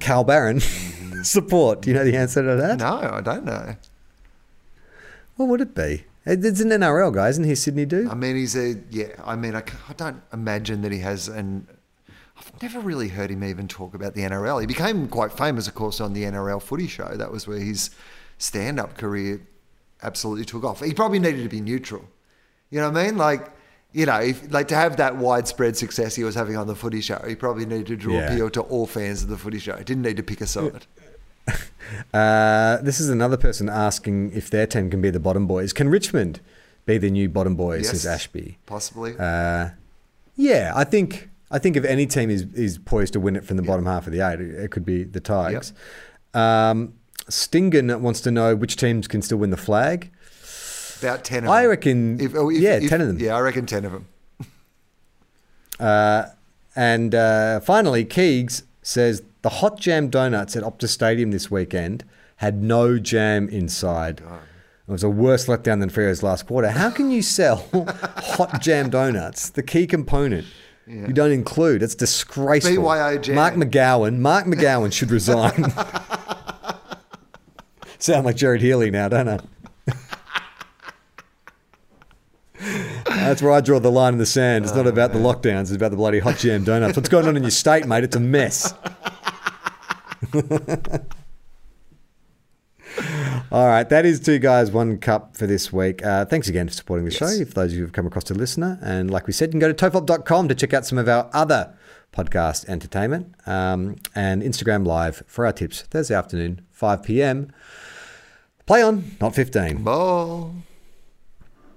Cal 0.00 0.24
Barron, 0.24 0.60
support? 1.22 1.82
Do 1.82 1.90
you 1.90 1.96
know 1.96 2.04
the 2.04 2.16
answer 2.16 2.42
to 2.42 2.56
that? 2.56 2.78
No, 2.78 3.10
I 3.12 3.20
don't 3.20 3.44
know. 3.44 3.76
What 5.36 5.48
would 5.48 5.60
it 5.60 5.74
be? 5.74 6.04
It's 6.24 6.60
an 6.60 6.70
NRL 6.70 7.12
guy, 7.12 7.28
isn't 7.30 7.44
he? 7.44 7.54
Sydney 7.54 7.84
dude. 7.84 8.08
I 8.08 8.14
mean, 8.14 8.36
he's 8.36 8.56
a 8.56 8.76
yeah. 8.90 9.08
I 9.24 9.34
mean, 9.34 9.56
I 9.56 9.62
don't 9.96 10.22
imagine 10.32 10.82
that 10.82 10.92
he 10.92 11.00
has 11.00 11.28
an. 11.28 11.66
I've 12.54 12.62
never 12.62 12.80
really 12.80 13.08
heard 13.08 13.30
him 13.30 13.44
even 13.44 13.68
talk 13.68 13.94
about 13.94 14.14
the 14.14 14.22
NRL. 14.22 14.60
He 14.60 14.66
became 14.66 15.08
quite 15.08 15.32
famous, 15.32 15.66
of 15.68 15.74
course, 15.74 16.00
on 16.00 16.12
the 16.12 16.22
NRL 16.24 16.60
Footy 16.62 16.86
Show. 16.88 17.16
That 17.16 17.30
was 17.30 17.46
where 17.46 17.58
his 17.58 17.90
stand-up 18.38 18.96
career 18.96 19.40
absolutely 20.02 20.44
took 20.44 20.64
off. 20.64 20.80
He 20.80 20.94
probably 20.94 21.18
needed 21.18 21.42
to 21.42 21.48
be 21.48 21.60
neutral. 21.60 22.04
You 22.70 22.80
know 22.80 22.90
what 22.90 22.98
I 23.00 23.04
mean? 23.06 23.16
Like, 23.16 23.50
you 23.92 24.06
know, 24.06 24.18
if, 24.20 24.50
like 24.52 24.68
to 24.68 24.74
have 24.74 24.96
that 24.96 25.16
widespread 25.16 25.76
success 25.76 26.14
he 26.16 26.24
was 26.24 26.34
having 26.34 26.56
on 26.56 26.66
the 26.66 26.74
Footy 26.74 27.00
Show, 27.00 27.22
he 27.26 27.34
probably 27.34 27.66
needed 27.66 27.86
to 27.88 27.96
draw 27.96 28.14
Yeah. 28.14 28.32
appeal 28.32 28.50
to 28.50 28.62
all 28.62 28.86
fans 28.86 29.22
of 29.22 29.28
the 29.28 29.36
Footy 29.36 29.58
Show. 29.58 29.76
He 29.76 29.84
didn't 29.84 30.02
need 30.02 30.16
to 30.16 30.22
pick 30.22 30.40
a 30.40 30.46
side. 30.46 30.86
Uh, 32.14 32.78
this 32.82 33.00
is 33.00 33.10
another 33.10 33.36
person 33.36 33.68
asking 33.68 34.32
if 34.32 34.48
their 34.48 34.66
team 34.66 34.88
can 34.88 35.02
be 35.02 35.10
the 35.10 35.20
bottom 35.20 35.46
boys. 35.46 35.72
Can 35.74 35.88
Richmond 35.90 36.40
be 36.86 36.96
the 36.96 37.10
new 37.10 37.28
bottom 37.28 37.54
boys? 37.54 37.88
Says 37.90 38.06
Ashby. 38.06 38.56
possibly. 38.64 39.14
Uh, 39.18 39.70
yeah, 40.36 40.72
I 40.74 40.84
think 40.84 41.28
I 41.52 41.58
think 41.58 41.76
if 41.76 41.84
any 41.84 42.06
team 42.06 42.30
is, 42.30 42.42
is 42.54 42.78
poised 42.78 43.12
to 43.12 43.20
win 43.20 43.36
it 43.36 43.44
from 43.44 43.58
the 43.58 43.62
bottom 43.62 43.86
half 43.86 44.06
of 44.06 44.12
the 44.12 44.20
eight, 44.20 44.40
it, 44.40 44.70
could 44.70 44.84
be 44.84 45.04
the 45.04 45.20
Tigers. 45.20 45.72
Um, 46.34 46.94
Stingen 47.28 48.00
wants 48.00 48.20
to 48.22 48.30
know 48.30 48.56
which 48.56 48.76
teams 48.76 49.06
can 49.06 49.22
still 49.22 49.38
win 49.38 49.50
the 49.50 49.56
flag. 49.56 50.10
About 51.00 51.24
ten. 51.24 51.44
Of 51.44 51.50
I 51.50 51.66
reckon, 51.66 52.18
If- 52.20 52.34
oh, 52.34 52.48
if- 52.50 52.60
yeah, 52.60 52.76
if- 52.78 52.88
ten 52.88 53.00
of 53.02 53.06
them. 53.06 53.18
Yeah, 53.20 53.36
I 53.36 53.40
reckon 53.40 53.66
ten 53.66 53.84
of 53.84 53.92
them. 53.92 54.08
Uh, 55.80 56.26
and 56.76 57.14
uh, 57.14 57.58
finally, 57.60 58.04
Keegs 58.04 58.62
says 58.82 59.22
the 59.42 59.48
hot 59.48 59.80
jam 59.80 60.08
donuts 60.08 60.54
at 60.54 60.62
Optus 60.62 60.88
Stadium 60.90 61.32
this 61.32 61.50
weekend 61.50 62.04
had 62.36 62.62
no 62.62 62.98
jam 62.98 63.48
inside. 63.48 64.20
It 64.20 64.90
was 64.92 65.02
a 65.02 65.10
worse 65.10 65.46
letdown 65.46 65.80
than 65.80 65.88
Freo's 65.90 66.22
last 66.22 66.46
quarter. 66.46 66.68
How 66.68 66.90
can 66.90 67.10
you 67.10 67.22
sell 67.22 67.66
hot 68.16 68.60
jam 68.60 68.90
donuts, 68.90 69.48
the 69.50 69.62
key 69.62 69.86
component? 69.86 70.46
You 70.92 71.12
don't 71.14 71.32
include. 71.32 71.82
It's 71.82 71.94
disgraceful. 71.94 72.82
BYO 72.82 73.16
jam. 73.16 73.34
Mark 73.34 73.54
McGowan. 73.54 74.18
Mark 74.18 74.44
McGowan 74.44 74.92
should 74.92 75.10
resign. 75.10 75.72
Sound 77.98 78.26
like 78.26 78.36
Jared 78.36 78.60
Healy 78.60 78.90
now, 78.90 79.08
don't 79.08 79.28
I? 79.28 79.38
That's 83.06 83.40
where 83.40 83.52
I 83.52 83.62
draw 83.62 83.78
the 83.78 83.90
line 83.90 84.12
in 84.14 84.18
the 84.18 84.26
sand. 84.26 84.66
It's 84.66 84.74
not 84.74 84.86
about 84.86 85.12
the 85.12 85.18
lockdowns. 85.18 85.62
It's 85.62 85.72
about 85.72 85.92
the 85.92 85.96
bloody 85.96 86.18
hot 86.18 86.36
jam 86.36 86.64
donuts. 86.64 86.96
What's 86.96 87.08
going 87.08 87.26
on 87.26 87.36
in 87.36 87.42
your 87.42 87.50
state, 87.50 87.86
mate? 87.86 88.04
It's 88.04 88.16
a 88.16 88.20
mess. 88.20 88.74
All 93.52 93.66
right, 93.66 93.86
that 93.90 94.06
is 94.06 94.18
two 94.18 94.38
guys, 94.38 94.70
one 94.70 94.96
cup 94.96 95.36
for 95.36 95.46
this 95.46 95.70
week. 95.70 96.02
Uh, 96.02 96.24
thanks 96.24 96.48
again 96.48 96.68
for 96.68 96.72
supporting 96.72 97.04
the 97.04 97.10
show. 97.10 97.26
If 97.26 97.52
those 97.52 97.72
of 97.72 97.76
you 97.76 97.84
have 97.84 97.92
come 97.92 98.06
across 98.06 98.24
to 98.24 98.34
listener, 98.34 98.78
and 98.80 99.10
like 99.10 99.26
we 99.26 99.34
said, 99.34 99.50
you 99.50 99.50
can 99.50 99.60
go 99.60 99.70
to 99.70 99.74
tofop.com 99.90 100.48
to 100.48 100.54
check 100.54 100.72
out 100.72 100.86
some 100.86 100.96
of 100.96 101.06
our 101.06 101.28
other 101.34 101.74
podcast 102.14 102.66
entertainment 102.70 103.34
um, 103.46 103.96
and 104.14 104.42
Instagram 104.42 104.86
live 104.86 105.22
for 105.26 105.44
our 105.44 105.52
tips 105.52 105.82
Thursday 105.82 106.14
afternoon, 106.14 106.62
5 106.70 107.02
p.m. 107.02 107.52
Play 108.64 108.82
on, 108.82 109.16
not 109.20 109.34
15. 109.34 109.82
Ball. 109.84 110.54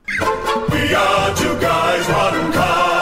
We 0.08 0.94
are 0.94 1.36
two 1.36 1.60
guys, 1.60 2.08
one 2.08 2.54
cup. 2.54 2.96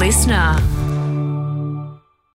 Listener. 0.00 0.75